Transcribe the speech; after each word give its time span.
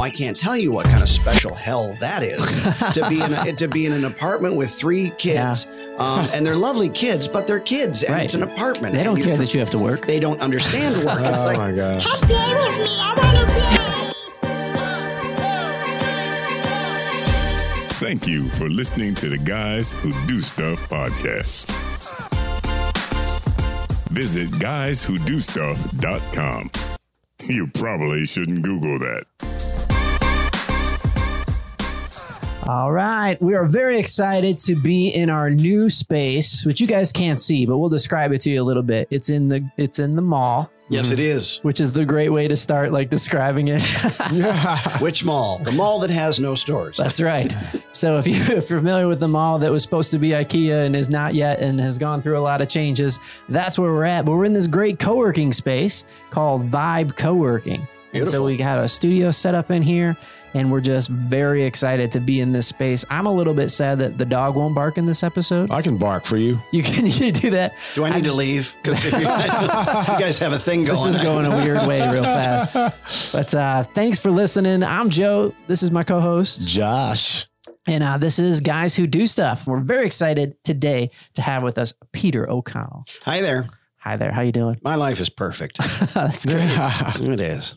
Oh, 0.00 0.02
I 0.02 0.08
can't 0.08 0.38
tell 0.38 0.56
you 0.56 0.72
what 0.72 0.86
kind 0.86 1.02
of 1.02 1.10
special 1.10 1.54
hell 1.54 1.92
that 2.00 2.22
is 2.22 2.40
to 2.94 3.06
be 3.10 3.20
in 3.20 3.34
a, 3.34 3.52
to 3.52 3.68
be 3.68 3.84
in 3.84 3.92
an 3.92 4.06
apartment 4.06 4.56
with 4.56 4.70
three 4.70 5.10
kids, 5.18 5.66
um, 5.98 6.26
and 6.32 6.46
they're 6.46 6.56
lovely 6.56 6.88
kids, 6.88 7.28
but 7.28 7.46
they're 7.46 7.60
kids, 7.60 8.02
and 8.02 8.14
Right. 8.14 8.24
it's 8.24 8.32
an 8.32 8.42
apartment. 8.42 8.94
They 8.94 9.04
don't 9.04 9.20
care 9.22 9.36
that 9.36 9.52
you 9.52 9.60
have 9.60 9.68
to 9.70 9.78
work. 9.78 10.06
They 10.06 10.18
don't 10.18 10.40
understand 10.40 11.04
work. 11.04 11.20
It's 11.30 11.38
oh 11.40 11.44
like 11.44 11.58
my 11.58 11.72
gosh. 11.72 12.06
Come 12.06 12.20
play 12.22 12.54
with 12.54 12.78
me. 12.78 12.86
I 12.98 13.14
wanna 13.14 13.44
play. 13.46 13.60
Thank 18.08 18.26
you 18.26 18.48
for 18.50 18.68
listening 18.70 19.14
to 19.16 19.28
the 19.28 19.36
Guys 19.36 19.92
Who 19.92 20.14
Do 20.26 20.40
Stuff 20.40 20.78
podcast. 20.88 21.66
Visit 24.08 24.50
guyswhodostuff.com. 24.52 26.70
You 27.46 27.66
probably 27.74 28.24
shouldn't 28.26 28.62
Google 28.62 28.98
that. 29.00 29.24
All 32.70 32.92
right. 32.92 33.36
We 33.42 33.54
are 33.54 33.66
very 33.66 33.98
excited 33.98 34.56
to 34.58 34.76
be 34.76 35.08
in 35.08 35.28
our 35.28 35.50
new 35.50 35.90
space, 35.90 36.64
which 36.64 36.80
you 36.80 36.86
guys 36.86 37.10
can't 37.10 37.40
see, 37.40 37.66
but 37.66 37.78
we'll 37.78 37.88
describe 37.88 38.30
it 38.30 38.42
to 38.42 38.50
you 38.50 38.62
a 38.62 38.64
little 38.64 38.84
bit. 38.84 39.08
It's 39.10 39.28
in 39.28 39.48
the 39.48 39.68
it's 39.76 39.98
in 39.98 40.14
the 40.14 40.22
mall, 40.22 40.70
yes, 40.88 41.10
it 41.10 41.18
is. 41.18 41.58
which 41.64 41.80
is 41.80 41.90
the 41.90 42.04
great 42.04 42.28
way 42.28 42.46
to 42.46 42.54
start 42.54 42.92
like 42.92 43.10
describing 43.10 43.66
it. 43.66 43.82
Which 45.00 45.24
mall? 45.24 45.58
The 45.58 45.72
mall 45.72 45.98
that 45.98 46.10
has 46.10 46.38
no 46.38 46.54
stores. 46.54 46.96
That's 46.96 47.20
right. 47.20 47.52
So 47.90 48.18
if, 48.18 48.28
you, 48.28 48.34
if 48.40 48.48
you're 48.70 48.78
familiar 48.78 49.08
with 49.08 49.18
the 49.18 49.26
mall 49.26 49.58
that 49.58 49.72
was 49.72 49.82
supposed 49.82 50.12
to 50.12 50.20
be 50.20 50.28
IKEA 50.28 50.86
and 50.86 50.94
is 50.94 51.10
not 51.10 51.34
yet 51.34 51.58
and 51.58 51.80
has 51.80 51.98
gone 51.98 52.22
through 52.22 52.38
a 52.38 52.40
lot 52.40 52.60
of 52.60 52.68
changes, 52.68 53.18
that's 53.48 53.80
where 53.80 53.92
we're 53.92 54.04
at. 54.04 54.24
But 54.24 54.36
we're 54.36 54.44
in 54.44 54.52
this 54.52 54.68
great 54.68 55.00
co-working 55.00 55.52
space 55.52 56.04
called 56.30 56.70
Vibe 56.70 57.16
Co-working. 57.16 57.88
And 58.12 58.26
so 58.26 58.44
we 58.44 58.56
got 58.56 58.78
a 58.78 58.88
studio 58.88 59.30
set 59.30 59.54
up 59.54 59.70
in 59.70 59.82
here 59.82 60.16
and 60.54 60.70
we're 60.70 60.80
just 60.80 61.08
very 61.08 61.64
excited 61.64 62.10
to 62.12 62.20
be 62.20 62.40
in 62.40 62.52
this 62.52 62.66
space. 62.66 63.04
I'm 63.10 63.26
a 63.26 63.32
little 63.32 63.54
bit 63.54 63.70
sad 63.70 63.98
that 64.00 64.18
the 64.18 64.24
dog 64.24 64.56
won't 64.56 64.74
bark 64.74 64.98
in 64.98 65.06
this 65.06 65.22
episode. 65.22 65.70
I 65.70 65.82
can 65.82 65.96
bark 65.96 66.24
for 66.24 66.36
you. 66.36 66.58
You 66.72 66.82
can 66.82 67.06
you 67.06 67.32
do 67.32 67.50
that. 67.50 67.74
Do 67.94 68.04
I 68.04 68.10
need 68.14 68.24
to 68.24 68.32
leave? 68.32 68.76
Because 68.82 69.04
if 69.04 69.12
you, 69.12 69.20
you 69.20 69.24
guys 69.26 70.38
have 70.38 70.52
a 70.52 70.58
thing 70.58 70.84
going, 70.84 70.96
This 71.04 71.16
is 71.16 71.22
going 71.22 71.46
a 71.46 71.56
weird 71.56 71.86
way 71.86 72.06
real 72.10 72.24
fast. 72.24 72.74
But 73.32 73.54
uh, 73.54 73.84
thanks 73.94 74.18
for 74.18 74.30
listening. 74.30 74.82
I'm 74.82 75.10
Joe. 75.10 75.54
This 75.66 75.82
is 75.82 75.90
my 75.90 76.02
co-host. 76.04 76.66
Josh. 76.66 77.46
And 77.86 78.02
uh, 78.02 78.18
this 78.18 78.38
is 78.38 78.60
Guys 78.60 78.94
Who 78.94 79.06
Do 79.06 79.26
Stuff. 79.26 79.66
We're 79.66 79.80
very 79.80 80.06
excited 80.06 80.56
today 80.64 81.10
to 81.34 81.42
have 81.42 81.62
with 81.62 81.78
us 81.78 81.92
Peter 82.12 82.48
O'Connell. 82.48 83.04
Hi 83.24 83.40
there. 83.40 83.66
Hi 83.98 84.16
there. 84.16 84.32
How 84.32 84.42
you 84.42 84.52
doing? 84.52 84.78
My 84.82 84.94
life 84.94 85.20
is 85.20 85.28
perfect. 85.28 85.78
That's 86.14 86.46
great. 86.46 86.60
it 86.62 87.40
is. 87.40 87.74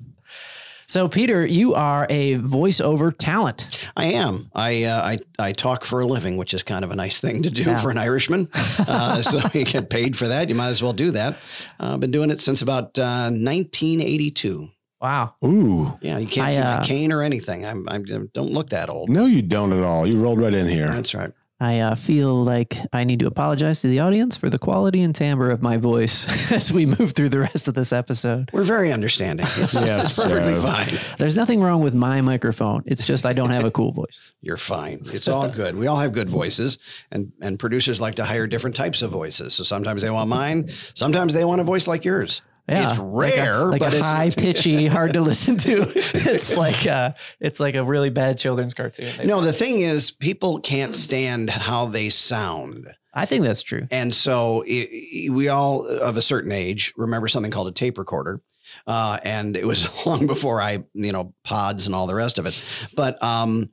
So, 0.94 1.08
Peter, 1.08 1.44
you 1.44 1.74
are 1.74 2.06
a 2.08 2.36
voiceover 2.36 3.12
talent. 3.18 3.90
I 3.98 4.12
am. 4.14 4.52
I, 4.54 4.84
uh, 4.84 5.02
I 5.02 5.18
I 5.40 5.52
talk 5.52 5.86
for 5.86 6.02
a 6.02 6.06
living, 6.06 6.38
which 6.38 6.54
is 6.54 6.62
kind 6.62 6.86
of 6.86 6.92
a 6.92 6.96
nice 6.96 7.20
thing 7.20 7.42
to 7.42 7.50
do 7.50 7.64
Yeah. 7.64 7.78
for 7.80 7.90
an 7.90 7.98
Irishman. 7.98 8.48
Uh, 8.88 9.22
so 9.24 9.40
you 9.54 9.66
get 9.66 9.90
paid 9.90 10.16
for 10.16 10.28
that. 10.28 10.50
You 10.50 10.56
might 10.56 10.68
as 10.68 10.84
well 10.84 10.94
do 10.94 11.10
that. 11.12 11.38
Uh, 11.80 11.94
I've 11.94 12.00
been 12.00 12.12
doing 12.12 12.30
it 12.30 12.42
since 12.42 12.62
about 12.62 13.00
uh, 13.00 13.32
1982. 13.32 14.70
Wow. 15.02 15.34
Ooh. 15.44 15.98
Yeah, 16.02 16.20
you 16.20 16.28
can't 16.28 16.50
I, 16.50 16.54
see 16.54 16.60
uh, 16.60 16.78
my 16.78 16.84
cane 16.86 17.12
or 17.12 17.24
anything. 17.24 17.66
I'm, 17.66 17.90
I'm 17.90 18.04
don't 18.34 18.52
look 18.52 18.70
that 18.70 18.90
old. 18.90 19.10
No, 19.10 19.26
you 19.26 19.42
don't 19.42 19.74
at 19.74 19.84
all. 19.84 20.06
You 20.06 20.20
rolled 20.22 20.40
right 20.40 20.54
in 20.54 20.68
here. 20.68 20.88
That's 20.88 21.16
right. 21.16 21.32
I 21.64 21.80
uh, 21.80 21.96
feel 21.96 22.44
like 22.44 22.78
I 22.92 23.06
need 23.06 23.20
to 23.20 23.28
apologize 23.28 23.80
to 23.84 23.88
the 23.88 24.02
audience 24.02 24.36
for 24.36 24.50
the 24.50 24.60
quality 24.60 25.02
and 25.02 25.16
timbre 25.16 25.50
of 25.50 25.62
my 25.62 25.78
voice 25.78 26.52
as 26.52 26.74
we 26.74 26.86
move 26.86 27.14
through 27.14 27.30
the 27.30 27.40
rest 27.40 27.70
of 27.70 27.74
this 27.74 27.94
episode. 27.94 28.50
We're 28.52 28.64
very 28.64 28.92
understanding. 28.92 29.46
It's, 29.50 29.74
Yes, 29.74 30.18
perfectly 30.22 30.56
uh, 30.56 30.62
fine. 30.62 31.00
There's 31.20 31.38
nothing 31.38 31.62
wrong 31.62 31.82
with 31.82 31.94
my 31.94 32.20
microphone. 32.20 32.84
It's 32.86 33.06
just 33.06 33.26
I 33.26 33.32
don't 33.32 33.50
have 33.52 33.64
a 33.64 33.72
cool 33.72 33.94
voice. 33.94 34.20
You're 34.42 34.58
fine. 34.58 35.04
It's 35.06 35.30
all 35.30 35.48
good. 35.48 35.78
We 35.78 35.88
all 35.88 35.96
have 35.96 36.12
good 36.12 36.30
voices, 36.30 36.80
and 37.12 37.32
and 37.40 37.58
producers 37.58 38.02
like 38.02 38.16
to 38.16 38.26
hire 38.26 38.46
different 38.46 38.76
types 38.76 39.02
of 39.02 39.12
voices. 39.12 39.54
So 39.54 39.64
sometimes 39.64 40.02
they 40.02 40.10
want 40.10 40.28
mine. 40.28 40.70
Sometimes 40.96 41.34
they 41.34 41.46
want 41.46 41.62
a 41.62 41.64
voice 41.64 41.88
like 41.88 42.04
yours. 42.04 42.42
Yeah, 42.70 42.86
it's 42.88 42.98
like 43.00 43.06
a- 43.34 43.38
rare, 43.38 43.66
like 43.66 43.82
a, 43.82 43.88
it's 43.88 44.00
high 44.00 44.30
pitchy, 44.30 44.88
hard 44.98 45.14
to 45.14 45.22
listen 45.22 45.58
to. 45.58 45.82
It's 45.96 46.56
like 46.56 46.88
uh, 46.88 47.12
it's 47.40 47.60
like 47.60 47.76
a 47.76 47.84
really 47.84 48.10
bad 48.10 48.38
children's 48.38 48.74
cartoon. 48.74 49.28
No, 49.28 49.42
the 49.42 49.52
thing 49.54 49.82
is, 49.82 50.12
people 50.12 50.60
can't 50.62 50.96
stand 50.96 51.50
how 51.50 51.88
they 51.88 52.10
sound. 52.10 52.88
I 53.14 53.26
think 53.26 53.44
that's 53.44 53.62
true. 53.62 53.88
And 53.92 54.14
so 54.16 54.64
i 54.68 54.88
i- 55.28 55.30
we 55.30 55.50
all 55.50 55.86
of 55.88 56.18
a 56.18 56.22
certain 56.22 56.52
age 56.52 56.94
remember 56.98 57.28
something 57.28 57.52
called 57.52 57.68
a 57.68 57.72
tape 57.74 57.98
recorder. 57.98 58.42
Uh, 58.88 59.20
and 59.24 59.56
it 59.58 59.68
was 59.68 60.06
long 60.06 60.26
before 60.26 60.60
I, 60.62 60.84
you 60.94 61.12
know, 61.12 61.34
pods 61.44 61.86
and 61.86 61.94
all 61.94 62.08
the 62.08 62.16
rest 62.16 62.40
of 62.40 62.46
it. 62.48 62.88
But, 62.96 63.22
um, 63.22 63.70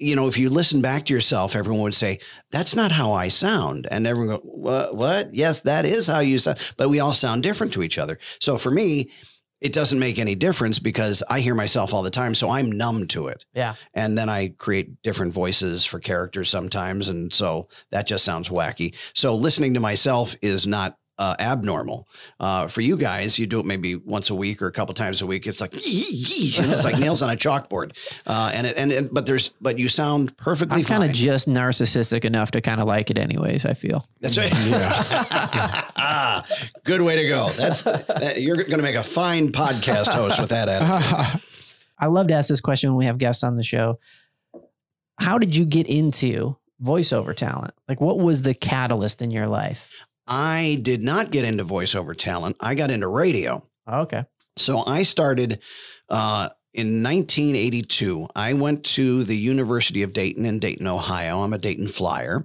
you 0.00 0.16
know, 0.16 0.26
if 0.28 0.38
you 0.38 0.50
listen 0.50 0.80
back 0.80 1.04
to 1.06 1.14
yourself, 1.14 1.54
everyone 1.54 1.82
would 1.82 1.94
say, 1.94 2.18
that's 2.50 2.74
not 2.74 2.90
how 2.90 3.12
I 3.12 3.28
sound. 3.28 3.86
And 3.90 4.06
everyone 4.06 4.36
go, 4.36 4.42
what? 4.44 4.96
What? 4.96 5.34
Yes, 5.34 5.60
that 5.62 5.84
is 5.84 6.06
how 6.06 6.20
you 6.20 6.38
sound. 6.38 6.58
But 6.76 6.88
we 6.88 7.00
all 7.00 7.12
sound 7.14 7.42
different 7.42 7.72
to 7.74 7.82
each 7.82 7.98
other. 7.98 8.18
So 8.40 8.56
for 8.58 8.70
me, 8.70 9.10
it 9.60 9.74
doesn't 9.74 9.98
make 9.98 10.18
any 10.18 10.34
difference 10.34 10.78
because 10.78 11.22
I 11.28 11.40
hear 11.40 11.54
myself 11.54 11.92
all 11.92 12.02
the 12.02 12.10
time. 12.10 12.34
So 12.34 12.48
I'm 12.48 12.72
numb 12.72 13.06
to 13.08 13.28
it 13.28 13.44
Yeah. 13.54 13.74
and 13.92 14.16
then 14.16 14.30
I 14.30 14.48
create 14.56 15.02
different 15.02 15.34
voices 15.34 15.84
for 15.84 16.00
characters 16.00 16.48
sometimes, 16.48 17.10
and 17.10 17.30
so 17.30 17.68
that 17.90 18.06
just 18.06 18.24
sounds 18.24 18.48
wacky. 18.48 18.94
So 19.14 19.36
listening 19.36 19.74
to 19.74 19.80
myself 19.80 20.34
is 20.40 20.66
not 20.66 20.96
uh, 21.20 21.36
abnormal. 21.38 22.08
Uh, 22.40 22.66
for 22.66 22.80
you 22.80 22.96
guys, 22.96 23.38
you 23.38 23.46
do 23.46 23.60
it 23.60 23.66
maybe 23.66 23.94
once 23.94 24.30
a 24.30 24.34
week 24.34 24.62
or 24.62 24.66
a 24.66 24.72
couple 24.72 24.94
times 24.94 25.20
a 25.20 25.26
week. 25.26 25.46
It's 25.46 25.60
like 25.60 25.74
you 25.74 26.62
know, 26.62 26.72
it's 26.72 26.82
like 26.82 26.98
nails 26.98 27.20
on 27.20 27.28
a 27.28 27.36
chalkboard, 27.36 27.94
uh, 28.26 28.50
and, 28.54 28.66
it, 28.66 28.76
and 28.78 28.90
and 28.90 29.12
but 29.12 29.26
there's 29.26 29.50
but 29.60 29.78
you 29.78 29.90
sound 29.90 30.34
perfectly 30.38 30.82
fine. 30.82 30.96
I'm 30.96 31.00
kind 31.02 31.10
of 31.10 31.14
just 31.14 31.46
narcissistic 31.46 32.24
enough 32.24 32.52
to 32.52 32.62
kind 32.62 32.80
of 32.80 32.88
like 32.88 33.10
it 33.10 33.18
anyways, 33.18 33.66
I 33.66 33.74
feel. 33.74 34.08
That's 34.20 34.38
right. 34.38 34.50
ah, 35.96 36.46
good 36.84 37.02
way 37.02 37.16
to 37.16 37.28
go. 37.28 37.50
That's 37.50 37.82
that, 37.82 38.40
you're 38.40 38.56
going 38.56 38.70
to 38.70 38.82
make 38.82 38.96
a 38.96 39.04
fine 39.04 39.52
podcast 39.52 40.08
host 40.08 40.40
with 40.40 40.48
that 40.48 40.70
attitude. 40.70 41.42
I 41.98 42.06
love 42.06 42.28
to 42.28 42.34
ask 42.34 42.48
this 42.48 42.62
question 42.62 42.90
when 42.90 42.96
we 42.96 43.04
have 43.04 43.18
guests 43.18 43.44
on 43.44 43.58
the 43.58 43.62
show. 43.62 43.98
How 45.18 45.36
did 45.36 45.54
you 45.54 45.66
get 45.66 45.86
into 45.86 46.56
voiceover 46.82 47.36
talent? 47.36 47.74
Like 47.86 48.00
what 48.00 48.18
was 48.18 48.40
the 48.40 48.54
catalyst 48.54 49.20
in 49.20 49.30
your 49.30 49.48
life? 49.48 50.06
I 50.30 50.78
did 50.80 51.02
not 51.02 51.32
get 51.32 51.44
into 51.44 51.64
voiceover 51.64 52.16
talent. 52.16 52.56
I 52.60 52.76
got 52.76 52.90
into 52.90 53.08
radio. 53.08 53.66
Oh, 53.86 54.02
okay. 54.02 54.24
So 54.56 54.84
I 54.86 55.02
started 55.02 55.60
uh, 56.08 56.50
in 56.72 57.02
1982. 57.02 58.28
I 58.36 58.52
went 58.52 58.84
to 58.84 59.24
the 59.24 59.36
University 59.36 60.02
of 60.02 60.12
Dayton 60.12 60.46
in 60.46 60.60
Dayton, 60.60 60.86
Ohio. 60.86 61.42
I'm 61.42 61.52
a 61.52 61.58
Dayton 61.58 61.88
Flyer. 61.88 62.44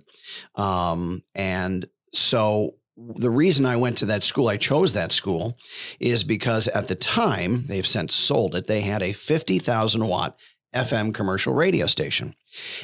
Um, 0.55 1.21
and 1.35 1.85
so 2.11 2.75
the 2.97 3.29
reason 3.29 3.65
I 3.65 3.75
went 3.75 3.97
to 3.99 4.05
that 4.07 4.23
school, 4.23 4.47
I 4.47 4.57
chose 4.57 4.93
that 4.93 5.11
school, 5.11 5.57
is 5.99 6.23
because 6.23 6.67
at 6.69 6.87
the 6.87 6.95
time, 6.95 7.65
they've 7.67 7.85
since 7.85 8.15
sold 8.15 8.55
it, 8.55 8.67
they 8.67 8.81
had 8.81 9.03
a 9.03 9.13
50,000 9.13 10.07
watt 10.07 10.39
FM 10.75 11.13
commercial 11.13 11.53
radio 11.53 11.87
station. 11.87 12.35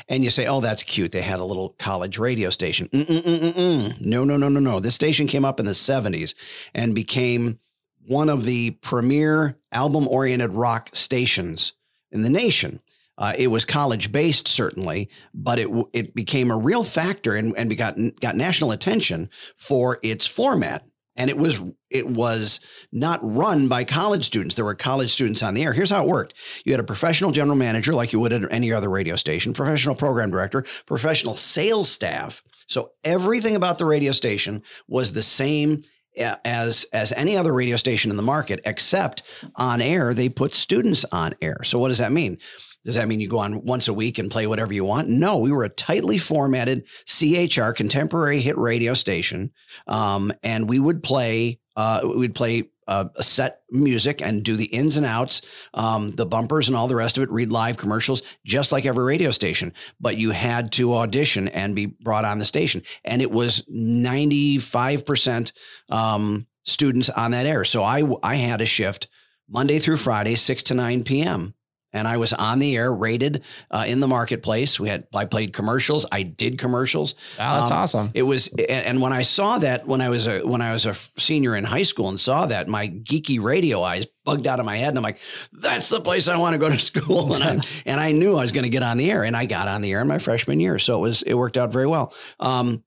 And 0.08 0.24
you 0.24 0.30
say, 0.30 0.48
oh, 0.48 0.62
that's 0.62 0.84
cute. 0.84 1.12
They 1.12 1.22
had 1.22 1.40
a 1.40 1.46
little 1.46 1.76
college 1.78 2.18
radio 2.18 2.50
station. 2.50 2.88
Mm-mm-mm-mm-mm. 2.90 4.02
No, 4.02 4.24
no, 4.24 4.38
no, 4.38 4.50
no, 4.50 4.60
no. 4.60 4.80
This 4.80 4.96
station 4.96 5.28
came 5.28 5.46
up 5.46 5.60
in 5.60 5.66
the 5.66 5.74
70s 5.74 6.34
and 6.74 6.96
became 6.96 7.60
one 8.08 8.30
of 8.30 8.46
the 8.46 8.72
premier 8.72 9.58
album 9.72 10.08
oriented 10.08 10.54
rock 10.54 10.90
stations 10.94 11.74
in 12.12 12.22
the 12.24 12.30
nation. 12.30 12.82
Uh, 13.18 13.34
it 13.38 13.48
was 13.48 13.64
college 13.66 14.12
based, 14.12 14.48
certainly, 14.48 15.10
but 15.34 15.60
it 15.60 15.70
it 15.94 16.16
became 16.16 16.50
a 16.50 16.58
real 16.58 16.84
factor 16.84 17.36
and, 17.36 17.56
and 17.56 17.78
got, 17.78 17.96
got 18.20 18.36
national 18.36 18.72
attention 18.72 19.30
for 19.56 20.00
its 20.02 20.26
format. 20.26 20.84
And 21.18 21.30
it 21.30 21.38
was 21.38 21.62
it 21.90 22.08
was 22.08 22.60
not 22.92 23.20
run 23.22 23.68
by 23.68 23.84
college 23.84 24.26
students. 24.26 24.56
There 24.56 24.66
were 24.66 24.76
college 24.76 25.12
students 25.12 25.44
on 25.44 25.54
the 25.54 25.64
air. 25.64 25.74
Here's 25.74 25.90
how 25.90 26.04
it 26.04 26.08
worked: 26.08 26.34
you 26.64 26.72
had 26.72 26.80
a 26.80 26.86
professional 26.86 27.32
general 27.32 27.58
manager, 27.58 27.94
like 27.94 28.14
you 28.14 28.20
would 28.20 28.34
at 28.34 28.52
any 28.52 28.72
other 28.72 28.90
radio 28.90 29.16
station, 29.16 29.54
professional 29.54 29.96
program 29.96 30.32
director, 30.32 30.66
professional 30.86 31.36
sales 31.36 31.90
staff. 31.90 32.44
So 32.68 32.92
everything 33.04 33.56
about 33.56 33.78
the 33.78 33.86
radio 33.86 34.14
station 34.14 34.64
was 34.88 35.12
the 35.12 35.24
same 35.24 35.84
uh, 36.20 36.38
as 36.46 36.86
as 36.94 37.12
any 37.14 37.38
other 37.38 37.54
radio 37.54 37.76
station 37.76 38.12
in 38.12 38.18
the 38.18 38.24
market, 38.24 38.62
except 38.66 39.24
on 39.56 39.82
air 39.82 40.14
they 40.14 40.30
put 40.30 40.54
students 40.54 41.06
on 41.12 41.34
air. 41.42 41.64
So 41.64 41.80
what 41.80 41.90
does 41.90 41.98
that 42.00 42.12
mean? 42.12 42.38
Does 42.84 42.96
that 42.96 43.08
mean 43.08 43.22
you 43.22 43.28
go 43.28 43.40
on 43.40 43.64
once 43.64 43.88
a 43.88 43.94
week 43.94 44.18
and 44.18 44.32
play 44.32 44.48
whatever 44.48 44.74
you 44.74 44.84
want? 44.84 45.08
No, 45.08 45.38
we 45.38 45.52
were 45.52 45.64
a 45.64 45.70
tightly 45.70 46.18
formatted 46.18 46.86
CHR 47.06 47.72
contemporary 47.72 48.42
hit 48.42 48.58
radio 48.58 48.94
station, 48.94 49.52
um, 49.88 50.34
and 50.44 50.68
we 50.68 50.80
would 50.80 51.04
play. 51.04 51.60
Uh, 51.76 52.02
we'd 52.16 52.36
play 52.36 52.70
uh, 52.88 53.06
a 53.16 53.24
set 53.24 53.62
music 53.70 54.22
and 54.22 54.44
do 54.44 54.58
the 54.58 54.66
ins 54.66 54.98
and 54.98 55.06
outs, 55.06 55.42
um, 55.74 56.12
the 56.12 56.26
bumpers 56.26 56.68
and 56.68 56.76
all 56.76 56.88
the 56.88 56.96
rest 56.96 57.18
of 57.18 57.24
it. 57.24 57.32
Read 57.32 57.50
live 57.50 57.78
commercials, 57.78 58.24
just 58.46 58.72
like 58.72 58.86
every 58.86 59.06
radio 59.06 59.32
station. 59.32 59.72
But 60.00 60.18
you 60.18 60.32
had 60.32 60.72
to 60.74 60.96
audition 60.96 61.48
and 61.50 61.76
be 61.76 61.86
brought 61.86 62.26
on 62.26 62.40
the 62.40 62.46
station, 62.46 62.82
and 63.06 63.22
it 63.22 63.32
was 63.32 63.64
ninety 63.68 64.58
five 64.58 65.06
percent 65.06 65.54
um, 65.90 66.48
students 66.64 67.10
on 67.10 67.32
that 67.32 67.46
air. 67.46 67.64
So 67.64 67.84
I 67.84 68.04
I 68.24 68.36
had 68.36 68.60
a 68.60 68.66
shift 68.66 69.08
Monday 69.48 69.78
through 69.78 69.98
Friday, 69.98 70.36
six 70.36 70.64
to 70.64 70.74
nine 70.74 71.04
p.m 71.04 71.54
and 71.94 72.08
I 72.08 72.18
was 72.18 72.34
on 72.34 72.60
the 72.60 72.78
air, 72.78 72.94
rated 72.94 73.44
uh, 73.70 73.84
in 73.88 74.00
the 74.00 74.08
marketplace. 74.08 74.80
We 74.80 74.90
had 74.90 75.06
I 75.14 75.26
played 75.26 75.54
commercials. 75.54 76.06
I 76.12 76.24
did 76.24 76.58
commercials. 76.58 77.16
Wow, 77.38 77.60
that's 77.60 77.72
Um, 77.72 77.78
awesome. 77.78 78.12
It 78.14 78.24
was, 78.24 78.48
and, 78.48 78.86
and 78.86 79.02
when 79.02 79.14
I 79.14 79.24
saw 79.24 79.60
that, 79.60 79.88
when 79.88 80.02
I 80.02 80.10
was 80.10 80.28
a 80.28 80.40
when 80.42 80.62
I 80.62 80.74
was 80.74 80.86
a 80.86 80.96
senior 81.18 81.56
in 81.56 81.64
high 81.64 81.84
school 81.84 82.10
and 82.10 82.20
saw 82.20 82.46
that, 82.46 82.68
my 82.68 82.88
geeky 82.88 83.42
radio 83.42 83.82
eyes 83.84 84.06
bugged 84.24 84.46
out 84.48 84.60
of 84.60 84.66
my 84.66 84.78
head, 84.78 84.90
and 84.90 84.98
I'm 84.98 85.04
like, 85.04 85.20
"That's 85.52 85.90
the 85.90 86.00
place 86.02 86.28
I 86.28 86.38
want 86.38 86.54
to 86.54 86.60
go 86.60 86.70
to 86.70 86.80
school." 86.92 87.34
And 87.34 87.44
I 87.44 87.60
and 87.86 88.00
I 88.00 88.12
knew 88.12 88.38
I 88.38 88.42
was 88.42 88.52
going 88.52 88.64
to 88.64 88.70
get 88.70 88.84
on 88.84 88.98
the 88.98 89.12
air, 89.12 89.24
and 89.24 89.36
I 89.36 89.46
got 89.46 89.68
on 89.68 89.82
the 89.82 89.92
air 89.92 90.02
in 90.02 90.08
my 90.08 90.20
freshman 90.20 90.60
year, 90.60 90.80
so 90.80 90.96
it 90.98 91.02
was 91.02 91.22
it 91.24 91.34
worked 91.34 91.58
out 91.58 91.72
very 91.74 91.88
well. 91.88 92.14
Um, 92.40 92.84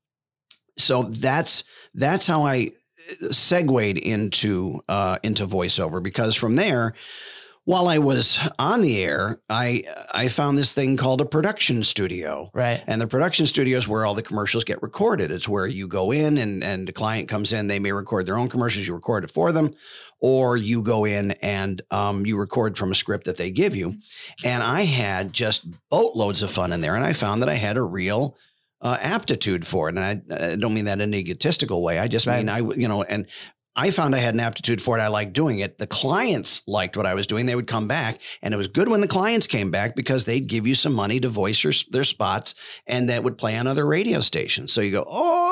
so 0.76 1.04
that's 1.04 1.64
that's 1.94 2.26
how 2.26 2.42
I 2.42 2.72
uh, 3.22 3.30
segued 3.30 3.98
into 3.98 4.80
uh, 4.88 5.18
into 5.22 5.46
voiceover 5.46 6.02
because 6.02 6.34
from 6.34 6.56
there, 6.56 6.94
while 7.64 7.88
I 7.88 7.99
was 7.99 8.38
on 8.58 8.82
the 8.82 9.02
air, 9.02 9.40
I 9.49 9.84
I 10.12 10.28
found 10.28 10.58
this 10.58 10.72
thing 10.72 10.96
called 10.96 11.20
a 11.20 11.25
production 11.25 11.82
studio. 11.82 12.50
Right. 12.52 12.82
And 12.87 13.00
the 13.00 13.06
production 13.06 13.46
studio 13.46 13.78
is 13.78 13.88
where 13.88 14.05
all 14.05 14.14
the 14.14 14.22
commercials 14.22 14.64
get 14.64 14.82
recorded. 14.82 15.31
It's 15.31 15.49
where 15.49 15.66
you 15.66 15.88
go 15.88 16.11
in 16.12 16.37
and, 16.38 16.62
and 16.62 16.87
the 16.87 16.93
client 16.93 17.28
comes 17.28 17.52
in. 17.52 17.66
They 17.66 17.78
may 17.78 17.93
record 17.93 18.26
their 18.26 18.38
own 18.38 18.49
commercials. 18.49 18.87
You 18.87 18.94
record 18.94 19.25
it 19.25 19.31
for 19.31 19.50
them, 19.50 19.72
or 20.20 20.56
you 20.58 20.82
go 20.82 21.06
in 21.06 21.32
and 21.43 21.81
um, 21.90 22.26
you 22.26 22.37
record 22.38 22.76
from 22.76 22.93
a 22.93 22.94
script 22.94 23.25
that 23.25 23.38
they 23.38 23.50
give 23.50 23.75
you. 23.75 23.94
And 24.44 24.62
I 24.62 24.82
had 24.82 25.32
just 25.32 25.66
boatloads 25.88 26.43
of 26.43 26.50
fun 26.50 26.72
in 26.72 26.82
there. 26.82 26.96
And 26.96 27.05
I 27.05 27.14
found 27.14 27.40
that 27.40 27.49
I 27.49 27.55
had 27.55 27.78
a 27.78 27.82
real 27.82 28.37
uh, 28.82 28.99
aptitude 29.00 29.66
for 29.66 29.88
it. 29.88 29.96
And 29.96 30.00
I, 30.31 30.52
I 30.52 30.56
don't 30.56 30.75
mean 30.75 30.84
that 30.84 31.00
in 31.00 31.00
an 31.00 31.14
egotistical 31.14 31.82
way. 31.82 31.99
I 31.99 32.06
just 32.06 32.26
Right. 32.26 32.38
mean 32.44 32.50
I, 32.50 32.58
you 32.58 32.87
know, 32.87 33.02
and 33.02 33.26
I 33.76 33.91
found 33.91 34.15
I 34.15 34.19
had 34.19 34.35
an 34.35 34.41
aptitude 34.41 34.81
for 34.81 34.97
it. 34.97 35.00
I 35.00 35.09
liked 35.09 35.32
doing 35.32 35.59
it. 35.59 35.79
The 35.79 35.87
clients 35.87 36.62
liked 36.67 36.97
what 36.97 37.06
I 37.06 37.15
was 37.15 37.26
doing. 37.26 37.47
They 37.47 37.56
would 37.56 37.67
come 37.67 37.88
back, 37.88 38.21
and 38.41 38.55
it 38.55 38.56
was 38.56 38.69
good 38.69 38.88
when 38.88 39.00
the 39.00 39.09
clients 39.09 39.47
came 39.47 39.71
back 39.71 39.97
because 39.97 40.25
they'd 40.25 40.47
give 40.47 40.67
you 40.67 40.75
some 40.75 40.94
money 40.94 41.19
to 41.21 41.29
voice 41.29 41.65
your, 41.65 41.73
their 41.91 42.05
spots, 42.05 42.55
and 42.87 43.09
that 43.09 43.25
would 43.25 43.37
play 43.37 43.56
on 43.56 43.67
other 43.67 43.87
radio 43.87 44.21
stations. 44.21 44.73
So 44.73 44.81
you 44.81 44.93
go, 44.93 45.05
oh, 45.09 45.44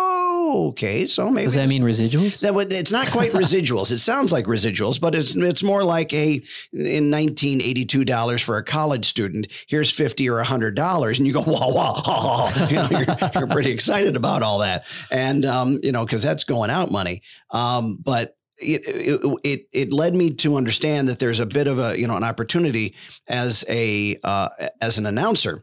okay, 0.68 1.06
so 1.06 1.30
maybe 1.30 1.46
Does 1.46 1.54
that 1.54 1.68
mean 1.68 1.82
residuals? 1.82 2.40
that 2.40 2.54
would, 2.54 2.72
it's 2.72 2.92
not 2.92 3.10
quite 3.10 3.32
residuals. 3.32 3.90
It 3.90 3.98
sounds 3.98 4.32
like 4.32 4.46
residuals, 4.46 5.00
but 5.00 5.14
it's 5.14 5.34
it's 5.34 5.62
more 5.62 5.84
like 5.84 6.12
a 6.12 6.34
in 6.72 7.10
1982 7.10 8.04
dollars 8.04 8.42
for 8.42 8.56
a 8.56 8.64
college 8.64 9.06
student. 9.06 9.48
Here's 9.68 9.90
50 9.90 10.28
or 10.30 10.36
100 10.36 10.74
dollars, 10.74 11.18
and 11.18 11.26
you 11.26 11.32
go 11.32 11.40
wow 11.46 11.72
wow, 11.72 11.94
ha, 11.96 12.02
ha, 12.02 12.50
ha. 12.50 12.66
You 12.68 12.76
know, 12.76 12.88
you're, 12.90 13.30
you're 13.40 13.54
pretty 13.54 13.70
excited 13.70 14.16
about 14.16 14.42
all 14.42 14.58
that, 14.58 14.84
and 15.10 15.44
um, 15.44 15.78
you 15.82 15.92
know 15.92 16.04
because 16.04 16.22
that's 16.22 16.44
going 16.44 16.70
out 16.70 16.90
money. 16.90 17.22
Um, 17.50 17.98
but 18.02 18.36
it, 18.58 18.82
it 18.86 19.38
it 19.44 19.60
it 19.72 19.92
led 19.92 20.14
me 20.14 20.30
to 20.34 20.56
understand 20.56 21.08
that 21.08 21.18
there's 21.18 21.40
a 21.40 21.46
bit 21.46 21.66
of 21.66 21.78
a 21.78 21.98
you 21.98 22.06
know 22.06 22.16
an 22.16 22.24
opportunity 22.24 22.94
as 23.28 23.64
a 23.68 24.18
uh, 24.24 24.48
as 24.80 24.98
an 24.98 25.06
announcer, 25.06 25.62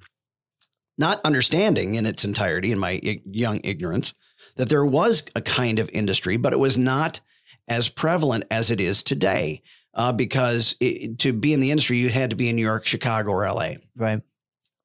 not 0.98 1.22
understanding 1.24 1.96
in 1.96 2.06
its 2.06 2.26
entirety 2.26 2.72
in 2.72 2.80
my 2.80 3.00
young 3.26 3.62
ignorance 3.64 4.14
that 4.60 4.68
there 4.68 4.86
was 4.86 5.24
a 5.36 5.42
kind 5.42 5.80
of 5.80 5.90
industry, 5.94 6.36
but 6.36 6.52
it 6.52 6.60
was 6.60 6.78
not 6.78 7.22
as 7.70 7.88
prevalent 7.88 8.44
as 8.52 8.70
it 8.70 8.82
is 8.82 9.02
today. 9.02 9.64
Uh, 9.94 10.12
because 10.12 10.76
it, 10.82 11.18
to 11.18 11.32
be 11.32 11.54
in 11.54 11.62
the 11.62 11.72
industry, 11.72 11.98
you 11.98 12.10
had 12.10 12.30
to 12.30 12.36
be 12.36 12.50
in 12.50 12.56
New 12.58 12.62
York, 12.62 12.86
Chicago, 12.86 13.32
or 13.32 13.48
LA. 13.48 13.76
Right. 13.98 14.22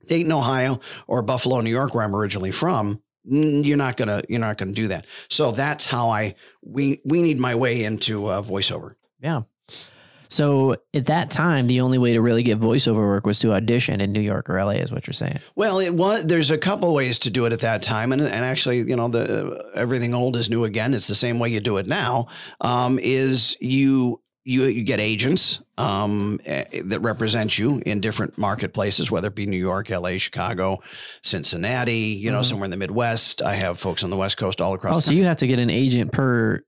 Dayton, 0.08 0.32
Ohio, 0.32 0.80
or 1.08 1.22
Buffalo, 1.22 1.60
New 1.60 1.70
York, 1.70 1.92
where 1.92 2.04
I'm 2.04 2.14
originally 2.14 2.52
from, 2.52 3.02
you're 3.24 3.76
not 3.76 3.96
gonna 3.96 4.22
you're 4.28 4.40
not 4.40 4.58
gonna 4.58 4.72
do 4.72 4.88
that. 4.88 5.06
So 5.28 5.50
that's 5.50 5.86
how 5.86 6.08
I 6.08 6.36
we 6.62 7.00
we 7.04 7.20
need 7.22 7.38
my 7.38 7.54
way 7.54 7.82
into 7.84 8.26
uh, 8.26 8.42
voiceover. 8.42 8.94
Yeah. 9.20 9.42
So 10.28 10.76
at 10.94 11.06
that 11.06 11.30
time, 11.30 11.66
the 11.66 11.80
only 11.80 11.98
way 11.98 12.12
to 12.14 12.20
really 12.20 12.42
get 12.42 12.58
voiceover 12.60 12.96
work 13.06 13.26
was 13.26 13.38
to 13.40 13.52
audition 13.52 14.00
in 14.00 14.12
New 14.12 14.20
York 14.20 14.48
or 14.50 14.62
LA, 14.62 14.72
is 14.72 14.90
what 14.92 15.06
you're 15.06 15.12
saying. 15.14 15.38
Well, 15.54 15.78
it 15.78 15.94
was. 15.94 16.24
There's 16.26 16.50
a 16.50 16.58
couple 16.58 16.92
ways 16.94 17.18
to 17.20 17.30
do 17.30 17.46
it 17.46 17.52
at 17.52 17.60
that 17.60 17.82
time, 17.82 18.12
and 18.12 18.20
and 18.22 18.32
actually, 18.44 18.78
you 18.78 18.96
know, 18.96 19.08
the 19.08 19.70
everything 19.74 20.14
old 20.14 20.36
is 20.36 20.48
new 20.50 20.64
again. 20.64 20.94
It's 20.94 21.06
the 21.08 21.14
same 21.14 21.38
way 21.38 21.50
you 21.50 21.60
do 21.60 21.76
it 21.76 21.86
now. 21.86 22.28
Um, 22.60 22.98
is 23.00 23.56
you 23.60 24.20
you 24.46 24.64
you 24.64 24.84
get 24.84 25.00
agents 25.00 25.62
um, 25.78 26.38
eh, 26.44 26.64
that 26.84 27.00
represent 27.00 27.58
you 27.58 27.80
in 27.86 28.00
different 28.00 28.36
marketplaces, 28.36 29.10
whether 29.10 29.28
it 29.28 29.34
be 29.34 29.46
New 29.46 29.56
York, 29.56 29.90
L.A., 29.90 30.18
Chicago, 30.18 30.80
Cincinnati. 31.22 31.92
You 32.20 32.30
know, 32.30 32.40
Mhm. 32.40 32.44
somewhere 32.44 32.64
in 32.66 32.70
the 32.70 32.76
Midwest. 32.76 33.40
I 33.42 33.54
have 33.54 33.80
folks 33.80 34.04
on 34.04 34.10
the 34.10 34.16
West 34.16 34.36
Coast 34.36 34.60
all 34.60 34.74
across. 34.74 34.96
Oh, 34.96 35.00
so 35.00 35.12
you 35.12 35.24
have 35.24 35.38
to 35.38 35.46
get 35.46 35.58
an 35.58 35.70
agent 35.70 36.12
per 36.12 36.62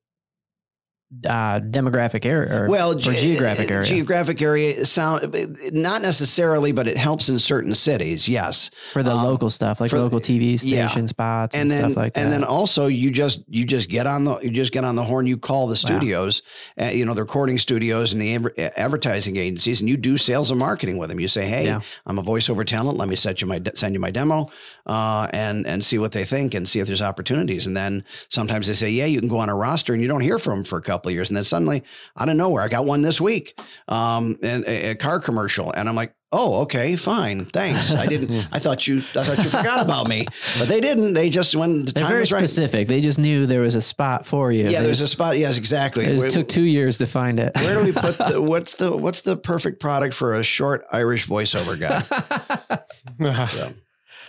uh, 1.24 1.60
demographic 1.60 2.26
area 2.26 2.62
or, 2.62 2.68
well, 2.68 2.92
or 2.92 2.94
ge- 2.96 3.16
geographic 3.16 3.70
area. 3.70 3.86
Geographic 3.86 4.42
area 4.42 4.84
sound 4.84 5.34
not 5.72 6.02
necessarily, 6.02 6.72
but 6.72 6.88
it 6.88 6.96
helps 6.96 7.28
in 7.28 7.38
certain 7.38 7.74
cities. 7.74 8.28
Yes, 8.28 8.70
for 8.92 9.04
the 9.04 9.12
um, 9.12 9.22
local 9.24 9.48
stuff, 9.48 9.80
like 9.80 9.90
for 9.90 10.00
local 10.00 10.18
TV 10.18 10.60
yeah. 10.64 10.88
station 10.88 11.06
spots 11.06 11.54
and, 11.54 11.62
and 11.62 11.70
then 11.70 11.90
stuff 11.90 11.96
like 11.96 12.14
that. 12.14 12.20
and 12.20 12.32
then 12.32 12.42
also 12.42 12.86
you 12.88 13.12
just 13.12 13.40
you 13.46 13.64
just 13.64 13.88
get 13.88 14.06
on 14.06 14.24
the 14.24 14.38
you 14.40 14.50
just 14.50 14.72
get 14.72 14.84
on 14.84 14.96
the 14.96 15.04
horn. 15.04 15.26
You 15.28 15.36
call 15.36 15.68
the 15.68 15.76
studios, 15.76 16.42
uh, 16.80 16.86
you 16.86 17.04
know, 17.04 17.14
the 17.14 17.22
recording 17.22 17.58
studios 17.58 18.12
and 18.12 18.20
the 18.20 18.34
adver- 18.34 18.54
advertising 18.76 19.36
agencies, 19.36 19.80
and 19.80 19.88
you 19.88 19.96
do 19.96 20.16
sales 20.16 20.50
and 20.50 20.58
marketing 20.58 20.98
with 20.98 21.08
them. 21.08 21.20
You 21.20 21.28
say, 21.28 21.46
hey, 21.46 21.66
Yeah. 21.66 21.80
I'm 22.06 22.18
a 22.18 22.22
voiceover 22.22 22.66
talent. 22.66 22.98
Let 22.98 23.08
me 23.08 23.16
set 23.16 23.40
you 23.40 23.46
my 23.46 23.60
de- 23.60 23.76
send 23.76 23.94
you 23.94 24.00
my 24.00 24.10
demo, 24.10 24.48
uh, 24.86 25.28
and 25.32 25.68
and 25.68 25.84
see 25.84 25.98
what 25.98 26.10
they 26.10 26.24
think 26.24 26.52
and 26.54 26.68
see 26.68 26.80
if 26.80 26.88
there's 26.88 27.02
opportunities. 27.02 27.64
And 27.66 27.76
then 27.76 28.04
sometimes 28.28 28.66
they 28.66 28.74
say, 28.74 28.90
yeah, 28.90 29.06
you 29.06 29.20
can 29.20 29.28
go 29.28 29.38
on 29.38 29.48
a 29.48 29.54
roster, 29.54 29.92
and 29.92 30.02
you 30.02 30.08
don't 30.08 30.20
hear 30.20 30.40
from 30.40 30.56
them 30.56 30.64
for 30.64 30.78
a 30.78 30.82
couple 30.82 30.95
of 31.04 31.12
years, 31.12 31.28
and 31.28 31.36
then 31.36 31.44
suddenly 31.44 31.82
out 32.18 32.28
of 32.30 32.36
nowhere, 32.36 32.62
I 32.62 32.68
got 32.68 32.86
one 32.86 33.02
this 33.02 33.20
week, 33.20 33.60
um, 33.88 34.36
and 34.42 34.64
a, 34.64 34.90
a 34.90 34.94
car 34.94 35.20
commercial, 35.20 35.70
and 35.72 35.88
I'm 35.88 35.94
like. 35.94 36.14
Oh, 36.32 36.62
okay, 36.62 36.96
fine. 36.96 37.44
Thanks. 37.46 37.92
I 37.94 38.04
didn't. 38.06 38.48
I 38.52 38.58
thought 38.58 38.86
you. 38.88 38.98
I 39.14 39.22
thought 39.22 39.38
you 39.38 39.48
forgot 39.48 39.80
about 39.80 40.08
me, 40.08 40.26
but 40.58 40.66
they 40.66 40.80
didn't. 40.80 41.14
They 41.14 41.30
just 41.30 41.54
when 41.54 41.84
the 41.84 41.92
They're 41.92 42.02
time 42.02 42.10
very 42.10 42.20
was 42.22 42.32
right. 42.32 42.40
specific. 42.40 42.88
They 42.88 43.00
just 43.00 43.20
knew 43.20 43.46
there 43.46 43.60
was 43.60 43.76
a 43.76 43.80
spot 43.80 44.26
for 44.26 44.50
you. 44.50 44.64
Yeah, 44.64 44.80
They 44.80 44.86
there's 44.86 45.00
a 45.00 45.06
spot. 45.06 45.38
Yes, 45.38 45.56
exactly. 45.56 46.04
It 46.04 46.08
just 46.08 46.22
Where, 46.22 46.30
took 46.32 46.48
two 46.48 46.64
years 46.64 46.98
to 46.98 47.06
find 47.06 47.38
it. 47.38 47.52
where 47.54 47.78
do 47.78 47.84
we 47.84 47.92
put 47.92 48.18
the 48.18 48.42
what's 48.42 48.74
the 48.74 48.94
what's 48.96 49.20
the 49.22 49.36
perfect 49.36 49.78
product 49.80 50.14
for 50.14 50.34
a 50.34 50.42
short 50.42 50.84
Irish 50.90 51.28
voiceover 51.28 51.78
guy? 51.78 52.80
So, 53.48 53.72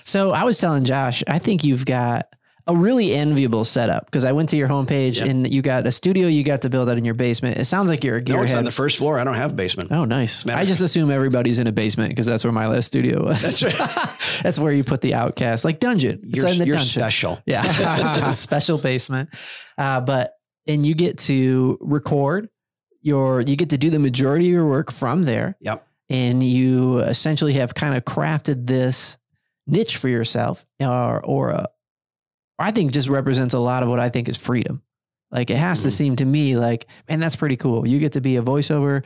So 0.05 0.31
I 0.31 0.43
was 0.43 0.59
telling 0.59 0.85
Josh, 0.85 1.23
I 1.27 1.39
think 1.39 1.63
you've 1.63 1.85
got 1.85 2.27
a 2.67 2.75
really 2.75 3.13
enviable 3.15 3.63
setup 3.63 4.05
because 4.05 4.25
I 4.25 4.33
went 4.33 4.49
to 4.49 4.57
your 4.57 4.67
homepage 4.67 5.21
and 5.21 5.51
you 5.51 5.61
got 5.61 5.87
a 5.87 5.91
studio 5.91 6.27
you 6.27 6.43
got 6.43 6.63
to 6.63 6.69
build 6.69 6.89
out 6.89 6.97
in 6.97 7.05
your 7.05 7.13
basement. 7.13 7.57
It 7.57 7.65
sounds 7.65 7.89
like 7.89 8.03
you're 8.03 8.17
a 8.17 8.21
gearhead. 8.21 8.35
no, 8.35 8.41
it's 8.43 8.53
on 8.53 8.65
the 8.65 8.71
first 8.71 8.97
floor. 8.97 9.17
I 9.19 9.23
don't 9.23 9.35
have 9.35 9.51
a 9.51 9.55
basement. 9.55 9.91
Oh, 9.91 10.03
nice. 10.05 10.45
Matter 10.45 10.59
I 10.59 10.65
just 10.65 10.81
assume 10.81 11.09
everybody's 11.09 11.59
in 11.59 11.67
a 11.67 11.71
basement 11.71 12.09
because 12.09 12.25
that's 12.25 12.43
where 12.43 12.51
my 12.51 12.67
last 12.67 12.85
studio 12.87 13.23
was. 13.25 13.41
That's 13.41 13.63
right. 13.63 14.09
That's 14.43 14.59
where 14.59 14.71
you 14.73 14.83
put 14.83 15.01
the 15.01 15.13
outcast, 15.13 15.65
like 15.65 15.79
dungeon. 15.79 16.19
It's 16.23 16.35
You're, 16.37 16.47
in 16.47 16.57
the 16.59 16.65
you're 16.67 16.75
dungeon. 16.75 16.89
special. 17.01 17.39
Yeah, 17.45 18.31
special 18.31 18.77
basement. 18.77 19.29
Uh, 19.77 20.01
but 20.01 20.33
and 20.67 20.85
you 20.85 20.93
get 20.93 21.17
to 21.19 21.77
record 21.81 22.49
your, 23.01 23.41
you 23.41 23.55
get 23.55 23.69
to 23.69 23.77
do 23.77 23.89
the 23.89 23.99
majority 23.99 24.47
of 24.47 24.51
your 24.51 24.67
work 24.67 24.91
from 24.91 25.23
there, 25.23 25.55
Yep. 25.61 25.87
and 26.09 26.43
you 26.43 26.99
essentially 26.99 27.53
have 27.53 27.73
kind 27.73 27.95
of 27.95 28.03
crafted 28.03 28.67
this 28.67 29.17
niche 29.65 29.97
for 29.97 30.09
yourself, 30.09 30.65
or 30.79 31.23
or 31.23 31.49
a, 31.49 31.67
I 32.59 32.71
think 32.71 32.91
just 32.91 33.07
represents 33.09 33.53
a 33.53 33.59
lot 33.59 33.83
of 33.83 33.89
what 33.89 33.99
I 33.99 34.09
think 34.09 34.27
is 34.29 34.37
freedom. 34.37 34.81
Like 35.31 35.49
it 35.49 35.57
has 35.57 35.83
to 35.83 35.89
Mhm. 35.89 35.91
seem 35.91 36.15
to 36.17 36.25
me 36.25 36.55
like, 36.57 36.87
man, 37.09 37.19
that's 37.19 37.35
pretty 37.35 37.57
cool. 37.57 37.87
You 37.87 37.99
get 37.99 38.13
to 38.13 38.21
be 38.21 38.37
a 38.37 38.41
voiceover 38.41 39.03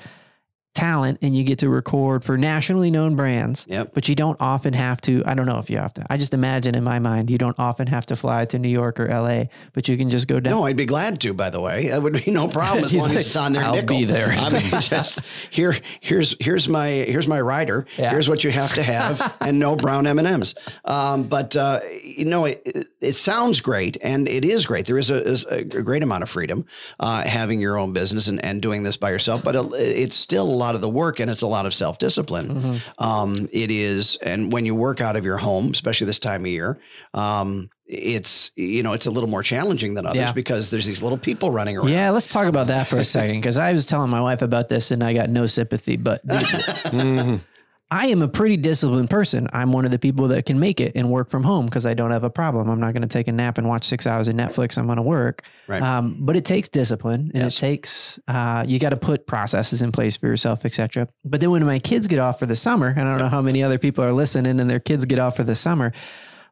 talent 0.74 1.18
and 1.22 1.36
you 1.36 1.44
get 1.44 1.60
to 1.60 1.70
record 1.70 2.24
for 2.24 2.38
nationally 2.38 2.90
known 2.90 3.16
brands 3.16 3.66
Yep. 3.70 3.92
but 3.94 4.08
you 4.08 4.16
don't 4.16 4.38
often 4.40 4.72
have 4.74 5.02
to 5.02 5.22
i 5.26 5.34
don't 5.34 5.46
know 5.46 5.60
if 5.60 5.70
you 5.70 5.78
have 5.78 5.94
to 5.96 6.06
i 6.10 6.16
just 6.18 6.34
imagine 6.34 6.76
in 6.76 6.84
my 6.84 6.98
mind 7.00 7.30
you 7.30 7.38
don't 7.38 7.60
often 7.60 7.88
have 7.88 8.06
to 8.06 8.16
fly 8.16 8.46
to 8.46 8.58
new 8.58 8.70
york 8.70 9.00
or 9.00 9.08
la 9.08 9.44
but 9.74 9.88
you 9.90 9.98
can 9.98 10.10
just 10.10 10.28
go 10.30 10.40
down 10.40 10.52
No, 10.54 10.64
I'd 10.66 10.78
be 10.78 10.86
glad 10.86 11.20
to. 11.22 11.34
By 11.34 11.50
the 11.50 11.60
way, 11.62 11.88
that 11.90 12.02
would 12.02 12.24
be 12.24 12.32
no 12.32 12.48
problem 12.48 12.84
as 12.86 12.94
long 12.96 13.10
like, 13.10 13.18
as 13.18 13.26
it's 13.26 13.36
on 13.36 13.54
their 13.54 13.64
"I'll 13.64 13.76
nickel. 13.76 13.98
be 14.00 14.06
there." 14.06 14.30
I 14.32 14.50
mean, 14.50 14.62
just 14.82 15.22
here, 15.50 15.76
here's 16.02 16.36
here's 16.40 16.68
my 16.70 16.88
here's 16.90 17.28
my 17.28 17.40
rider. 17.42 17.86
Yeah. 17.98 18.12
Here's 18.12 18.28
what 18.30 18.44
you 18.44 18.52
have 18.52 18.74
to 18.74 18.84
have, 18.84 19.34
and 19.42 19.60
no 19.60 19.76
brown 19.76 20.08
M 20.08 20.20
and 20.20 20.28
M's. 20.28 20.56
Um, 20.86 21.24
but 21.24 21.56
uh, 21.56 21.80
you 22.04 22.26
know, 22.26 22.46
it, 22.46 22.62
it, 22.66 22.88
it 23.00 23.14
sounds 23.14 23.62
great, 23.62 23.98
and 24.04 24.28
it 24.28 24.44
is 24.46 24.66
great. 24.66 24.86
There 24.88 24.98
is 24.98 25.10
a, 25.12 25.24
is 25.26 25.46
a 25.46 25.64
great 25.64 26.04
amount 26.04 26.24
of 26.24 26.30
freedom 26.30 26.66
uh, 27.00 27.24
having 27.24 27.60
your 27.62 27.78
own 27.78 27.94
business 27.94 28.28
and, 28.28 28.44
and 28.44 28.62
doing 28.62 28.84
this 28.84 28.98
by 28.98 29.12
yourself. 29.12 29.44
But 29.44 29.56
it, 29.56 29.74
it's 29.74 30.16
still 30.16 30.58
lot 30.62 30.76
of 30.76 30.82
the 30.82 30.90
work, 30.90 31.20
and 31.20 31.30
it's 31.32 31.42
a 31.42 31.48
lot 31.48 31.66
of 31.66 31.74
self 31.74 31.98
discipline. 31.98 32.48
Mhm. 32.48 33.04
Um, 33.04 33.50
it 33.52 33.70
is, 33.72 34.18
and 34.22 34.52
when 34.54 34.66
you 34.66 34.76
work 34.76 35.02
out 35.02 35.16
of 35.16 35.26
your 35.26 35.38
home, 35.38 35.72
especially 35.72 36.08
this 36.08 36.20
time 36.20 36.42
of 36.42 36.48
year, 36.48 36.80
um, 37.14 37.70
it's 37.88 38.52
you 38.56 38.84
know 38.84 38.94
it's 38.94 39.06
a 39.08 39.12
little 39.12 39.30
more 39.30 39.44
challenging 39.44 39.96
than 39.96 40.06
others 40.06 40.16
Yeah. 40.18 40.32
because 40.34 40.70
there's 40.70 40.86
these 40.86 41.02
little 41.04 41.18
people 41.18 41.52
running 41.52 41.76
around. 41.78 41.90
yeah 41.90 42.10
let's 42.12 42.30
talk 42.30 42.46
about 42.48 42.68
that 42.68 42.88
for 42.88 42.96
a 42.98 43.04
second 43.04 43.42
because 43.42 43.58
i 43.58 43.74
was 43.74 43.86
telling 43.86 44.10
my 44.10 44.22
wife 44.22 44.42
about 44.42 44.70
this 44.70 44.92
and 44.92 45.04
i 45.04 45.12
got 45.12 45.30
no 45.30 45.46
sympathy 45.46 45.98
but 45.98 46.22
dude. 46.92 47.42
I 47.94 48.08
am 48.08 48.22
a 48.22 48.28
pretty 48.30 48.56
disciplined 48.56 49.10
person. 49.10 49.50
I'm 49.52 49.74
one 49.74 49.84
of 49.84 49.92
the 49.92 50.00
people 50.00 50.30
that 50.30 50.46
can 50.46 50.58
make 50.62 50.80
it 50.80 50.94
and 50.96 51.12
work 51.12 51.30
from 51.30 51.44
home 51.44 51.66
because 51.66 51.86
I 51.86 51.94
don't 51.94 52.12
have 52.12 52.24
a 52.24 52.30
problem. 52.30 52.70
I'm 52.70 52.80
not 52.80 52.94
going 52.94 53.02
to 53.02 53.08
take 53.10 53.28
a 53.28 53.34
nap 53.34 53.58
and 53.58 53.68
watch 53.68 53.84
six 53.84 54.08
hours 54.08 54.30
of 54.30 54.36
Netflix. 54.36 54.78
I'm 54.78 54.86
going 54.86 54.96
to 54.96 55.02
work. 55.02 55.44
Right. 55.68 55.82
Um, 55.82 56.16
but 56.22 56.38
it 56.38 56.46
takes 56.46 56.70
discipline 56.70 57.32
and 57.34 57.44
Yes. 57.44 57.58
it 57.58 57.60
takes 57.60 58.20
uh, 58.30 58.64
you 58.66 58.80
got 58.80 58.92
to 58.92 58.96
put 58.98 59.28
processes 59.28 59.82
in 59.82 59.92
place 59.92 60.16
for 60.16 60.28
yourself, 60.28 60.64
etc. 60.64 61.10
But 61.26 61.42
then 61.42 61.52
when 61.52 61.66
my 61.66 61.80
kids 61.80 62.08
get 62.08 62.20
off 62.20 62.40
for 62.40 62.46
the 62.46 62.56
summer, 62.56 62.88
and 62.88 63.02
I 63.02 63.12
don't 63.12 63.20
know 63.20 63.28
how 63.30 63.42
many 63.42 63.62
other 63.62 63.78
people 63.78 64.06
are 64.06 64.14
listening, 64.14 64.62
and 64.62 64.70
their 64.70 64.80
kids 64.80 65.04
get 65.04 65.20
off 65.20 65.36
for 65.36 65.44
the 65.44 65.56
summer. 65.56 65.92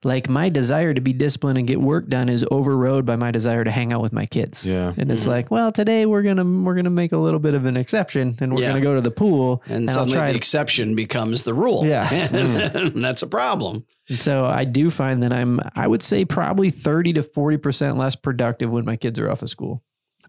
Like 0.04 0.30
my 0.30 0.48
desire 0.48 0.94
to 0.94 1.02
be 1.02 1.12
disciplined 1.12 1.58
and 1.58 1.68
get 1.68 1.82
work 1.82 2.08
done 2.08 2.30
is 2.30 2.46
overrode 2.50 3.06
by 3.06 3.18
my 3.18 3.32
desire 3.32 3.66
to 3.66 3.72
hang 3.72 3.92
out 3.92 4.02
with 4.02 4.14
my 4.14 4.26
kids. 4.26 4.66
Yeah. 4.66 4.94
And 4.98 5.12
it's 5.12 5.24
Mhm. 5.26 5.28
like, 5.28 5.52
well, 5.52 5.74
today 5.74 6.06
we're 6.06 6.22
gonna 6.24 6.46
we're 6.64 6.76
gonna 6.76 6.90
make 6.90 7.12
a 7.12 7.18
little 7.18 7.40
bit 7.40 7.54
of 7.54 7.66
an 7.66 7.76
exception, 7.76 8.36
and 8.40 8.56
we're 8.56 8.62
Yeah. 8.62 8.70
gonna 8.70 8.80
go 8.82 8.96
to 8.96 9.02
the 9.02 9.12
pool, 9.12 9.62
And, 9.66 9.90
I'll 9.90 9.96
suddenly 9.96 10.14
try 10.16 10.28
the 10.28 10.34
to 10.34 10.38
exception 10.38 10.96
becomes 10.96 11.44
the 11.44 11.54
rule. 11.54 11.86
Yeah. 11.86 12.08
and 12.34 13.04
that's 13.04 13.24
a 13.24 13.28
problem. 13.28 13.86
And 14.08 14.18
so 14.18 14.46
I 14.46 14.64
do 14.64 14.90
find 14.90 15.22
that 15.24 15.34
I'm, 15.34 15.60
I 15.76 15.86
would 15.86 16.02
say 16.02 16.24
probably 16.24 16.70
30 16.70 17.14
to 17.14 17.22
40% 17.22 17.98
less 17.98 18.16
productive 18.16 18.72
when 18.72 18.86
my 18.86 18.96
kids 18.96 19.20
are 19.20 19.30
off 19.30 19.42
of 19.42 19.50
school. 19.50 19.84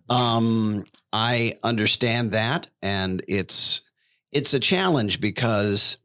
Um, 0.08 0.84
I 1.12 1.54
understand 1.62 2.32
that, 2.32 2.66
and 2.82 3.22
it's 3.28 3.82
it's 4.32 4.52
a 4.54 4.60
challenge 4.60 5.20
because 5.20 5.96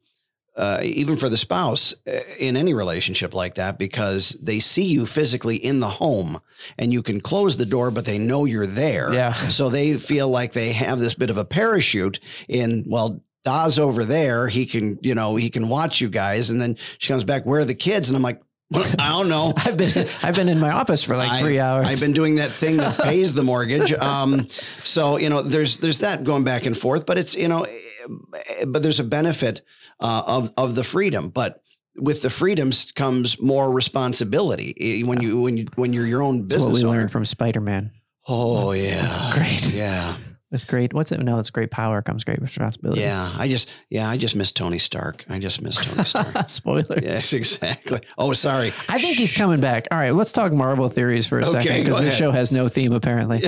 uh, 0.55 0.79
even 0.83 1.17
for 1.17 1.29
the 1.29 1.37
spouse 1.37 1.93
uh, 2.07 2.19
in 2.39 2.55
any 2.55 2.73
relationship 2.73 3.33
like 3.33 3.55
that, 3.55 3.77
because 3.77 4.37
they 4.41 4.59
see 4.59 4.85
you 4.85 5.05
physically 5.05 5.55
in 5.55 5.79
the 5.79 5.89
home, 5.89 6.39
and 6.77 6.93
you 6.93 7.03
can 7.03 7.19
close 7.19 7.57
the 7.57 7.65
door, 7.65 7.91
but 7.91 8.05
they 8.05 8.17
know 8.17 8.45
you're 8.45 8.67
there. 8.67 9.13
Yeah. 9.13 9.33
So 9.33 9.69
they 9.69 9.97
feel 9.97 10.29
like 10.29 10.53
they 10.53 10.71
have 10.73 10.99
this 10.99 11.15
bit 11.15 11.29
of 11.29 11.37
a 11.37 11.45
parachute 11.45 12.19
in. 12.47 12.85
Well, 12.87 13.21
Da's 13.43 13.77
over 13.77 14.03
there. 14.03 14.47
He 14.47 14.65
can, 14.65 14.97
you 15.01 15.13
know, 15.13 15.35
he 15.35 15.49
can 15.49 15.69
watch 15.69 16.01
you 16.01 16.09
guys, 16.09 16.49
and 16.49 16.59
then 16.59 16.77
she 16.97 17.09
comes 17.09 17.23
back. 17.23 17.45
Where 17.45 17.59
are 17.59 17.65
the 17.65 17.75
kids? 17.75 18.09
And 18.09 18.15
I'm 18.15 18.23
like, 18.23 18.41
I 18.73 19.09
don't 19.09 19.29
know. 19.29 19.53
I've 19.57 19.77
been, 19.77 19.91
I've 20.23 20.35
been 20.35 20.49
in 20.49 20.59
my 20.59 20.71
office 20.71 21.03
for 21.03 21.15
like 21.15 21.31
I- 21.31 21.39
three 21.39 21.59
hours. 21.59 21.87
I've 21.87 21.99
been 22.01 22.13
doing 22.13 22.35
that 22.35 22.51
thing 22.51 22.77
that 22.77 22.97
pays 23.03 23.33
the 23.33 23.43
mortgage. 23.43 23.93
Um, 23.93 24.47
so 24.49 25.17
you 25.17 25.29
know, 25.29 25.41
there's 25.41 25.77
there's 25.77 25.99
that 25.99 26.23
going 26.23 26.43
back 26.43 26.65
and 26.65 26.77
forth, 26.77 27.05
but 27.05 27.17
it's 27.17 27.35
you 27.35 27.47
know, 27.47 27.65
but 28.67 28.81
there's 28.83 28.99
a 28.99 29.03
benefit 29.03 29.61
uh, 29.99 30.23
of 30.25 30.51
of 30.57 30.75
the 30.75 30.83
freedom, 30.83 31.29
but. 31.29 31.61
With 31.97 32.21
the 32.23 32.29
freedoms 32.29 32.91
comes 32.91 33.39
more 33.41 33.71
responsibility 33.71 34.75
Eh, 34.77 35.07
when 35.07 35.21
you 35.21 35.39
when 35.39 35.55
you 35.55 35.65
when 35.75 35.93
you're 35.93 36.05
your 36.05 36.21
own 36.23 36.39
That's 36.41 36.55
business 36.55 36.63
what 36.65 36.73
we 36.73 36.83
owner. 36.83 36.97
learned 36.99 37.11
from 37.13 37.23
Spider-Man. 37.23 37.91
Oh 38.27 38.73
yeah, 38.73 39.31
Great. 39.33 39.69
Yeah, 39.71 40.17
With 40.55 40.67
great, 40.67 40.93
what's 40.93 41.11
it? 41.11 41.19
No, 41.19 41.37
it's 41.37 41.49
great 41.49 41.69
power 41.69 42.01
comes 42.01 42.23
great 42.23 42.41
responsibility. 42.41 43.01
yeah. 43.01 43.33
I 43.37 43.49
just 43.49 43.69
yeah, 43.89 44.09
I 44.09 44.15
just 44.15 44.35
miss 44.37 44.51
Tony 44.53 44.77
Stark. 44.79 45.25
I 45.29 45.37
just 45.39 45.61
miss 45.61 45.75
Tony 45.83 46.05
Stark. 46.05 46.47
Spoilers. 46.49 47.03
yes, 47.03 47.33
exactly. 47.39 47.99
Oh, 48.17 48.31
sorry. 48.33 48.71
I 48.87 48.97
think 48.99 49.17
he's 49.17 49.33
coming 49.33 49.59
back. 49.59 49.87
All 49.91 49.97
right, 49.97 50.13
let's 50.13 50.31
talk 50.31 50.53
Marvel 50.53 50.87
theories 50.87 51.27
for 51.27 51.39
a 51.39 51.45
Okay, 51.45 51.63
second 51.63 51.83
because 51.83 51.99
this 51.99 52.15
show 52.15 52.31
has 52.31 52.51
no 52.53 52.69
theme 52.69 52.93
apparently. 52.93 53.41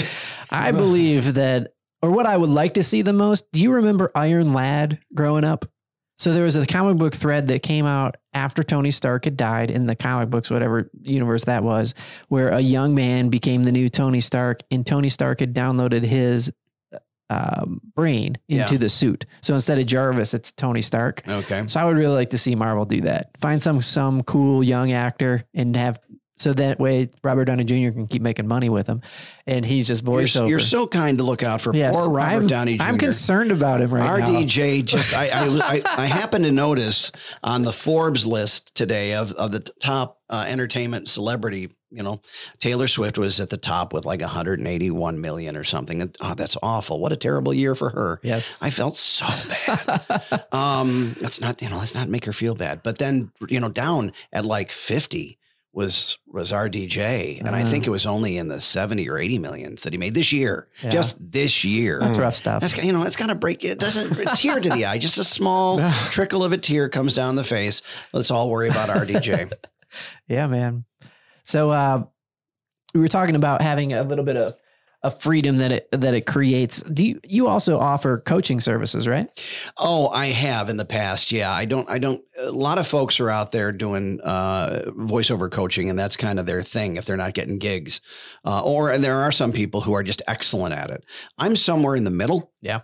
I 0.49 0.71
believe 0.73 1.35
that, 1.35 1.73
or 2.01 2.11
what 2.11 2.25
I 2.25 2.35
would 2.35 2.49
like 2.49 2.73
to 2.73 2.83
see 2.83 3.01
the 3.03 3.13
most. 3.13 3.49
Do 3.53 3.63
you 3.63 3.73
remember 3.73 4.11
Iron 4.13 4.53
Lad 4.53 4.99
growing 5.15 5.45
up? 5.45 5.65
So 6.19 6.33
there 6.33 6.43
was 6.45 6.55
a 6.55 6.65
comic 6.65 6.97
book 6.97 7.13
thread 7.13 7.45
that 7.49 7.61
came 7.61 7.85
out 7.85 8.17
after 8.33 8.63
Tony 8.63 8.89
Stark 8.89 9.25
had 9.25 9.37
died 9.37 9.69
in 9.69 9.85
the 9.85 9.95
comic 9.95 10.31
books, 10.31 10.49
whatever 10.49 10.89
universe 11.03 11.43
that 11.43 11.63
was, 11.63 11.93
where 12.27 12.49
a 12.49 12.59
young 12.59 12.95
man 12.95 13.29
became 13.29 13.61
the 13.63 13.71
new 13.71 13.87
Tony 13.87 14.19
Stark, 14.19 14.61
and 14.71 14.83
Tony 14.85 15.09
Stark 15.09 15.41
had 15.41 15.53
downloaded 15.53 16.01
his 16.01 16.51
um, 17.29 17.81
brain 17.95 18.37
into 18.47 18.73
Yeah. 18.73 18.77
the 18.77 18.89
suit. 18.89 19.25
So 19.41 19.53
instead 19.53 19.79
of 19.79 19.85
Jarvis, 19.85 20.33
it's 20.33 20.51
Tony 20.51 20.81
Stark. 20.81 21.23
Okay. 21.27 21.63
So 21.67 21.79
I 21.79 21.85
would 21.85 21.97
really 21.97 22.15
like 22.15 22.29
to 22.31 22.37
see 22.37 22.55
Marvel 22.55 22.85
do 22.85 23.01
that. 23.01 23.31
Find 23.39 23.61
some 23.61 23.81
some 23.81 24.23
cool 24.23 24.63
young 24.63 24.91
actor 24.91 25.43
and 25.53 25.75
have 25.75 25.99
so 26.39 26.53
that 26.53 26.79
way 26.79 27.09
Robert 27.23 27.45
Downey 27.45 27.63
Jr. 27.63 27.89
can 27.91 28.05
keep 28.05 28.21
making 28.21 28.47
money 28.47 28.69
with 28.69 28.85
him, 28.85 29.01
and 29.47 29.65
he's 29.65 29.87
just 29.87 30.05
You're, 30.05 30.19
voiceover. 30.19 30.47
you're 30.49 30.59
so 30.59 30.85
kind 30.85 31.17
to 31.17 31.23
look 31.23 31.41
out 31.41 31.61
for 31.61 31.75
Yes, 31.75 31.95
poor 31.95 32.09
Robert 32.11 32.41
I'm, 32.41 32.47
Downey 32.47 32.77
Jr. 32.77 32.83
I'm 32.83 32.97
concerned 32.99 33.51
about 33.51 33.81
him 33.81 33.91
right 33.91 34.19
now. 34.19 34.27
RDJ 34.27 34.85
just 34.85 35.15
I, 35.15 35.29
I 35.29 35.47
I 35.77 35.81
I 36.03 36.05
happened 36.05 36.45
to 36.45 36.51
notice 36.51 37.11
on 37.43 37.63
the 37.63 37.73
Forbes 37.73 38.25
list 38.27 38.75
today 38.75 39.15
of 39.15 39.31
of 39.31 39.51
the 39.51 39.61
top 39.61 40.21
uh, 40.29 40.45
entertainment 40.47 41.09
celebrity. 41.09 41.69
You 41.89 42.03
know, 42.03 42.21
Taylor 42.59 42.87
Swift 42.87 43.17
was 43.17 43.39
at 43.39 43.49
the 43.49 43.57
top 43.57 43.93
with 43.93 44.05
like 44.05 44.19
181 44.21 45.21
million 45.21 45.55
or 45.55 45.63
something. 45.63 46.01
And, 46.01 46.15
oh, 46.19 46.33
that's 46.35 46.57
awful. 46.61 46.99
What 46.99 47.13
a 47.13 47.15
terrible 47.15 47.53
year 47.53 47.75
for 47.75 47.89
her. 47.91 48.19
Yes. 48.23 48.57
I 48.61 48.69
felt 48.71 48.97
so 48.97 49.25
bad. 49.67 50.45
um, 50.51 51.15
let's 51.21 51.39
not 51.39 51.61
you 51.61 51.69
know 51.69 51.77
let's 51.77 51.95
not 51.95 52.09
make 52.09 52.25
her 52.25 52.33
feel 52.33 52.55
bad. 52.55 52.83
But 52.83 52.97
then 52.97 53.31
you 53.47 53.59
know 53.59 53.69
down 53.69 54.11
at 54.33 54.45
like 54.45 54.71
50 54.71 55.37
was 55.73 56.17
was 56.27 56.51
RDJ. 56.51 57.39
and 57.39 57.49
I 57.55 57.61
Uh. 57.61 57.65
think 57.69 57.85
it 57.87 57.89
was 57.91 58.05
only 58.05 58.37
in 58.37 58.47
the 58.47 58.59
70 58.59 59.07
or 59.09 59.17
80 59.17 59.39
millions 59.39 59.83
that 59.83 59.93
he 59.93 59.97
made 59.99 60.13
this 60.15 60.31
year. 60.33 60.67
Yeah. 60.83 60.89
Just 60.89 61.15
this 61.19 61.63
year. 61.63 61.99
That's 62.01 62.17
rough 62.17 62.35
stuff. 62.35 62.61
That's 62.61 62.75
you 62.83 62.91
know, 62.93 63.03
it's 63.03 63.15
gonna 63.15 63.35
break. 63.35 63.63
It 63.63 63.79
doesn't 63.79 64.17
a 64.19 64.25
tear 64.35 64.59
to 64.59 64.69
the 64.69 64.85
eye. 64.85 64.97
Just 64.97 65.19
a 65.19 65.23
small 65.23 65.79
trickle 66.09 66.43
of 66.43 66.51
a 66.51 66.57
tear 66.57 66.89
comes 66.89 67.15
down 67.15 67.35
the 67.35 67.43
face. 67.43 67.81
Let's 68.11 68.31
all 68.31 68.49
worry 68.49 68.69
about 68.69 68.89
RDJ. 68.89 69.53
yeah, 70.27 70.47
man. 70.47 70.85
So 71.47 71.71
uh, 71.71 72.03
we 72.93 72.99
were 72.99 73.07
talking 73.07 73.35
about 73.35 73.61
having 73.61 73.93
a 73.93 74.03
little 74.03 74.25
bit 74.25 74.35
of 74.35 74.55
a 75.03 75.11
freedom 75.11 75.57
that 75.57 75.71
it 75.71 75.87
that 75.91 76.13
it 76.13 76.25
creates. 76.25 76.81
Do 76.81 77.05
you 77.05 77.21
you 77.23 77.47
also 77.47 77.79
offer 77.79 78.17
coaching 78.17 78.59
services, 78.59 79.07
right? 79.07 79.29
oh, 79.77 80.09
I 80.09 80.27
have 80.27 80.69
in 80.69 80.75
the 80.75 80.85
past. 80.85 81.31
Yeah, 81.31 81.51
I 81.51 81.63
don't. 81.65 81.89
I 81.89 81.99
don't. 81.99 82.21
A 82.37 82.51
lot 82.51 82.79
of 82.79 82.87
folks 82.87 83.19
are 83.21 83.29
out 83.29 83.53
there 83.53 83.71
doing 83.71 84.19
uh, 84.21 84.85
voiceover 84.89 85.49
coaching, 85.49 85.89
and 85.89 85.97
that's 85.97 86.17
kind 86.17 86.37
of 86.37 86.45
their 86.45 86.63
thing 86.63 86.97
if 86.97 87.05
they're 87.05 87.15
not 87.15 87.33
getting 87.33 87.59
gigs. 87.59 88.01
Uh, 88.43 88.61
or 88.61 88.91
and 88.91 89.01
there 89.03 89.21
are 89.21 89.31
some 89.31 89.53
people 89.53 89.79
who 89.79 89.93
are 89.93 90.03
just 90.03 90.21
excellent 90.27 90.75
at 90.75 90.89
it. 90.89 91.05
I'm 91.37 91.55
somewhere 91.55 91.95
in 91.95 92.03
the 92.03 92.09
middle. 92.09 92.51
Yeah. 92.61 92.81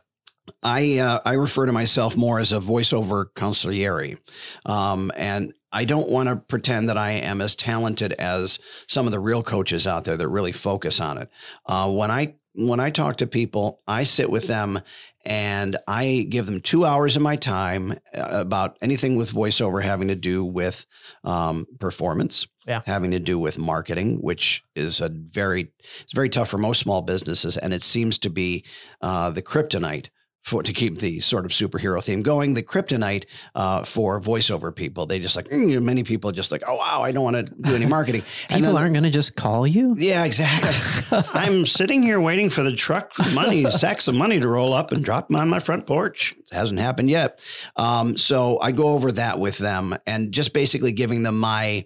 I 0.61 0.99
uh, 0.99 1.19
I 1.25 1.33
refer 1.33 1.65
to 1.65 1.71
myself 1.71 2.15
more 2.15 2.39
as 2.39 2.51
a 2.51 2.59
voiceover 2.59 3.25
consigliere, 3.35 4.17
um, 4.65 5.11
and 5.15 5.53
I 5.73 5.85
don't 5.85 6.09
want 6.09 6.29
to 6.29 6.35
pretend 6.37 6.87
that 6.89 6.97
I 6.97 7.11
am 7.11 7.41
as 7.41 7.55
talented 7.55 8.13
as 8.13 8.59
some 8.87 9.05
of 9.07 9.11
the 9.11 9.19
real 9.19 9.43
coaches 9.43 9.87
out 9.87 10.03
there 10.05 10.15
that 10.15 10.27
really 10.29 10.51
focus 10.51 10.99
on 11.01 11.17
it. 11.17 11.29
Uh, 11.65 11.91
when 11.91 12.11
I 12.11 12.35
when 12.55 12.79
I 12.79 12.91
talk 12.91 13.17
to 13.17 13.25
people, 13.27 13.81
I 13.87 14.03
sit 14.03 14.29
with 14.29 14.45
them 14.45 14.79
and 15.25 15.75
I 15.87 16.27
give 16.29 16.45
them 16.45 16.61
two 16.61 16.85
hours 16.85 17.15
of 17.15 17.23
my 17.23 17.35
time 17.35 17.93
uh, 18.13 18.27
about 18.31 18.77
anything 18.79 19.15
with 19.17 19.33
voiceover 19.33 19.81
having 19.81 20.09
to 20.09 20.15
do 20.15 20.45
with 20.45 20.85
um, 21.23 21.65
performance, 21.79 22.45
Yeah. 22.67 22.81
having 22.85 23.09
to 23.11 23.19
do 23.19 23.39
with 23.39 23.57
marketing, 23.57 24.19
which 24.21 24.63
is 24.75 25.01
a 25.01 25.09
very 25.09 25.71
it's 26.01 26.13
very 26.13 26.29
tough 26.29 26.49
for 26.49 26.59
most 26.59 26.81
small 26.81 27.01
businesses, 27.01 27.57
and 27.57 27.73
it 27.73 27.81
seems 27.81 28.19
to 28.19 28.29
be 28.29 28.63
uh, 29.01 29.31
the 29.31 29.41
kryptonite 29.41 30.09
for 30.43 30.61
to 30.61 30.73
keep 30.73 30.99
the 30.99 31.19
sort 31.21 31.45
of 31.45 31.51
superhero 31.51 32.03
theme 32.03 32.21
going. 32.21 32.53
The 32.53 32.63
kryptonite 32.63 33.25
uh, 33.55 33.83
for 33.85 34.19
voiceover 34.19 34.75
people, 34.75 35.05
they 35.05 35.19
just 35.19 35.35
like 35.35 35.47
mm, 35.49 35.81
many 35.81 36.03
people 36.03 36.31
just 36.31 36.51
like, 36.51 36.61
oh 36.67 36.75
wow, 36.75 37.01
I 37.01 37.11
don't 37.11 37.23
want 37.23 37.35
to 37.37 37.43
do 37.43 37.75
any 37.75 37.85
marketing. 37.85 38.23
And 38.49 38.59
People 38.59 38.73
then- 38.73 38.81
aren't 38.81 38.93
going 38.93 39.03
to 39.03 39.09
just 39.09 39.35
call 39.35 39.65
you. 39.65 39.95
yeah, 39.97 40.25
exactly. 40.25 41.17
I'm 41.33 41.65
sitting 41.65 42.03
here 42.03 42.19
waiting 42.19 42.49
for 42.49 42.61
the 42.63 42.73
truck 42.75 43.13
money, 43.33 43.69
sacks 43.71 44.07
of 44.07 44.15
money 44.15 44.39
to 44.39 44.47
roll 44.47 44.73
up 44.73 44.91
and 44.91 45.03
drop 45.03 45.29
them 45.29 45.37
on 45.37 45.47
my 45.49 45.59
front 45.59 45.87
porch. 45.87 46.35
It 46.51 46.53
hasn't 46.55 46.79
happened 46.79 47.09
yet. 47.09 47.41
Um, 47.77 48.17
so 48.17 48.59
I 48.59 48.71
go 48.71 48.89
over 48.89 49.11
that 49.13 49.39
with 49.39 49.57
them 49.57 49.95
and 50.05 50.31
just 50.31 50.53
basically 50.53 50.91
giving 50.91 51.23
them 51.23 51.39
my 51.39 51.85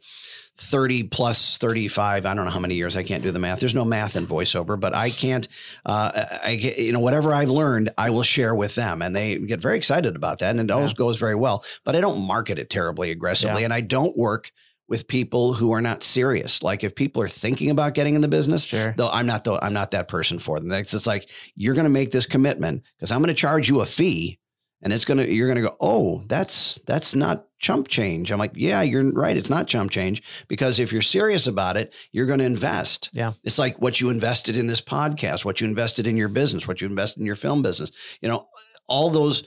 30 0.60 1.04
plus 1.04 1.58
35. 1.58 2.26
I 2.26 2.34
don't 2.34 2.46
know 2.46 2.52
how 2.52 2.60
many 2.60 2.76
years. 2.76 2.98
I 2.98 3.04
can't 3.04 3.24
do 3.24 3.32
the 3.32 3.40
math. 3.40 3.60
There's 3.60 3.76
no 3.76 3.86
math 3.86 4.16
in 4.16 4.26
voiceover, 4.26 4.80
but 4.80 4.96
I 4.96 5.10
can't, 5.10 5.48
uh, 5.86 6.26
I, 6.44 6.52
you 6.78 6.92
know, 6.92 7.00
whatever 7.00 7.34
I've 7.34 7.50
learned, 7.50 7.92
I 7.98 8.10
will 8.10 8.24
share 8.24 8.56
with 8.56 8.76
them 8.76 9.02
and 9.02 9.16
they 9.16 9.38
get 9.38 9.62
very 9.62 9.78
excited 9.78 10.16
about 10.16 10.40
that. 10.40 10.52
And 10.52 10.60
it 10.60 10.72
always 10.74 10.94
goes 10.94 11.18
very 11.18 11.36
well, 11.36 11.64
but 11.84 11.96
I 11.96 12.02
don't 12.02 12.26
market 12.26 12.58
it 12.60 12.70
terribly 12.70 13.12
aggressively. 13.12 13.62
Yeah. 13.62 13.66
And 13.66 13.74
I 13.74 13.82
don't 13.82 14.18
work 14.18 14.52
with 14.90 15.08
people 15.08 15.54
who 15.54 15.74
are 15.74 15.82
not 15.82 16.02
serious. 16.02 16.64
Like 16.64 16.84
if 16.84 16.96
people 16.96 17.22
are 17.22 17.28
thinking 17.28 17.70
about 17.70 17.94
getting 17.94 18.16
in 18.16 18.22
the 18.22 18.28
business, 18.30 18.64
Sure. 18.64 18.94
though 18.98 19.10
I'm 19.10 19.28
not 19.28 19.44
the 19.44 19.64
I'm 19.64 19.74
not 19.74 19.92
that 19.92 20.08
person 20.08 20.40
for 20.40 20.60
them. 20.60 20.72
It's, 20.72 20.94
it's 20.94 21.06
like 21.06 21.30
you're 21.56 21.76
going 21.76 21.84
to 21.84 21.90
make 21.90 22.12
this 22.12 22.26
commitment 22.26 22.84
because 22.98 23.12
I'm 23.12 23.20
going 23.20 23.28
to 23.28 23.34
charge 23.40 23.68
you 23.70 23.82
a 23.82 23.86
fee, 23.86 24.40
and 24.82 24.94
it's 24.94 25.06
going 25.06 25.18
to 25.18 25.32
you're 25.32 25.48
going 25.48 25.64
to 25.64 25.70
go, 25.70 25.76
oh, 25.82 26.24
that's 26.28 26.76
that's 26.86 27.16
not 27.16 27.46
chump 27.60 27.88
change. 27.88 28.32
I'm 28.32 28.38
like, 28.40 28.52
yeah, 28.56 28.82
you're 28.84 29.12
right. 29.14 29.36
It's 29.36 29.50
not 29.50 29.68
chump 29.68 29.90
change 29.92 30.22
because 30.48 30.80
if 30.80 30.94
you're 30.94 31.02
serious 31.02 31.48
about 31.48 31.76
it, 31.78 31.94
you're 32.12 32.28
going 32.28 32.40
to 32.40 32.46
invest. 32.46 33.10
Yeah. 33.14 33.34
it's 33.44 33.58
like 33.58 33.82
what 33.82 34.00
you 34.00 34.10
invested 34.10 34.58
in 34.58 34.68
this 34.68 34.82
podcast, 34.82 35.44
what 35.46 35.60
you 35.60 35.68
invested 35.68 36.06
in 36.08 36.18
your 36.18 36.30
business, 36.30 36.68
what 36.68 36.82
you 36.82 36.88
invested 36.88 37.20
in 37.22 37.26
your 37.26 37.36
film 37.36 37.62
business. 37.64 37.92
You 38.22 38.30
know, 38.30 38.48
all 38.88 39.10
those 39.10 39.44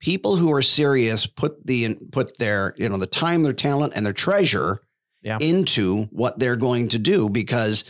people 0.00 0.36
who 0.36 0.52
are 0.52 0.62
serious 0.62 1.26
put 1.26 1.66
the 1.66 1.94
put 2.12 2.38
their 2.38 2.74
you 2.76 2.88
know 2.88 2.96
the 2.96 3.06
time, 3.06 3.42
their 3.42 3.52
talent, 3.52 3.92
and 3.96 4.04
their 4.06 4.12
treasure 4.12 4.80
Yeah. 5.22 5.38
into 5.40 6.04
what 6.10 6.38
they're 6.38 6.56
going 6.56 6.88
to 6.88 6.98
do 6.98 7.28
because 7.30 7.84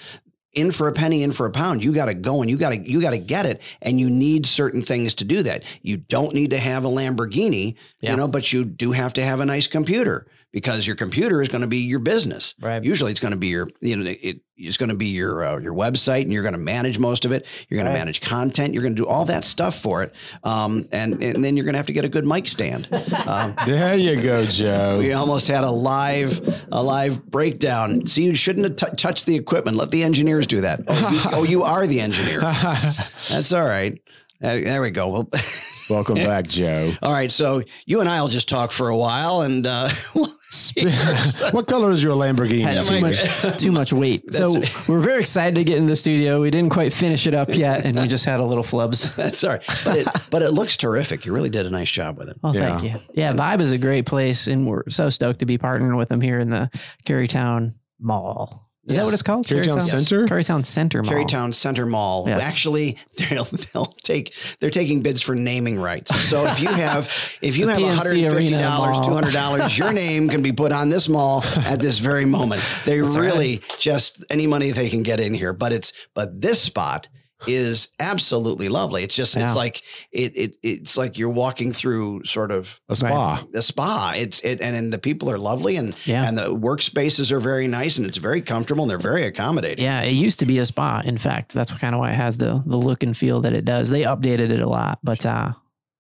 in 0.55 0.71
for 0.73 0.89
a 0.89 0.93
penny, 0.93 1.23
in 1.23 1.33
for 1.33 1.47
a 1.47 1.51
pound. 1.51 1.83
You 1.85 1.93
got 1.93 2.07
to 2.07 2.15
go 2.15 2.41
and 2.41 2.51
you 2.51 2.57
got 2.57 2.71
to 2.71 2.91
you 2.91 3.01
got 3.01 3.11
to 3.11 3.19
get 3.19 3.47
it, 3.47 3.61
and 3.83 3.99
you 4.01 4.09
need 4.11 4.47
certain 4.47 4.83
things 4.83 5.15
to 5.15 5.25
do 5.25 5.43
that. 5.43 5.63
You 5.83 5.97
don't 5.99 6.35
need 6.35 6.51
to 6.51 6.59
have 6.59 6.85
a 6.85 6.89
Lamborghini, 6.89 7.75
Yeah. 8.01 8.11
you 8.13 8.17
know, 8.17 8.29
but 8.29 8.53
you 8.53 8.65
do 8.65 8.93
have 8.93 9.13
to 9.15 9.23
have 9.25 9.41
a 9.41 9.47
nice 9.47 9.67
computer 9.67 10.27
because 10.55 10.87
your 10.87 10.97
computer 10.97 11.43
is 11.43 11.49
going 11.49 11.61
to 11.63 11.67
be 11.67 11.81
your 11.81 11.99
business. 11.99 12.55
Right. 12.61 12.83
Usually, 12.83 13.11
it's 13.11 13.21
going 13.21 13.33
to 13.33 13.39
be 13.39 13.49
your 13.49 13.67
you 13.81 13.97
know 13.97 14.09
it, 14.09 14.39
it's 14.57 14.77
going 14.77 14.89
to 14.91 14.95
be 14.97 15.09
your 15.09 15.45
uh, 15.45 15.59
your 15.59 15.75
website, 15.75 16.23
and 16.23 16.33
you're 16.33 16.45
going 16.45 16.53
to 16.55 16.59
manage 16.61 16.99
most 16.99 17.25
of 17.27 17.33
it. 17.33 17.45
You're 17.69 17.77
going 17.77 17.87
Right. 17.89 17.93
to 17.95 17.99
manage 17.99 18.21
content. 18.23 18.73
You're 18.73 18.85
going 18.85 18.95
to 18.95 19.03
do 19.03 19.09
all 19.09 19.25
that 19.27 19.45
stuff 19.45 19.77
for 19.79 20.03
it, 20.05 20.15
um, 20.45 20.89
and 20.93 21.23
and 21.23 21.45
then 21.45 21.57
you're 21.57 21.65
going 21.65 21.75
to 21.75 21.79
have 21.79 21.87
to 21.87 21.93
get 21.93 22.05
a 22.05 22.09
good 22.09 22.25
mic 22.25 22.47
stand. 22.49 22.89
Um, 23.27 23.55
There 23.67 23.97
you 23.97 24.23
go, 24.23 24.47
Joe. 24.47 24.99
we 25.01 25.13
almost 25.13 25.49
had 25.49 25.65
a 25.65 25.71
live 25.71 26.41
a 26.71 26.81
live 26.83 27.27
breakdown. 27.27 28.07
See, 28.07 28.23
you 28.25 28.35
shouldn't 28.37 28.65
have 28.65 28.77
t- 28.91 28.97
touched 28.97 29.27
the 29.27 29.35
equipment. 29.35 29.77
Let 29.77 29.91
the 29.91 30.05
engineers 30.05 30.47
do 30.47 30.61
that. 30.61 30.81
Oh, 30.87 31.11
you, 31.11 31.21
oh, 31.33 31.43
you 31.43 31.63
are 31.65 31.87
the 31.87 32.01
engineer. 32.01 32.41
That's 33.29 33.53
all 33.53 33.65
right. 33.65 34.01
Uh, 34.43 34.57
there 34.57 34.83
we 34.83 34.91
go. 34.93 35.09
Well, 35.09 35.31
Welcome 35.91 36.15
back, 36.17 36.47
Joe. 36.47 36.93
all 37.03 37.13
right. 37.13 37.31
So 37.31 37.63
you 37.87 38.01
and 38.01 38.09
I 38.09 38.23
will 38.23 38.29
just 38.29 38.49
talk 38.49 38.73
for 38.73 38.89
a 38.89 38.97
while, 38.97 39.43
and 39.43 39.67
uh, 39.67 39.89
we'll 40.15 40.27
see. 40.27 40.33
what 41.53 41.67
color 41.67 41.91
is 41.91 42.03
your 42.03 42.15
Lamborghini? 42.15 42.63
had 42.63 42.85
too 42.85 43.01
much 43.01 43.59
too 43.63 43.73
much 43.73 43.93
weight. 43.93 44.33
So 44.35 44.63
we're 44.89 45.01
very 45.01 45.21
excited 45.21 45.55
to 45.57 45.65
get 45.65 45.79
in 45.79 45.87
the 45.87 45.97
studio. 45.97 46.41
We 46.41 46.51
didn't 46.51 46.71
quite 46.73 46.93
finish 46.93 47.27
it 47.27 47.35
up 47.35 47.55
yet, 47.55 47.85
and 47.85 47.99
we 47.99 48.07
just 48.07 48.25
had 48.25 48.41
a 48.41 48.45
little 48.45 48.65
flubs. 48.65 49.15
That's 49.17 49.43
all 49.45 49.51
right. 49.51 49.63
But 49.85 49.97
it 49.99 50.09
but 50.31 50.43
it 50.43 50.53
looks 50.53 50.77
terrific. 50.77 51.27
You 51.27 51.33
really 51.33 51.51
did 51.51 51.67
a 51.67 51.71
nice 51.71 51.91
job 51.91 52.19
with 52.19 52.29
it. 52.29 52.37
Well, 52.43 52.53
thank 52.53 52.83
you. 52.83 52.95
Yeah, 53.15 53.33
Vibe 53.33 53.61
is 53.61 53.73
a 53.73 53.79
great 53.79 54.07
place, 54.07 54.47
and 54.47 54.67
we're 54.67 54.89
so 54.89 55.11
stoked 55.11 55.41
to 55.41 55.47
be 55.47 55.59
partnering 55.59 55.97
with 55.97 56.09
them 56.09 56.21
here 56.21 56.39
in 56.39 56.51
the 56.51 56.71
Cary 57.05 57.29
Towne 57.29 57.75
Mall. 58.01 58.64
Is 58.87 58.97
that 58.97 59.05
what 59.05 59.15
it's 59.15 59.23
called? 59.23 59.47
Cary 59.47 59.65
Towne 59.65 59.81
Center? 59.81 60.27
Cary 60.27 60.45
Towne 60.45 60.63
Center 60.65 61.03
Mall. 61.03 61.11
Cary 61.11 61.25
Towne 61.25 61.53
Center 61.53 61.87
Mall. 61.87 62.25
Yes. 62.27 62.43
Actually, 62.43 62.99
they'll, 63.31 63.45
they'll 63.45 63.95
take 64.03 64.35
they're 64.61 64.71
taking 64.71 65.03
bids 65.03 65.23
for 65.23 65.35
naming 65.35 65.81
rights. 65.81 66.15
So 66.29 66.47
if 66.47 66.61
you 66.61 66.69
have 66.69 67.09
if 67.41 67.57
you 67.57 67.69
have 67.69 67.81
one 67.81 67.97
hundred 67.97 68.19
and 68.19 68.37
fifty 68.37 68.51
dollars, 68.51 69.01
two 69.07 69.15
hundred 69.15 69.33
dollars, 69.33 69.77
your 69.79 69.93
name 70.05 70.29
can 70.29 70.43
be 70.43 70.53
put 70.53 70.73
on 70.73 70.91
this 70.91 71.09
mall 71.09 71.43
at 71.65 71.81
this 71.81 71.99
very 71.99 72.25
moment. 72.25 72.63
They 72.85 73.01
really 73.01 73.63
just 73.79 74.23
any 74.29 74.47
money 74.47 74.71
they 74.71 74.91
can 74.91 75.03
get 75.03 75.19
in 75.21 75.33
here. 75.35 75.53
But 75.53 75.73
it's 75.73 75.93
but 76.13 76.41
this 76.41 76.61
spot 76.61 77.09
is 77.47 77.89
absolutely 78.01 78.69
lovely. 78.69 79.03
It's 79.03 79.15
just 79.15 79.35
Yeah. 79.37 79.47
it's 79.49 79.57
like 79.57 79.83
it, 80.13 80.37
it 80.37 80.57
it's 80.63 80.97
like 80.97 81.19
you're 81.19 81.29
walking 81.31 81.73
through 81.73 82.25
sort 82.25 82.51
of 82.51 82.81
A 82.89 82.97
spa. 82.97 83.43
a 83.55 83.63
spa. 83.63 84.15
It's 84.17 84.41
it 84.41 84.61
and, 84.61 84.77
and 84.77 84.93
the 84.93 84.99
people 84.99 85.31
are 85.31 85.39
lovely 85.39 85.77
and 85.77 85.95
Yeah. 86.05 86.27
and 86.27 86.37
the 86.39 86.55
workspaces 86.55 87.31
are 87.33 87.41
very 87.41 87.67
nice 87.67 87.97
and 87.99 88.07
it's 88.07 88.19
very 88.19 88.43
comfortable 88.43 88.85
and 88.85 88.91
they're 88.91 88.99
very 88.99 89.25
accommodating. 89.25 89.85
Yeah, 89.85 90.03
it 90.03 90.13
used 90.13 90.39
to 90.41 90.47
be 90.47 90.59
a 90.59 90.67
spa. 90.67 91.03
In 91.05 91.19
fact, 91.19 91.53
that's 91.53 91.73
kind 91.73 91.95
of 91.95 91.99
why 92.01 92.11
it 92.11 92.17
has 92.17 92.37
the 92.37 92.63
the 92.67 92.77
look 92.77 93.03
and 93.03 93.17
feel 93.17 93.41
that 93.43 93.53
it 93.53 93.65
does. 93.65 93.89
They 93.91 94.03
updated 94.03 94.51
it 94.51 94.61
a 94.61 94.69
lot, 94.69 94.99
but 95.03 95.25
uh, 95.27 95.53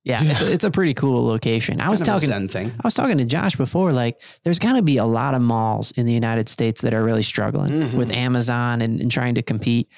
yeah, 0.04 0.20
it's 0.22 0.42
a, 0.42 0.52
it's 0.52 0.64
a 0.64 0.70
pretty 0.70 0.92
cool 0.92 1.24
location. 1.26 1.80
I 1.80 1.88
was 1.88 2.00
Kind 2.02 2.22
of 2.22 2.28
talking. 2.30 2.48
Thing. 2.48 2.72
I 2.72 2.80
was 2.84 2.92
talking 2.92 3.16
to 3.16 3.24
Josh 3.24 3.56
before, 3.56 3.90
like, 3.90 4.20
there's 4.42 4.58
got 4.58 4.74
to 4.74 4.82
be 4.82 4.98
a 4.98 5.04
lot 5.06 5.32
of 5.32 5.40
malls 5.40 5.92
in 5.92 6.04
the 6.04 6.12
United 6.12 6.50
States 6.50 6.82
that 6.82 6.92
are 6.92 7.02
really 7.02 7.22
struggling 7.22 7.70
Mhm. 7.72 7.94
with 7.94 8.10
Amazon 8.10 8.82
and, 8.82 9.00
and 9.00 9.10
trying 9.10 9.34
to 9.36 9.42
compete. 9.42 9.88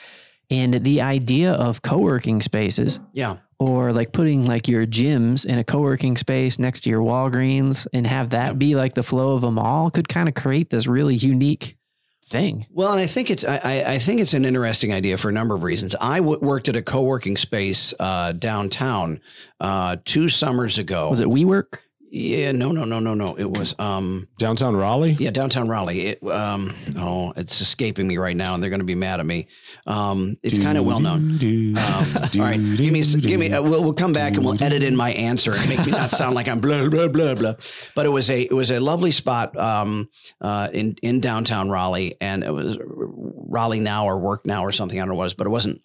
And 0.50 0.74
the 0.84 1.00
idea 1.00 1.52
of 1.52 1.82
co 1.82 1.98
working 1.98 2.40
spaces 2.40 3.00
Yeah. 3.12 3.38
or 3.58 3.92
like 3.92 4.12
putting 4.12 4.46
like 4.46 4.68
your 4.68 4.86
gyms 4.86 5.44
in 5.44 5.58
a 5.58 5.64
co 5.64 5.80
working 5.80 6.16
space 6.16 6.58
next 6.58 6.82
to 6.82 6.90
your 6.90 7.00
Walgreens 7.02 7.86
and 7.92 8.06
have 8.06 8.30
that 8.30 8.58
be 8.58 8.76
like 8.76 8.94
the 8.94 9.02
flow 9.02 9.34
of 9.34 9.42
a 9.44 9.50
mall 9.50 9.90
could 9.90 10.08
kind 10.08 10.28
of 10.28 10.34
create 10.34 10.70
this 10.70 10.86
really 10.86 11.16
unique 11.16 11.76
thing. 12.24 12.66
Well, 12.70 12.92
and 12.92 13.00
I 13.00 13.06
think 13.06 13.30
it's 13.30 13.44
I, 13.44 13.84
I- 13.86 13.98
think 13.98 14.20
it's 14.20 14.34
an 14.34 14.44
interesting 14.44 14.92
idea 14.92 15.16
for 15.16 15.28
a 15.28 15.32
number 15.32 15.54
of 15.54 15.62
reasons. 15.62 15.94
I 16.00 16.18
w- 16.18 16.38
worked 16.40 16.68
at 16.68 16.74
a 16.76 16.82
co-working 16.82 17.36
space 17.36 17.94
uh, 18.00 18.32
downtown 18.32 19.20
uh, 19.60 19.96
two 20.04 20.28
summers 20.28 20.76
ago. 20.78 21.08
Was 21.10 21.20
it 21.20 21.28
WeWork? 21.28 21.78
Yeah, 22.16 22.52
no, 22.52 22.72
no, 22.72 22.84
no, 22.84 22.98
no, 22.98 23.12
no. 23.12 23.34
It 23.34 23.50
was 23.50 23.74
um, 23.78 24.26
Downtown 24.38 24.74
Raleigh? 24.74 25.16
yeah, 25.18 25.30
downtown 25.30 25.68
Raleigh. 25.68 26.06
It 26.06 26.22
um, 26.26 26.74
oh, 26.96 27.34
it's 27.36 27.60
escaping 27.60 28.08
me 28.08 28.16
right 28.16 28.34
now, 28.34 28.54
and 28.54 28.62
they're 28.62 28.70
going 28.70 28.80
to 28.80 28.86
be 28.86 28.94
mad 28.94 29.20
at 29.20 29.26
me. 29.26 29.48
Um, 29.86 30.38
it's 30.42 30.58
kind 30.58 30.78
of 30.78 30.86
well 30.86 30.98
known. 30.98 31.38
Um, 31.76 32.16
all 32.16 32.40
right, 32.40 32.56
give 32.56 32.90
me, 32.90 33.02
give 33.02 33.38
me. 33.38 33.52
Uh, 33.52 33.60
we'll, 33.60 33.84
we'll 33.84 33.92
come 33.92 34.14
back 34.14 34.34
and 34.36 34.46
we'll 34.46 34.62
edit 34.62 34.82
in 34.82 34.96
my 34.96 35.10
answer 35.12 35.52
and 35.54 35.68
make 35.68 35.84
me 35.84 35.92
not 35.92 36.10
sound 36.10 36.34
like 36.34 36.48
I'm 36.48 36.58
blah 36.58 36.88
blah 36.88 37.08
blah 37.08 37.34
blah. 37.34 37.54
But 37.94 38.06
it 38.06 38.10
was 38.10 38.30
a 38.30 38.40
it 38.40 38.54
was 38.54 38.70
a 38.70 38.80
lovely 38.80 39.10
spot 39.10 39.54
um, 39.54 40.08
uh, 40.40 40.68
in 40.72 40.96
in 41.02 41.20
downtown 41.20 41.68
Raleigh, 41.68 42.14
and 42.22 42.42
it 42.42 42.50
was 42.50 42.78
Raleigh 42.82 43.80
now 43.80 44.06
or 44.06 44.18
Work 44.18 44.46
now 44.46 44.62
or 44.62 44.72
something. 44.72 44.98
I 44.98 45.02
don't 45.02 45.10
know 45.10 45.16
what 45.16 45.24
it 45.24 45.26
was, 45.26 45.34
but 45.34 45.46
it 45.46 45.50
wasn't. 45.50 45.82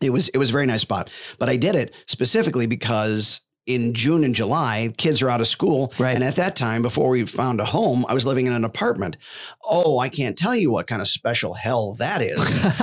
It 0.00 0.10
was 0.10 0.28
it 0.30 0.38
was 0.38 0.50
a 0.50 0.52
very 0.52 0.66
nice 0.66 0.82
spot. 0.82 1.08
But 1.38 1.48
I 1.48 1.56
did 1.56 1.76
it 1.76 1.94
specifically 2.06 2.66
because 2.66 3.42
in 3.66 3.94
June 3.94 4.24
and 4.24 4.34
July, 4.34 4.92
kids 4.96 5.22
are 5.22 5.30
out 5.30 5.40
of 5.40 5.46
school, 5.46 5.92
Right. 5.98 6.14
and 6.14 6.24
at 6.24 6.34
that 6.36 6.56
time, 6.56 6.82
before 6.82 7.08
we 7.10 7.24
found 7.26 7.60
a 7.60 7.64
home, 7.64 8.04
I 8.08 8.14
was 8.14 8.26
living 8.26 8.46
in 8.46 8.52
an 8.52 8.64
apartment. 8.64 9.16
Oh, 9.64 9.98
I 10.00 10.08
can't 10.08 10.36
tell 10.36 10.54
you 10.56 10.72
what 10.72 10.88
kind 10.88 11.00
of 11.00 11.06
special 11.08 11.54
hell 11.54 11.92
that 12.00 12.22
is 12.22 12.40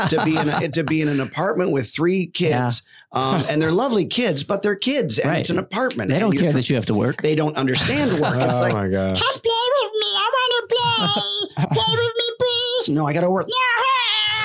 to 0.09 0.21
be 0.23 0.37
in 0.37 0.47
a, 0.47 0.69
to 0.69 0.83
be 0.83 1.01
in 1.01 1.09
an 1.09 1.19
apartment 1.19 1.73
with 1.73 1.89
three 1.89 2.27
kids, 2.27 2.81
um, 3.11 3.43
and 3.49 3.61
they're 3.61 3.71
lovely 3.73 4.05
kids, 4.05 4.43
but 4.43 4.63
they're 4.63 4.75
kids, 4.75 5.19
and 5.19 5.29
Right. 5.29 5.39
it's 5.41 5.49
an 5.49 5.59
apartment. 5.59 6.11
They 6.11 6.19
don't 6.19 6.33
you- 6.33 6.39
care 6.39 6.53
that 6.53 6.69
you 6.69 6.75
have 6.77 6.85
to 6.85 6.95
work. 6.95 7.21
they 7.21 7.35
don't 7.35 7.57
understand 7.57 8.11
work. 8.21 8.35
It's 8.35 8.53
Oh 8.53 8.59
like, 8.61 8.73
my 8.73 8.87
gosh. 8.87 9.19
Come 9.21 9.41
play 9.41 9.67
with 9.81 9.91
me. 9.93 10.07
I 10.15 10.29
want 10.33 10.69
to 10.69 10.75
play. 10.75 11.65
play 11.75 11.95
with 11.97 12.13
me, 12.15 12.23
please. 12.39 12.89
no, 12.95 13.05
I 13.05 13.11
got 13.13 13.21
to 13.21 13.29
work. 13.31 13.47
Yeah. 13.49 13.83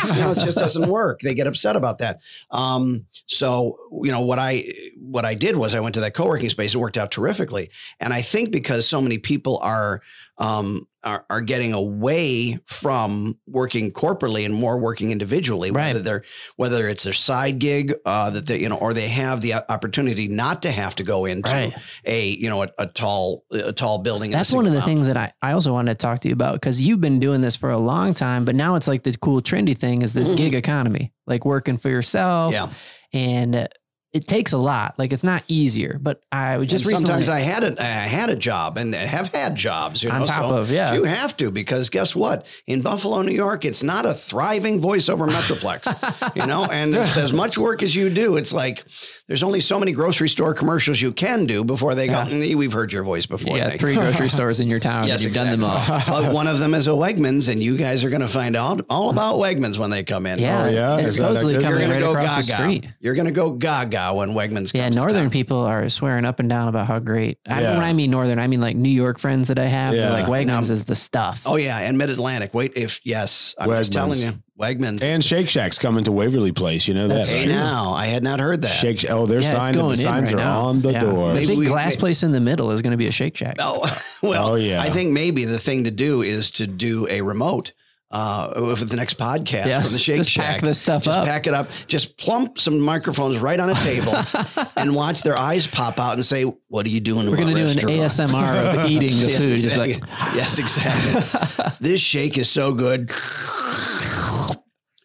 you 0.14 0.20
know, 0.20 0.30
it 0.32 0.38
just 0.38 0.58
doesn't 0.58 0.88
work. 0.88 1.20
They 1.20 1.34
get 1.34 1.46
upset 1.46 1.76
about 1.76 1.98
that. 1.98 2.20
Um, 2.50 3.06
so 3.26 3.78
you 4.02 4.12
know 4.12 4.20
what 4.20 4.38
I 4.38 4.72
what 4.98 5.24
I 5.24 5.34
did 5.34 5.56
was 5.56 5.74
I 5.74 5.80
went 5.80 5.94
to 5.94 6.00
that 6.00 6.14
co-working 6.14 6.50
space 6.50 6.72
and 6.72 6.80
worked 6.80 6.98
out 6.98 7.10
terrifically. 7.10 7.70
And 8.00 8.12
I 8.12 8.22
think 8.22 8.50
because 8.50 8.88
so 8.88 9.00
many 9.00 9.18
people 9.18 9.58
are 9.62 10.00
um, 10.38 10.86
are, 11.04 11.24
are 11.28 11.40
getting 11.42 11.72
away 11.72 12.58
from 12.64 13.38
working 13.46 13.92
corporately 13.92 14.44
and 14.44 14.54
more 14.54 14.78
working 14.78 15.10
individually, 15.10 15.70
Right. 15.70 15.88
whether 15.88 16.00
they're 16.00 16.22
whether 16.56 16.88
it's 16.88 17.04
their 17.04 17.12
side 17.12 17.58
gig 17.58 17.94
uh, 18.06 18.30
that 18.30 18.46
they 18.46 18.58
you 18.60 18.68
know, 18.68 18.76
or 18.76 18.94
they 18.94 19.08
have 19.08 19.40
the 19.42 19.54
opportunity 19.54 20.26
not 20.28 20.62
to 20.62 20.70
have 20.70 20.96
to 20.96 21.02
go 21.02 21.24
into 21.26 21.52
Right. 21.52 21.74
a 22.04 22.28
you 22.30 22.48
know 22.48 22.62
a, 22.64 22.68
a 22.78 22.86
tall 22.86 23.44
a 23.52 23.72
tall 23.72 23.98
building. 23.98 24.30
That's 24.30 24.50
one 24.52 24.66
of 24.66 24.72
the 24.72 24.82
things 24.82 25.06
that 25.06 25.16
I, 25.16 25.32
I 25.42 25.52
also 25.52 25.72
wanted 25.72 25.98
to 25.98 26.02
talk 26.02 26.20
to 26.20 26.28
you 26.28 26.34
about 26.34 26.54
because 26.54 26.80
you've 26.82 27.00
been 27.00 27.20
doing 27.20 27.40
this 27.42 27.54
for 27.54 27.70
a 27.70 27.78
long 27.78 28.14
time, 28.14 28.44
but 28.44 28.54
now 28.54 28.74
it's 28.76 28.88
like 28.88 29.02
the 29.02 29.16
cool 29.18 29.40
trendy 29.42 29.76
thing 29.76 30.02
is 30.02 30.14
this 30.14 30.30
Mhm. 30.30 30.36
gig 30.38 30.54
economy, 30.54 31.12
like 31.26 31.44
working 31.44 31.76
for 31.78 31.90
yourself. 31.90 32.52
Yeah. 32.52 32.70
And 33.12 33.54
uh, 33.54 33.66
it 34.14 34.28
takes 34.28 34.52
a 34.52 34.58
lot. 34.58 34.94
Like 34.96 35.12
it's 35.12 35.24
not 35.24 35.42
easier, 35.48 35.98
but 36.00 36.22
I 36.30 36.56
was 36.56 36.68
just 36.68 36.84
And 36.84 36.92
recently 36.92 37.24
sometimes 37.24 37.28
I 37.28 37.40
had 37.40 37.64
a 37.64 37.82
I 37.82 37.84
had 38.06 38.30
a 38.30 38.36
job 38.36 38.78
and 38.78 38.94
have 38.94 39.32
had 39.32 39.56
jobs. 39.56 40.02
You 40.04 40.08
know, 40.10 40.14
on 40.14 40.24
top 40.24 40.48
so 40.50 40.56
of, 40.56 40.70
yeah. 40.70 40.94
You 40.94 41.02
have 41.02 41.36
to 41.38 41.50
because 41.50 41.90
guess 41.90 42.14
what? 42.14 42.46
In 42.68 42.80
Buffalo, 42.80 43.22
New 43.22 43.34
York, 43.34 43.64
it's 43.64 43.82
not 43.82 44.06
a 44.06 44.14
thriving 44.14 44.80
voiceover 44.80 45.28
metroplex. 45.28 46.36
you 46.36 46.46
know, 46.46 46.64
and 46.66 46.94
as, 46.94 47.16
as 47.16 47.32
much 47.32 47.58
work 47.58 47.82
as 47.82 47.94
you 47.94 48.08
do, 48.08 48.36
it's 48.36 48.52
like 48.52 48.84
there's 49.26 49.42
only 49.42 49.58
so 49.58 49.80
many 49.80 49.90
grocery 49.90 50.28
store 50.28 50.54
commercials 50.54 51.00
you 51.00 51.10
can 51.12 51.44
do 51.46 51.64
before 51.64 51.96
they 51.96 52.06
go. 52.06 52.14
"Mm, 52.14 52.54
We've 52.54 52.72
heard 52.72 52.92
your 52.92 53.02
voice 53.02 53.26
before. 53.26 53.56
you 53.56 53.62
got 53.62 53.70
Thank 53.70 53.80
three 53.80 53.94
grocery 53.96 54.28
stores 54.28 54.60
in 54.60 54.68
your 54.68 54.78
town. 54.80 55.08
Yes, 55.08 55.16
and 55.16 55.24
you've 55.24 55.34
done 55.34 55.50
them 55.50 55.64
all. 55.64 55.84
but 56.06 56.32
one 56.32 56.46
of 56.46 56.60
them 56.60 56.74
is 56.74 56.86
a 56.86 56.92
Wegmans, 56.92 57.48
and 57.50 57.60
you 57.60 57.76
guys 57.76 58.04
are 58.04 58.10
going 58.10 58.22
to 58.22 58.28
find 58.28 58.54
out 58.54 58.86
all 58.88 59.10
about 59.10 59.36
Wegmans 59.38 59.76
when 59.76 59.90
they 59.90 60.04
come 60.04 60.26
in. 60.26 60.38
Yeah, 60.38 60.64
Oh, 60.66 60.68
yeah? 60.68 60.98
it's 60.98 61.08
Is 61.08 61.16
supposedly 61.16 61.54
You're 61.54 61.62
coming 61.62 61.78
going 61.80 61.88
to 61.90 61.94
right 61.94 62.00
go 62.00 62.12
across 62.12 62.46
the 62.46 62.54
street. 62.54 62.86
You're 63.00 63.14
going 63.14 63.26
to 63.26 63.32
go 63.32 63.50
gaga 63.50 64.03
when 64.12 64.30
Wegmans 64.30 64.72
comes 64.72 64.74
Yeah, 64.74 64.88
to 64.90 64.94
northern 64.94 65.22
town. 65.24 65.30
people 65.30 65.58
are 65.58 65.88
swearing 65.88 66.24
up 66.24 66.40
and 66.40 66.48
down 66.48 66.68
about 66.68 66.86
how 66.86 66.98
great. 66.98 67.38
I, 67.48 67.60
Yeah. 67.62 67.74
when 67.74 67.82
I 67.84 67.92
mean 67.92 68.10
northern, 68.10 68.38
I 68.38 68.46
mean 68.46 68.60
like 68.60 68.76
New 68.76 68.88
York 68.90 69.18
friends 69.18 69.48
that 69.48 69.58
I 69.58 69.66
have. 69.66 69.92
They're 69.94 70.10
Yeah. 70.10 70.12
like 70.12 70.26
Wegmans 70.26 70.46
Now- 70.68 70.72
is 70.72 70.84
the 70.84 70.94
stuff. 70.94 71.42
Oh 71.46 71.56
yeah, 71.56 71.78
and 71.78 71.96
Mid 71.96 72.10
Atlantic. 72.10 72.52
Wait, 72.54 72.72
if 72.76 73.00
yes, 73.04 73.54
I'm 73.58 73.70
just 73.70 73.92
telling 73.92 74.18
you, 74.20 74.34
Wegmans 74.60 75.02
And 75.04 75.24
Shake 75.24 75.48
Shack's 75.48 75.78
coming 75.78 76.04
to 76.04 76.12
Waverly 76.12 76.52
Place. 76.52 76.86
You 76.86 76.94
know 76.94 77.08
that. 77.08 77.14
That's 77.14 77.28
Hey, 77.28 77.40
right? 77.40 77.48
now 77.48 77.92
I 77.92 78.06
had 78.06 78.22
not 78.22 78.38
heard 78.38 78.62
that. 78.62 78.68
Shake 78.68 79.00
Shack. 79.00 79.10
Oh, 79.10 79.26
they're 79.26 79.40
yeah, 79.40 79.50
it's 79.50 79.56
signed. 79.58 79.74
The 79.74 79.96
signs 79.96 80.32
right 80.32 80.40
are 80.40 80.44
now. 80.44 80.60
on 80.60 80.80
the 80.80 80.92
Yeah. 80.92 81.00
door. 81.00 81.28
The 81.30 81.34
Maybe 81.34 81.46
big 81.48 81.58
we- 81.58 81.66
glass 81.66 81.94
may- 81.94 82.00
place 82.00 82.22
in 82.22 82.30
the 82.32 82.40
middle 82.40 82.70
is 82.70 82.80
going 82.80 82.92
to 82.92 82.96
be 82.96 83.06
a 83.08 83.12
Shake 83.12 83.36
Shack. 83.36 83.56
Oh 83.58 83.82
well, 84.22 84.50
Oh, 84.50 84.54
yeah. 84.54 84.80
I 84.80 84.90
think 84.90 85.10
maybe 85.12 85.44
the 85.44 85.58
thing 85.58 85.84
to 85.84 85.90
do 85.90 86.22
is 86.22 86.50
to 86.52 86.66
do 86.68 87.08
a 87.10 87.22
remote 87.22 87.72
uh, 88.14 88.74
for 88.76 88.84
the 88.84 88.96
next 88.96 89.18
podcast 89.18 89.66
Yes, 89.66 89.84
from 89.86 89.92
the 89.92 89.98
Shake 89.98 90.16
just 90.18 90.30
Shack. 90.30 90.44
pack 90.46 90.60
this 90.62 90.78
stuff 90.78 91.02
just 91.02 91.18
up. 91.18 91.26
pack 91.26 91.46
it 91.46 91.52
up. 91.54 91.70
Just 91.88 92.16
plump 92.16 92.58
some 92.60 92.78
microphones 92.80 93.38
right 93.38 93.58
on 93.58 93.68
a 93.70 93.74
table 93.74 94.14
and 94.76 94.94
watch 94.94 95.22
their 95.22 95.36
eyes 95.36 95.66
pop 95.66 95.98
out 95.98 96.14
and 96.14 96.24
say, 96.24 96.44
"What 96.68 96.86
are 96.86 96.90
you 96.90 97.00
doing?" 97.00 97.28
We're 97.30 97.36
going 97.36 97.54
to 97.54 97.60
do 97.60 97.68
an 97.68 97.76
ASMR 97.76 98.84
of 98.84 98.90
eating 98.90 99.10
the 99.10 99.16
Yes, 99.26 99.38
food. 99.38 99.58
Just 99.58 99.74
exactly. 99.74 99.94
like, 99.94 100.34
yes, 100.36 100.58
exactly. 100.58 101.64
this 101.80 102.00
shake 102.00 102.38
is 102.38 102.48
so 102.48 102.72
good. 102.72 103.10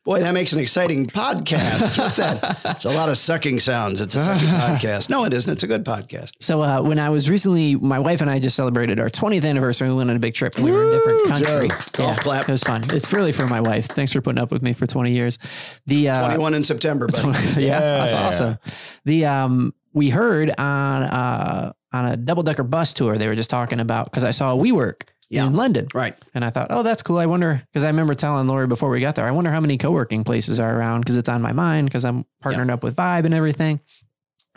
Boy, 0.09 0.21
that 0.21 0.33
makes 0.33 0.53
an 0.53 0.59
exciting 0.59 1.05
podcast. 1.05 1.99
What's 1.99 2.17
that? 2.17 2.61
It's 2.65 2.85
a 2.85 2.89
lot 2.89 3.09
of 3.09 3.17
sucking 3.19 3.59
sounds. 3.59 4.01
It's 4.01 4.15
a 4.15 4.25
sucking 4.25 4.47
podcast. 4.47 5.07
No, 5.07 5.23
it 5.23 5.35
isn't. 5.35 5.53
It's 5.53 5.61
a 5.61 5.67
good 5.67 5.85
podcast. 5.85 6.31
So 6.39 6.63
uh, 6.63 6.81
when 6.81 6.97
I 6.97 7.11
was 7.11 7.29
recently, 7.29 7.75
my 7.75 7.99
wife 7.99 8.19
and 8.19 8.27
I 8.27 8.39
just 8.39 8.55
celebrated 8.55 8.99
our 8.99 9.11
20th 9.11 9.45
anniversary. 9.47 9.87
We 9.87 9.93
went 9.93 10.09
on 10.09 10.15
a 10.15 10.19
big 10.19 10.33
trip. 10.33 10.55
and 10.55 10.65
We 10.65 10.71
were 10.71 10.81
in 10.81 10.87
a 10.87 10.91
different 10.97 11.27
country. 11.27 11.67
Golf 11.91 12.19
clap. 12.21 12.49
It 12.49 12.51
was 12.51 12.63
fun. 12.63 12.85
It's 12.91 13.13
really 13.13 13.31
for 13.31 13.45
my 13.45 13.61
wife. 13.61 13.85
Thanks 13.85 14.11
for 14.11 14.19
putting 14.19 14.41
up 14.41 14.51
with 14.51 14.63
me 14.63 14.73
for 14.73 14.87
20 14.87 15.11
years. 15.11 15.37
The 15.85 16.09
uh, 16.09 16.25
21 16.25 16.55
in 16.55 16.63
September, 16.63 17.05
buddy. 17.05 17.27
yeah, 17.61 17.79
that's 17.79 18.11
Yeah. 18.11 18.27
awesome. 18.27 18.57
The 19.05 19.25
um, 19.27 19.75
we 19.93 20.09
heard 20.09 20.49
on 20.57 21.03
uh 21.03 21.73
on 21.93 22.05
a 22.07 22.17
double 22.17 22.41
decker 22.41 22.63
bus 22.63 22.93
tour. 22.93 23.15
They 23.15 23.27
were 23.27 23.35
just 23.35 23.51
talking 23.51 23.79
about 23.79 24.05
because 24.05 24.23
I 24.23 24.31
saw 24.31 24.55
WeWork 24.57 25.03
Yeah. 25.29 25.45
in 25.47 25.53
London. 25.55 25.87
Right. 25.93 26.15
And 26.33 26.43
I 26.43 26.49
thought, 26.49 26.67
oh, 26.71 26.81
that's 26.83 27.01
cool. 27.03 27.17
I 27.17 27.25
wonder, 27.27 27.61
because 27.71 27.83
I 27.83 27.87
remember 27.87 28.15
telling 28.15 28.47
Lori 28.47 28.65
before 28.67 28.89
we 28.89 28.99
got 28.99 29.15
there, 29.15 29.27
I 29.27 29.31
wonder 29.31 29.51
how 29.51 29.59
many 29.59 29.77
co 29.77 29.91
working 29.91 30.23
places 30.23 30.59
are 30.59 30.75
around 30.75 31.01
because 31.01 31.17
it's 31.17 31.29
on 31.29 31.41
my 31.41 31.51
mind 31.51 31.87
because 31.87 32.03
I'm 32.05 32.25
partnered 32.41 32.69
up 32.69 32.81
with 32.83 32.95
Vibe 32.95 33.25
and 33.25 33.33
everything. 33.33 33.79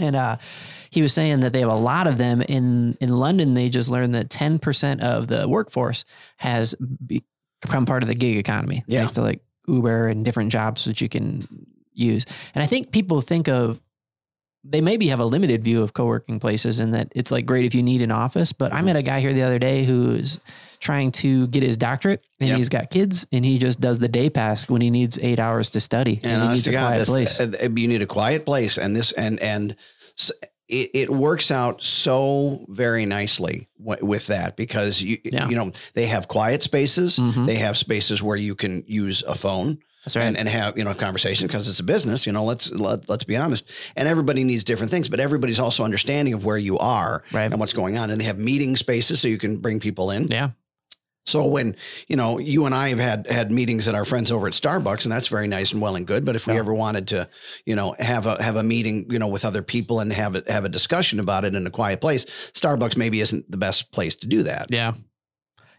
And 0.01 0.17
uh, 0.17 0.39
he 0.91 1.03
was 1.03 1.13
saying 1.13 1.41
that 1.41 1.53
they 1.53 1.61
have 1.61 1.69
a 1.69 1.75
lot 1.75 2.07
of 2.07 2.17
them 2.19 2.41
in 2.43 2.97
in 3.01 3.11
London. 3.11 3.53
They 3.55 3.69
just 3.69 3.91
learned 3.91 4.15
that 4.15 4.31
10% 4.31 5.01
of 5.03 5.29
the 5.29 5.47
workforce 5.49 6.05
has 6.39 6.75
become 7.07 7.85
part 7.87 8.03
of 8.03 8.09
the 8.09 8.15
gig 8.15 8.39
economy, 8.39 8.83
Yeah. 8.87 9.01
thanks 9.01 9.13
to 9.13 9.23
like 9.23 9.41
Uber 9.69 10.09
and 10.09 10.25
different 10.25 10.51
jobs 10.51 10.87
that 10.87 11.01
you 11.01 11.09
can 11.09 11.47
use. 11.93 12.25
And 12.55 12.63
I 12.65 12.67
think 12.67 12.91
people 12.91 13.21
think 13.21 13.49
of 13.49 13.79
they 14.65 14.81
maybe 14.81 15.09
have 15.09 15.19
a 15.21 15.25
limited 15.25 15.65
view 15.65 15.83
of 15.83 15.93
co-working 15.93 16.39
places 16.39 16.79
and 16.79 16.95
that 16.95 17.11
it's 17.17 17.31
like 17.31 17.47
great 17.47 17.65
if 17.65 17.75
you 17.75 17.83
need 17.83 18.01
an 18.03 18.13
office 18.13 18.53
but 18.53 18.73
i 18.73 18.81
met 18.81 18.95
a 18.97 19.03
guy 19.03 19.21
here 19.21 19.33
the 19.33 19.43
other 19.43 19.59
day 19.59 19.85
who's 19.85 20.39
trying 20.79 21.11
to 21.13 21.47
get 21.49 21.63
his 21.63 21.77
doctorate 21.77 22.25
and 22.41 22.49
Yep. 22.49 22.57
he's 22.57 22.69
got 22.69 22.91
kids 22.91 23.27
and 23.33 23.45
he 23.45 23.59
just 23.59 23.81
does 23.81 23.99
the 23.99 24.09
day 24.09 24.31
pass 24.31 24.69
when 24.69 24.81
he 24.81 24.91
needs 24.91 25.19
eight 25.21 25.39
hours 25.41 25.71
to 25.71 25.81
study 25.81 26.21
and, 26.23 26.33
And 26.33 26.43
he 26.45 26.49
needs 26.51 26.67
a 26.67 26.73
God, 26.73 26.87
quiet 26.93 27.07
place 27.07 27.41
uh, 27.41 27.69
you 27.77 27.89
need 27.89 28.03
a 28.03 28.07
quiet 28.07 28.45
place, 28.47 28.79
and 28.79 28.95
this 28.95 29.13
and 29.13 29.39
and 29.41 29.77
it, 30.69 30.91
it 30.95 31.11
works 31.11 31.51
out 31.51 31.83
so 31.83 32.65
very 32.69 33.05
nicely 33.07 33.69
w- 33.79 34.05
with 34.05 34.27
that 34.29 34.57
because 34.57 35.01
you 35.03 35.19
Yeah. 35.25 35.49
you 35.49 35.55
know 35.57 35.71
they 35.95 36.07
have 36.07 36.27
quiet 36.29 36.63
spaces, 36.63 37.19
Mhm. 37.19 37.47
they 37.47 37.57
have 37.57 37.77
spaces 37.77 38.23
where 38.23 38.37
you 38.37 38.55
can 38.55 38.83
use 38.87 39.23
a 39.27 39.35
phone. 39.35 39.79
That's 40.05 40.17
right 40.17 40.25
and, 40.25 40.37
and 40.37 40.49
have 40.49 40.77
you 40.77 40.85
know 40.85 40.91
a 40.91 40.95
conversation 40.95 41.47
because 41.47 41.69
it's 41.69 41.81
a 41.81 41.85
business 41.85 42.27
you 42.27 42.33
know 42.33 42.45
let's 42.45 42.71
let, 42.73 43.09
let's 43.09 43.25
be 43.25 43.37
honest 43.37 43.71
and 43.97 44.09
everybody 44.09 44.45
needs 44.45 44.65
different 44.65 44.91
things 44.91 45.09
but 45.09 45.21
everybody's 45.21 45.59
also 45.59 45.85
understanding 45.85 46.35
of 46.35 46.45
where 46.45 46.59
you 46.59 46.79
are 46.79 47.23
Right. 47.33 47.51
and 47.51 47.59
what's 47.61 47.73
going 47.73 47.99
on 47.99 48.11
and 48.11 48.21
they 48.21 48.25
have 48.25 48.39
meeting 48.39 48.77
spaces 48.77 49.21
so 49.21 49.29
you 49.29 49.39
can 49.39 49.59
bring 49.59 49.81
people 49.81 50.11
in 50.11 50.29
yeah 50.29 50.51
so 51.25 51.47
when 51.47 51.77
you 52.09 52.17
know 52.17 52.41
you 52.41 52.67
and 52.67 52.75
I 52.75 52.89
have 52.89 52.99
had 52.99 53.31
had 53.31 53.53
meetings 53.53 53.87
at 53.87 53.95
our 53.95 54.05
friends 54.05 54.33
over 54.33 54.49
at 54.49 54.55
Starbucks, 54.55 55.05
and 55.05 55.13
that's 55.13 55.29
very 55.29 55.47
nice 55.47 55.71
and 55.71 55.81
well 55.81 55.95
and 55.95 56.05
good. 56.05 56.25
But 56.25 56.35
if 56.35 56.49
we 56.49 56.55
Yeah. 56.55 56.59
ever 56.59 56.75
wanted 56.75 57.07
to, 57.09 57.29
you 57.65 57.77
know, 57.77 57.95
have 58.01 58.27
a 58.27 58.43
have 58.43 58.57
a 58.57 58.63
meeting, 58.65 59.07
you 59.09 59.21
know, 59.21 59.29
with 59.29 59.45
other 59.45 59.63
people 59.63 60.01
and 60.01 60.13
have 60.13 60.35
it 60.35 60.51
have 60.51 60.65
a 60.65 60.69
discussion 60.69 61.21
about 61.21 61.45
it 61.45 61.55
in 61.55 61.65
a 61.65 61.71
quiet 61.71 62.01
place, 62.01 62.25
Starbucks 62.55 62.97
maybe 62.97 63.21
isn't 63.21 63.49
the 63.49 63.57
best 63.57 63.93
place 63.93 64.17
to 64.17 64.27
do 64.27 64.43
that. 64.43 64.67
yeah 64.71 64.95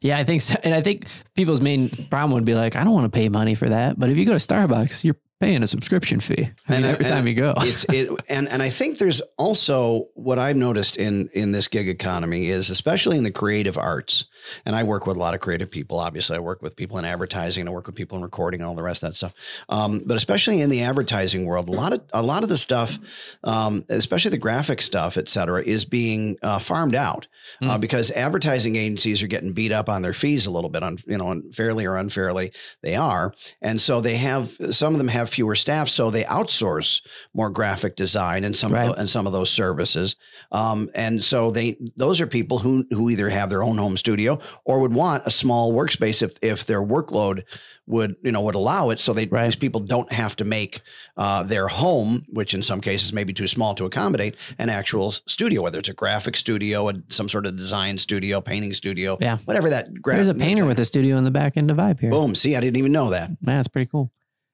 yeah 0.03 0.19
i 0.19 0.23
think 0.23 0.41
so. 0.41 0.55
And 0.63 0.75
i 0.75 0.81
think 0.81 1.07
people's 1.35 1.61
main 1.61 1.89
problem 2.11 2.33
would 2.33 2.45
be 2.45 2.53
like 2.53 2.75
i 2.75 2.83
don't 2.83 2.93
want 2.93 3.11
to 3.11 3.17
pay 3.17 3.29
money 3.29 3.55
for 3.55 3.69
that. 3.69 3.99
But 3.99 4.11
if 4.11 4.17
you 4.17 4.25
go 4.25 4.37
to 4.37 4.37
starbucks 4.37 5.03
you're 5.03 5.17
paying 5.39 5.61
a 5.63 5.67
subscription 5.67 6.19
fee. 6.21 6.33
I 6.35 6.41
mean, 6.41 6.53
And, 6.67 6.85
uh, 6.85 6.87
every 6.89 7.05
time 7.05 7.27
you 7.27 7.33
go. 7.33 7.53
it's 7.57 7.83
it 7.89 8.09
and 8.29 8.47
and 8.47 8.61
I 8.61 8.69
think 8.69 8.97
there's 8.97 9.21
also 9.37 10.07
what 10.13 10.39
I've 10.39 10.55
noticed 10.55 10.95
in 10.97 11.29
in 11.33 11.51
this 11.51 11.67
gig 11.67 11.89
economy 11.89 12.47
is 12.47 12.69
especially 12.69 13.17
in 13.17 13.23
the 13.25 13.31
creative 13.31 13.77
arts 13.77 14.25
and 14.65 14.75
I 14.75 14.83
work 14.83 15.05
with 15.05 15.17
a 15.17 15.19
lot 15.19 15.33
of 15.33 15.41
creative 15.41 15.69
people 15.69 15.99
obviously. 15.99 16.37
I 16.37 16.39
work 16.39 16.61
with 16.61 16.75
people 16.77 16.97
in 16.97 17.03
advertising 17.05 17.61
and 17.61 17.69
I 17.69 17.73
work 17.73 17.87
with 17.87 17.95
people 17.95 18.17
in 18.17 18.23
recording 18.23 18.61
and 18.61 18.67
all 18.69 18.75
the 18.75 18.83
rest 18.83 19.03
of 19.03 19.09
that 19.09 19.15
stuff. 19.15 19.33
Um, 19.67 20.01
but 20.05 20.15
especially 20.15 20.61
in 20.61 20.69
the 20.69 20.81
advertising 20.83 21.45
world 21.45 21.67
a 21.67 21.71
lot 21.73 21.91
of 21.93 22.01
a 22.13 22.21
lot 22.23 22.43
of 22.43 22.49
the 22.49 22.57
stuff 22.57 22.97
um, 23.43 23.83
especially 23.89 24.31
the 24.31 24.37
graphic 24.37 24.81
stuff 24.81 25.17
et 25.17 25.27
cetera 25.27 25.61
is 25.61 25.83
being 25.85 26.37
uh, 26.41 26.59
farmed 26.59 26.95
out 26.95 27.27
uh, 27.61 27.65
Mm. 27.77 27.81
because 27.81 28.11
advertising 28.11 28.75
agencies 28.77 29.21
are 29.21 29.27
getting 29.27 29.51
beat 29.53 29.71
up 29.73 29.89
on 29.89 30.01
their 30.03 30.13
fees 30.13 30.45
a 30.45 30.51
little 30.51 30.69
bit 30.69 30.83
on 30.83 30.97
you 31.05 31.17
know 31.17 31.31
unfairly 31.31 31.85
or 31.85 31.97
unfairly 31.97 32.51
they 32.81 32.95
are. 32.95 33.33
And 33.61 33.81
so 33.81 33.99
they 34.01 34.15
have 34.15 34.55
some 34.71 34.93
of 34.93 34.97
them 34.99 35.07
have 35.09 35.29
fewer 35.33 35.55
staff 35.55 35.87
so 35.89 36.09
they 36.11 36.23
outsource 36.25 37.01
more 37.33 37.49
graphic 37.49 37.95
design 37.95 38.43
and 38.43 38.55
some 38.55 38.73
Right. 38.73 38.89
of 38.89 38.97
and 38.99 39.09
some 39.09 39.27
of 39.27 39.33
those 39.33 39.49
services 39.49 40.15
um, 40.51 40.89
and 40.95 41.23
so 41.23 41.51
they 41.51 41.77
those 41.97 42.21
are 42.21 42.27
people 42.27 42.59
who 42.59 42.85
who 42.91 43.09
either 43.09 43.29
have 43.29 43.49
their 43.49 43.63
own 43.63 43.77
home 43.77 43.97
studio 43.97 44.39
or 44.65 44.79
would 44.79 44.93
want 44.93 45.23
a 45.25 45.31
small 45.31 45.73
workspace 45.73 46.21
if 46.21 46.33
if 46.41 46.65
their 46.65 46.81
workload 46.81 47.43
would 47.87 48.15
you 48.23 48.31
know 48.31 48.41
would 48.41 48.55
allow 48.55 48.89
it 48.91 48.99
so 48.99 49.11
they 49.13 49.25
Right. 49.27 49.45
these 49.45 49.55
people 49.55 49.81
don't 49.81 50.11
have 50.11 50.35
to 50.37 50.45
make 50.45 50.81
uh, 51.17 51.43
their 51.43 51.67
home 51.67 52.25
which 52.29 52.53
in 52.53 52.61
some 52.63 52.79
cases 52.81 53.11
may 53.13 53.23
be 53.23 53.33
too 53.33 53.47
small 53.47 53.73
to 53.75 53.85
accommodate 53.85 54.35
an 54.59 54.69
actual 54.69 55.11
studio 55.11 55.61
whether 55.63 55.79
it's 55.79 55.89
a 55.89 55.93
graphic 55.93 56.35
studio 56.37 56.89
a, 56.89 56.93
some 57.09 57.27
sort 57.27 57.45
of 57.45 57.55
design 57.57 57.97
studio 57.97 58.39
painting 58.41 58.73
studio 58.73 59.17
Yeah. 59.19 59.37
whatever 59.45 59.69
that 59.71 60.01
gra- 60.01 60.15
there's 60.15 60.27
a 60.29 60.33
painter 60.35 60.65
with 60.65 60.79
a 60.79 60.85
studio 60.85 61.17
in 61.17 61.23
the 61.23 61.31
back 61.31 61.57
end 61.57 61.71
of 61.71 61.77
vibe 61.77 61.99
here 61.99 62.11
boom 62.11 62.35
see 62.35 62.55
i 62.55 62.59
didn't 62.59 62.77
even 62.77 62.91
know 62.91 63.09
that 63.09 63.31
it's 63.45 63.67
pretty 63.67 63.89
cool 63.89 64.11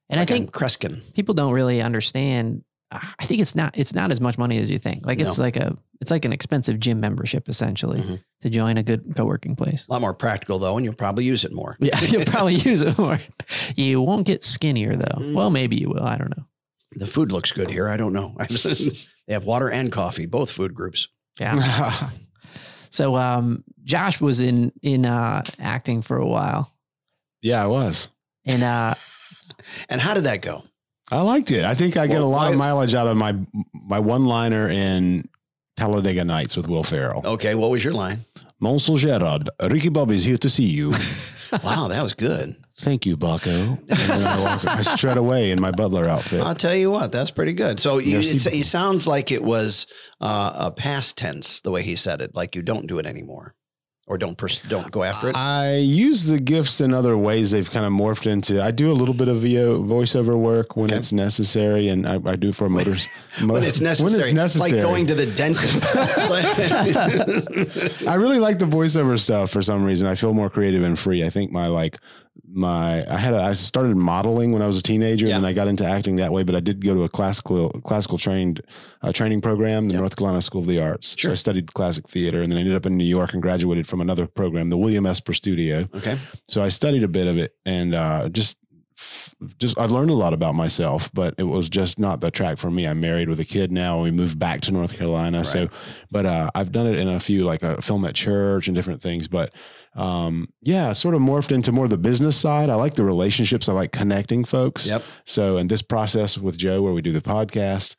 and 0.10 0.20
Like 0.20 0.30
i 0.30 0.34
think 0.34 0.52
Kreskin. 0.52 1.02
people 1.14 1.34
don't 1.36 1.54
really 1.54 1.82
understand 1.82 2.64
i 2.92 3.26
think 3.26 3.40
it's 3.42 3.56
not 3.56 3.78
it's 3.78 3.94
not 3.94 4.10
as 4.12 4.20
much 4.20 4.38
money 4.38 4.58
as 4.58 4.72
you 4.72 4.80
think. 4.80 5.06
Like 5.06 5.20
it's 5.20 5.38
No. 5.38 5.44
like 5.44 5.58
a 5.58 5.76
it's 6.02 6.10
like 6.10 6.26
an 6.26 6.34
expensive 6.34 6.80
gym 6.80 7.00
membership 7.00 7.48
essentially 7.48 8.00
Mhm. 8.02 8.24
to 8.42 8.50
join 8.50 8.78
a 8.78 8.84
good 8.84 9.14
co-working 9.16 9.56
place. 9.56 9.86
A 9.88 9.92
lot 9.94 10.02
more 10.02 10.14
practical 10.16 10.58
though 10.58 10.76
and 10.76 10.84
you'll 10.86 10.96
probably 10.96 11.24
use 11.26 11.46
it 11.46 11.54
more. 11.54 11.78
Yeah 11.80 12.02
you'll 12.02 12.26
probably 12.36 12.56
use 12.56 12.82
it 12.82 12.98
more. 12.98 13.20
You 13.76 14.02
won't 14.02 14.26
get 14.26 14.44
skinnier 14.44 14.96
though. 14.96 15.20
Mm. 15.22 15.34
well 15.36 15.52
maybe 15.52 15.76
you 15.76 15.90
will. 15.90 16.04
I 16.04 16.18
don't 16.18 16.36
know. 16.36 16.46
The 16.94 17.06
food 17.06 17.32
looks 17.32 17.52
good 17.52 17.70
here. 17.70 17.88
I 17.88 17.98
don't 17.98 18.14
know. 18.14 18.36
They 19.28 19.34
have 19.34 19.44
water 19.44 19.70
and 19.70 19.92
coffee 19.92 20.26
both 20.26 20.50
food 20.50 20.74
groups. 20.74 21.08
Yeah. 21.40 22.10
So 22.90 23.16
um 23.18 23.64
josh 23.84 24.20
was 24.20 24.42
in 24.42 24.72
in 24.82 25.06
uh 25.06 25.44
acting 25.60 26.02
for 26.02 26.18
a 26.18 26.26
while. 26.26 26.72
Yeah, 27.44 27.64
I 27.64 27.68
was. 27.68 28.10
and 28.46 28.64
uh 28.64 28.96
and 29.90 30.02
how 30.02 30.14
did 30.14 30.24
that 30.26 30.42
go 30.42 30.64
I 31.12 31.22
liked 31.22 31.50
it. 31.52 31.64
I 31.64 31.74
think 31.74 31.98
I 31.98 32.06
get 32.06 32.22
a 32.22 32.26
lot 32.26 32.46
why- 32.46 32.52
of 32.52 32.58
mileage 32.58 32.94
out 32.94 33.08
of 33.08 33.18
my 33.18 33.36
my 33.74 34.00
one 34.00 34.26
liner 34.28 34.68
in 34.70 35.24
Talladega 35.76 36.24
Nights 36.24 36.56
with 36.58 36.68
Will 36.68 36.84
Ferrell. 36.84 37.22
okay 37.26 37.56
what 37.56 37.70
was 37.72 37.84
your 37.84 37.94
line 37.94 38.26
Monsieur 38.60 38.96
Girard, 38.98 39.50
Ricky 39.72 39.90
Bobby's 39.90 40.26
here 40.26 40.38
to 40.38 40.50
see 40.50 40.66
you. 40.66 40.92
wow 41.64 41.88
that 41.88 42.04
was 42.04 42.14
good 42.14 42.56
Thank 42.82 43.06
you, 43.06 43.18
Bucko. 43.18 43.52
And 43.52 43.82
then 43.90 44.26
I, 44.26 44.40
walk, 44.40 44.66
I 44.80 44.82
strut 44.84 45.18
away 45.18 45.52
in 45.52 45.60
my 45.60 45.70
butler 45.72 46.08
outfit. 46.08 46.42
I'll 46.42 46.56
tell 46.56 46.74
you 46.74 46.90
what, 46.90 47.12
that's 47.12 47.30
pretty 47.30 47.52
good. 47.52 47.78
So 47.78 47.98
you, 47.98 48.14
Merci. 48.14 48.36
it's, 48.36 48.46
he 48.46 48.64
sounds 48.64 49.06
like 49.06 49.34
it 49.34 49.44
was 49.44 49.86
uh, 50.22 50.54
a 50.56 50.72
past 50.72 51.18
tense 51.18 51.60
the 51.60 51.72
way 51.72 51.84
he 51.84 51.98
said 51.98 52.22
it, 52.22 52.36
like 52.36 52.56
you 52.56 52.62
don't 52.62 52.88
do 52.88 52.98
it 52.98 53.06
anymore, 53.06 53.54
or 54.10 54.18
don't 54.18 54.36
pers- 54.38 54.60
don't 54.68 54.90
go 54.92 55.04
after 55.04 55.30
it. 55.30 55.36
I 55.36 55.78
use 55.78 56.26
the 56.26 56.40
gifts 56.40 56.82
in 56.82 56.94
other 56.94 57.16
ways. 57.16 57.52
They've 57.52 57.70
kind 57.70 57.86
of 57.86 57.94
morphed 57.94 58.26
into. 58.30 58.62
I 58.62 58.72
do 58.72 58.92
a 58.92 58.94
little 58.94 59.14
bit 59.14 59.28
of 59.28 59.42
VO 59.44 59.84
voiceover 59.84 60.36
work 60.38 60.76
when 60.76 60.90
Okay. 60.90 60.98
it's 60.98 61.12
necessary, 61.14 61.88
and 61.90 62.08
I, 62.08 62.20
I 62.26 62.36
do 62.36 62.52
for 62.52 62.68
motors 62.78 63.08
when 63.46 63.64
it's 63.64 63.80
necessary, 63.80 64.12
When 64.12 64.20
it's 64.26 64.34
necessary, 64.34 64.72
like 64.74 64.82
going 64.82 65.06
to 65.06 65.16
the 65.16 65.28
dentist. 65.28 65.84
I 68.08 68.16
really 68.16 68.40
like 68.40 68.60
the 68.60 68.66
voiceover 68.66 69.20
stuff 69.20 69.52
for 69.52 69.62
some 69.62 69.84
reason. 69.86 70.08
I 70.08 70.16
feel 70.16 70.34
more 70.34 70.50
creative 70.50 70.84
and 70.84 70.98
free. 70.98 71.24
I 71.24 71.30
think 71.30 71.52
my 71.52 71.68
like 71.68 72.00
my 72.48 73.06
I 73.12 73.18
had 73.18 73.34
a, 73.34 73.38
I 73.42 73.54
started 73.54 73.96
modeling 73.98 74.52
when 74.52 74.62
I 74.62 74.68
was 74.68 74.78
a 74.78 74.84
teenager, 74.84 75.26
Yeah. 75.28 75.36
and 75.36 75.44
then 75.44 75.50
I 75.50 75.54
got 75.54 75.68
into 75.68 75.86
acting 75.86 76.16
that 76.18 76.32
way. 76.32 76.44
But 76.44 76.56
I 76.56 76.60
did 76.60 76.84
go 76.84 76.94
to 76.94 77.04
a 77.04 77.10
classical 77.10 77.70
classical 77.84 78.18
trained 78.18 78.62
uh, 79.02 79.12
training 79.12 79.42
program, 79.42 79.88
the. 79.90 79.98
North 79.98 80.16
Carolina 80.16 80.42
School 80.42 80.62
of 80.62 80.68
the 80.68 80.82
Arts. 80.82 81.16
Sure. 81.18 81.30
So 81.30 81.34
I 81.34 81.36
studied 81.36 81.74
classic 81.74 82.08
theater, 82.08 82.42
and 82.42 82.52
then 82.52 82.58
I 82.58 82.62
ended 82.62 82.76
up 82.76 82.86
in 82.86 82.98
New 82.98 83.06
York 83.06 83.34
and 83.34 83.42
graduated 83.42 83.88
from 83.88 84.02
another 84.02 84.28
program, 84.28 84.70
the 84.70 84.78
William 84.78 85.06
Esper 85.06 85.34
Studio. 85.34 85.88
okay, 85.96 86.18
So 86.48 86.64
I 86.64 86.70
studied 86.70 87.04
a 87.04 87.08
bit 87.08 87.28
of 87.28 87.38
it, 87.38 87.56
and 87.66 87.94
uh, 87.96 88.30
just 88.30 88.58
just 89.58 89.80
I've 89.80 89.92
learned 89.92 90.10
a 90.10 90.14
lot 90.14 90.34
about 90.34 90.56
myself, 90.56 91.10
but 91.14 91.34
it 91.38 91.44
was 91.44 91.70
just 91.70 92.00
not 92.00 92.20
the 92.20 92.30
track 92.30 92.58
for 92.58 92.70
me. 92.70 92.86
I'm 92.86 93.00
married 93.00 93.30
with 93.30 93.40
a 93.40 93.46
kid 93.46 93.72
now, 93.72 93.96
and 93.96 94.04
we 94.04 94.12
moved 94.12 94.38
back 94.38 94.60
to 94.62 94.72
North 94.72 94.94
Carolina. 94.98 95.46
So, 95.46 95.70
but 96.12 96.26
uh, 96.26 96.50
I've 96.54 96.74
done 96.74 96.86
it 96.88 97.00
in 97.00 97.08
a 97.08 97.20
few, 97.20 97.46
like 97.46 97.64
a 97.64 97.82
film 97.82 98.04
at 98.04 98.16
church 98.16 98.68
and 98.68 98.76
different 98.76 99.02
things. 99.02 99.30
But 99.30 99.54
um, 100.00 100.48
yeah, 100.62 100.94
sort 100.94 101.16
of 101.16 101.22
morphed 101.22 101.52
into 101.52 101.72
more 101.72 101.88
the 101.88 101.98
business 101.98 102.38
side. 102.38 102.70
I 102.70 102.76
like 102.76 102.94
the 102.94 103.04
relationships. 103.04 103.68
I 103.68 103.74
like 103.74 103.92
connecting 103.92 104.46
folks. 104.46 104.88
yep, 104.88 105.04
So, 105.26 105.58
in 105.58 105.68
this 105.68 105.82
process 105.82 106.38
with 106.38 106.58
Joe, 106.58 106.82
where 106.82 106.94
we 106.94 107.02
do 107.02 107.12
the 107.12 107.22
podcast, 107.22 107.96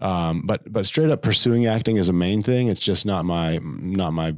um, 0.00 0.42
but 0.46 0.60
but 0.72 0.86
straight 0.86 1.10
up 1.10 1.22
pursuing 1.22 1.66
acting 1.66 1.96
is 1.96 2.08
a 2.08 2.12
main 2.12 2.42
thing. 2.42 2.68
It's 2.68 2.80
just 2.80 3.04
not 3.04 3.24
my 3.24 3.58
not 3.62 4.12
my 4.12 4.34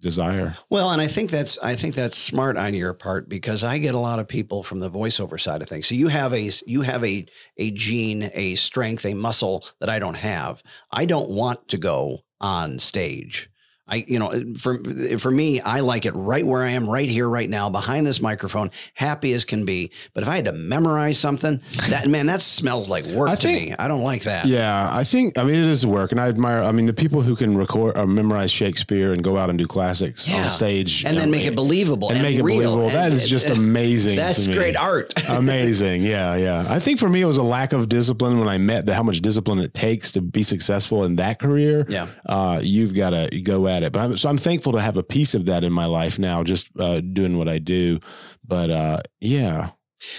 desire. 0.00 0.54
Well, 0.68 0.90
and 0.90 1.00
I 1.00 1.06
think 1.06 1.30
that's 1.30 1.58
I 1.58 1.74
think 1.74 1.94
that's 1.94 2.16
smart 2.16 2.56
on 2.56 2.74
your 2.74 2.92
part 2.92 3.28
because 3.28 3.64
I 3.64 3.78
get 3.78 3.94
a 3.94 3.98
lot 3.98 4.18
of 4.18 4.28
people 4.28 4.62
from 4.62 4.80
the 4.80 4.90
voiceover 4.90 5.40
side 5.40 5.62
of 5.62 5.68
things. 5.68 5.86
So 5.86 5.94
you 5.94 6.08
have 6.08 6.32
a 6.32 6.50
you 6.66 6.82
have 6.82 7.04
a 7.04 7.26
a 7.56 7.70
gene, 7.70 8.30
a 8.34 8.54
strength, 8.56 9.04
a 9.06 9.14
muscle 9.14 9.64
that 9.80 9.88
I 9.88 9.98
don't 9.98 10.16
have. 10.16 10.62
I 10.90 11.06
don't 11.06 11.30
want 11.30 11.68
to 11.68 11.78
go 11.78 12.20
on 12.40 12.78
stage. 12.78 13.48
I, 13.92 14.04
you 14.08 14.18
know, 14.18 14.54
for 14.56 14.82
for 15.18 15.30
me, 15.30 15.60
I 15.60 15.80
like 15.80 16.06
it 16.06 16.12
right 16.14 16.44
where 16.46 16.62
I 16.62 16.70
am, 16.70 16.88
right 16.88 17.08
here, 17.08 17.28
right 17.28 17.48
now, 17.48 17.68
behind 17.68 18.06
this 18.06 18.20
microphone, 18.22 18.70
happy 18.94 19.32
as 19.34 19.44
can 19.44 19.66
be. 19.66 19.90
But 20.14 20.22
if 20.22 20.28
I 20.30 20.36
had 20.36 20.46
to 20.46 20.52
memorize 20.52 21.18
something, 21.18 21.60
that 21.90 22.06
man, 22.08 22.24
that 22.26 22.40
smells 22.40 22.88
like 22.88 23.04
work 23.04 23.28
I 23.28 23.34
to 23.34 23.40
think- 23.42 23.68
me. 23.70 23.74
I 23.78 23.88
don't 23.88 24.02
like 24.02 24.22
that. 24.22 24.46
Yeah, 24.46 24.88
I 24.90 25.04
think 25.04 25.38
I 25.38 25.44
mean 25.44 25.56
it 25.56 25.66
is 25.68 25.84
work, 25.84 26.10
and 26.10 26.20
I 26.20 26.28
admire. 26.28 26.62
I 26.62 26.72
mean 26.72 26.86
the 26.86 26.94
people 26.94 27.20
who 27.20 27.36
can 27.36 27.56
record 27.56 27.96
or 27.98 28.06
memorize 28.06 28.50
Shakespeare 28.50 29.12
and 29.12 29.22
go 29.22 29.36
out 29.36 29.50
and 29.50 29.58
do 29.58 29.66
classics 29.66 30.26
Yeah. 30.28 30.44
on 30.44 30.50
stage 30.50 31.04
and 31.04 31.16
then 31.18 31.30
make 31.30 31.44
it 31.44 31.54
believable 31.54 32.10
and, 32.10 32.22
make 32.22 32.36
it 32.36 32.42
real. 32.42 32.56
believable. 32.76 32.84
And- 32.86 32.94
that 32.94 33.12
is 33.12 33.28
just 33.28 33.50
amazing. 33.60 34.16
That's 34.16 34.44
to 34.44 34.50
me. 34.50 34.56
great 34.56 34.76
art. 34.76 35.12
amazing. 35.28 36.02
Yeah, 36.02 36.36
yeah. 36.36 36.64
I 36.66 36.78
think 36.80 36.98
for 36.98 37.08
me 37.10 37.20
it 37.20 37.26
was 37.26 37.36
a 37.38 37.42
lack 37.42 37.72
of 37.74 37.88
discipline 37.90 38.38
when 38.38 38.48
I 38.48 38.56
met 38.58 38.86
the, 38.86 38.94
how 38.94 39.02
much 39.02 39.20
discipline 39.20 39.58
it 39.58 39.74
takes 39.74 40.12
to 40.12 40.20
be 40.22 40.42
successful 40.42 41.04
in 41.04 41.16
that 41.16 41.38
career. 41.38 41.84
Yeah. 41.88 42.06
uh, 42.26 42.60
you've 42.62 42.94
got 42.94 43.10
to 43.10 43.28
go 43.42 43.66
at 43.66 43.81
it. 43.82 43.92
But 43.92 44.00
I'm, 44.00 44.16
so 44.16 44.28
I'm 44.28 44.38
thankful 44.38 44.72
to 44.72 44.80
have 44.80 44.96
a 44.96 45.02
piece 45.02 45.34
of 45.34 45.46
that 45.46 45.64
in 45.64 45.72
my 45.72 45.86
life 45.86 46.18
now, 46.18 46.42
just 46.44 46.68
uh, 46.78 47.00
doing 47.00 47.38
what 47.38 47.48
I 47.48 47.58
do. 47.58 48.00
But 48.46 48.70
uh, 48.70 48.98
yeah, 49.20 49.70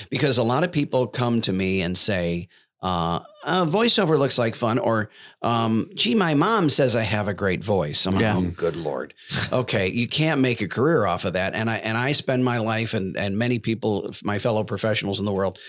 because 0.09 0.37
a 0.37 0.43
lot 0.43 0.63
of 0.63 0.71
people 0.71 1.07
come 1.07 1.41
to 1.41 1.53
me 1.53 1.81
and 1.81 1.97
say, 1.97 2.47
uh, 2.81 3.19
uh, 3.45 3.65
voiceover 3.65 4.17
looks 4.19 4.37
like 4.37 4.55
fun, 4.55 4.77
or, 4.77 5.09
um, 5.41 5.89
gee, 5.95 6.15
my 6.15 6.33
mom 6.33 6.69
says 6.69 6.97
I 6.97 7.03
have 7.03 7.29
a 7.29 7.33
great 7.33 7.63
voice. 7.63 8.05
I'm 8.05 8.15
like, 8.15 8.21
Yeah. 8.23 8.35
oh, 8.35 8.41
good 8.41 8.75
Lord. 8.75 9.13
Okay. 9.53 9.87
You 9.87 10.05
can't 10.07 10.41
make 10.41 10.59
a 10.61 10.67
career 10.67 11.05
off 11.05 11.23
of 11.23 11.33
that. 11.33 11.53
And 11.55 11.69
I, 11.69 11.77
and 11.77 11.97
I 11.97 12.11
spend 12.11 12.43
my 12.43 12.57
life 12.57 12.93
and, 12.93 13.15
and 13.15 13.37
many 13.37 13.57
people, 13.59 14.13
my 14.23 14.37
fellow 14.37 14.65
professionals 14.65 15.19
in 15.19 15.25
the 15.25 15.31
world, 15.31 15.59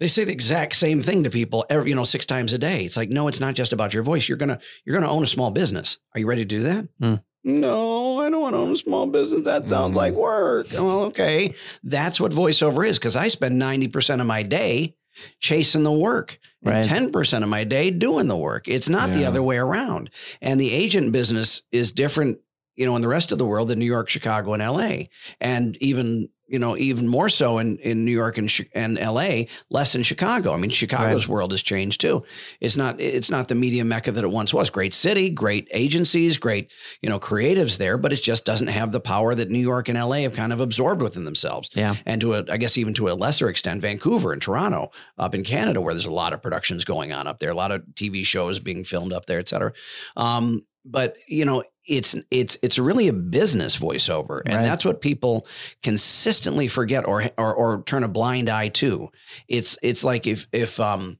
they 0.00 0.08
say 0.08 0.24
the 0.24 0.32
exact 0.32 0.74
same 0.76 1.02
thing 1.02 1.22
to 1.24 1.30
people 1.30 1.64
every, 1.70 1.90
you 1.90 1.94
know, 1.94 2.04
six 2.04 2.26
times 2.26 2.52
a 2.52 2.58
day. 2.58 2.84
It's 2.84 2.96
like, 2.96 3.10
no, 3.10 3.28
it's 3.28 3.40
not 3.40 3.54
just 3.54 3.72
about 3.72 3.94
your 3.94 4.02
voice. 4.02 4.28
You're 4.28 4.38
to, 4.38 4.58
you're 4.84 4.98
to 4.98 5.08
own 5.08 5.22
a 5.22 5.26
small 5.26 5.50
business. 5.50 5.98
Are 6.14 6.20
you 6.20 6.26
ready 6.26 6.42
to 6.42 6.48
do 6.48 6.62
that? 6.62 6.88
Hmm. 7.00 7.14
No, 7.44 8.20
I 8.20 8.28
don't 8.30 8.40
want 8.42 8.54
to 8.54 8.58
own 8.58 8.72
a 8.72 8.76
small 8.76 9.06
business. 9.06 9.44
That 9.44 9.68
sounds 9.68 9.92
Mhm. 9.94 9.96
like 9.96 10.14
work. 10.14 10.66
Well, 10.72 11.00
okay. 11.04 11.54
That's 11.84 12.20
what 12.20 12.32
voiceover 12.32 12.86
is 12.86 12.98
because 12.98 13.16
I 13.16 13.28
spend 13.28 13.58
90% 13.58 14.20
of 14.20 14.26
my 14.26 14.42
day 14.42 14.96
chasing 15.40 15.82
the 15.82 15.92
work 15.92 16.38
Right. 16.62 16.76
and 16.76 16.88
10% 17.12 17.42
of 17.42 17.48
my 17.50 17.64
day 17.64 17.90
doing 17.90 18.28
the 18.28 18.36
work. 18.36 18.68
It's 18.68 18.88
not 18.88 19.12
the 19.12 19.24
other 19.24 19.42
way 19.42 19.56
around. 19.56 20.10
And 20.40 20.60
the 20.60 20.72
agent 20.72 21.12
business 21.12 21.62
is 21.72 21.92
different, 21.92 22.38
you 22.76 22.86
know, 22.86 22.94
in 22.96 23.02
the 23.02 23.08
rest 23.08 23.32
of 23.32 23.38
the 23.38 23.44
world 23.46 23.68
than 23.68 23.78
New 23.78 23.86
York, 23.86 24.08
Chicago, 24.08 24.52
and 24.54 24.62
LA. 24.62 25.08
And 25.40 25.76
even, 25.80 26.28
you 26.50 26.58
know, 26.58 26.76
even 26.76 27.06
more 27.06 27.28
so 27.28 27.58
in, 27.58 27.78
in 27.78 28.04
New 28.04 28.10
York 28.10 28.36
and, 28.36 28.52
and 28.74 28.98
LA, 28.98 29.42
less 29.70 29.94
in 29.94 30.02
Chicago. 30.02 30.52
I 30.52 30.56
mean, 30.56 30.70
Chicago's 30.70 31.28
world 31.28 31.52
has 31.52 31.62
changed 31.62 32.00
too. 32.00 32.24
It's 32.60 32.76
not, 32.76 33.00
it's 33.00 33.30
not 33.30 33.46
the 33.46 33.54
media 33.54 33.84
mecca 33.84 34.10
that 34.12 34.24
it 34.24 34.30
once 34.30 34.52
was. 34.52 34.68
Great 34.68 34.92
city, 34.92 35.30
great 35.30 35.68
agencies, 35.72 36.38
great, 36.38 36.72
you 37.02 37.08
know, 37.08 37.20
creatives 37.20 37.78
there, 37.78 37.96
but 37.96 38.12
it 38.12 38.20
just 38.22 38.44
doesn't 38.44 38.66
have 38.66 38.90
the 38.90 38.98
power 39.00 39.32
that 39.34 39.48
New 39.50 39.60
York 39.60 39.88
and 39.88 39.96
LA 39.96 40.16
have 40.22 40.34
kind 40.34 40.52
of 40.52 40.58
absorbed 40.58 41.00
within 41.02 41.24
themselves 41.24 41.70
Yeah. 41.74 41.94
and 42.04 42.20
to 42.20 42.34
a, 42.34 42.44
I 42.50 42.56
guess 42.56 42.76
even 42.76 42.94
to 42.94 43.08
a 43.08 43.14
lesser 43.14 43.48
extent, 43.48 43.80
Vancouver 43.80 44.32
and 44.32 44.42
Toronto 44.42 44.90
up 45.18 45.34
in 45.36 45.44
Canada, 45.44 45.80
where 45.80 45.94
there's 45.94 46.06
a 46.06 46.10
lot 46.10 46.32
of 46.32 46.42
productions 46.42 46.84
going 46.84 47.12
on 47.12 47.28
up 47.28 47.38
there, 47.38 47.50
a 47.50 47.54
lot 47.54 47.70
of 47.70 47.82
TV 47.94 48.24
shows 48.26 48.58
being 48.58 48.82
filmed 48.82 49.12
up 49.12 49.26
there, 49.26 49.38
et 49.38 49.48
cetera. 49.48 49.72
Um, 50.16 50.62
but 50.84 51.16
you 51.28 51.44
know, 51.44 51.62
it's 51.90 52.14
it's 52.30 52.56
it's 52.62 52.78
really 52.78 53.08
a 53.08 53.12
business 53.12 53.76
voiceover, 53.78 54.40
and 54.46 54.54
Right. 54.56 54.64
that's 54.64 54.84
what 54.84 55.00
people 55.00 55.46
consistently 55.82 56.68
forget 56.68 57.06
or, 57.06 57.30
or 57.36 57.54
or 57.54 57.82
turn 57.84 58.04
a 58.04 58.08
blind 58.08 58.48
eye 58.48 58.68
to. 58.68 59.10
It's 59.48 59.76
it's 59.82 60.04
like 60.04 60.26
if 60.26 60.46
if 60.52 60.78
um 60.80 61.18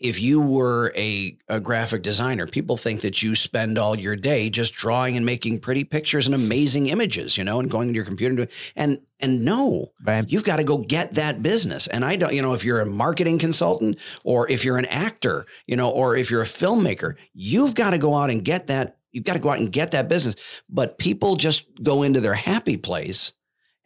if 0.00 0.20
you 0.20 0.40
were 0.40 0.92
a, 0.96 1.36
a 1.48 1.58
graphic 1.58 2.02
designer, 2.02 2.46
people 2.46 2.76
think 2.76 3.00
that 3.00 3.20
you 3.20 3.34
spend 3.34 3.76
all 3.78 3.98
your 3.98 4.14
day 4.14 4.48
just 4.48 4.72
drawing 4.72 5.16
and 5.16 5.26
making 5.26 5.58
pretty 5.58 5.82
pictures 5.82 6.24
and 6.26 6.36
amazing 6.36 6.86
images, 6.86 7.36
you 7.36 7.42
know, 7.42 7.58
and 7.58 7.68
going 7.68 7.88
to 7.88 7.94
your 7.94 8.04
computer 8.04 8.28
and 8.28 8.36
doing, 8.36 8.48
and 8.76 9.00
and 9.18 9.44
no, 9.44 9.88
Right. 10.06 10.24
You've 10.30 10.44
got 10.44 10.56
to 10.58 10.64
go 10.64 10.78
get 10.78 11.14
that 11.14 11.42
business. 11.42 11.88
And 11.88 12.04
I 12.04 12.14
don't, 12.14 12.32
you 12.32 12.42
know, 12.42 12.54
if 12.54 12.62
you're 12.64 12.80
a 12.80 12.86
marketing 12.86 13.40
consultant 13.40 13.98
or 14.22 14.48
if 14.48 14.64
you're 14.64 14.78
an 14.78 14.84
actor, 14.86 15.46
you 15.66 15.74
know, 15.74 15.90
or 15.90 16.14
if 16.14 16.30
you're 16.30 16.42
a 16.42 16.46
filmmaker, 16.46 17.16
you've 17.34 17.74
got 17.74 17.90
to 17.90 17.98
go 17.98 18.14
out 18.14 18.30
and 18.30 18.44
get 18.44 18.68
that. 18.68 18.97
You've 19.12 19.24
got 19.24 19.34
to 19.34 19.38
go 19.38 19.50
out 19.50 19.58
and 19.58 19.72
get 19.72 19.90
that 19.92 20.08
business. 20.08 20.36
But 20.68 20.98
people 20.98 21.36
just 21.36 21.64
go 21.82 22.02
into 22.02 22.20
their 22.20 22.34
happy 22.34 22.76
place 22.76 23.32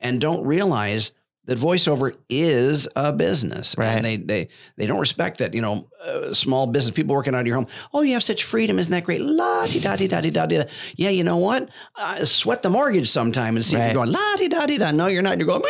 and 0.00 0.20
don't 0.20 0.44
realize 0.44 1.12
that 1.44 1.58
voiceover 1.58 2.14
is 2.28 2.86
a 2.94 3.12
business. 3.12 3.76
Right. 3.76 3.88
And 3.88 4.04
they 4.04 4.16
they 4.16 4.48
they 4.76 4.86
don't 4.86 5.00
respect 5.00 5.38
that, 5.38 5.54
you 5.54 5.60
know, 5.60 5.88
uh, 6.04 6.32
small 6.32 6.68
business 6.68 6.94
people 6.94 7.14
working 7.16 7.34
out 7.34 7.40
of 7.40 7.46
your 7.48 7.56
home. 7.56 7.66
Oh, 7.92 8.02
you 8.02 8.12
have 8.12 8.22
such 8.22 8.44
freedom. 8.44 8.78
Isn't 8.78 8.92
that 8.92 9.02
great? 9.04 9.20
La 9.20 9.66
di 9.66 9.80
da 9.80 9.96
di 9.96 10.06
da 10.06 10.20
di 10.20 10.30
da 10.30 10.46
di. 10.46 10.58
da. 10.58 10.64
Yeah, 10.96 11.10
you 11.10 11.24
know 11.24 11.38
what? 11.38 11.68
Uh, 11.96 12.24
sweat 12.24 12.62
the 12.62 12.70
mortgage 12.70 13.10
sometime 13.10 13.56
and 13.56 13.64
see 13.64 13.74
if 13.74 13.80
Right. 13.80 13.86
you're 13.92 14.04
going 14.04 14.12
la 14.12 14.36
di 14.36 14.46
da 14.48 14.66
di 14.66 14.78
da. 14.78 14.92
No, 14.92 15.06
you're 15.08 15.22
not. 15.22 15.38
You're 15.38 15.46
going. 15.48 15.62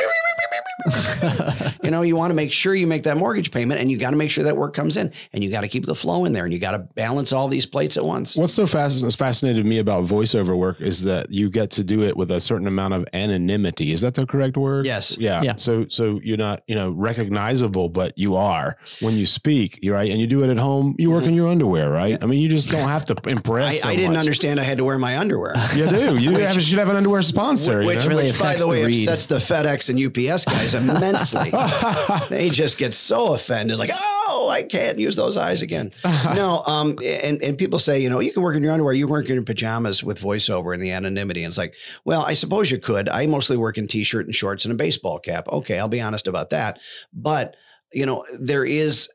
you 1.82 1.90
know, 1.90 2.02
you 2.02 2.16
want 2.16 2.30
to 2.30 2.34
make 2.34 2.52
sure 2.52 2.74
you 2.74 2.86
make 2.86 3.04
that 3.04 3.16
mortgage 3.16 3.50
payment 3.50 3.80
and 3.80 3.90
you 3.90 3.98
got 3.98 4.10
to 4.10 4.16
make 4.16 4.30
sure 4.30 4.44
that 4.44 4.56
work 4.56 4.74
comes 4.74 4.96
in 4.96 5.12
and 5.32 5.42
you 5.42 5.50
got 5.50 5.62
to 5.62 5.68
keep 5.68 5.86
the 5.86 5.94
flow 5.94 6.24
in 6.24 6.32
there 6.32 6.44
and 6.44 6.52
you 6.52 6.58
got 6.58 6.72
to 6.72 6.78
balance 6.78 7.32
all 7.32 7.48
these 7.48 7.66
plates 7.66 7.96
at 7.96 8.04
once. 8.04 8.36
What's 8.36 8.54
so 8.54 8.66
fascinating, 8.66 9.16
fascinated 9.16 9.66
me 9.66 9.78
about 9.78 10.04
voiceover 10.04 10.56
work 10.56 10.80
is 10.80 11.02
that 11.02 11.30
you 11.30 11.50
get 11.50 11.70
to 11.72 11.84
do 11.84 12.02
it 12.02 12.16
with 12.16 12.30
a 12.30 12.40
certain 12.40 12.66
amount 12.66 12.94
of 12.94 13.06
anonymity. 13.12 13.92
Is 13.92 14.00
that 14.00 14.14
the 14.14 14.26
correct 14.26 14.56
word? 14.56 14.86
Yes. 14.86 15.16
Yeah. 15.18 15.42
Yeah. 15.42 15.56
So 15.56 15.86
so 15.88 16.20
you're 16.22 16.36
not 16.36 16.62
you 16.66 16.74
know 16.74 16.90
recognizable, 16.90 17.88
but 17.88 18.16
you 18.16 18.36
are 18.36 18.76
when 19.00 19.14
you 19.14 19.26
speak. 19.26 19.78
You're 19.82 19.94
right, 19.94 20.10
and 20.10 20.20
you 20.20 20.26
do 20.26 20.42
it 20.42 20.50
at 20.50 20.58
home. 20.58 20.94
You 20.98 21.10
work 21.10 21.24
in 21.24 21.30
mm-hmm. 21.30 21.36
your 21.36 21.48
underwear, 21.48 21.90
right? 21.90 22.22
I 22.22 22.26
mean, 22.26 22.40
you 22.40 22.48
just 22.48 22.70
don't 22.70 22.88
have 22.88 23.04
to 23.06 23.16
I, 23.26 23.30
impress. 23.30 23.82
so 23.82 23.88
I 23.88 23.96
didn't 23.96 24.12
much. 24.12 24.20
understand 24.20 24.60
I 24.60 24.64
had 24.64 24.78
to 24.78 24.84
wear 24.84 24.98
my 24.98 25.18
underwear. 25.18 25.54
You 25.74 25.88
do. 25.88 26.18
You 26.18 26.32
Which- 26.32 26.42
have, 26.42 26.62
should 26.62 26.78
have 26.78 26.88
an 26.88 26.96
underwear 26.96 27.22
sponsor. 27.22 27.82
you 27.82 27.88
Which, 27.88 28.06
really 28.06 28.24
which 28.24 28.38
by 28.38 28.56
the 28.56 28.66
way, 28.66 28.84
the 28.84 29.08
upsets 29.08 29.26
the 29.26 29.36
FedEx 29.36 29.88
and 29.90 29.98
UPS 29.98 30.44
guys 30.44 30.71
immensely. 30.74 31.50
they 32.28 32.50
just 32.50 32.78
get 32.78 32.94
so 32.94 33.34
offended, 33.34 33.78
like, 33.78 33.90
oh, 33.92 34.48
I 34.50 34.62
can't 34.62 34.98
use 34.98 35.16
those 35.16 35.36
eyes 35.36 35.62
again. 35.62 35.92
no, 36.04 36.62
um, 36.66 36.98
and, 37.04 37.42
and 37.42 37.58
people 37.58 37.78
say, 37.78 38.00
you 38.00 38.10
know, 38.10 38.20
you 38.20 38.32
can 38.32 38.42
work 38.42 38.56
in 38.56 38.62
your 38.62 38.72
underwear, 38.72 38.92
you 38.92 39.06
work 39.06 39.28
in 39.28 39.34
your 39.34 39.44
pajamas 39.44 40.02
with 40.02 40.20
voiceover 40.20 40.74
and 40.74 40.82
the 40.82 40.92
anonymity. 40.92 41.44
And 41.44 41.50
it's 41.50 41.58
like, 41.58 41.74
well, 42.04 42.22
I 42.22 42.34
suppose 42.34 42.70
you 42.70 42.78
could. 42.78 43.08
I 43.08 43.26
mostly 43.26 43.56
work 43.56 43.78
in 43.78 43.88
t-shirt 43.88 44.26
and 44.26 44.34
shorts 44.34 44.64
and 44.64 44.72
a 44.72 44.76
baseball 44.76 45.18
cap. 45.18 45.48
Okay, 45.48 45.78
I'll 45.78 45.88
be 45.88 46.00
honest 46.00 46.28
about 46.28 46.50
that. 46.50 46.78
But, 47.12 47.56
you 47.92 48.06
know, 48.06 48.24
there 48.40 48.64
is 48.64 49.08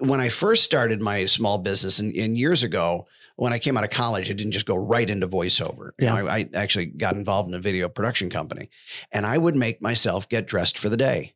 when 0.00 0.20
I 0.20 0.28
first 0.28 0.64
started 0.64 1.02
my 1.02 1.24
small 1.24 1.58
business 1.58 1.98
and, 1.98 2.14
and 2.14 2.38
years 2.38 2.62
ago, 2.62 3.06
when 3.36 3.52
I 3.52 3.58
came 3.58 3.76
out 3.76 3.84
of 3.84 3.90
college, 3.90 4.30
I 4.30 4.34
didn't 4.34 4.52
just 4.52 4.66
go 4.66 4.76
right 4.76 5.08
into 5.08 5.28
voiceover. 5.28 5.90
You 6.00 6.06
know, 6.06 6.16
Yeah. 6.16 6.24
I, 6.24 6.38
I 6.38 6.48
actually 6.54 6.86
got 6.86 7.14
involved 7.14 7.48
in 7.48 7.54
a 7.54 7.58
video 7.58 7.88
production 7.88 8.30
company 8.30 8.68
and 9.10 9.26
I 9.26 9.38
would 9.38 9.56
make 9.56 9.80
myself 9.82 10.28
get 10.28 10.46
dressed 10.46 10.78
for 10.78 10.88
the 10.88 10.96
day. 10.96 11.34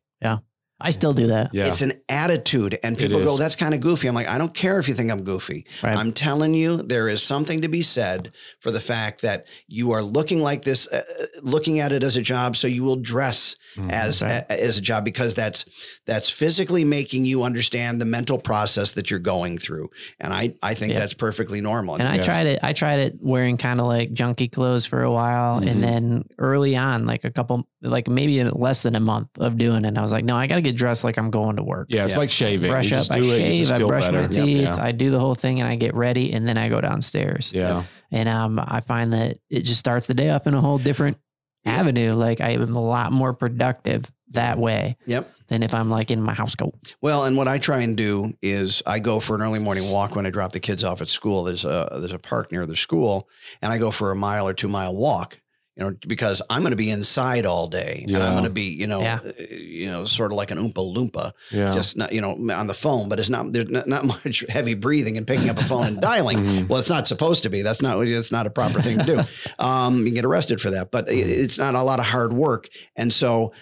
I 0.79 0.91
still 0.91 1.13
do 1.13 1.27
that. 1.27 1.53
yeah. 1.53 1.65
It's 1.67 1.81
an 1.81 1.93
attitude. 2.07 2.77
And 2.83 2.97
people 2.97 3.19
go, 3.23 3.37
that's 3.37 3.55
kind 3.55 3.73
of 3.73 3.79
goofy. 3.79 4.07
I'm 4.07 4.13
like, 4.15 4.27
I 4.27 4.37
don't 4.37 4.53
care 4.53 4.77
if 4.77 4.87
you 4.87 4.93
think 4.93 5.09
I'm 5.11 5.23
goofy. 5.23 5.65
Right. 5.81 5.97
I'm 5.97 6.13
telling 6.13 6.53
you, 6.53 6.77
there 6.77 7.09
is 7.09 7.23
something 7.23 7.61
to 7.61 7.67
be 7.67 7.81
said 7.81 8.31
for 8.59 8.69
the 8.71 8.79
fact 8.79 9.21
that 9.23 9.45
you 9.67 9.91
are 9.91 10.03
looking 10.03 10.41
like 10.41 10.63
this, 10.63 10.87
uh, 10.87 11.01
uh, 11.21 11.25
looking 11.41 11.79
at 11.79 11.91
it 11.91 12.03
as 12.03 12.15
a 12.15 12.21
job. 12.21 12.55
So 12.55 12.67
you 12.67 12.83
will 12.83 12.95
dress 12.97 13.55
Mhm. 13.75 13.91
as 13.91 14.21
Right. 14.21 14.43
a, 14.49 14.63
as 14.63 14.77
a 14.77 14.81
job 14.81 15.03
because 15.05 15.33
that's 15.35 15.65
that's 16.05 16.29
physically 16.29 16.83
making 16.85 17.25
you 17.25 17.43
understand 17.43 17.99
the 17.99 18.05
mental 18.05 18.37
process 18.37 18.93
that 18.93 19.09
you're 19.11 19.19
going 19.19 19.57
through. 19.57 19.89
And 20.19 20.33
I 20.33 20.53
I 20.63 20.73
think 20.73 20.93
Yeah. 20.93 20.99
that's 20.99 21.13
perfectly 21.13 21.59
normal. 21.61 21.95
And 21.95 22.07
I 22.07 22.17
tried 22.19 22.47
it. 22.47 22.59
I 22.63 22.73
tried 22.73 22.99
it 22.99 23.15
wearing 23.21 23.57
kind 23.57 23.79
of 23.79 23.87
like 23.87 24.13
junky 24.13 24.51
clothes 24.51 24.85
for 24.85 25.01
a 25.03 25.11
while, 25.11 25.59
Mhm. 25.61 25.69
and 25.69 25.83
then 25.83 26.23
early 26.39 26.75
on, 26.75 27.05
like 27.05 27.23
a 27.23 27.29
couple, 27.31 27.67
like 27.81 28.07
maybe 28.07 28.43
less 28.43 28.81
than 28.83 28.95
a 28.95 28.99
month 28.99 29.29
of 29.37 29.57
doing 29.57 29.85
it, 29.85 29.97
I 29.97 30.01
was 30.01 30.11
like, 30.11 30.25
no, 30.25 30.35
I 30.35 30.47
got 30.47 30.55
to 30.55 30.61
get 30.67 30.75
dressed 30.75 31.03
like 31.03 31.17
I'm 31.17 31.29
going 31.31 31.55
to 31.57 31.63
work. 31.63 31.87
yeah, 31.89 32.05
it's 32.05 32.13
Yeah. 32.13 32.19
like 32.19 32.31
shaving. 32.31 32.71
Brush 32.71 32.91
you 32.91 32.97
up, 32.97 33.11
I 33.11 33.19
do 33.19 33.31
it, 33.33 33.53
you 33.53 33.65
shave, 33.65 33.71
I 33.75 33.83
brush 33.85 34.05
better. 34.05 34.21
my 34.21 34.27
teeth, 34.27 34.61
Yeah. 34.63 34.75
I 34.81 34.91
do 34.91 35.09
the 35.11 35.19
whole 35.19 35.35
thing, 35.35 35.59
and 35.61 35.69
I 35.69 35.75
get 35.75 35.93
ready, 35.95 36.33
and 36.33 36.47
then 36.47 36.57
I 36.57 36.69
go 36.69 36.81
downstairs. 36.81 37.51
Yeah. 37.53 37.83
And 38.11 38.27
um, 38.29 38.59
I 38.59 38.81
find 38.81 39.13
that 39.13 39.37
it 39.49 39.61
just 39.61 39.79
starts 39.79 40.07
the 40.07 40.13
day 40.13 40.29
off 40.29 40.47
in 40.47 40.53
a 40.53 40.61
whole 40.61 40.77
different 40.77 41.17
avenue. 41.65 42.13
Like 42.13 42.41
I 42.41 42.51
am 42.51 42.75
a 42.75 42.81
lot 42.81 43.11
more 43.11 43.33
productive 43.33 44.05
that 44.31 44.57
way 44.57 44.97
Yep. 45.05 45.29
than 45.47 45.63
if 45.63 45.73
I'm 45.73 45.89
like 45.89 46.11
in 46.11 46.21
my 46.21 46.33
house 46.33 46.55
coat. 46.55 46.73
Well, 47.01 47.23
and 47.25 47.37
what 47.37 47.47
I 47.47 47.57
try 47.59 47.79
and 47.81 47.95
do 47.95 48.33
is 48.41 48.83
I 48.85 48.99
go 48.99 49.19
for 49.19 49.35
an 49.35 49.41
early 49.41 49.59
morning 49.59 49.89
walk 49.89 50.15
when 50.15 50.25
I 50.25 50.29
drop 50.29 50.51
the 50.51 50.59
kids 50.59 50.83
off 50.83 51.01
at 51.01 51.07
school. 51.07 51.43
There's 51.45 51.65
a 51.65 51.87
there's 51.99 52.11
a 52.13 52.19
park 52.19 52.51
near 52.51 52.65
the 52.65 52.75
school, 52.75 53.27
and 53.61 53.71
I 53.71 53.77
go 53.77 53.91
for 53.91 54.11
a 54.11 54.15
mile 54.15 54.47
or 54.47 54.53
two 54.53 54.67
mile 54.67 54.95
walk. 54.95 55.39
You 55.77 55.83
know, 55.83 55.95
because 56.07 56.41
I'm 56.49 56.61
going 56.63 56.71
to 56.71 56.75
be 56.75 56.89
inside 56.89 57.45
all 57.45 57.67
day, 57.67 58.03
and 58.07 58.17
I'm 58.17 58.31
going 58.31 58.43
to 58.45 58.49
be, 58.49 58.63
you 58.63 58.87
know, 58.87 59.01
Yeah. 59.01 59.19
uh, 59.23 59.31
you 59.47 59.91
know, 59.91 60.05
sort 60.05 60.31
of 60.31 60.35
like 60.35 60.49
an 60.49 60.57
oompa 60.57 60.73
loompa, 60.95 61.33
Yeah. 61.51 61.71
just 61.71 61.95
not, 61.95 62.11
you 62.11 62.19
know, 62.19 62.31
on 62.51 62.65
the 62.65 62.73
phone. 62.73 63.09
But 63.09 63.19
it's 63.19 63.29
not 63.29 63.53
there's 63.53 63.69
not, 63.69 63.87
not 63.87 64.03
much 64.25 64.43
heavy 64.49 64.73
breathing 64.73 65.17
and 65.17 65.27
picking 65.27 65.49
up 65.51 65.59
a 65.59 65.63
phone 65.63 65.85
and 65.85 66.01
dialing. 66.01 66.39
Mhm. 66.39 66.67
Well, 66.67 66.79
it's 66.79 66.89
not 66.89 67.07
supposed 67.07 67.43
to 67.43 67.49
be. 67.49 67.61
That's 67.61 67.83
not. 67.83 68.01
It's 68.07 68.31
not 68.31 68.47
a 68.47 68.49
proper 68.49 68.81
thing 68.81 68.97
to 68.97 69.03
do. 69.05 69.21
Um, 69.59 69.99
you 69.99 70.05
can 70.05 70.13
get 70.15 70.25
arrested 70.25 70.59
for 70.61 70.71
that. 70.71 70.89
But 70.89 71.11
it- 71.11 71.27
Mhm. 71.27 71.43
it's 71.43 71.57
not 71.59 71.75
a 71.75 71.83
lot 71.83 71.99
of 71.99 72.05
hard 72.07 72.33
work, 72.33 72.69
and 72.95 73.13
so 73.13 73.53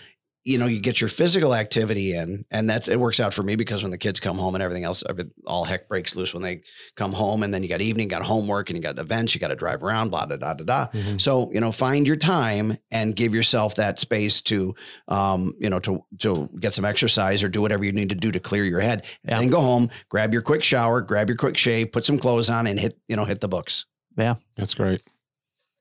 you 0.46 0.60
know, 0.60 0.68
you 0.68 0.80
get 0.80 1.02
your 1.02 1.08
physical 1.08 1.56
activity 1.56 2.14
in, 2.16 2.46
and 2.52 2.70
that's 2.70 2.88
it 2.88 3.00
works 3.00 3.20
out 3.20 3.34
for 3.34 3.42
me 3.42 3.56
because 3.56 3.82
when 3.82 3.90
the 3.92 3.98
kids 3.98 4.20
come 4.20 4.38
home 4.38 4.54
and 4.54 4.62
everything 4.62 4.84
else, 4.84 5.04
every- 5.10 5.26
all 5.48 5.66
heck 5.66 5.90
breaks 5.90 6.16
loose 6.16 6.34
when 6.36 6.44
they 6.44 6.62
come 6.96 7.12
home, 7.12 7.42
and 7.42 7.52
then 7.52 7.64
you 7.64 7.68
got 7.68 7.82
evening, 7.82 8.08
got 8.08 8.22
homework, 8.22 8.70
and 8.70 8.78
you 8.78 8.84
got 8.84 9.00
events, 9.00 9.34
you 9.34 9.42
got 9.42 9.48
to 9.48 9.56
drive 9.56 9.82
around, 9.82 10.10
blah 10.12 10.26
da 10.28 10.36
da 10.38 10.54
da 10.54 10.64
da. 10.64 10.88
Mhm. 10.94 11.20
So 11.20 11.52
you 11.52 11.60
know, 11.60 11.72
find 11.72 12.06
your 12.06 12.16
time 12.16 12.78
and 12.92 13.16
give 13.16 13.34
yourself 13.34 13.74
that 13.76 13.98
space 14.00 14.40
to, 14.44 14.76
um, 15.08 15.54
you 15.60 15.70
know, 15.70 15.80
to 15.80 16.04
to 16.20 16.48
get 16.60 16.74
some 16.74 16.86
exercise 16.86 17.42
or 17.44 17.50
do 17.50 17.60
whatever 17.60 17.84
you 17.84 17.92
need 17.92 18.10
to 18.10 18.16
do 18.16 18.32
to 18.32 18.40
clear 18.40 18.64
your 18.64 18.80
head. 18.82 19.06
Yeah. 19.24 19.32
And 19.36 19.42
then 19.42 19.50
go 19.50 19.62
home, 19.62 19.90
grab 20.10 20.32
your 20.32 20.44
quick 20.44 20.62
shower, 20.64 21.02
grab 21.02 21.28
your 21.28 21.38
quick 21.38 21.58
shave, 21.58 21.92
put 21.92 22.06
some 22.06 22.20
clothes 22.20 22.52
on, 22.52 22.68
and 22.68 22.80
hit 22.80 23.00
you 23.08 23.16
know 23.16 23.26
hit 23.26 23.42
the 23.42 23.48
books. 23.48 23.86
Yeah, 24.16 24.36
that's 24.56 24.76
great. 24.76 25.02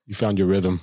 You 0.07 0.15
found 0.15 0.39
your 0.39 0.47
rhythm. 0.47 0.81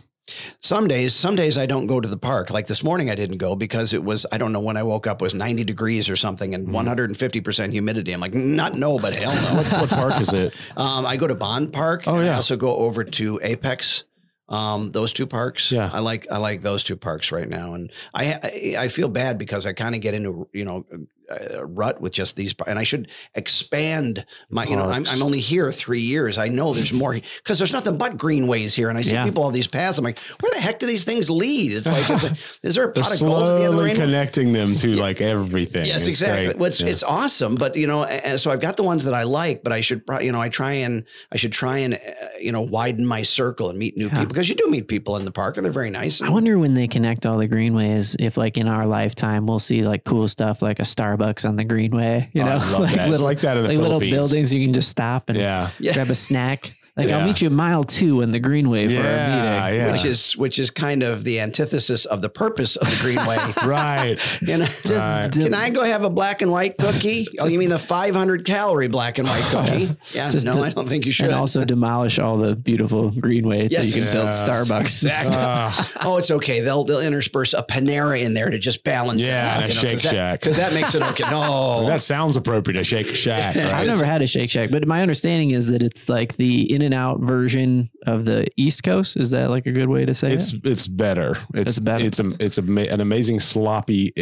Some 0.61 0.87
days, 0.87 1.15
some 1.15 1.35
days 1.35 1.59
I 1.59 1.67
don't 1.67 1.87
go 1.89 2.01
to 2.01 2.09
the 2.09 2.17
park. 2.17 2.51
Like 2.51 2.69
this 2.69 2.85
morning, 2.85 3.11
I 3.11 3.15
didn't 3.17 3.39
go 3.39 3.57
because 3.57 3.93
it 3.93 4.03
was 4.05 4.25
I 4.31 4.39
don't 4.39 4.53
know 4.53 4.61
when 4.61 4.77
I 4.77 4.83
woke 4.85 5.07
up 5.09 5.21
it 5.21 5.25
was 5.25 5.35
ninety 5.35 5.65
degrees 5.65 6.09
or 6.09 6.15
something 6.17 6.55
and 6.55 6.69
Mhm. 6.69 6.73
one 6.73 6.87
hundred 6.87 7.11
and 7.11 7.17
fifty 7.19 7.41
percent 7.41 7.73
humidity. 7.73 8.13
I'm 8.13 8.21
like, 8.21 8.33
not 8.35 8.75
no, 8.75 8.99
but 8.99 9.17
hell 9.17 9.35
no. 9.35 9.57
What, 9.59 9.67
what 9.73 9.91
park 9.91 10.21
is 10.21 10.33
it? 10.33 10.55
Um, 10.77 11.05
I 11.07 11.17
go 11.17 11.27
to 11.27 11.35
Bond 11.35 11.73
Park. 11.73 12.05
Oh, 12.07 12.13
and 12.17 12.23
I 12.23 12.27
yeah. 12.27 12.37
also 12.37 12.57
go 12.57 12.77
over 12.77 13.03
to 13.05 13.41
Apex. 13.43 14.05
Um, 14.49 14.91
those 14.93 15.13
two 15.13 15.27
parks. 15.27 15.73
Yeah. 15.73 15.91
I 15.93 15.99
like 16.01 16.31
I 16.31 16.37
like 16.37 16.61
those 16.61 16.85
two 16.85 16.97
parks 16.97 17.33
right 17.33 17.49
now, 17.49 17.75
and 17.75 17.91
I 18.15 18.35
I, 18.35 18.75
I 18.85 18.89
feel 18.89 19.09
bad 19.09 19.39
because 19.39 19.67
I 19.67 19.73
kind 19.73 19.95
of 19.95 20.01
get 20.03 20.15
into 20.15 20.49
you 20.53 20.65
know 20.65 20.85
a, 21.29 21.59
a 21.61 21.65
rut 21.67 22.01
with 22.01 22.13
just 22.13 22.37
these, 22.37 22.55
and 22.67 22.79
I 22.79 22.85
should 22.85 23.09
expand 23.35 24.25
my 24.51 24.65
you 24.65 24.77
know 24.77 24.85
I'm, 24.91 25.07
I'm 25.07 25.23
only 25.23 25.41
here 25.41 25.71
three 25.71 26.01
years. 26.01 26.39
I 26.39 26.49
know 26.49 26.73
there's 26.73 26.93
more 26.93 27.15
because 27.15 27.59
there's 27.59 27.73
nothing 27.73 27.99
but 27.99 28.17
greenways 28.17 28.75
here, 28.75 28.89
and 28.89 28.99
I 28.99 29.03
see 29.03 29.13
Yeah. 29.13 29.25
people 29.25 29.43
all 29.43 29.51
these 29.51 29.67
paths. 29.69 29.99
I'm 29.99 30.05
like, 30.05 30.19
where 30.41 30.51
the 30.53 30.61
heck 30.61 30.79
do 30.79 30.87
these 30.87 31.05
things 31.05 31.29
lead? 31.29 31.73
It's 31.73 31.87
like, 31.87 32.09
is, 32.11 32.23
there- 32.23 32.33
is 32.63 32.75
there 32.75 32.85
a 32.85 32.93
pot 32.93 33.13
of 33.13 33.21
gold 33.21 33.43
at 33.43 33.59
the 33.59 33.65
end 33.65 33.75
of 33.75 33.83
the 33.85 33.95
connecting 33.95 34.53
them 34.53 34.75
to 34.77 34.97
like 34.97 35.21
everything. 35.21 35.87
Yes, 35.87 36.01
It's 36.03 36.09
exactly. 36.09 36.47
great. 36.47 36.57
Well, 36.59 36.69
it's, 36.69 36.81
Yeah. 36.81 36.89
it's 36.89 37.03
awesome, 37.03 37.55
but 37.57 37.77
you 37.77 37.87
know, 37.87 38.05
and 38.05 38.39
so 38.41 38.51
I've 38.51 38.61
got 38.61 38.77
the 38.77 38.83
ones 38.83 39.05
that 39.05 39.15
I 39.15 39.25
like, 39.25 39.63
but 39.63 39.73
I 39.73 39.81
should, 39.81 40.07
probably, 40.07 40.27
you 40.27 40.33
know, 40.33 40.41
I 40.41 40.49
try 40.49 40.73
and 40.73 41.05
I 41.31 41.37
should 41.37 41.53
try 41.53 41.79
and 41.79 41.95
uh, 41.95 41.99
you 42.41 42.53
know 42.53 42.63
widen 42.63 43.07
my 43.07 43.23
circle 43.23 43.71
and 43.71 43.79
meet 43.79 43.97
new 43.97 44.07
Yeah. 44.07 44.11
people 44.13 44.27
because 44.27 44.49
you 44.49 44.55
do 44.55 44.67
meet 44.69 44.89
people 44.89 45.17
in 45.17 45.25
the 45.25 45.33
park 45.33 45.57
and 45.57 45.65
they're 45.65 45.73
very 45.73 45.91
nice. 45.91 46.21
I 46.23 46.29
wonder 46.31 46.59
when 46.59 46.75
they 46.75 46.89
connect 46.89 47.27
all 47.27 47.39
the 47.39 47.47
greenways, 47.49 48.17
if 48.19 48.37
like 48.37 48.57
in 48.57 48.69
our 48.69 48.87
lifetime 48.87 49.47
we'll 49.47 49.59
see 49.59 49.83
like 49.83 50.05
cool 50.05 50.27
stuff 50.29 50.63
like 50.63 50.79
a 50.81 50.85
Starbucks 51.23 51.49
on 51.49 51.57
the 51.57 51.65
greenway, 51.65 52.29
you 52.33 52.43
Oh, 52.43 52.45
know, 52.47 52.51
I 52.53 52.55
love 52.79 52.91
that. 52.95 53.09
It's 53.11 53.21
like 53.21 53.41
that 53.43 53.57
in 53.57 53.63
the 53.65 53.69
like 53.71 53.79
little 53.79 54.01
buildings 54.01 54.53
you 54.53 54.65
can 54.65 54.73
just 54.73 54.89
stop 54.89 55.29
and 55.29 55.39
Yeah. 55.39 55.71
Yeah. 55.79 55.95
grab 55.95 56.11
a 56.11 56.15
snack. 56.15 56.73
Like 56.95 57.09
Yeah. 57.09 57.19
I'll 57.21 57.27
meet 57.27 57.41
you 57.41 57.47
at 57.47 57.53
mile 57.53 57.85
two 57.85 58.21
in 58.21 58.33
the 58.33 58.39
greenway 58.39 58.87
for 58.87 58.93
Yeah, 58.93 59.01
a 59.01 59.71
meeting. 59.71 59.81
yeah. 59.87 59.93
which 59.93 60.05
is 60.05 60.37
which 60.37 60.59
is 60.59 60.71
kind 60.71 61.03
of 61.03 61.25
the 61.25 61.41
antithesis 61.41 62.05
of 62.05 62.21
the 62.21 62.29
purpose 62.29 62.77
of 62.77 62.87
the 62.91 62.97
greenway. 63.01 63.39
Right. 63.67 64.19
you 64.43 64.59
know, 64.59 64.67
Just 64.67 64.91
Right. 64.93 65.31
can 65.33 65.55
I 65.55 65.71
go 65.71 65.85
have 65.85 66.05
a 66.05 66.11
black 66.11 66.43
and 66.43 66.51
white 66.53 66.77
cookie? 66.77 67.29
oh, 67.41 67.49
you 67.49 67.59
mean 67.59 67.71
the 67.71 67.79
500 67.79 68.45
calorie 68.45 68.89
black 68.89 69.19
and 69.19 69.27
white 69.27 69.43
cookie? 69.45 69.87
Yeah, 70.13 70.31
Just 70.31 70.45
no, 70.45 70.53
to- 70.53 70.61
I 70.61 70.69
don't 70.71 70.87
think 70.89 71.07
you 71.07 71.13
should. 71.13 71.27
and 71.27 71.35
also 71.35 71.65
demolish 71.65 72.19
all 72.19 72.37
the 72.37 72.55
beautiful 72.57 73.11
greenway 73.11 73.69
so 73.71 73.79
Yes, 73.81 73.97
you 73.97 74.03
can 74.03 74.13
build. 74.13 74.29
Starbucks. 74.29 74.81
Exactly. 74.83 75.35
Ah, 75.39 75.91
oh, 76.03 76.19
it's 76.19 76.31
okay. 76.31 76.61
They'll 76.61 76.85
they'll 76.85 77.01
intersperse 77.01 77.55
a 77.55 77.63
Panera 77.63 78.21
in 78.21 78.35
there 78.35 78.51
to 78.51 78.59
just 78.59 78.85
balance 78.85 79.23
Yeah, 79.23 79.55
it 79.55 79.57
out. 79.57 79.63
and 79.63 79.73
a 79.73 79.75
Shake 79.75 80.01
Shack. 80.01 80.41
because 80.41 80.59
that 80.59 80.75
makes 80.75 80.95
it 80.95 81.01
okay. 81.03 81.25
No, 81.31 81.87
that 81.87 82.03
sounds 82.03 82.37
appropriate. 82.37 82.79
A 82.79 82.85
Shake 82.85 83.15
Shack. 83.17 83.57
Right? 83.57 83.67
I've 83.67 83.87
never 83.87 84.05
had 84.05 84.21
a 84.21 84.27
Shake 84.27 84.51
Shack, 84.51 84.71
but 84.71 84.87
my 84.87 85.01
understanding 85.01 85.53
is 85.53 85.69
that 85.69 85.83
it's 85.83 86.09
like 86.11 86.37
the 86.37 86.71
in 86.83 86.93
and 86.93 86.95
out 86.95 87.21
version 87.21 87.91
of 88.07 88.25
the 88.25 88.49
East 88.57 88.83
Coast. 88.83 89.17
Is 89.17 89.31
that 89.31 89.51
like 89.51 89.67
a 89.67 89.73
good 89.73 89.89
way 89.89 90.05
to 90.05 90.13
say 90.15 90.33
It's 90.33 90.53
it? 90.53 90.61
it's 90.65 90.89
better. 90.89 91.39
It's 91.55 91.73
It's 91.73 91.79
better. 91.79 92.05
It's 92.05 92.19
a 92.19 92.31
it's 92.41 92.59
a, 92.59 92.63
an 92.63 93.01
amazing 93.01 93.41
sloppy, 93.41 94.13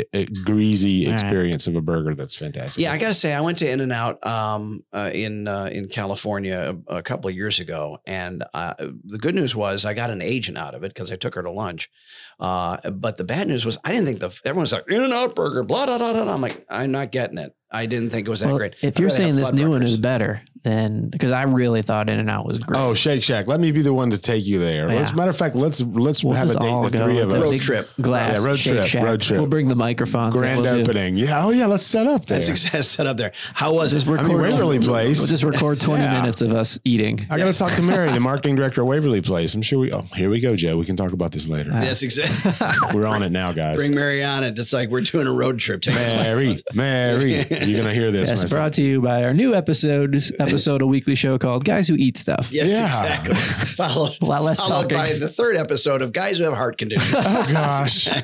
greasy 0.45 1.07
All 1.07 1.13
right. 1.13 1.21
experience 1.21 1.67
of 1.67 1.77
a 1.77 1.81
burger. 1.81 2.15
That's 2.15 2.37
fantastic. 2.37 2.83
Yeah, 2.83 2.93
I 2.93 2.99
gotta 2.99 3.15
say, 3.15 3.33
I 3.35 3.41
went 3.41 3.59
to 3.59 3.71
In 3.71 3.81
and 3.81 3.93
Out 3.93 4.25
um, 4.27 4.85
uh, 4.93 5.11
in 5.13 5.49
uh, 5.49 5.65
in 5.73 5.89
California 5.89 6.77
a, 6.89 6.97
a 6.97 7.03
couple 7.03 7.29
of 7.31 7.35
years 7.37 7.61
ago, 7.61 7.99
and 8.07 8.45
uh, 8.55 8.75
the 9.05 9.19
good 9.19 9.35
news 9.35 9.57
was 9.57 9.85
I 9.85 9.95
got 9.95 10.11
an 10.11 10.21
agent 10.23 10.59
out 10.59 10.75
of 10.75 10.85
it 10.85 10.89
because 10.95 11.11
I 11.11 11.17
took 11.17 11.35
her 11.35 11.43
to 11.43 11.51
lunch. 11.51 11.91
Uh, 12.39 12.77
but 12.91 13.17
the 13.17 13.25
bad 13.25 13.49
news 13.49 13.65
was 13.65 13.79
I 13.85 13.93
didn't 13.93 14.07
think 14.07 14.21
the 14.21 14.41
everyone's 14.45 14.73
like 14.73 14.91
In 14.91 15.03
and 15.03 15.13
Out 15.13 15.35
burger, 15.35 15.63
blah 15.63 15.87
blah 15.87 15.99
blah 15.99 16.13
blah. 16.13 16.33
I'm 16.33 16.41
like, 16.41 16.65
I'm 16.69 16.91
not 16.93 17.13
getting 17.13 17.39
it. 17.39 17.55
I 17.73 17.87
didn't 17.87 18.11
think 18.11 18.27
it 18.27 18.31
was 18.31 18.41
that 18.41 18.49
Well, 18.49 18.59
great. 18.59 18.75
if 18.83 18.99
you're 18.99 19.11
saying 19.11 19.37
this 19.37 19.53
new 19.53 19.71
one 19.71 19.83
is 19.85 19.97
better, 19.97 20.43
then 20.63 21.09
because 21.09 21.31
I 21.33 21.45
really 21.45 21.83
thought 21.83 22.11
In 22.11 22.19
and 22.19 22.29
Out 22.29 22.45
was 22.45 22.59
great. 22.59 22.79
Oh, 22.79 22.95
Shake 22.95 23.23
Shack. 23.23 23.47
Let 23.47 23.61
me 23.61 23.71
be 23.71 23.81
the 23.81 23.95
one 23.95 24.11
to 24.11 24.19
take 24.19 24.45
you 24.45 24.59
there. 24.59 24.91
Yeah. 24.91 24.97
Let's 24.97 25.15
matter 25.15 25.31
of 25.31 25.37
fact, 25.37 25.55
let's 25.55 25.81
let's 25.81 26.25
We'll 26.25 26.35
have 26.35 26.47
a 26.51 26.55
just 26.55 26.59
date. 26.61 26.69
all 26.69 26.83
The 26.83 26.99
go 26.99 27.05
three 27.05 27.19
of 27.21 27.31
the 27.31 27.43
us. 27.43 27.51
Road 27.53 27.61
trip. 27.61 27.89
glass 28.01 28.39
Yeah, 28.43 28.45
road 28.49 28.59
Shake 28.59 28.75
trip, 28.75 28.87
Shack. 28.87 29.05
road 29.05 29.23
trip. 29.23 29.39
We'll 29.39 29.49
bring 29.49 29.69
the 29.69 29.75
microphones. 29.77 30.35
Grand 30.35 30.61
we'll 30.63 30.75
do- 30.75 30.83
opening. 30.83 31.17
Yeah. 31.17 31.45
Oh 31.45 31.51
yeah. 31.51 31.67
Let's 31.67 31.87
set 31.87 32.07
up 32.09 32.27
there. 32.27 32.39
That's 32.39 32.49
exactly 32.51 32.83
set 32.83 33.07
up 33.07 33.17
there. 33.17 33.33
How 33.55 33.73
was 33.73 33.93
Just 33.93 34.07
it? 34.07 34.11
record. 34.11 34.25
I 34.27 34.29
mean, 34.31 34.39
Waverly 34.41 34.79
Place. 34.81 35.19
We'll 35.19 35.29
just 35.29 35.45
record 35.45 35.81
20 35.81 36.03
Yeah. 36.03 36.21
minutes 36.21 36.43
of 36.43 36.53
us 36.53 36.79
eating. 36.85 37.25
I 37.31 37.39
got 37.39 37.45
to 37.47 37.53
talk 37.53 37.73
to 37.75 37.83
Mary, 37.83 38.11
the 38.13 38.19
marketing 38.21 38.57
director 38.57 38.83
of 38.83 38.89
Waverly 38.89 39.21
Place. 39.23 39.55
I'm 39.55 39.63
sure 39.63 39.79
we. 39.79 39.93
Oh, 39.93 40.07
here 40.17 40.29
we 40.29 40.41
go, 40.41 40.57
Joe. 40.57 40.77
We 40.77 40.85
can 40.87 40.97
talk 40.97 41.13
about 41.13 41.31
this 41.31 41.47
later. 41.49 41.71
Yeah. 41.71 41.85
Yes, 41.85 42.03
exactly. 42.03 42.99
We're 42.99 43.07
on 43.07 43.23
it 43.23 43.31
now, 43.31 43.53
guys. 43.53 43.77
Bring 43.77 43.95
Mary 43.95 44.25
on 44.25 44.43
it. 44.43 44.59
It's 44.59 44.73
like 44.73 44.89
we're 44.91 45.01
doing 45.03 45.29
a 45.29 45.33
road 45.33 45.59
trip. 45.61 45.81
Take 45.83 45.95
Mary, 45.95 46.57
Mary, 46.75 47.45
you're 47.69 47.81
gonna 47.83 47.95
hear 47.95 48.11
this. 48.11 48.29
Yes, 48.29 48.43
when 48.43 48.51
brought 48.51 48.73
to 48.75 48.83
you 48.83 49.01
by 49.01 49.25
our 49.25 49.35
new 49.35 49.55
episode, 49.55 50.17
episode 50.39 50.83
of 50.83 50.89
Weekly 50.89 51.15
Show 51.15 51.39
called 51.39 51.65
Guys 51.65 51.89
Who 51.89 51.95
Eat 51.97 52.17
Stuff. 52.17 52.51
Yes, 52.53 52.69
Yeah. 52.69 52.85
exactly. 53.21 53.35
Followed, 53.75 54.17
A 54.21 54.25
lot 54.25 54.43
less 54.43 54.61
followed 54.61 54.91
talking. 54.91 54.99
by 54.99 55.13
the 55.19 55.29
third 55.29 55.57
episode 55.57 56.03
of 56.03 56.13
guys 56.13 56.39
who 56.39 56.45
have 56.45 56.55
heart 56.55 56.79
conditions. 56.79 57.15
Oh 57.17 57.49
gosh. 57.53 58.09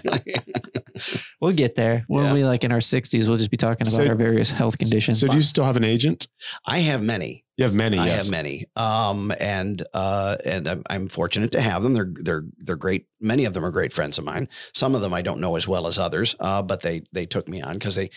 We'll 1.43 1.53
get 1.53 1.75
there. 1.75 2.05
When 2.09 2.25
Yeah. 2.25 2.33
we 2.35 2.45
like 2.45 2.65
in 2.65 2.73
our 2.73 2.79
60s, 2.79 3.29
we'll 3.29 3.37
just 3.37 3.51
be 3.51 3.59
talking 3.59 3.87
about 3.87 3.97
So- 3.97 4.07
our 4.07 4.15
various 4.15 4.51
health 4.51 4.79
conditions. 4.79 5.21
So 5.21 5.27
do 5.29 5.35
you 5.35 5.43
still 5.43 5.65
have 5.65 5.77
an 5.77 5.85
agent? 5.85 6.27
I 6.65 6.79
have 6.79 7.03
many. 7.03 7.45
You 7.59 7.65
have 7.65 7.75
many. 7.75 7.97
Yes. 7.97 8.05
I 8.05 8.09
yes. 8.09 8.25
have 8.25 8.31
many. 8.31 8.65
Um, 8.77 9.33
and 9.39 9.83
uh, 9.95 10.37
and 10.45 10.67
I'm, 10.69 10.83
I'm 10.89 11.09
fortunate 11.09 11.53
to 11.53 11.61
have 11.61 11.83
them. 11.83 11.93
They're 11.95 12.11
they're 12.15 12.45
they're 12.59 12.77
great. 12.77 13.07
Many 13.21 13.45
of 13.45 13.53
them 13.55 13.65
are 13.65 13.71
great 13.71 13.93
friends 13.93 14.17
of 14.19 14.25
mine. 14.25 14.49
Some 14.75 14.95
of 14.95 15.01
them 15.03 15.13
I 15.15 15.21
don't 15.23 15.41
know 15.41 15.57
as 15.57 15.67
well 15.69 15.87
as 15.87 15.99
others. 15.99 16.35
Uh, 16.41 16.63
but 16.63 16.81
they 16.83 17.03
they 17.13 17.27
took 17.27 17.47
me 17.49 17.61
on 17.63 17.75
because 17.75 17.95
they 17.97 18.11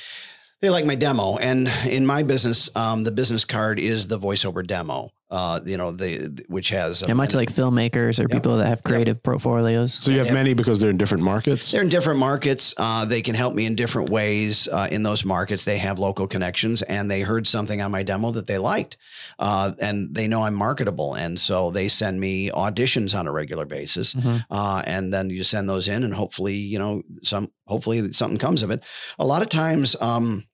they 0.62 0.70
like 0.70 0.86
my 0.86 0.96
demo. 0.96 1.38
And 1.38 1.68
in 1.88 2.06
my 2.06 2.24
business, 2.24 2.70
um, 2.76 3.04
the 3.04 3.12
business 3.12 3.46
card 3.46 3.80
is 3.80 4.08
the 4.08 4.20
voiceover 4.20 4.66
demo. 4.66 5.12
Uh, 5.32 5.60
you 5.64 5.78
know 5.78 5.92
the 5.92 6.44
which 6.48 6.70
has 6.70 7.04
It 7.04 7.14
might 7.14 7.36
like 7.36 7.54
filmmakers 7.54 8.18
or 8.18 8.24
Yep. 8.24 8.32
people 8.32 8.58
that 8.58 8.66
have 8.66 8.82
creative 8.84 9.22
portfolios. 9.22 9.94
So 9.94 10.10
you 10.10 10.18
have 10.18 10.28
Yeah. 10.28 10.34
many 10.34 10.56
because 10.56 10.80
they're 10.80 10.90
in 10.90 10.98
different 10.98 11.24
markets. 11.24 11.70
They're 11.70 11.84
in 11.84 11.90
different 11.90 12.20
markets. 12.20 12.74
Uh, 12.78 13.06
they 13.06 13.22
can 13.22 13.36
help 13.36 13.54
me 13.54 13.68
in 13.68 13.76
different 13.76 14.10
ways 14.10 14.68
uh, 14.72 14.88
in 14.90 15.04
those 15.04 15.24
markets. 15.24 15.66
They 15.66 15.78
have 15.78 16.00
local 16.00 16.26
connections, 16.26 16.82
and 16.82 17.12
they 17.12 17.22
heard 17.22 17.46
something 17.46 17.80
on 17.80 17.92
my 17.92 18.02
demo 18.02 18.32
that 18.32 18.48
they 18.48 18.58
liked, 18.58 18.98
uh, 19.38 19.74
and 19.80 20.16
they 20.16 20.28
know 20.28 20.42
I'm 20.46 20.56
marketable, 20.56 21.14
and 21.14 21.40
so 21.40 21.70
they 21.70 21.90
send 21.90 22.20
me 22.20 22.50
auditions 22.50 23.14
on 23.18 23.28
a 23.28 23.32
regular 23.32 23.66
basis, 23.66 24.16
Mhm. 24.16 24.46
uh, 24.50 24.82
and 24.88 25.14
then 25.14 25.30
you 25.30 25.44
send 25.44 25.70
those 25.70 25.88
in, 25.88 26.04
and 26.04 26.16
hopefully, 26.16 26.56
you 26.56 26.80
know, 26.80 27.04
some 27.22 27.52
hopefully 27.68 28.12
something 28.14 28.40
comes 28.40 28.64
of 28.64 28.72
it. 28.72 28.84
A 29.20 29.26
lot 29.28 29.44
of 29.44 29.50
times, 29.50 29.96
um, 30.02 30.46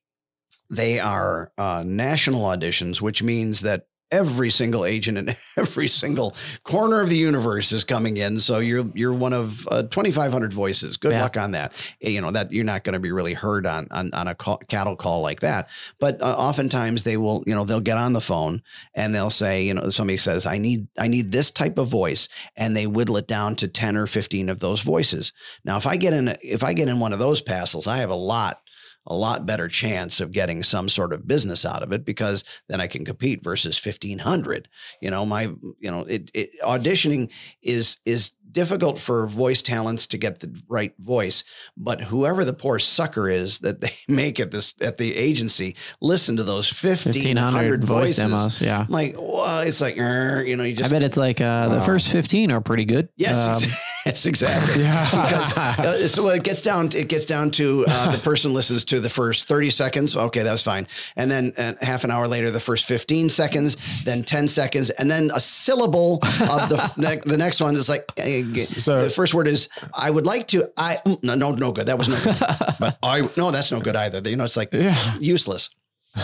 they 0.68 1.00
are 1.00 1.50
uh, 1.56 1.82
national 1.86 2.42
auditions, 2.42 3.00
which 3.00 3.22
means 3.22 3.60
that 3.60 3.86
every 4.10 4.50
single 4.50 4.84
agent 4.84 5.18
in 5.18 5.34
every 5.56 5.88
single 5.88 6.34
corner 6.62 7.00
of 7.00 7.08
the 7.08 7.16
universe 7.16 7.72
is 7.72 7.84
coming 7.84 8.16
in. 8.16 8.38
So 8.38 8.58
you're 8.58 8.84
you're 8.94 9.12
one 9.12 9.32
of 9.32 9.66
uh, 9.70 9.82
2,500 9.84 10.52
voices. 10.52 10.96
Good 10.96 11.12
Yeah. 11.12 11.22
luck 11.22 11.36
on 11.36 11.52
that. 11.52 11.72
Eh, 12.02 12.10
You 12.10 12.20
know 12.20 12.30
that 12.30 12.52
you're 12.52 12.64
not 12.64 12.84
going 12.84 12.92
to 12.94 13.00
be 13.00 13.12
really 13.12 13.34
heard 13.34 13.66
on 13.66 13.88
on, 13.90 14.12
on 14.12 14.28
a 14.28 14.34
call, 14.34 14.58
cattle 14.68 14.96
call 14.96 15.20
like 15.22 15.40
that. 15.40 15.68
But 15.98 16.20
uh, 16.22 16.34
oftentimes 16.36 17.02
they 17.02 17.16
will, 17.16 17.42
you 17.46 17.54
know, 17.54 17.64
they'll 17.64 17.80
get 17.80 17.98
on 17.98 18.12
the 18.12 18.20
phone 18.20 18.62
and 18.94 19.14
they'll 19.14 19.30
say, 19.30 19.62
you 19.64 19.74
know, 19.74 19.90
somebody 19.90 20.16
says, 20.16 20.46
I 20.46 20.58
need 20.58 20.88
I 20.98 21.08
need 21.08 21.32
this 21.32 21.50
type 21.50 21.78
of 21.78 21.88
voice, 21.88 22.28
and 22.56 22.76
they 22.76 22.86
whittle 22.86 23.16
it 23.16 23.26
down 23.26 23.56
to 23.56 23.68
10 23.68 23.96
or 23.96 24.06
15 24.06 24.48
of 24.48 24.60
those 24.60 24.82
voices. 24.82 25.32
Now, 25.64 25.76
if 25.76 25.86
I 25.86 25.96
get 25.96 26.12
in 26.12 26.36
if 26.42 26.62
I 26.62 26.74
get 26.74 26.88
in 26.88 27.00
one 27.00 27.12
of 27.12 27.18
those 27.18 27.40
passels, 27.40 27.86
I 27.86 27.98
have 27.98 28.10
a 28.10 28.14
lot 28.14 28.60
a 29.06 29.14
lot 29.14 29.46
better 29.46 29.68
chance 29.68 30.20
of 30.20 30.32
getting 30.32 30.62
some 30.62 30.88
sort 30.88 31.12
of 31.12 31.26
business 31.26 31.64
out 31.64 31.82
of 31.82 31.92
it 31.92 32.04
because 32.04 32.44
then 32.68 32.80
I 32.80 32.86
can 32.86 33.04
compete 33.04 33.42
versus 33.42 33.84
1500 33.84 34.68
you 35.00 35.10
know 35.10 35.26
my 35.26 35.42
you 35.42 35.90
know 35.90 36.00
it, 36.00 36.30
it 36.34 36.50
auditioning 36.62 37.30
is 37.62 37.98
is 38.04 38.32
difficult 38.56 38.98
for 38.98 39.26
voice 39.26 39.60
talents 39.60 40.06
to 40.06 40.16
get 40.18 40.40
the 40.40 40.50
right 40.68 40.94
voice 40.98 41.44
but 41.76 42.00
whoever 42.00 42.42
the 42.44 42.52
poor 42.54 42.78
sucker 42.78 43.28
is 43.28 43.58
that 43.60 43.80
they 43.82 43.92
make 44.08 44.40
at 44.40 44.50
this 44.50 44.74
at 44.80 44.96
the 44.96 45.14
agency 45.14 45.76
listen 46.00 46.36
to 46.36 46.42
those 46.42 46.66
1500, 46.72 47.80
1500 47.80 47.84
voice 47.84 47.98
voices 47.98 48.16
demos. 48.16 48.60
Yeah. 48.60 48.80
I'm 48.80 48.86
like 48.88 49.14
well 49.18 49.60
it's 49.60 49.80
like 49.80 49.98
er, 49.98 50.42
you 50.46 50.56
know 50.56 50.64
you 50.64 50.74
just. 50.74 50.90
I 50.90 50.94
bet 50.96 51.02
it's 51.02 51.16
like 51.18 51.40
uh, 51.40 51.68
the 51.68 51.76
Wow. 51.76 51.84
first 51.84 52.08
15 52.08 52.50
are 52.50 52.60
pretty 52.62 52.84
good. 52.86 53.08
yes 53.16 53.36
Um, 53.36 53.70
yes 54.06 54.24
exactly 54.26 54.82
Yeah. 54.86 55.74
uh, 55.78 56.06
so 56.08 56.28
it 56.30 56.42
gets 56.42 56.60
down. 56.62 56.86
It 56.94 57.08
gets 57.08 57.26
down 57.26 57.50
to 57.52 57.84
uh, 57.88 58.12
the 58.12 58.18
person 58.18 58.54
listens 58.54 58.84
to 58.86 59.00
the 59.00 59.10
first 59.10 59.48
thirty 59.48 59.70
seconds. 59.70 60.16
Okay, 60.16 60.42
that 60.42 60.52
was 60.52 60.62
fine. 60.62 60.86
And 61.16 61.30
then 61.30 61.52
uh, 61.58 61.74
half 61.82 62.04
an 62.04 62.10
hour 62.10 62.26
later, 62.28 62.50
the 62.50 62.60
first 62.60 62.84
fifteen 62.86 63.28
seconds, 63.28 63.76
then 64.04 64.22
ten 64.22 64.48
seconds, 64.48 64.90
and 64.90 65.10
then 65.10 65.30
a 65.34 65.40
syllable 65.40 66.20
of 66.22 66.68
the 66.70 66.92
ne- 66.96 67.20
the 67.26 67.36
next 67.36 67.60
one 67.60 67.74
is 67.76 67.88
like, 67.88 68.04
hey, 68.16 68.42
G- 68.54 68.64
So- 68.64 69.02
the 69.02 69.10
first 69.10 69.34
word 69.34 69.48
is 69.48 69.68
I 69.94 70.10
would 70.10 70.26
like 70.26 70.48
to. 70.48 70.70
I 70.76 70.98
no 71.22 71.34
no 71.34 71.52
no 71.52 71.72
good. 71.72 71.86
That 71.86 71.98
was 71.98 72.08
no 72.08 72.16
good. 72.22 72.38
but 72.80 72.98
I 73.02 73.28
no 73.36 73.50
that's 73.50 73.70
no 73.72 73.80
good 73.80 73.96
either. 73.96 74.28
You 74.28 74.36
know 74.36 74.44
it's 74.44 74.56
like 74.56 74.70
Yeah. 74.72 75.16
useless. 75.20 75.70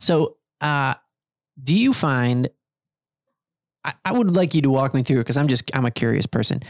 So, 0.00 0.36
uh, 0.60 0.94
do 1.62 1.74
you 1.74 1.92
find? 1.94 2.50
I, 3.84 3.94
I 4.04 4.12
would 4.12 4.36
like 4.36 4.54
you 4.54 4.60
to 4.62 4.70
walk 4.70 4.92
me 4.92 5.02
through 5.02 5.18
it 5.18 5.20
because 5.20 5.38
I'm 5.38 5.48
just 5.48 5.70
I'm 5.74 5.86
a 5.86 5.90
curious 5.90 6.26
person. 6.26 6.62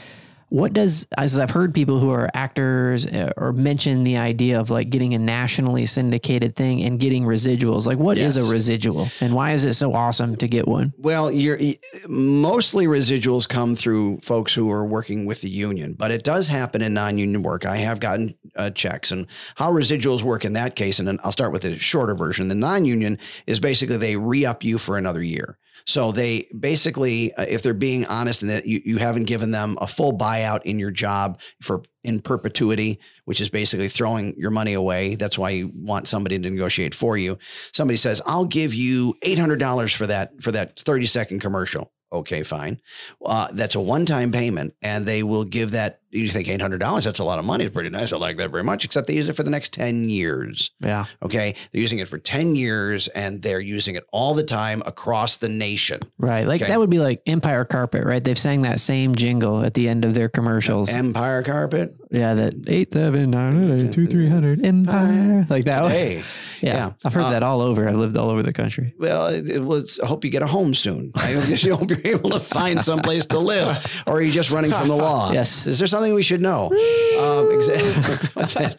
What 0.55 0.72
does 0.72 1.09
as 1.18 1.36
I've 1.36 1.50
heard 1.50 1.74
people 1.74 1.98
who 1.98 2.11
are 2.11 2.30
actors 2.32 3.07
uh, 3.07 3.32
or 3.36 3.52
mention 3.52 4.05
the 4.05 4.18
idea 4.18 4.61
of 4.61 4.70
like 4.70 4.88
getting 4.88 5.12
a 5.12 5.18
nationally 5.18 5.84
syndicated 5.84 6.55
thing 6.55 6.84
and 6.84 7.00
getting 7.00 7.24
residuals. 7.24 7.86
Like, 7.86 7.98
what 7.98 8.18
is 8.18 8.36
Yes. 8.36 8.48
a 8.48 8.52
residual, 8.52 9.09
and 9.20 9.34
why 9.34 9.50
is 9.50 9.64
it 9.64 9.74
so 9.74 9.94
awesome 9.94 10.36
to 10.36 10.46
get 10.46 10.68
one? 10.68 10.92
Well, 10.96 11.32
you're 11.32 11.59
mostly 12.07 12.86
residuals 12.86 13.48
come 13.48 13.74
through 13.74 14.20
folks 14.22 14.55
who 14.55 14.70
are 14.70 14.86
working 14.86 15.26
with 15.26 15.40
the 15.40 15.50
union, 15.50 15.94
but 15.98 16.12
it 16.12 16.22
does 16.22 16.46
happen 16.46 16.82
in 16.82 16.94
non-union 16.94 17.42
work. 17.42 17.66
I 17.66 17.78
have 17.78 17.98
gotten 17.98 18.36
uh, 18.55 18.70
checks, 18.70 19.11
and 19.11 19.26
how 19.57 19.72
residuals 19.72 20.22
work 20.22 20.44
in 20.44 20.52
that 20.52 20.76
case. 20.76 21.00
And 21.00 21.09
then 21.09 21.18
I'll 21.24 21.32
start 21.32 21.50
with 21.50 21.64
a 21.64 21.80
shorter 21.80 22.14
version. 22.14 22.46
The 22.46 22.55
non-union 22.55 23.18
is 23.48 23.59
basically 23.59 23.96
they 23.96 24.14
re-up 24.14 24.62
you 24.62 24.78
for 24.78 24.96
another 24.96 25.22
year. 25.22 25.59
So 25.87 26.12
they 26.12 26.49
basically, 26.59 27.35
uh, 27.35 27.47
if 27.49 27.62
they're 27.62 27.75
being 27.75 28.07
honest 28.07 28.43
and 28.43 28.51
that 28.51 28.66
you, 28.66 28.81
you 28.85 28.97
haven't 28.99 29.25
given 29.25 29.51
them 29.51 29.77
a 29.81 29.87
full 29.87 30.16
buyout 30.16 30.62
in 30.62 30.79
your 30.79 30.91
job 30.91 31.41
for 31.61 31.83
in 32.03 32.20
perpetuity, 32.20 33.01
which 33.25 33.41
is 33.41 33.51
basically 33.51 33.89
throwing 33.89 34.35
your 34.37 34.51
money 34.51 34.75
away. 34.75 35.14
That's 35.14 35.39
why 35.39 35.51
you 35.51 35.72
want 35.75 36.09
somebody 36.09 36.39
to 36.39 36.51
negotiate 36.51 36.95
for 36.95 37.16
you. 37.16 37.39
Somebody 37.72 37.97
says, 37.97 38.20
"I'll 38.27 38.45
give 38.45 38.75
you 38.75 39.14
eight 39.22 39.39
hundred 39.39 39.59
dollars 39.61 39.93
for 39.93 40.07
that 40.07 40.43
for 40.43 40.53
that 40.53 40.79
thirty 40.81 41.07
second 41.07 41.41
commercial." 41.41 41.93
Okay, 42.12 42.45
fine. 42.45 42.81
Uh, 43.25 43.49
that's 43.53 43.75
a 43.75 43.81
one 43.81 44.07
time 44.07 44.31
payment, 44.31 44.75
and 44.83 45.05
they 45.05 45.22
will 45.22 45.45
give 45.45 45.72
that. 45.72 46.01
You 46.14 46.28
think 46.28 46.48
eight 46.48 46.60
hundred 46.60 46.78
dollars? 46.78 47.04
That's 47.04 47.18
a 47.18 47.24
lot 47.24 47.38
of 47.38 47.44
money. 47.44 47.64
It's 47.64 47.74
pretty 47.74 47.90
nice. 47.90 48.12
I 48.12 48.16
like 48.18 48.36
that 48.38 48.50
very 48.50 48.62
much. 48.64 48.84
Except 48.84 49.06
they 49.08 49.14
use 49.14 49.28
it 49.28 49.34
for 49.34 49.42
the 49.42 49.50
next 49.50 49.72
ten 49.72 50.08
years. 50.08 50.70
Yeah, 50.80 51.06
Okay, 51.22 51.54
they're 51.72 51.80
using 51.82 51.98
it 51.98 52.08
for 52.08 52.18
ten 52.18 52.54
years, 52.54 53.08
and 53.08 53.42
they're 53.42 53.60
using 53.60 53.96
it 53.96 54.04
all 54.12 54.34
the 54.34 54.44
time 54.44 54.82
across 54.86 55.38
the 55.38 55.48
nation. 55.48 56.00
right. 56.18 56.46
Like 56.46 56.62
Okay. 56.62 56.70
that 56.70 56.78
would 56.78 56.90
be 56.90 56.98
like 57.00 57.22
Empire 57.26 57.64
Carpet, 57.64 58.04
right? 58.04 58.22
They've 58.22 58.38
sang 58.38 58.62
that 58.62 58.80
same 58.80 59.14
jingle 59.14 59.64
at 59.64 59.74
the 59.74 59.88
end 59.88 60.04
of 60.04 60.14
their 60.14 60.28
commercials. 60.28 60.88
Empire 60.90 61.42
carpet. 61.42 61.96
yeah, 62.10 62.34
that 62.34 62.54
eight 62.68 62.92
seven 62.92 63.30
nine 63.30 63.70
eight 63.72 63.92
two 63.92 64.06
three 64.06 64.28
hundred 64.28 64.64
Empire, 64.64 65.46
like 65.50 65.64
that. 65.64 65.90
Hey, 65.90 66.22
Yeah, 66.60 66.74
yeah. 66.76 66.90
I've 67.04 67.12
heard 67.12 67.24
Uh, 67.24 67.30
that 67.30 67.42
all 67.42 67.60
over. 67.60 67.88
I've 67.88 67.96
lived 67.96 68.16
all 68.16 68.30
over 68.30 68.42
the 68.42 68.52
country. 68.52 68.94
Well, 68.98 69.26
it, 69.26 69.50
it 69.50 69.58
was. 69.64 69.98
I 70.02 70.06
hope 70.06 70.24
you 70.24 70.30
get 70.30 70.42
a 70.42 70.46
home 70.46 70.74
soon. 70.74 71.10
I 71.16 71.32
hope 71.32 71.62
you 71.62 71.76
hope 71.76 71.90
you're 71.90 72.00
able 72.04 72.30
to 72.30 72.40
find 72.40 72.82
someplace 72.84 73.26
to 73.26 73.38
live, 73.38 74.02
or 74.06 74.18
are 74.18 74.22
you 74.22 74.30
just 74.32 74.50
running 74.50 74.70
from 74.70 74.88
the 74.88 74.96
law? 74.96 75.30
Yes. 75.34 75.66
Is 75.66 75.78
there 75.78 75.88
something 75.88 76.03
we 76.12 76.22
should 76.22 76.40
know? 76.40 76.66
Um, 76.66 77.48
exa- 77.50 78.34
what's 78.36 78.55
that? 78.55 78.76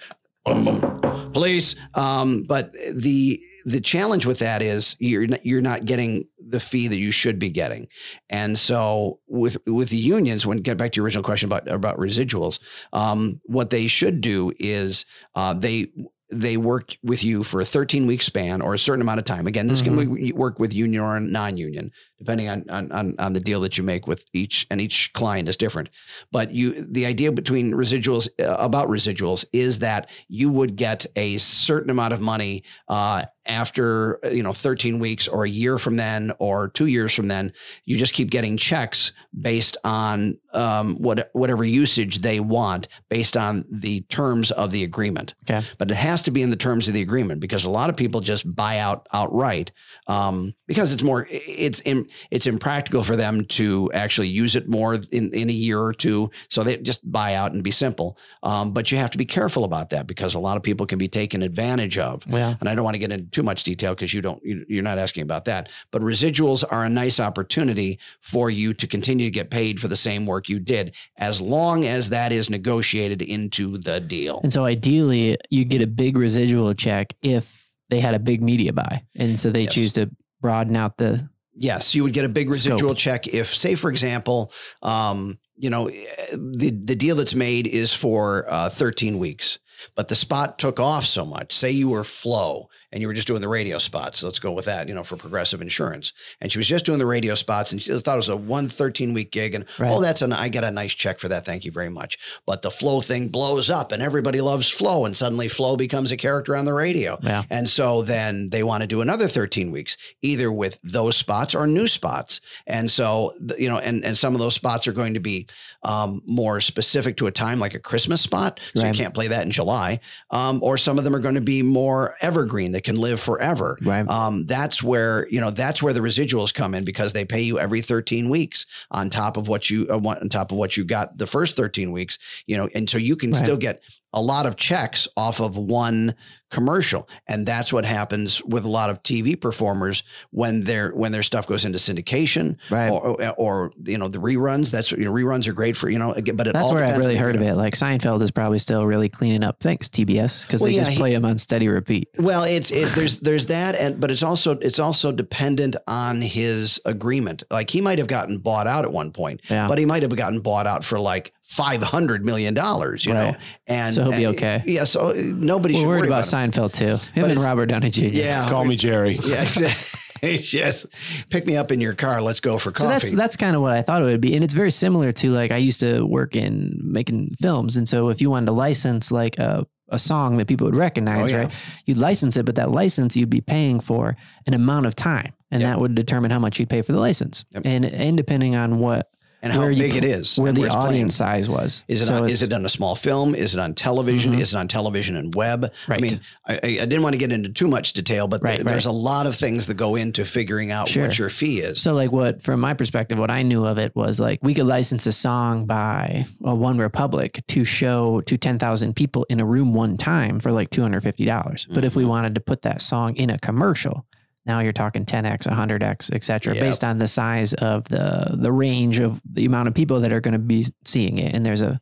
Police. 1.34 1.76
Um, 1.96 2.44
but 2.44 2.74
the 2.94 3.42
the 3.66 3.82
challenge 3.82 4.26
with 4.28 4.40
that 4.40 4.62
is 4.62 4.96
you're 5.00 5.24
n- 5.24 5.40
you're 5.44 5.62
not 5.62 5.86
getting 5.86 6.28
the 6.40 6.60
fee 6.60 6.88
that 6.88 6.98
you 6.98 7.10
should 7.12 7.40
be 7.40 7.50
getting, 7.50 7.88
and 8.30 8.58
so 8.58 9.20
with 9.28 9.58
with 9.66 9.90
the 9.90 9.98
unions, 9.98 10.46
when 10.46 10.60
get 10.60 10.78
back 10.78 10.92
to 10.92 10.98
your 10.98 11.06
original 11.06 11.24
question 11.24 11.48
about 11.48 11.68
about 11.68 11.98
residuals, 11.98 12.60
um, 12.94 13.42
what 13.46 13.72
they 13.72 13.88
should 13.88 14.22
do 14.22 14.54
is 14.60 15.06
uh, 15.34 15.54
they 15.54 15.88
they 16.32 16.58
work 16.58 16.98
with 17.04 17.24
you 17.24 17.44
for 17.44 17.62
a 17.62 17.66
13 17.66 18.08
week 18.08 18.22
span 18.22 18.62
or 18.62 18.74
a 18.74 18.80
certain 18.80 19.02
amount 19.02 19.20
of 19.20 19.26
time. 19.26 19.48
Again, 19.48 19.68
this 19.68 19.82
can 19.82 19.96
work 20.36 20.60
with 20.60 20.74
union 20.74 21.02
or 21.04 21.20
non-union, 21.20 21.92
depending 22.26 22.50
on, 22.50 22.66
on 22.70 22.92
on 22.92 23.16
on 23.20 23.34
the 23.34 23.40
deal 23.40 23.62
that 23.62 23.78
you 23.78 23.84
make 23.84 24.08
with 24.08 24.26
each 24.34 24.66
and 24.72 24.82
each 24.82 25.14
client 25.14 25.48
is 25.48 25.56
different. 25.58 25.90
But 26.32 26.52
you 26.52 26.86
the 26.90 27.06
idea 27.06 27.32
between 27.32 27.74
residuals 27.74 28.28
uh, 28.40 28.56
about 28.58 28.88
residuals 28.90 29.46
is 29.54 29.80
that 29.80 30.10
you 30.28 30.50
would 30.50 30.76
get 30.76 31.06
a 31.16 31.38
certain 31.38 31.90
amount 31.90 32.14
of 32.14 32.22
money 32.22 32.64
uh, 32.88 33.24
after 33.46 34.20
uh, 34.26 34.30
you 34.30 34.42
know 34.42 34.54
13 34.54 35.00
weeks 35.00 35.28
or 35.28 35.44
a 35.44 35.50
year 35.50 35.78
from 35.78 35.96
then 35.98 36.32
or 36.40 36.70
two 36.70 36.88
years 36.88 37.14
from 37.14 37.28
then. 37.28 37.54
You 37.86 37.98
just 37.98 38.14
keep 38.14 38.32
getting 38.32 38.58
checks 38.58 39.12
based 39.40 39.78
on 39.84 40.40
um, 40.54 40.96
what 41.02 41.30
whatever 41.34 41.64
usage 41.64 42.20
they 42.22 42.40
want 42.40 42.88
based 43.10 43.38
on 43.38 43.66
the 43.70 44.02
terms 44.02 44.52
of 44.52 44.72
the 44.72 44.84
agreement 44.84 45.36
Okay. 45.50 45.66
but 45.78 45.92
it 45.92 45.96
has 45.98 46.22
to 46.24 46.32
be 46.32 46.42
in 46.42 46.50
the 46.50 46.56
terms 46.56 46.88
of 46.88 46.94
the 46.94 47.02
agreement 47.02 47.42
because 47.42 47.66
a 47.66 47.70
lot 47.70 47.90
of 47.90 47.98
people 47.98 48.22
just 48.22 48.56
buy 48.56 48.80
out 48.80 49.08
outright 49.14 49.72
um, 50.08 50.54
because 50.68 50.94
it's 50.94 51.04
more 51.04 51.28
it's 51.30 51.82
in, 51.82 52.08
it's 52.32 52.48
impractical 52.48 53.04
for 53.04 53.16
them 53.16 53.46
to 53.46 53.92
actually 53.94 54.28
use 54.28 54.56
it 54.56 54.68
more 54.68 54.96
in, 55.12 55.34
in 55.34 55.50
a 55.50 55.54
year 55.54 55.80
or 55.82 55.94
two 55.94 56.30
so 56.50 56.64
they 56.64 56.78
just 56.78 57.10
buy 57.12 57.36
out 57.36 57.54
and 57.54 57.64
be 57.64 57.72
simple 57.72 58.18
um, 58.44 58.72
but 58.72 58.92
you 58.92 58.98
have 58.98 59.10
to 59.12 59.18
be 59.18 59.26
careful 59.26 59.64
about 59.64 59.90
that 59.90 60.08
because 60.08 60.36
a 60.36 60.40
lot 60.40 60.58
of 60.58 60.64
people 60.64 60.86
can 60.86 60.98
be 60.98 61.08
taken 61.08 61.42
advantage 61.44 61.98
of 61.98 62.24
Yeah. 62.28 62.56
and 62.60 62.70
I 62.70 62.76
don't 62.76 62.84
want 62.84 62.96
to 62.96 63.00
get 63.00 63.12
into 63.12 63.30
too 63.32 63.44
much 63.44 63.64
detail 63.64 63.94
because 63.94 64.14
you 64.14 64.22
don't 64.22 64.42
you, 64.44 64.66
you're 64.68 64.84
not 64.84 64.98
asking 64.98 65.24
about 65.24 65.46
that. 65.46 65.70
But 65.92 66.02
residuals 66.02 66.64
are 66.70 66.84
a 66.86 66.90
nice 66.90 67.20
opportunity 67.20 68.00
for 68.22 68.50
you 68.50 68.74
to 68.74 68.88
continue 68.88 69.26
to 69.28 69.32
get 69.32 69.50
paid 69.50 69.80
for 69.80 69.88
the 69.88 69.96
same 69.96 70.26
work 70.26 70.50
you 70.50 70.60
did, 70.60 70.96
as 71.18 71.42
long 71.42 71.86
as 71.86 72.10
that 72.10 72.32
is 72.32 72.50
negotiated 72.50 73.22
into 73.22 73.78
the 73.78 74.00
deal. 74.00 74.40
And 74.44 74.52
so 74.54 74.66
ideally, 74.66 75.38
you 75.50 75.66
get 75.66 75.82
a 75.82 75.88
big 75.88 76.18
residual 76.18 76.74
check 76.74 77.14
if 77.22 77.72
they 77.90 78.00
had 78.00 78.14
a 78.16 78.20
big 78.20 78.42
media 78.42 78.74
buy, 78.74 79.04
and 79.16 79.40
so 79.40 79.50
they 79.50 79.64
Yes. 79.64 79.74
choose 79.74 79.94
to 79.94 80.10
broaden 80.42 80.76
out 80.76 80.98
the. 80.98 81.30
Yes, 81.56 81.96
you 81.96 82.04
would 82.04 82.14
get 82.14 82.26
a 82.26 82.30
big 82.30 82.54
Scope. 82.54 82.74
residual 82.74 82.96
check 82.96 83.28
if, 83.28 83.54
say, 83.54 83.76
for 83.76 83.90
example, 83.90 84.52
um, 84.84 85.40
you 85.56 85.70
know, 85.70 85.90
the 85.90 86.72
the 86.72 86.96
deal 86.96 87.16
that's 87.16 87.36
made 87.36 87.66
is 87.66 87.94
for 87.94 88.46
uh, 88.50 88.70
13 88.70 89.18
weeks, 89.18 89.60
but 89.96 90.10
the 90.10 90.16
spot 90.16 90.60
took 90.60 90.80
off 90.80 91.06
so 91.06 91.26
much. 91.26 91.54
Say 91.54 91.72
you 91.72 91.90
were 91.90 92.04
Flo 92.04 92.68
and 92.96 93.02
you 93.02 93.08
were 93.10 93.14
just 93.14 93.28
doing 93.28 93.42
the 93.42 93.50
radio 93.50 93.78
spots. 93.78 94.24
Let's 94.24 94.40
go 94.40 94.54
with 94.54 94.64
that, 94.66 94.88
you 94.88 94.96
know, 94.96 95.04
for 95.04 95.18
Progressive 95.18 95.62
Insurance. 95.62 96.14
And 96.40 96.50
she 96.50 96.58
was 96.58 96.66
just 96.68 96.86
doing 96.86 96.98
the 96.98 97.06
radio 97.06 97.36
spots 97.36 97.74
and 97.74 97.84
she 97.84 97.92
thought 98.00 98.14
it 98.14 98.16
was 98.16 98.30
a 98.30 98.38
one 98.38 98.70
13 98.70 99.14
week 99.14 99.32
gig. 99.32 99.54
And 99.54 99.66
Right. 99.78 99.92
oh, 99.92 100.00
that's 100.02 100.22
an 100.22 100.32
I 100.32 100.48
get 100.48 100.64
a 100.64 100.72
nice 100.72 100.94
check 100.94 101.20
for 101.20 101.28
that. 101.28 101.44
Thank 101.46 101.66
you 101.66 101.72
very 101.74 101.90
much. 101.90 102.18
But 102.46 102.62
the 102.62 102.72
Flo 102.72 103.02
thing 103.02 103.28
blows 103.28 103.70
up 103.70 103.92
and 103.92 104.02
everybody 104.02 104.40
loves 104.40 104.70
Flo. 104.70 105.04
and 105.06 105.16
suddenly 105.18 105.50
Flo 105.50 105.76
becomes 105.76 106.10
a 106.12 106.16
character 106.18 106.56
on 106.56 106.64
the 106.64 106.74
radio. 106.74 107.20
Yeah. 107.22 107.44
And 107.50 107.70
so 107.70 108.02
then 108.02 108.50
they 108.50 108.64
want 108.64 108.80
to 108.82 108.88
do 108.88 109.02
another 109.02 109.28
13 109.28 109.72
weeks, 109.72 109.98
either 110.22 110.50
with 110.50 110.80
those 110.82 111.18
spots 111.18 111.54
or 111.54 111.68
new 111.68 111.90
spots. 111.90 112.40
And 112.66 112.90
so, 112.90 113.34
you 113.58 113.68
know, 113.68 113.78
and, 113.80 114.06
and 114.06 114.18
some 114.18 114.34
of 114.36 114.40
those 114.40 114.56
spots 114.56 114.88
are 114.88 114.94
going 114.94 115.16
to 115.16 115.20
be 115.20 115.48
um, 115.84 116.22
more 116.26 116.62
specific 116.62 117.18
to 117.18 117.28
a 117.28 117.32
time, 117.32 117.60
like 117.60 117.74
a 117.74 117.80
Christmas 117.80 118.22
spot. 118.22 118.62
So 118.74 118.84
Right. 118.84 118.96
you 118.96 118.98
can't 119.04 119.14
play 119.14 119.28
that 119.28 119.44
in 119.44 119.52
July. 119.52 120.00
Um, 120.32 120.60
or 120.64 120.78
some 120.78 120.98
of 120.98 121.04
them 121.04 121.14
are 121.14 121.20
going 121.20 121.36
to 121.36 121.42
be 121.42 121.62
more 121.62 122.16
evergreen 122.22 122.72
that 122.72 122.85
can 122.86 122.96
live 122.96 123.20
forever. 123.20 123.78
Right. 123.82 124.08
Um, 124.08 124.46
that's 124.46 124.82
where, 124.82 125.28
you 125.30 125.42
know, 125.42 125.52
that's 125.52 125.84
where 125.84 125.92
the 125.92 126.00
residuals 126.00 126.54
come 126.54 126.74
in 126.74 126.86
because 126.86 127.12
they 127.12 127.26
pay 127.26 127.42
you 127.42 127.60
every 127.60 127.82
13 127.82 128.30
weeks 128.30 128.66
on 128.92 129.10
top 129.10 129.36
of 129.36 129.50
what 129.50 129.70
you, 129.70 129.86
uh, 129.90 129.98
on 129.98 130.30
top 130.30 130.52
of 130.54 130.58
what 130.58 130.78
you 130.78 130.86
got 130.86 131.18
the 131.18 131.28
first 131.28 131.58
13 131.58 131.92
weeks, 131.92 132.18
you 132.48 132.56
know, 132.56 132.70
and 132.74 132.90
so 132.90 132.98
you 132.98 133.18
can 133.18 133.32
Right. 133.32 133.44
still 133.44 133.58
get 133.58 133.82
a 134.16 134.22
lot 134.22 134.46
of 134.48 134.56
checks 134.56 135.08
off 135.16 135.40
of 135.40 135.58
one 135.58 136.16
commercial 136.52 137.10
and 137.28 137.46
that's 137.46 137.74
what 137.74 137.84
happens 137.84 138.42
with 138.46 138.64
a 138.64 138.70
lot 138.70 138.90
of 138.90 139.02
TV 139.04 139.40
performers 139.40 140.04
when 140.32 140.64
their 140.64 140.92
when 140.92 141.12
their 141.12 141.24
stuff 141.24 141.46
goes 141.48 141.66
into 141.66 141.78
syndication 141.78 142.56
Right. 142.70 142.90
or, 142.90 143.22
or 143.22 143.30
or, 143.38 143.72
you 143.84 143.98
know 143.98 144.08
the 144.08 144.20
reruns 144.20 144.72
that's 144.72 144.92
you 144.92 145.00
know 145.06 145.12
reruns 145.12 145.48
are 145.48 145.54
great 145.54 145.76
for 145.76 145.90
you 145.90 146.00
know 146.00 146.14
but 146.14 146.48
it 146.48 146.54
That's 146.54 146.72
where 146.72 146.86
I've 146.86 146.98
really 146.98 147.18
heard 147.18 147.36
of 147.36 147.42
it. 147.42 147.56
Like 147.56 147.74
Seinfeld 147.74 148.22
is 148.22 148.32
probably 148.32 148.60
still 148.60 148.86
really 148.86 149.10
cleaning 149.10 149.44
up. 149.44 149.60
Thanks 149.60 149.90
TBS 149.90 150.46
because 150.48 150.62
Well, 150.62 150.70
they 150.70 150.76
yeah, 150.78 150.82
just 150.84 150.92
he- 150.92 150.98
play 150.98 151.14
them 151.14 151.26
on 151.26 151.38
steady 151.38 151.68
repeat. 151.68 152.08
Well, 152.18 152.44
it's 152.44 152.72
it, 152.72 152.90
there's 152.96 153.20
there's 153.20 153.48
that, 153.48 153.76
and 153.76 154.00
but 154.00 154.10
it's 154.12 154.24
also 154.24 154.52
it's 154.60 154.80
also 154.80 155.12
dependent 155.12 155.76
on 155.88 156.22
his 156.22 156.80
agreement. 156.86 157.44
Like 157.52 157.70
he 157.70 157.82
might 157.82 157.98
have 158.00 158.08
gotten 158.08 158.38
bought 158.38 158.68
out 158.68 158.86
at 158.86 158.92
one 158.92 159.12
point, 159.12 159.42
Yeah. 159.50 159.68
but 159.68 159.78
he 159.78 159.86
might 159.86 160.04
have 160.04 160.16
gotten 160.16 160.40
bought 160.42 160.68
out 160.68 160.86
for 160.86 161.00
like 161.00 161.34
five 161.48 161.82
hundred 161.82 162.26
million 162.26 162.54
dollars. 162.54 163.06
You 163.06 163.14
Right. 163.14 163.32
know, 163.34 163.38
and 163.68 163.94
So 163.94 164.04
he'll 164.04 164.12
be 164.12 164.24
and- 164.26 164.36
okay. 164.36 164.64
Yeah, 164.66 164.84
so 164.84 165.10
uh, 165.10 165.14
nobody 165.16 165.76
We're 165.76 165.80
should 165.82 165.88
worried 165.88 166.00
worry 166.02 166.08
about 166.08 166.28
about. 166.28 166.52
Seinfeld 166.52 166.74
too. 166.74 166.86
Him 167.14 167.22
But 167.24 167.32
and 167.32 167.40
Robert 167.40 167.68
Downey 167.68 167.90
Jr. 167.92 168.06
Yeah, 168.06 168.50
Call 168.50 168.66
me 168.66 168.76
Jerry. 168.76 169.18
Yeah, 169.26 169.42
exactly. 169.44 170.00
yes, 170.52 170.86
pick 171.30 171.46
me 171.46 171.56
up 171.58 171.72
in 171.72 171.80
your 171.82 171.94
car. 171.94 172.22
Let's 172.22 172.40
go 172.40 172.58
for 172.58 172.70
So 172.70 172.86
coffee. 172.86 172.88
that's 172.88 173.12
that's 173.12 173.36
kind 173.36 173.56
of 173.56 173.62
what 173.62 173.74
I 173.74 173.82
thought 173.84 174.02
it 174.02 174.06
would 174.06 174.22
be, 174.22 174.34
and 174.36 174.44
it's 174.44 174.54
very 174.54 174.72
similar 174.72 175.12
to 175.14 175.32
like 175.32 175.52
I 175.52 175.58
used 175.58 175.82
to 175.82 176.02
work 176.04 176.36
in 176.36 176.80
making 176.84 177.36
films, 177.40 177.78
and 177.78 177.88
so 177.88 178.10
if 178.10 178.22
you 178.22 178.30
wanted 178.30 178.48
to 178.48 178.52
license 178.54 179.12
like 179.12 179.38
a 179.40 179.66
a 179.90 180.00
song 180.00 180.38
that 180.38 180.48
people 180.48 180.66
would 180.66 180.76
recognize, 180.76 181.26
Oh, 181.32 181.36
yeah. 181.36 181.42
right? 181.44 181.52
You'd 181.86 181.98
license 181.98 182.38
it, 182.38 182.46
but 182.48 182.56
that 182.56 182.72
license 182.72 183.16
you'd 183.16 183.30
be 183.30 183.42
paying 183.42 183.80
for 183.80 184.18
an 184.48 184.56
amount 184.56 184.88
of 184.88 184.96
time, 184.96 185.34
and 185.52 185.62
Yep. 185.62 185.70
that 185.70 185.80
would 185.80 185.94
determine 185.94 186.32
how 186.32 186.40
much 186.40 186.60
you'd 186.60 186.70
pay 186.70 186.82
for 186.82 186.92
the 186.92 187.00
license. 187.00 187.46
Yep. 187.52 187.64
And 187.68 187.86
and 187.86 188.18
depending 188.18 188.56
on 188.56 188.80
what 188.80 189.10
and 189.42 189.54
how 189.54 189.60
where 189.60 189.72
you 189.72 189.84
big 189.84 189.96
it 189.96 190.04
is, 190.04 190.38
where 190.40 190.52
the 190.52 190.62
it's 190.64 190.70
playing. 190.70 190.88
audience 190.88 191.16
size 191.16 191.50
was. 191.50 191.84
Is 191.88 192.02
it 192.02 192.06
So 192.08 192.24
on, 192.24 192.30
is 192.30 192.42
it 192.42 192.52
on 192.54 192.66
a 192.66 192.70
small 192.70 192.96
film? 192.96 193.36
Is 193.36 193.54
it 193.54 193.60
on 193.60 193.74
television? 193.76 194.34
Mhm. 194.34 194.40
Is 194.42 194.54
it 194.54 194.58
on 194.58 194.68
television 194.68 195.16
and 195.16 195.34
web? 195.36 195.72
Right. 195.88 196.00
I 196.00 196.02
mean, 196.02 196.20
I, 196.48 196.54
I 196.64 196.70
didn't 196.86 197.04
want 197.04 197.14
to 197.14 197.18
get 197.20 197.32
into 197.32 197.50
too 197.50 197.68
much 197.68 197.94
detail, 197.94 198.28
but 198.28 198.42
Right, 198.44 198.58
there- 198.58 198.64
there's 198.66 198.86
right. 198.86 198.92
a 198.92 198.96
lot 198.96 199.28
of 199.28 199.36
things 199.36 199.68
that 199.68 199.76
go 199.76 199.96
into 199.96 200.26
figuring 200.26 200.72
out 200.72 200.88
Sure. 200.90 201.04
what 201.08 201.20
your 201.20 201.30
fee 201.30 201.60
is. 201.60 201.82
So, 201.82 201.94
like, 201.94 202.12
what 202.12 202.42
from 202.42 202.60
my 202.60 202.74
perspective, 202.74 203.18
what 203.20 203.30
I 203.32 203.44
knew 203.44 203.66
of 203.66 203.78
it 203.78 203.96
was 203.96 204.20
like 204.20 204.40
we 204.42 204.54
could 204.54 204.66
license 204.66 205.06
a 205.06 205.12
song 205.12 205.66
by 205.66 206.26
well, 206.40 206.58
OneRepublic 206.58 207.46
to 207.48 207.66
show 207.66 208.22
to 208.22 208.38
ten 208.38 208.58
thousand 208.60 208.96
people 208.96 209.26
in 209.30 209.40
a 209.40 209.46
room 209.46 209.74
one 209.74 209.98
time 209.98 210.40
for 210.40 210.52
like 210.52 210.70
two 210.70 210.82
hundred 210.82 211.02
fifty 211.02 211.26
dollars. 211.26 211.68
But 211.74 211.84
if 211.84 211.96
we 211.96 212.04
Mhm. 212.04 212.08
wanted 212.10 212.36
to 212.36 212.42
put 212.42 212.62
that 212.64 212.82
song 212.82 213.16
in 213.16 213.30
a 213.30 213.38
commercial, 213.40 214.06
now 214.46 214.60
you're 214.60 214.74
talking 214.74 215.06
ten 215.06 215.26
x, 215.26 215.46
hundred 215.46 215.82
x, 215.84 216.12
etc., 216.12 216.54
Yep. 216.56 216.62
based 216.62 216.84
on 216.84 217.00
the 217.00 217.08
size 217.08 217.54
of 217.56 217.86
the 217.86 218.38
the 218.40 218.52
range 218.52 219.00
of 219.00 219.22
the 219.30 219.46
amount 219.46 219.68
of 219.68 219.74
people 219.74 220.02
that 220.02 220.12
are 220.12 220.22
going 220.22 220.34
to 220.34 220.40
be 220.40 220.66
seeing 220.84 221.18
it. 221.18 221.34
And 221.34 221.46
there's 221.46 221.62
a 221.62 221.80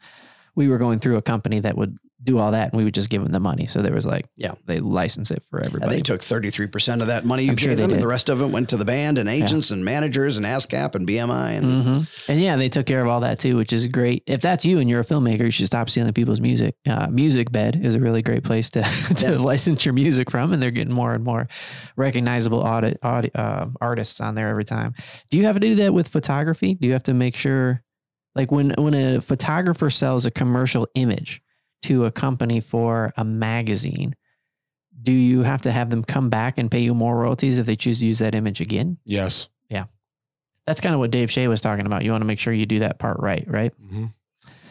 we 0.56 0.68
were 0.68 0.78
going 0.78 1.00
through 1.00 1.18
a 1.18 1.22
company 1.22 1.60
that 1.60 1.76
would 1.78 1.98
do 2.24 2.38
all 2.40 2.52
that, 2.52 2.72
and 2.72 2.78
we 2.78 2.84
would 2.84 2.94
just 2.94 3.10
give 3.10 3.22
them 3.22 3.32
the 3.32 3.40
money. 3.40 3.66
So 3.68 3.82
there 3.82 3.94
was 3.94 4.06
like, 4.06 4.26
Yeah. 4.38 4.54
they 4.66 4.80
license 4.80 5.30
it 5.32 5.44
for 5.50 5.58
And 5.60 5.68
everybody. 5.68 5.96
they 5.98 6.02
took 6.02 6.22
33% 6.22 7.02
of 7.02 7.08
that 7.08 7.26
money 7.26 7.44
you 7.44 7.50
I'm 7.52 7.56
gave 7.56 7.64
sure 7.66 7.76
them, 7.76 7.92
and 7.92 8.02
the 8.02 8.08
rest 8.08 8.30
of 8.30 8.42
it 8.42 8.50
went 8.52 8.70
to 8.70 8.78
the 8.78 8.86
band 8.86 9.18
and 9.18 9.28
agents 9.28 9.72
and 9.72 9.84
managers 9.84 10.38
and 10.38 10.46
ASCAP 10.46 10.96
and 10.96 11.08
BMI. 11.08 11.58
And 11.58 11.84
hmm 11.84 12.02
And 12.30 12.40
yeah, 12.42 12.56
they 12.56 12.70
took 12.70 12.86
care 12.86 13.02
of 13.02 13.08
all 13.08 13.20
that 13.22 13.40
too, 13.40 13.56
which 13.58 13.74
is 13.74 13.88
great. 13.88 14.24
If 14.28 14.42
that's 14.42 14.66
you 14.66 14.80
and 14.80 14.90
you're 14.90 15.02
a 15.02 15.06
filmmaker, 15.06 15.42
you 15.46 15.52
should 15.52 15.68
stop 15.68 15.90
stealing 15.90 16.14
people's 16.14 16.40
music. 16.42 16.76
Uh, 16.88 17.08
Musicbed 17.08 17.84
is 17.84 17.96
a 17.96 18.00
really 18.00 18.22
great 18.22 18.44
place 18.44 18.70
to, 18.72 18.84
to 19.18 19.32
Yeah. 19.34 19.38
license 19.38 19.86
your 19.86 19.94
music 19.94 20.32
from, 20.32 20.54
and 20.54 20.64
they're 20.64 20.72
getting 20.72 20.94
more 20.94 21.14
and 21.14 21.24
more 21.24 21.48
recognizable 21.98 22.60
audit, 22.60 22.98
audit, 23.04 23.36
uh, 23.36 23.68
artists 23.82 24.22
on 24.22 24.36
there 24.36 24.50
every 24.50 24.66
time. 24.66 24.94
Do 25.30 25.38
you 25.38 25.46
have 25.46 25.56
to 25.56 25.60
do 25.60 25.76
that 25.76 25.94
with 25.94 26.08
photography? 26.08 26.76
Do 26.76 26.88
you 26.88 26.94
have 26.94 27.04
to 27.04 27.14
make 27.14 27.36
sure, 27.36 27.84
like 28.36 28.52
when 28.52 28.72
when 28.78 28.94
a 28.94 29.22
photographer 29.22 29.90
sells 29.90 30.26
a 30.26 30.32
commercial 30.32 30.88
image 30.96 31.42
to 31.84 32.06
a 32.06 32.12
company 32.12 32.60
for 32.60 33.14
a 33.18 33.24
magazine? 33.24 34.16
Do 35.02 35.12
you 35.12 35.42
have 35.42 35.64
to 35.64 35.72
have 35.72 35.90
them 35.90 36.04
come 36.04 36.30
back 36.30 36.58
and 36.58 36.72
pay 36.72 36.80
you 36.80 36.94
more 36.94 37.18
royalties 37.18 37.60
if 37.60 37.66
they 37.66 37.76
choose 37.76 38.00
to 38.00 38.06
use 38.06 38.20
that 38.20 38.36
image 38.36 38.62
again? 38.62 38.98
Yes. 39.04 39.50
Yeah. 39.70 39.86
That's 40.66 40.80
kind 40.82 40.94
of 40.94 41.00
what 41.00 41.12
Dave 41.12 41.32
Shea 41.32 41.48
was 41.48 41.62
talking 41.62 41.86
about. 41.86 42.04
You 42.04 42.12
want 42.12 42.22
to 42.22 42.28
make 42.28 42.40
sure 42.40 42.54
you 42.54 42.66
do 42.66 42.80
that 42.80 43.00
part 43.00 43.18
right, 43.20 43.46
right? 43.48 43.74
Mm-hmm. 43.82 44.06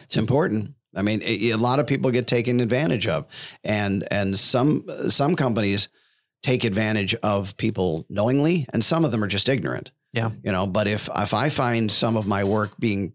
it's 0.03 0.17
important. 0.17 0.73
I 0.95 1.01
mean, 1.01 1.21
a 1.23 1.51
a 1.51 1.57
lot 1.57 1.79
of 1.79 1.87
people 1.87 2.11
get 2.11 2.27
taken 2.27 2.59
advantage 2.59 3.07
of, 3.07 3.25
and 3.63 4.07
and 4.11 4.37
some 4.37 4.87
some 5.09 5.35
companies 5.35 5.89
take 6.43 6.63
advantage 6.63 7.15
of 7.15 7.57
people 7.57 8.05
knowingly, 8.09 8.67
and 8.73 8.83
some 8.83 9.05
of 9.05 9.11
them 9.11 9.23
are 9.23 9.27
just 9.27 9.49
ignorant. 9.49 9.91
Yeah. 10.11 10.29
you 10.43 10.51
know. 10.51 10.67
But 10.67 10.87
if 10.87 11.09
if 11.15 11.33
I 11.33 11.49
find 11.49 11.91
some 11.91 12.15
of 12.15 12.27
my 12.27 12.43
work 12.43 12.77
being 12.79 13.13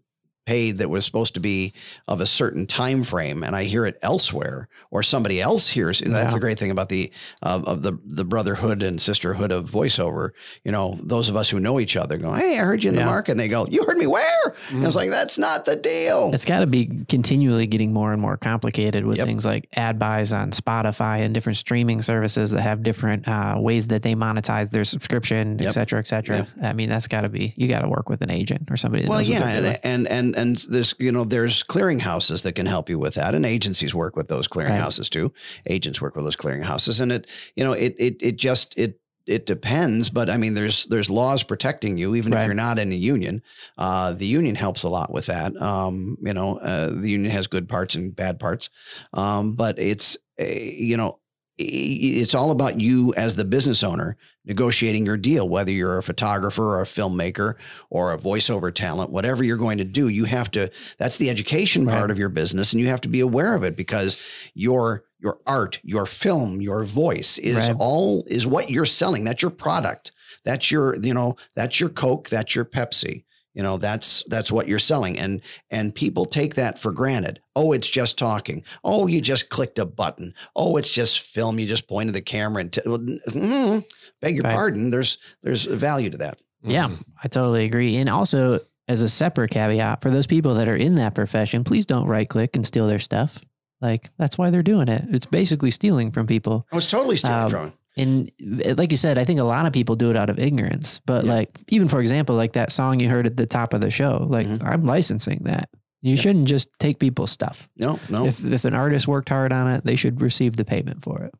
paid 0.49 0.79
that 0.79 0.89
was 0.89 1.05
supposed 1.05 1.33
to 1.35 1.39
be 1.39 1.73
of 2.07 2.21
a 2.21 2.25
certain 2.25 2.65
time 2.65 3.03
frame, 3.03 3.43
and 3.45 3.55
I 3.55 3.63
hear 3.65 3.85
it 3.85 3.97
elsewhere, 4.01 4.67
or 4.89 5.03
somebody 5.03 5.39
else 5.39 5.67
hears, 5.69 6.01
and 6.01 6.11
that's 6.15 6.27
Yeah. 6.31 6.33
the 6.33 6.39
great 6.39 6.57
thing 6.59 6.71
about 6.71 6.89
the 6.89 7.11
of 7.43 7.59
of 7.65 7.77
the 7.83 7.93
the 8.19 8.25
brotherhood 8.25 8.81
and 8.81 8.99
sisterhood 8.99 9.51
of 9.51 9.69
voiceover. 9.69 10.31
You 10.65 10.71
know, 10.71 10.97
those 11.13 11.29
of 11.29 11.35
us 11.35 11.49
who 11.51 11.59
know 11.59 11.79
each 11.79 11.95
other 11.95 12.17
go, 12.17 12.33
"Hey, 12.33 12.53
I 12.59 12.63
heard 12.63 12.83
you 12.83 12.89
in 12.89 12.95
the 12.95 13.05
market," 13.05 13.31
and 13.33 13.39
they 13.39 13.47
go, 13.47 13.67
"You 13.69 13.83
heard 13.85 13.97
me 13.97 14.07
where?" 14.07 14.45
And 14.71 14.81
I 14.83 14.85
was 14.87 14.95
like, 14.95 15.11
"That's 15.11 15.37
not 15.37 15.65
the 15.65 15.75
deal." 15.75 16.31
It's 16.33 16.45
got 16.45 16.59
to 16.61 16.67
be 16.67 16.83
continually 17.07 17.67
getting 17.67 17.93
more 17.93 18.11
and 18.13 18.21
more 18.21 18.37
complicated 18.37 19.05
with 19.05 19.17
Yep. 19.19 19.27
things 19.27 19.45
like 19.45 19.67
ad 19.75 19.99
buys 19.99 20.33
on 20.33 20.51
Spotify 20.51 21.15
and 21.23 21.33
different 21.33 21.57
streaming 21.57 22.01
services 22.01 22.49
that 22.51 22.61
have 22.61 22.81
different 22.81 23.27
uh, 23.27 23.55
ways 23.59 23.87
that 23.87 24.01
they 24.01 24.15
monetize 24.15 24.69
their 24.71 24.85
subscription, 24.85 25.57
et 25.59 25.63
Yep. 25.65 25.73
cetera, 25.73 25.99
et 25.99 26.07
cetera. 26.07 26.47
I 26.63 26.73
mean, 26.73 26.89
that's 26.89 27.07
got 27.07 27.21
to 27.21 27.29
be, 27.29 27.53
you 27.55 27.67
got 27.67 27.81
to 27.81 27.89
work 27.89 28.09
with 28.09 28.21
an 28.21 28.31
agent 28.31 28.63
or 28.71 28.77
somebody. 28.77 29.03
That 29.03 29.09
Well, 29.09 29.21
yeah, 29.21 29.77
and, 29.83 30.07
and 30.07 30.35
and 30.38 30.38
and 30.39 30.57
there's 30.69 30.95
you 30.99 31.11
know 31.11 31.23
there's 31.23 31.63
clearinghouses 31.63 32.43
that 32.43 32.53
can 32.55 32.65
help 32.65 32.89
you 32.89 32.97
with 32.99 33.15
that, 33.15 33.33
and 33.35 33.45
agencies 33.45 33.93
work 33.93 34.15
with 34.15 34.27
those 34.27 34.47
clearinghouses 34.47 35.09
too. 35.09 35.31
Agents 35.65 36.01
work 36.01 36.15
with 36.15 36.25
those 36.25 36.35
clearinghouses, 36.35 37.01
and 37.01 37.11
it 37.11 37.27
you 37.55 37.63
know 37.63 37.73
it 37.73 37.95
it 37.97 38.17
it 38.21 38.35
just 38.37 38.77
it 38.77 38.99
it 39.27 39.45
depends, 39.45 40.09
but 40.09 40.29
I 40.29 40.37
mean 40.37 40.55
there's 40.55 40.85
there's 40.85 41.09
laws 41.09 41.43
protecting 41.43 41.97
you 41.97 42.15
even 42.15 42.31
Right. 42.31 42.41
if 42.41 42.45
you're 42.47 42.55
not 42.55 42.79
in 42.79 42.91
a 42.91 42.95
union. 42.95 43.43
Uh, 43.77 44.13
the 44.13 44.25
union 44.25 44.55
helps 44.55 44.83
a 44.83 44.89
lot 44.89 45.13
with 45.13 45.27
that. 45.27 45.55
Um, 45.61 46.17
you 46.21 46.33
know, 46.33 46.57
uh, 46.57 46.89
the 46.89 47.09
union 47.11 47.31
has 47.31 47.45
good 47.47 47.69
parts 47.69 47.93
and 47.95 48.15
bad 48.15 48.39
parts, 48.39 48.69
um, 49.13 49.53
but 49.53 49.77
it's 49.77 50.17
uh, 50.41 50.45
you 50.45 50.97
know 50.97 51.19
it's 51.61 52.33
all 52.33 52.51
about 52.51 52.79
you 52.79 53.13
as 53.17 53.35
the 53.35 53.43
business 53.43 53.83
owner 53.83 54.15
negotiating 54.45 55.05
your 55.05 55.17
deal, 55.17 55.47
whether 55.47 55.71
you're 55.71 55.97
a 55.97 56.03
photographer 56.03 56.63
or 56.63 56.81
a 56.81 56.85
filmmaker 56.85 57.55
or 57.89 58.13
a 58.13 58.17
voiceover 58.17 58.73
talent, 58.73 59.11
whatever 59.11 59.43
you're 59.43 59.57
going 59.57 59.77
to 59.77 59.83
do, 59.83 60.07
you 60.07 60.23
have 60.25 60.49
to, 60.51 60.71
that's 60.97 61.17
the 61.17 61.29
education 61.29 61.85
Right. 61.85 61.97
part 61.97 62.11
of 62.11 62.17
your 62.17 62.29
business. 62.29 62.71
And 62.71 62.79
you 62.81 62.87
have 62.87 63.01
to 63.01 63.09
be 63.09 63.19
aware 63.19 63.53
of 63.55 63.63
it 63.63 63.75
because 63.75 64.17
your, 64.53 65.03
your 65.19 65.39
art, 65.45 65.79
your 65.83 66.05
film, 66.05 66.61
your 66.61 66.83
voice 66.83 67.37
is 67.37 67.57
Right. 67.57 67.75
all, 67.77 68.23
is 68.27 68.47
what 68.47 68.69
you're 68.69 68.85
selling. 68.85 69.25
That's 69.25 69.41
your 69.41 69.51
product. 69.51 70.13
That's 70.45 70.71
your, 70.71 70.95
you 70.95 71.13
know, 71.13 71.35
that's 71.55 71.79
your 71.79 71.89
Coke, 71.89 72.29
that's 72.29 72.55
your 72.55 72.65
Pepsi. 72.65 73.25
You 73.59 73.63
know, 73.63 73.77
that's 73.77 74.23
that's 74.27 74.53
what 74.53 74.69
you're 74.69 74.79
selling. 74.79 75.19
And 75.19 75.41
and 75.69 75.93
people 75.93 76.25
take 76.25 76.55
that 76.55 76.79
for 76.79 76.93
granted. 76.93 77.41
Oh, 77.57 77.73
it's 77.73 77.89
just 77.89 78.17
talking. 78.17 78.63
Oh, 78.85 79.05
you 79.07 79.19
just 79.19 79.49
clicked 79.49 79.77
a 79.79 79.85
button. 79.85 80.33
Oh, 80.55 80.77
it's 80.77 80.89
just 80.89 81.19
film. 81.19 81.59
You 81.59 81.65
just 81.65 81.85
pointed 81.85 82.15
the 82.15 82.21
camera 82.21 82.61
and 82.61 82.71
t- 82.71 82.79
well, 82.85 82.99
mm, 82.99 83.83
beg 84.21 84.35
your 84.37 84.43
Right. 84.45 84.53
pardon. 84.53 84.91
There's 84.91 85.17
there's 85.43 85.65
value 85.65 86.09
to 86.09 86.17
that. 86.19 86.39
Yeah, 86.63 86.89
I 87.21 87.27
totally 87.27 87.65
agree. 87.65 87.97
And 87.97 88.07
also, 88.07 88.61
as 88.87 89.01
a 89.01 89.09
separate 89.09 89.51
caveat, 89.51 90.01
for 90.01 90.09
those 90.09 90.25
people 90.25 90.53
that 90.53 90.69
are 90.69 90.75
in 90.77 90.95
that 90.95 91.13
profession, 91.13 91.65
please 91.65 91.85
don't 91.85 92.07
right 92.07 92.29
click 92.29 92.55
and 92.55 92.65
steal 92.65 92.87
their 92.87 92.99
stuff. 92.99 93.39
Like, 93.81 94.09
that's 94.17 94.37
why 94.37 94.51
they're 94.51 94.63
doing 94.63 94.87
it. 94.87 95.03
It's 95.09 95.25
basically 95.25 95.71
stealing 95.71 96.11
from 96.11 96.27
people. 96.27 96.65
I 96.71 96.77
was 96.77 96.87
totally 96.87 97.17
stealing 97.17 97.37
Um, 97.43 97.49
from 97.49 97.67
it. 97.67 97.73
And 97.99 98.31
uh, 98.65 98.75
like 98.77 98.91
you 98.91 98.97
said, 98.97 99.17
I 99.17 99.25
think 99.25 99.39
a 99.39 99.43
lot 99.43 99.65
of 99.65 99.73
people 99.73 99.95
do 99.95 100.09
it 100.09 100.15
out 100.15 100.29
of 100.29 100.39
ignorance. 100.39 101.01
But 101.05 101.25
Yeah. 101.25 101.33
like, 101.33 101.49
even 101.69 101.89
for 101.89 101.99
example, 101.99 102.35
like 102.35 102.53
that 102.53 102.71
song 102.71 102.99
you 102.99 103.09
heard 103.09 103.25
at 103.25 103.35
the 103.37 103.45
top 103.45 103.73
of 103.73 103.81
the 103.81 103.91
show, 103.91 104.25
like 104.29 104.47
Mhm. 104.47 104.65
I'm 104.65 104.81
licensing 104.83 105.41
that. 105.43 105.69
You 106.01 106.15
Yeah. 106.15 106.21
shouldn't 106.21 106.47
just 106.47 106.69
take 106.79 106.97
people's 106.99 107.31
stuff. 107.31 107.67
No, 107.77 107.99
no. 108.09 108.25
If 108.25 108.43
if 108.45 108.63
an 108.65 108.73
artist 108.73 109.07
worked 109.07 109.27
hard 109.29 109.51
on 109.51 109.67
it, 109.67 109.83
they 109.83 109.95
should 109.97 110.21
receive 110.21 110.55
the 110.55 110.63
payment 110.65 111.03
for 111.03 111.23
it. 111.23 111.33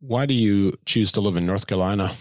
Why 0.00 0.26
do 0.26 0.34
you 0.34 0.76
choose 0.86 1.12
to 1.12 1.20
live 1.20 1.36
in 1.36 1.46
North 1.46 1.66
Carolina? 1.66 2.12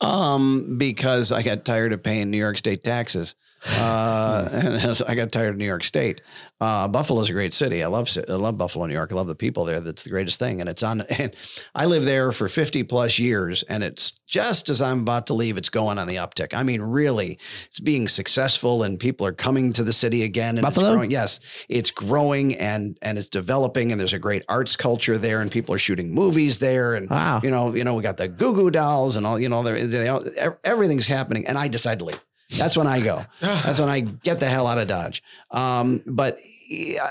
Um, 0.00 0.76
because 0.76 1.32
I 1.32 1.42
got 1.42 1.64
tired 1.64 1.92
of 1.92 2.02
paying 2.02 2.30
New 2.30 2.36
York 2.38 2.58
State 2.58 2.84
taxes. 2.84 3.34
Uh, 3.66 4.48
and 4.52 5.02
I 5.08 5.14
got 5.14 5.32
tired 5.32 5.50
of 5.50 5.56
New 5.56 5.64
York 5.64 5.84
State. 5.84 6.20
Uh, 6.60 6.86
Buffalo's 6.88 7.30
a 7.30 7.32
great 7.32 7.52
city. 7.54 7.82
I 7.82 7.86
love 7.86 8.08
I 8.28 8.32
love 8.32 8.58
Buffalo, 8.58 8.86
New 8.86 8.94
York. 8.94 9.12
I 9.12 9.14
love 9.14 9.26
the 9.26 9.34
people 9.34 9.64
there. 9.64 9.80
That's 9.80 10.04
the 10.04 10.10
greatest 10.10 10.38
thing. 10.38 10.60
And 10.60 10.68
it's 10.68 10.82
on. 10.82 11.02
And 11.24 11.34
I 11.74 11.86
lived 11.86 12.06
there 12.06 12.32
for 12.32 12.48
fifty 12.48 12.82
plus 12.82 13.18
years, 13.18 13.62
and 13.64 13.82
it's 13.84 14.12
just 14.26 14.68
as 14.68 14.82
I'm 14.82 15.00
about 15.00 15.26
to 15.28 15.34
leave, 15.34 15.56
it's 15.56 15.68
going 15.70 15.98
on 15.98 16.08
the 16.08 16.16
uptick. 16.16 16.52
I 16.54 16.62
mean, 16.62 16.82
really, 16.82 17.38
it's 17.66 17.80
being 17.80 18.08
successful, 18.08 18.82
and 18.82 18.98
people 18.98 19.26
are 19.26 19.32
coming 19.32 19.72
to 19.74 19.84
the 19.84 19.92
city 19.92 20.24
again. 20.24 20.56
And 20.58 20.62
Buffalo? 20.62 20.88
it's 20.88 20.94
growing. 20.94 21.10
Yes, 21.10 21.40
it's 21.68 21.90
growing 21.90 22.56
and 22.56 22.98
and 23.02 23.16
it's 23.18 23.28
developing, 23.28 23.92
and 23.92 24.00
there's 24.00 24.12
a 24.12 24.18
great 24.18 24.44
arts 24.48 24.76
culture 24.76 25.16
there, 25.18 25.40
and 25.40 25.50
people 25.50 25.74
are 25.74 25.78
shooting 25.78 26.12
movies 26.12 26.58
there, 26.58 26.94
and 26.94 27.08
Wow. 27.08 27.40
you 27.42 27.50
know, 27.50 27.74
you 27.74 27.84
know, 27.84 27.94
we 27.94 28.02
got 28.02 28.16
the 28.16 28.28
Goo 28.28 28.54
Goo 28.54 28.70
Dolls 28.70 29.16
and 29.16 29.24
all, 29.26 29.38
you 29.38 29.48
know, 29.48 29.62
they, 29.62 29.84
they 29.84 30.08
all, 30.08 30.24
everything's 30.64 31.06
happening. 31.06 31.46
And 31.46 31.56
I 31.56 31.68
decide 31.68 31.98
to 32.00 32.06
leave. 32.06 32.20
That's 32.50 32.76
when 32.76 32.86
I 32.86 33.00
go. 33.00 33.24
That's 33.40 33.80
when 33.80 33.88
I 33.88 34.00
get 34.00 34.40
the 34.40 34.46
hell 34.46 34.66
out 34.66 34.78
of 34.78 34.88
Dodge. 34.88 35.22
Um, 35.50 36.02
but 36.06 36.38
yeah, 36.68 37.10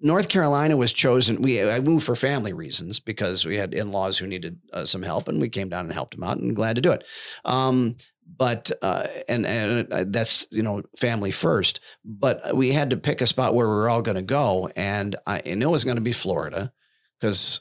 North 0.00 0.28
Carolina 0.28 0.76
was 0.76 0.92
chosen. 0.92 1.42
We 1.42 1.62
I 1.62 1.80
moved 1.80 2.06
for 2.06 2.16
family 2.16 2.52
reasons 2.52 3.00
because 3.00 3.44
we 3.44 3.56
had 3.56 3.74
in 3.74 3.92
laws 3.92 4.18
who 4.18 4.26
needed 4.26 4.58
uh, 4.72 4.86
some 4.86 5.02
help, 5.02 5.28
and 5.28 5.40
we 5.40 5.48
came 5.48 5.68
down 5.68 5.84
and 5.84 5.92
helped 5.92 6.14
them 6.14 6.24
out, 6.24 6.38
and 6.38 6.56
glad 6.56 6.76
to 6.76 6.82
do 6.82 6.92
it. 6.92 7.04
Um, 7.44 7.96
but 8.36 8.70
uh, 8.82 9.06
and 9.28 9.46
and 9.46 9.92
uh, 9.92 10.04
that's 10.08 10.46
you 10.50 10.62
know 10.62 10.82
family 10.96 11.30
first. 11.30 11.80
But 12.04 12.56
we 12.56 12.72
had 12.72 12.90
to 12.90 12.96
pick 12.96 13.20
a 13.20 13.26
spot 13.26 13.54
where 13.54 13.68
we 13.68 13.74
were 13.74 13.90
all 13.90 14.02
going 14.02 14.16
to 14.16 14.22
go, 14.22 14.70
and 14.76 15.16
I 15.26 15.40
and 15.40 15.62
it 15.62 15.70
was 15.70 15.84
going 15.84 15.96
to 15.96 16.02
be 16.02 16.12
Florida 16.12 16.72
because. 17.18 17.60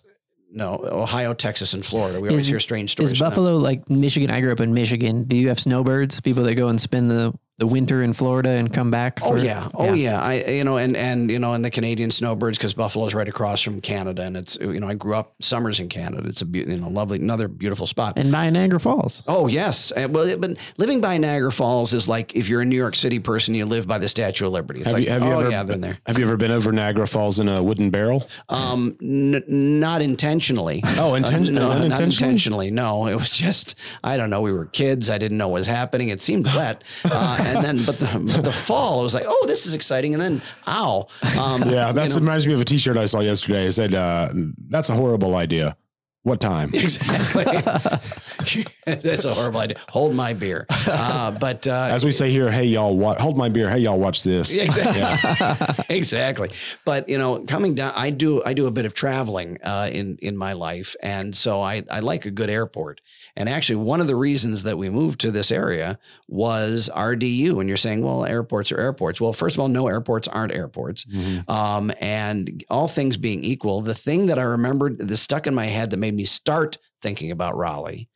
No, 0.51 0.79
Ohio, 0.83 1.33
Texas, 1.33 1.73
and 1.73 1.85
Florida. 1.85 2.19
We 2.19 2.29
always 2.29 2.43
Is- 2.43 2.47
hear 2.49 2.59
strange 2.59 2.91
stories. 2.91 3.11
Is. 3.13 3.19
Buffalo 3.19 3.57
like 3.57 3.89
Michigan? 3.89 4.31
I 4.31 4.41
grew 4.41 4.51
up 4.51 4.59
in 4.59 4.73
Michigan. 4.73 5.23
Do 5.25 5.35
you 5.35 5.49
have 5.49 5.59
snowbirds? 5.59 6.19
People 6.21 6.43
that 6.45 6.55
go 6.55 6.69
and 6.69 6.81
spend 6.81 7.11
the, 7.11 7.33
the 7.59 7.67
winter 7.67 8.01
in 8.01 8.13
Florida 8.13 8.49
and 8.49 8.73
come 8.73 8.89
back? 8.89 9.19
Oh 9.21 9.35
yeah, 9.35 9.69
oh 9.75 9.93
yeah. 9.93 10.21
I 10.21 10.33
you 10.49 10.63
know, 10.63 10.77
and 10.77 10.95
and 10.97 11.29
you 11.29 11.37
know, 11.39 11.53
and 11.53 11.63
the 11.63 11.69
Canadian 11.69 12.09
snowbirds 12.11 12.57
because 12.57 12.73
Buffalo's 12.73 13.13
right 13.13 13.27
across 13.27 13.61
from 13.61 13.81
Canada, 13.81 14.23
and 14.23 14.35
it's 14.37 14.57
you 14.59 14.79
know, 14.79 14.87
I 14.87 14.95
grew 14.95 15.15
up 15.15 15.35
summers 15.41 15.79
in 15.79 15.89
Canada. 15.89 16.27
It's 16.27 16.41
a 16.41 16.45
beau- 16.45 16.59
you 16.59 16.77
know, 16.77 16.89
lovely, 16.89 17.19
another 17.19 17.47
beautiful 17.47 17.85
spot. 17.85 18.17
And 18.17 18.31
by 18.31 18.49
Niagara 18.49 18.79
Falls. 18.79 19.23
Oh 19.27 19.47
yes, 19.47 19.91
Uh, 19.95 20.07
well, 20.09 20.23
it- 20.27 20.41
but 20.41 20.51
living 20.77 21.01
by 21.01 21.17
Niagara 21.17 21.51
Falls 21.51 21.93
is 21.93 22.07
like 22.07 22.35
if 22.35 22.49
you're 22.49 22.61
a 22.61 22.65
New 22.65 22.77
York 22.77 22.95
City 22.95 23.19
person, 23.19 23.53
you 23.53 23.65
live 23.65 23.87
by 23.87 23.97
the 23.97 24.07
Statue 24.09 24.45
of 24.47 24.53
Liberty. 24.53 24.79
It's 24.79 24.87
Have 24.87 24.93
like, 24.95 25.03
you 25.05 25.09
have 25.11 25.21
you 25.23 25.27
oh 25.29 25.39
ever 25.39 25.49
yeah, 25.51 25.63
been 25.63 25.81
there. 25.81 25.97
Have 26.07 26.17
you 26.17 26.25
ever 26.25 26.37
been 26.37 26.51
over 26.51 26.71
Niagara 26.71 27.07
Falls 27.07 27.39
in 27.39 27.49
a 27.49 27.61
wooden 27.61 27.89
barrel? 27.89 28.27
Um, 28.47 28.95
n- 29.01 29.43
not 29.47 30.01
intentionally. 30.01 30.81
Oh, 30.99 31.15
Uh, 31.15 31.19
no, 31.19 31.29
not 31.29 31.71
unintentionally? 31.77 32.03
intentionally. 32.03 32.71
No, 32.71 33.07
it 33.07 33.15
was 33.15 33.29
just 33.29 33.75
I 34.03 34.17
don't 34.17 34.29
know. 34.29 34.41
We 34.41 34.51
were 34.51 34.65
kids. 34.65 35.09
I 35.09 35.17
didn't 35.17 35.37
know 35.37 35.47
what 35.49 35.59
was 35.59 35.67
happening. 35.67 36.09
It 36.09 36.21
seemed 36.21 36.45
wet, 36.45 36.83
uh, 37.05 37.37
and 37.55 37.65
then 37.65 37.85
but 37.85 37.97
the, 37.99 38.31
but 38.33 38.45
the 38.45 38.51
fall, 38.51 38.99
I 38.99 39.03
was 39.03 39.13
like, 39.13 39.25
oh, 39.27 39.45
this 39.47 39.65
is 39.65 39.73
exciting, 39.73 40.13
and 40.13 40.21
then 40.21 40.41
ow, 40.67 41.07
um, 41.39 41.63
Yeah, 41.69 41.91
that 41.91 42.07
you 42.07 42.13
know, 42.13 42.19
reminds 42.19 42.47
me 42.47 42.53
of 42.53 42.61
a 42.61 42.65
T-shirt 42.65 42.97
I 42.97 43.05
saw 43.05 43.19
yesterday. 43.19 43.65
It 43.65 43.71
said, 43.71 43.93
uh, 43.93 44.29
"That's 44.69 44.89
a 44.89 44.93
horrible 44.93 45.35
idea." 45.35 45.75
What 46.23 46.41
time? 46.41 46.69
exactly. 46.73 47.45
That's 48.85 49.23
a 49.23 49.33
horrible 49.33 49.61
idea. 49.61 49.77
Hold 49.87 50.15
my 50.15 50.33
beer, 50.33 50.65
uh, 50.69 51.31
but 51.31 51.65
uh, 51.65 51.89
As 51.91 52.03
we 52.03 52.11
say 52.11 52.29
here, 52.29 52.51
hey 52.51 52.65
y'all, 52.65 52.95
wa- 52.97 53.15
hold 53.17 53.37
my 53.37 53.47
beer. 53.47 53.69
Hey 53.69 53.79
y'all, 53.79 53.97
watch 53.97 54.23
this. 54.23 54.53
Yeah, 54.53 54.63
exactly. 54.63 55.85
exactly. 55.95 56.51
But 56.85 57.07
you 57.07 57.17
know, 57.17 57.45
coming 57.47 57.73
down, 57.73 57.93
I 57.95 58.09
do 58.09 58.43
I 58.45 58.53
do 58.53 58.65
a 58.67 58.71
bit 58.71 58.85
of 58.85 58.93
traveling 58.93 59.59
uh, 59.63 59.89
in 59.91 60.17
in 60.21 60.35
my 60.35 60.53
life, 60.53 60.95
and 61.01 61.33
so 61.35 61.61
I 61.61 61.83
I 61.89 62.01
like 62.01 62.25
a 62.25 62.31
good 62.31 62.49
airport. 62.49 62.99
And 63.35 63.47
actually, 63.49 63.77
one 63.77 64.01
of 64.01 64.07
the 64.07 64.15
reasons 64.15 64.63
that 64.63 64.77
we 64.77 64.89
moved 64.89 65.21
to 65.21 65.31
this 65.31 65.51
area 65.51 65.99
was 66.27 66.89
RDU. 66.95 67.59
And 67.59 67.67
you're 67.67 67.77
saying, 67.77 68.03
well, 68.03 68.25
airports 68.25 68.71
are 68.71 68.79
airports. 68.79 69.21
Well, 69.21 69.33
first 69.33 69.55
of 69.55 69.59
all, 69.59 69.67
no 69.67 69.87
airports 69.87 70.27
aren't 70.27 70.53
airports. 70.53 71.05
Mhm. 71.05 71.49
Um, 71.49 71.91
and 71.99 72.63
all 72.69 72.87
things 72.87 73.17
being 73.17 73.43
equal, 73.43 73.81
the 73.81 73.93
thing 73.93 74.27
that 74.27 74.39
I 74.39 74.43
remembered 74.43 74.97
that 74.99 75.17
stuck 75.17 75.47
in 75.47 75.53
my 75.53 75.65
head 75.65 75.91
that 75.91 75.97
made 75.97 76.15
me 76.15 76.25
start 76.25 76.77
thinking 77.01 77.31
about 77.31 77.57
Raleigh 77.57 78.09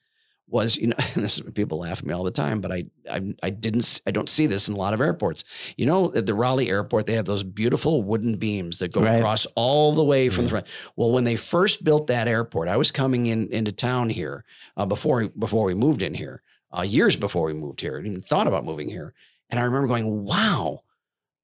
was, 0.54 0.78
you 0.78 0.88
know, 0.88 0.96
and 1.16 1.24
this 1.24 1.38
is 1.38 1.44
people 1.54 1.80
laugh 1.80 1.98
at 2.00 2.06
me 2.06 2.14
all 2.14 2.24
the 2.24 2.32
time, 2.32 2.62
but 2.62 2.72
I, 2.72 2.86
I, 3.12 3.34
I 3.42 3.50
didn't, 3.50 4.02
i 4.08 4.12
don't 4.12 4.30
see 4.30 4.46
this 4.46 4.68
in 4.70 4.76
a 4.76 4.78
lot 4.78 4.94
of 4.94 5.02
airports. 5.02 5.44
You 5.76 5.86
know, 5.88 6.14
at 6.14 6.26
the 6.28 6.34
Raleigh 6.36 6.70
airport, 6.70 7.08
they 7.08 7.16
have 7.16 7.26
those 7.26 7.44
beautiful 7.44 8.04
wooden 8.04 8.36
beams 8.38 8.78
that 8.78 8.94
go 8.94 9.02
Right. 9.02 9.18
across 9.18 9.46
all 9.56 9.94
the 9.94 10.04
way 10.04 10.30
from 10.30 10.46
the 10.46 10.50
front. 10.52 10.68
Well, 10.96 11.12
when 11.12 11.24
they 11.26 11.36
first 11.36 11.84
built 11.84 12.08
that 12.08 12.28
airport, 12.28 12.70
I 12.70 12.78
was 12.78 12.92
coming 12.92 13.26
in 13.26 13.50
into 13.52 13.72
town 13.72 14.10
here 14.10 14.46
uh, 14.78 14.86
before 14.86 15.28
before 15.28 15.66
we 15.66 15.74
moved 15.74 16.02
in 16.02 16.14
here, 16.14 16.44
uh, 16.78 16.84
years 16.84 17.16
before 17.16 17.46
we 17.48 17.54
moved 17.54 17.82
here. 17.82 17.96
I 17.96 17.98
didn't 18.02 18.12
even 18.14 18.22
thought 18.22 18.48
about 18.48 18.64
moving 18.64 18.90
here, 18.90 19.14
and 19.50 19.60
I 19.60 19.64
remember 19.64 19.88
going, 19.88 20.24
"Wow." 20.24 20.82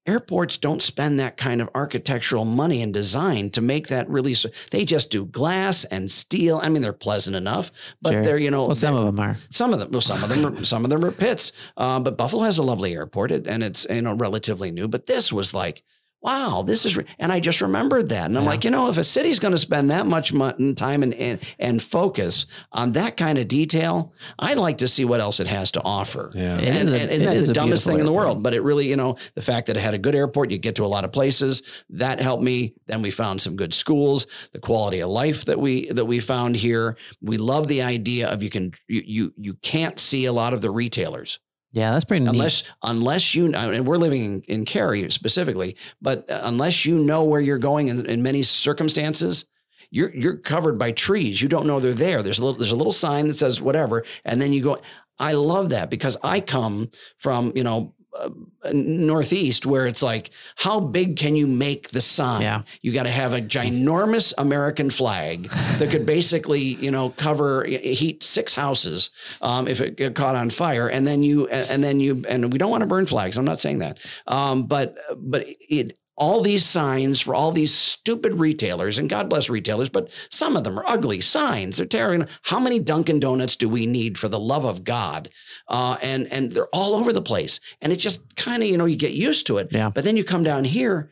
Airports 0.06 0.56
don't 0.56 0.82
spend 0.82 1.20
that 1.20 1.36
kind 1.36 1.60
of 1.60 1.68
architectural 1.74 2.44
money 2.46 2.80
and 2.82 2.92
design 2.92 3.50
to 3.50 3.60
make 3.60 3.88
that 3.88 4.08
really. 4.08 4.32
s- 4.32 4.46
They 4.70 4.84
just 4.84 5.10
do 5.10 5.26
glass 5.26 5.84
and 5.84 6.10
steel. 6.10 6.58
I 6.62 6.68
mean, 6.70 6.80
they're 6.82 6.92
pleasant 6.94 7.36
enough, 7.36 7.70
but 8.00 8.12
Sure. 8.12 8.22
they're 8.22 8.38
you 8.38 8.50
know 8.50 8.66
Well, 8.66 8.74
some 8.74 8.94
of 8.96 9.04
them 9.04 9.20
are. 9.20 9.36
some 9.50 9.72
of 9.74 9.78
them, 9.78 9.90
well, 9.90 10.00
some 10.00 10.22
of 10.24 10.30
them, 10.30 10.46
are, 10.58 10.64
some 10.72 10.84
of 10.84 10.90
them 10.90 11.04
are 11.04 11.10
pits. 11.12 11.52
Uh, 11.76 12.00
but 12.00 12.16
Buffalo 12.16 12.44
has 12.44 12.56
a 12.58 12.62
lovely 12.62 12.94
airport, 12.94 13.30
and 13.30 13.62
it's 13.62 13.86
you 13.90 14.00
know 14.00 14.14
relatively 14.14 14.70
new. 14.70 14.88
But 14.88 15.04
this 15.06 15.32
was 15.32 15.52
like, 15.52 15.82
wow, 16.22 16.62
this 16.66 16.84
is, 16.84 16.96
re-. 16.96 17.04
and 17.18 17.32
I 17.32 17.40
just 17.40 17.60
remembered 17.60 18.10
that, 18.10 18.26
and 18.26 18.36
I'm 18.36 18.44
Yeah. 18.44 18.50
like, 18.50 18.64
you 18.64 18.70
know, 18.70 18.88
if 18.88 18.98
a 18.98 19.04
city's 19.04 19.38
going 19.38 19.52
to 19.52 19.58
spend 19.58 19.90
that 19.90 20.06
much 20.06 20.32
mon- 20.32 20.74
time 20.74 21.02
and, 21.02 21.14
and 21.14 21.38
and 21.58 21.82
focus 21.82 22.46
on 22.72 22.92
that 22.92 23.16
kind 23.16 23.38
of 23.38 23.48
detail, 23.48 24.12
I'd 24.38 24.58
like 24.58 24.78
to 24.78 24.88
see 24.88 25.04
what 25.04 25.20
else 25.20 25.40
it 25.40 25.46
has 25.46 25.70
to 25.72 25.82
offer. 25.82 26.30
Yeah. 26.34 26.58
It 26.58 26.68
and, 26.68 26.76
is 26.78 26.88
a- 26.88 27.00
and 27.00 27.10
isn't 27.10 27.22
it 27.22 27.26
that 27.26 27.36
is 27.36 27.48
the 27.48 27.54
dumbest 27.54 27.84
beautiful 27.84 27.92
thing 27.92 28.00
in 28.00 28.06
the 28.06 28.12
world? 28.12 28.42
But 28.42 28.54
it 28.54 28.62
really, 28.62 28.88
you 28.88 28.96
know, 28.96 29.16
the 29.34 29.42
fact 29.42 29.66
that 29.68 29.76
it 29.76 29.80
had 29.80 29.94
a 29.94 29.98
good 29.98 30.14
airport, 30.14 30.50
you 30.50 30.58
get 30.58 30.74
to 30.76 30.84
a 30.84 30.86
lot 30.86 31.04
of 31.04 31.12
places, 31.12 31.62
that 31.90 32.20
helped 32.20 32.42
me. 32.42 32.74
Then 32.86 33.02
we 33.02 33.10
found 33.10 33.40
some 33.40 33.56
good 33.56 33.72
schools, 33.74 34.26
the 34.52 34.58
quality 34.60 35.00
of 35.00 35.08
life 35.10 35.46
that 35.46 35.58
we 35.58 35.86
that 35.90 36.04
we 36.04 36.20
found 36.20 36.56
here. 36.56 36.96
We 37.22 37.38
love 37.38 37.66
the 37.68 37.82
idea 37.82 38.28
of 38.28 38.42
you 38.42 38.50
can 38.50 38.72
you 38.88 39.02
you 39.06 39.34
you 39.38 39.54
can't 39.54 39.98
see 39.98 40.26
a 40.26 40.32
lot 40.32 40.52
of 40.54 40.60
the 40.60 40.70
retailers 40.70 41.40
Yeah, 41.72 41.92
that's 41.92 42.04
pretty 42.04 42.24
neat. 42.24 42.30
unless 42.30 42.64
unless 42.82 43.34
you 43.34 43.54
and 43.54 43.86
we're 43.86 43.96
living 43.96 44.24
in, 44.24 44.42
in 44.42 44.64
Cary 44.64 45.08
specifically, 45.10 45.76
but 46.02 46.28
uh, 46.30 46.40
unless 46.44 46.84
you 46.84 46.98
know 46.98 47.24
where 47.24 47.40
you're 47.40 47.58
going 47.58 47.88
in, 47.88 48.06
in 48.06 48.22
many 48.22 48.42
circumstances. 48.42 49.46
You're 49.92 50.14
you're 50.14 50.36
covered 50.36 50.78
by 50.78 50.92
trees. 50.92 51.42
You 51.42 51.48
don't 51.48 51.66
know 51.66 51.80
they're 51.80 51.92
there. 51.92 52.22
There's 52.22 52.38
a 52.38 52.44
little 52.44 52.56
there's 52.56 52.70
a 52.70 52.76
little 52.76 52.92
sign 52.92 53.26
that 53.26 53.36
says 53.36 53.60
whatever, 53.60 54.04
and 54.24 54.40
then 54.40 54.52
you 54.52 54.62
go. 54.62 54.78
I 55.18 55.32
love 55.32 55.70
that 55.70 55.90
because 55.90 56.16
I 56.22 56.40
come 56.40 56.90
from 57.18 57.52
you 57.56 57.64
know 57.64 57.94
uh, 58.18 58.30
northeast 58.72 59.66
where 59.66 59.86
it's 59.86 60.02
like 60.02 60.30
how 60.56 60.80
big 60.80 61.16
can 61.16 61.36
you 61.36 61.46
make 61.46 61.90
the 61.90 62.00
sign? 62.00 62.42
Yeah. 62.42 62.62
You 62.82 62.92
got 62.92 63.04
to 63.04 63.10
have 63.10 63.32
a 63.32 63.40
ginormous 63.40 64.32
American 64.36 64.90
flag 64.90 65.44
that 65.78 65.90
could 65.90 66.06
basically 66.06 66.60
you 66.60 66.90
know 66.90 67.10
cover 67.10 67.64
heat 67.64 68.22
six 68.22 68.54
houses 68.54 69.10
um, 69.42 69.68
if 69.68 69.80
it 69.80 69.96
get 69.96 70.14
caught 70.14 70.34
on 70.34 70.50
fire, 70.50 70.88
and 70.88 71.06
then 71.06 71.22
you 71.22 71.48
and 71.48 71.82
then 71.82 72.00
you 72.00 72.24
and 72.28 72.52
we 72.52 72.58
don't 72.58 72.70
want 72.70 72.82
to 72.82 72.86
burn 72.88 73.06
flags. 73.06 73.38
I'm 73.38 73.44
not 73.44 73.60
saying 73.60 73.78
that, 73.78 73.98
um, 74.26 74.66
but 74.66 74.96
but 75.16 75.46
it 75.46 75.98
all 76.20 76.42
these 76.42 76.64
signs 76.64 77.18
for 77.20 77.34
all 77.34 77.50
these 77.50 77.74
stupid 77.74 78.34
retailers, 78.34 78.98
and 78.98 79.10
God 79.10 79.28
bless 79.28 79.48
retailers, 79.48 79.88
but 79.88 80.10
some 80.30 80.54
of 80.54 80.62
them 80.62 80.78
are 80.78 80.84
ugly 80.86 81.20
signs. 81.20 81.78
They're 81.78 81.86
tearing. 81.86 82.26
How 82.42 82.60
many 82.60 82.78
Dunkin' 82.78 83.18
Donuts 83.18 83.56
do 83.56 83.68
we 83.68 83.86
need 83.86 84.18
for 84.18 84.28
the 84.28 84.38
love 84.38 84.64
of 84.64 84.84
God? 84.84 85.30
Uh, 85.66 85.96
and 86.02 86.26
and 86.30 86.52
they're 86.52 86.68
all 86.72 86.94
over 86.94 87.12
the 87.12 87.22
place, 87.22 87.58
and 87.80 87.92
it 87.92 87.96
just 87.96 88.36
kind 88.36 88.62
of 88.62 88.68
you 88.68 88.76
know 88.76 88.84
you 88.84 88.96
get 88.96 89.12
used 89.14 89.46
to 89.48 89.58
it. 89.58 89.68
Yeah. 89.72 89.90
But 89.90 90.04
then 90.04 90.16
you 90.16 90.22
come 90.22 90.44
down 90.44 90.64
here, 90.64 91.10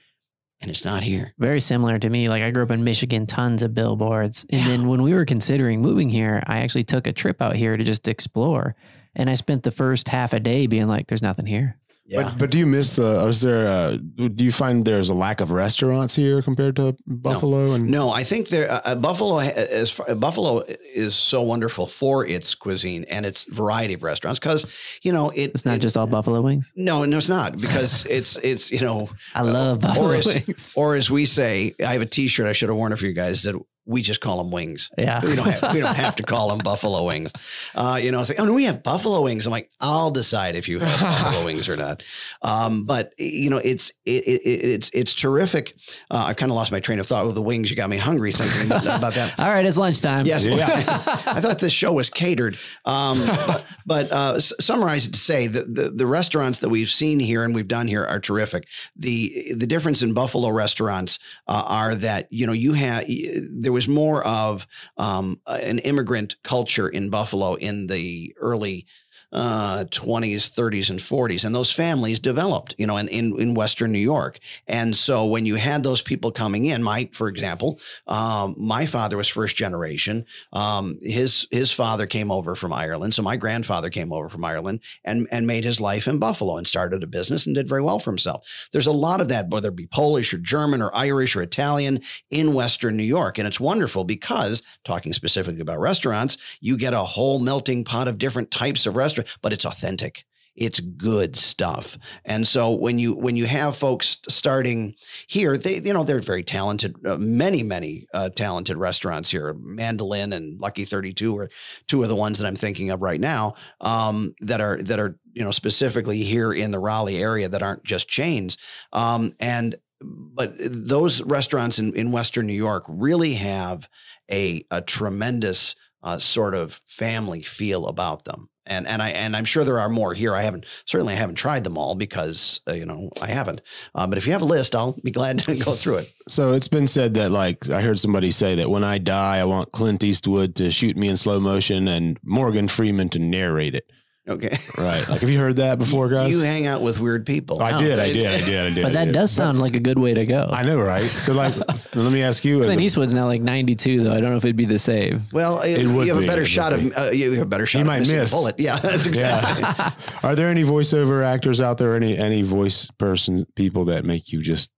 and 0.61 0.71
it's 0.71 0.85
not 0.85 1.03
here. 1.03 1.33
very 1.39 1.61
similar 1.61 1.99
to 1.99 2.11
me. 2.11 2.29
Like 2.29 2.43
I 2.43 2.51
grew 2.51 2.63
up 2.65 2.71
in 2.71 2.85
Michigan, 2.85 3.27
tons 3.27 3.63
of 3.63 3.75
billboards. 3.75 4.45
And 4.51 4.61
Yeah. 4.61 4.69
then 4.69 4.89
when 4.89 5.03
we 5.03 5.15
were 5.15 5.25
considering 5.25 5.81
moving 5.81 6.11
here, 6.11 6.43
I 6.47 6.59
actually 6.59 6.85
took 6.85 7.07
a 7.07 7.13
trip 7.13 7.41
out 7.41 7.57
here 7.57 7.77
to 7.77 7.85
just 7.85 8.07
explore. 8.09 8.77
And 9.15 9.31
I 9.31 9.35
spent 9.35 9.63
the 9.63 9.71
first 9.71 10.09
half 10.09 10.33
a 10.33 10.39
day 10.41 10.67
being 10.67 10.87
like, 10.87 11.07
there's 11.09 11.23
nothing 11.23 11.47
here. 11.47 11.77
But 12.11 12.39
but 12.39 12.51
do 12.51 12.59
you 12.59 12.67
miss 12.67 12.97
the? 12.97 13.27
Is 13.27 13.43
there? 13.43 13.67
A, 13.67 13.99
do 13.99 14.43
you 14.45 14.51
find 14.53 14.85
there's 14.85 15.11
a 15.11 15.15
lack 15.15 15.41
of 15.43 15.51
restaurants 15.51 16.15
here 16.17 16.41
compared 16.43 16.77
to 16.77 16.97
Buffalo? 17.07 17.73
And 17.73 17.91
No, 17.91 18.09
I 18.11 18.25
think 18.25 18.49
there 18.49 18.71
uh, 18.71 18.81
uh, 18.85 18.95
Buffalo 18.95 19.39
ha- 19.41 19.51
as 19.51 19.93
Buffalo 20.17 20.65
is 20.95 21.15
so 21.15 21.43
wonderful 21.43 21.87
for 21.87 22.25
its 22.27 22.55
cuisine 22.55 23.05
and 23.11 23.27
its 23.27 23.45
variety 23.53 23.93
of 23.95 24.03
restaurants 24.03 24.39
because 24.39 24.65
you 25.03 25.13
know 25.13 25.29
it, 25.31 25.51
It's 25.55 25.67
not 25.67 25.77
it- 25.77 25.81
just 25.83 25.97
all 25.99 26.07
buffalo 26.07 26.41
wings. 26.41 26.73
no, 26.77 27.05
no, 27.05 27.19
it's 27.19 27.29
not 27.29 27.59
because 27.61 28.07
it's 28.07 28.37
it's 28.37 28.71
you 28.73 28.81
know 28.81 29.09
I 29.35 29.43
love 29.43 29.81
buffalo 29.81 30.09
or 30.13 30.15
as, 30.15 30.27
wings. 30.27 30.73
or 30.77 30.95
as 30.95 31.11
we 31.11 31.27
say, 31.27 31.75
I 31.85 31.93
have 31.93 32.01
a 32.03 32.07
T-shirt 32.07 32.47
I 32.47 32.53
should 32.55 32.71
have 32.71 32.79
worn 32.79 32.93
it 32.93 32.99
for 32.99 33.07
you 33.07 33.13
guys 33.13 33.43
that 33.43 33.55
we 33.89 34.03
just 34.03 34.21
call 34.21 34.37
them 34.37 34.51
wings. 34.51 34.91
Yeah. 34.99 35.23
We 35.25 35.35
don't 35.35 35.49
have 35.49 35.75
we 35.75 35.81
don't 35.81 35.95
have 35.95 36.17
to 36.17 36.23
call 36.23 36.51
them 36.51 36.59
buffalo 36.59 37.05
wings. 37.05 37.33
Uh, 37.75 37.99
you 38.01 38.13
know, 38.13 38.21
it's 38.21 38.29
like, 38.29 38.39
oh 38.39 38.45
no, 38.45 38.53
we 38.53 38.65
have 38.65 38.83
buffalo 38.83 39.23
wings. 39.23 39.47
I'm 39.47 39.51
like, 39.51 39.71
I'll 39.81 40.11
decide 40.11 40.57
if 40.57 40.69
you 40.69 40.79
have 40.81 41.01
buffalo 41.25 41.47
wings 41.47 41.71
or 41.71 41.77
not. 41.77 42.05
Um, 42.43 42.85
but 42.85 43.15
you 43.19 43.49
know, 43.49 43.57
it's 43.57 43.91
it, 44.05 44.25
it, 44.25 44.43
it's 44.45 44.91
it's 44.93 45.15
terrific. 45.15 45.75
Uh, 46.11 46.27
I 46.27 46.35
kind 46.35 46.53
of 46.53 46.57
lost 46.57 46.71
my 46.71 46.81
train 46.81 47.01
of 47.01 47.07
thought 47.07 47.25
with 47.25 47.35
the 47.35 47.43
wings. 47.43 47.71
You 47.71 47.77
got 47.77 47.89
me 47.89 47.97
hungry 47.97 48.31
thinking 48.31 48.67
about 48.67 49.15
that. 49.15 49.39
All 49.41 49.49
right, 49.49 49.65
it's 49.65 49.79
lunchtime. 49.79 50.27
Yes. 50.27 50.45
Yeah. 50.45 50.67
I 51.27 51.41
thought 51.41 51.59
this 51.59 51.73
show 51.73 51.95
was 51.95 52.11
catered. 52.11 52.59
Um, 52.85 53.19
but 53.47 53.65
but 53.87 54.13
uh, 54.13 54.39
summarize 54.39 55.07
it 55.07 55.15
to 55.15 55.19
say 55.19 55.47
that 55.47 55.75
the, 55.75 55.89
the 55.89 56.07
restaurants 56.07 56.59
that 56.59 56.69
we've 56.69 56.91
seen 56.91 57.21
here 57.21 57.43
and 57.43 57.55
we've 57.55 57.67
done 57.67 57.89
here 57.89 58.05
are 58.05 58.21
terrific. 58.21 58.69
The 58.97 59.55
the 59.57 59.67
difference 59.67 60.03
in 60.03 60.13
Buffalo 60.13 60.51
restaurants 60.51 61.19
uh, 61.47 61.65
are 61.67 61.95
that 61.95 62.29
you 62.31 62.47
know 62.47 62.53
you 62.53 62.75
have, 62.75 63.07
there 63.51 63.73
was 63.79 63.87
more 63.87 64.27
of 64.27 64.67
um, 64.97 65.41
an 65.47 65.79
immigrant 65.79 66.35
culture 66.43 66.89
in 66.89 67.11
Buffalo 67.11 67.55
in 67.55 67.87
the 67.87 68.35
early 68.41 68.87
uh, 69.33 69.85
20s, 69.85 70.51
30s, 70.51 70.91
and 70.91 70.99
40s. 70.99 71.45
And 71.45 71.55
those 71.55 71.73
families 71.73 72.19
developed, 72.19 72.75
you 72.79 72.87
know, 72.87 72.97
in, 72.97 73.09
in, 73.09 73.39
in 73.41 73.55
Western 73.55 73.93
New 73.93 73.99
York. 73.99 74.39
And 74.67 74.97
so 74.97 75.27
when 75.27 75.47
you 75.47 75.57
had 75.57 75.83
those 75.83 76.03
people 76.03 76.33
coming 76.33 76.65
in, 76.67 76.83
my, 76.83 77.09
for 77.13 77.29
example, 77.29 77.79
um, 78.07 78.55
my 78.59 78.87
father 78.87 79.17
was 79.17 79.29
first 79.29 79.57
generation. 79.57 80.25
Um, 80.53 80.99
his, 81.03 81.47
his 81.51 81.71
father 81.73 82.07
came 82.07 82.31
over 82.31 82.55
from 82.55 82.73
Ireland. 82.73 83.15
So 83.15 83.23
my 83.23 83.37
grandfather 83.37 83.91
came 83.91 84.13
over 84.13 84.29
from 84.29 84.45
Ireland 84.45 84.81
and, 85.05 85.29
and 85.31 85.47
made 85.47 85.65
his 85.65 85.81
life 85.81 86.09
in 86.09 86.19
Buffalo 86.19 86.57
and 86.57 86.67
started 86.67 87.03
a 87.03 87.07
business 87.07 87.47
and 87.47 87.55
did 87.55 87.69
very 87.69 87.83
well 87.83 87.99
for 87.99 88.11
himself. 88.11 88.69
There's 88.73 88.87
a 88.87 88.93
lot 88.93 89.21
of 89.21 89.29
that, 89.29 89.51
whether 89.51 89.69
it 89.69 89.77
be 89.77 89.87
Polish 89.87 90.33
or 90.33 90.39
German 90.39 90.81
or 90.83 90.95
Irish 90.95 91.37
or 91.37 91.43
Italian 91.43 92.01
in 92.31 92.55
Western 92.55 92.97
New 92.97 93.03
York. 93.03 93.39
And 93.39 93.47
it's 93.47 93.61
wonderful 93.61 94.05
because 94.05 94.63
talking 94.85 95.13
specifically 95.13 95.61
about 95.61 95.81
restaurants, 95.81 96.39
you 96.61 96.77
get 96.77 96.95
a 96.95 97.05
whole 97.05 97.39
melting 97.39 97.85
pot 97.85 98.09
of 98.09 98.19
different 98.19 98.51
types 98.51 98.87
of 98.87 98.97
restaurants, 98.97 99.18
but 99.43 99.53
it's 99.53 99.65
authentic. 99.65 100.25
It's 100.59 100.81
good 100.81 101.37
stuff. 101.37 101.97
And 102.25 102.45
so 102.47 102.73
when 102.73 102.99
you 102.99 103.15
when 103.15 103.37
you 103.37 103.47
have 103.47 103.77
folks 103.77 104.19
starting 104.29 104.97
here, 105.29 105.57
they 105.57 105.77
you 105.77 105.93
know 105.93 106.03
they're 106.03 106.21
very 106.21 106.43
talented. 106.43 106.97
Uh, 107.07 107.17
many 107.17 107.63
many 107.63 108.09
uh, 108.13 108.31
talented 108.31 108.77
restaurants 108.77 109.31
here. 109.31 109.55
Mandolin 109.55 110.33
and 110.33 110.61
Lucky 110.61 110.85
Thirty 110.85 111.15
Two 111.15 111.39
are 111.39 111.49
two 111.87 112.03
of 112.03 112.09
the 112.09 112.17
ones 112.17 112.41
that 112.41 112.47
I'm 112.47 112.57
thinking 112.57 112.91
of 112.91 113.03
right 113.03 113.21
now 113.21 113.55
um, 113.81 114.35
that 114.41 114.61
are 114.61 114.83
that 114.83 114.99
are 114.99 115.17
you 115.33 115.45
know 115.45 115.53
specifically 115.53 116.19
here 116.19 116.53
in 116.53 116.73
the 116.73 116.81
Raleigh 116.81 117.23
area 117.23 117.49
that 117.49 117.63
aren't 117.63 117.85
just 117.85 118.09
chains. 118.09 118.59
Um, 118.93 119.35
and 119.39 119.77
but 120.01 120.55
those 120.59 121.23
restaurants 121.23 121.79
in, 121.79 121.95
in 121.95 122.11
Western 122.11 122.47
New 122.49 122.53
York 122.53 122.85
really 122.89 123.35
have 123.35 123.89
a 124.29 124.65
a 124.73 124.83
tremendous 124.83 125.77
uh, 126.03 126.19
sort 126.19 126.55
of 126.55 126.81
family 126.87 127.43
feel 127.43 127.87
about 127.87 128.25
them. 128.25 128.49
And 128.69 128.87
and 128.87 129.03
I 129.03 129.11
and 129.11 129.35
I'm 129.35 129.45
sure 129.45 129.65
there 129.65 129.81
are 129.81 129.89
more 129.89 130.15
here. 130.15 130.35
I 130.35 130.43
haven't 130.43 130.67
certainly 130.87 131.15
I 131.15 131.17
haven't 131.17 131.37
tried 131.37 131.65
them 131.65 131.77
all 131.77 131.95
because 131.95 132.61
uh, 132.69 132.73
you 132.73 132.85
know 132.85 133.11
I 133.21 133.27
haven't. 133.27 133.63
Uh, 133.95 134.07
but 134.07 134.19
if 134.19 134.27
you 134.27 134.33
have 134.33 134.43
a 134.43 134.47
list, 134.47 134.77
I'll 134.77 134.93
be 135.03 135.11
glad 135.11 135.41
to 135.41 135.57
go 135.65 135.73
through 135.73 135.99
it. 135.99 136.13
So 136.29 136.53
it's 136.53 136.69
been 136.69 136.87
said 136.87 137.15
that 137.15 137.31
like 137.31 137.69
I 137.71 137.81
heard 137.81 137.99
somebody 137.99 138.31
say 138.31 138.55
that 138.57 138.71
when 138.71 138.85
I 138.85 138.99
die, 138.99 139.39
I 139.39 139.45
want 139.45 139.73
Clint 139.73 140.05
Eastwood 140.05 140.55
to 140.57 140.71
shoot 140.71 140.97
me 140.97 141.09
in 141.09 141.17
slow 141.17 141.41
motion 141.41 141.89
and 141.89 142.19
Morgan 142.23 142.69
Freeman 142.69 143.09
to 143.11 143.19
narrate 143.19 143.75
it. 143.75 143.91
Okay. 144.29 144.57
Right. 144.79 145.09
Like, 145.09 145.21
have 145.21 145.29
you 145.31 145.39
heard 145.39 145.57
that 145.57 145.79
before, 145.81 146.09
guys? 146.09 146.31
You 146.33 146.41
hang 146.45 146.67
out 146.67 146.83
with 146.83 147.01
weird 147.01 147.27
people. 147.27 147.61
I 147.61 147.77
did. 147.77 147.99
I 147.99 148.13
did. 148.13 148.27
I 148.27 148.39
did. 148.45 148.67
I 148.67 148.75
did. 148.75 148.83
But 148.83 148.91
I 148.91 148.93
that 148.93 149.05
did. 149.07 149.13
does 149.15 149.33
sound 149.33 149.59
like 149.59 149.75
a 149.75 149.81
good 149.81 149.99
way 149.99 150.15
to 150.15 150.25
go. 150.25 150.49
I 150.53 150.63
know, 150.63 150.79
right? 150.79 151.03
So, 151.03 151.33
like, 151.33 151.57
let 151.97 152.13
me 152.13 152.23
ask 152.23 152.45
you. 152.45 152.61
as 152.61 152.67
Clint 152.67 152.81
a- 152.81 152.85
Eastwood's 152.85 153.13
now 153.13 153.27
like 153.27 153.43
92, 153.43 154.05
though. 154.05 154.13
I 154.13 154.21
don't 154.21 154.31
know 154.31 154.37
if 154.37 154.45
it'd 154.45 154.55
be 154.57 154.67
the 154.67 154.79
same. 154.79 155.23
Well, 155.33 155.61
It 155.63 155.81
you 155.81 155.93
would 155.97 156.07
have 156.09 156.19
be, 156.19 156.25
a 156.25 156.27
better 156.29 156.41
it 156.43 156.45
would 156.45 156.49
shot 156.49 156.79
be. 156.79 156.93
of 156.93 156.97
uh, 156.97 157.11
you 157.11 157.33
have 157.33 157.43
a 157.43 157.47
better 157.47 157.67
shot. 157.67 157.81
You 157.81 157.85
might 157.87 158.01
miss. 158.01 158.31
The 158.31 158.37
bullet. 158.37 158.61
Yeah, 158.61 158.79
that's 158.83 159.07
exactly. 159.07 159.63
Yeah. 159.63 159.91
Are 160.23 160.37
there 160.37 160.49
any 160.49 160.63
voiceover 160.63 161.25
actors 161.25 161.61
out 161.61 161.79
there? 161.79 161.97
Any 161.97 162.17
any 162.17 162.43
voice 162.43 162.89
person 162.99 163.47
people 163.57 163.87
that 163.87 164.05
make 164.05 164.31
you 164.33 164.43
just 164.43 164.71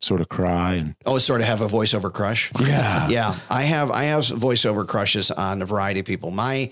sort 0.00 0.20
of 0.20 0.28
cry 0.28 0.74
and 0.74 0.94
Oh, 1.06 1.18
sort 1.18 1.40
of 1.40 1.46
have 1.46 1.60
a 1.62 1.66
voiceover 1.66 2.12
crush. 2.12 2.52
yeah, 2.60 3.08
Yeah, 3.08 3.34
I 3.50 3.62
have. 3.62 3.90
I 3.90 4.04
have 4.04 4.20
voiceover 4.26 4.86
crushes 4.86 5.30
on 5.30 5.62
a 5.62 5.66
variety 5.66 6.00
of 6.00 6.06
people. 6.06 6.30
My 6.30 6.70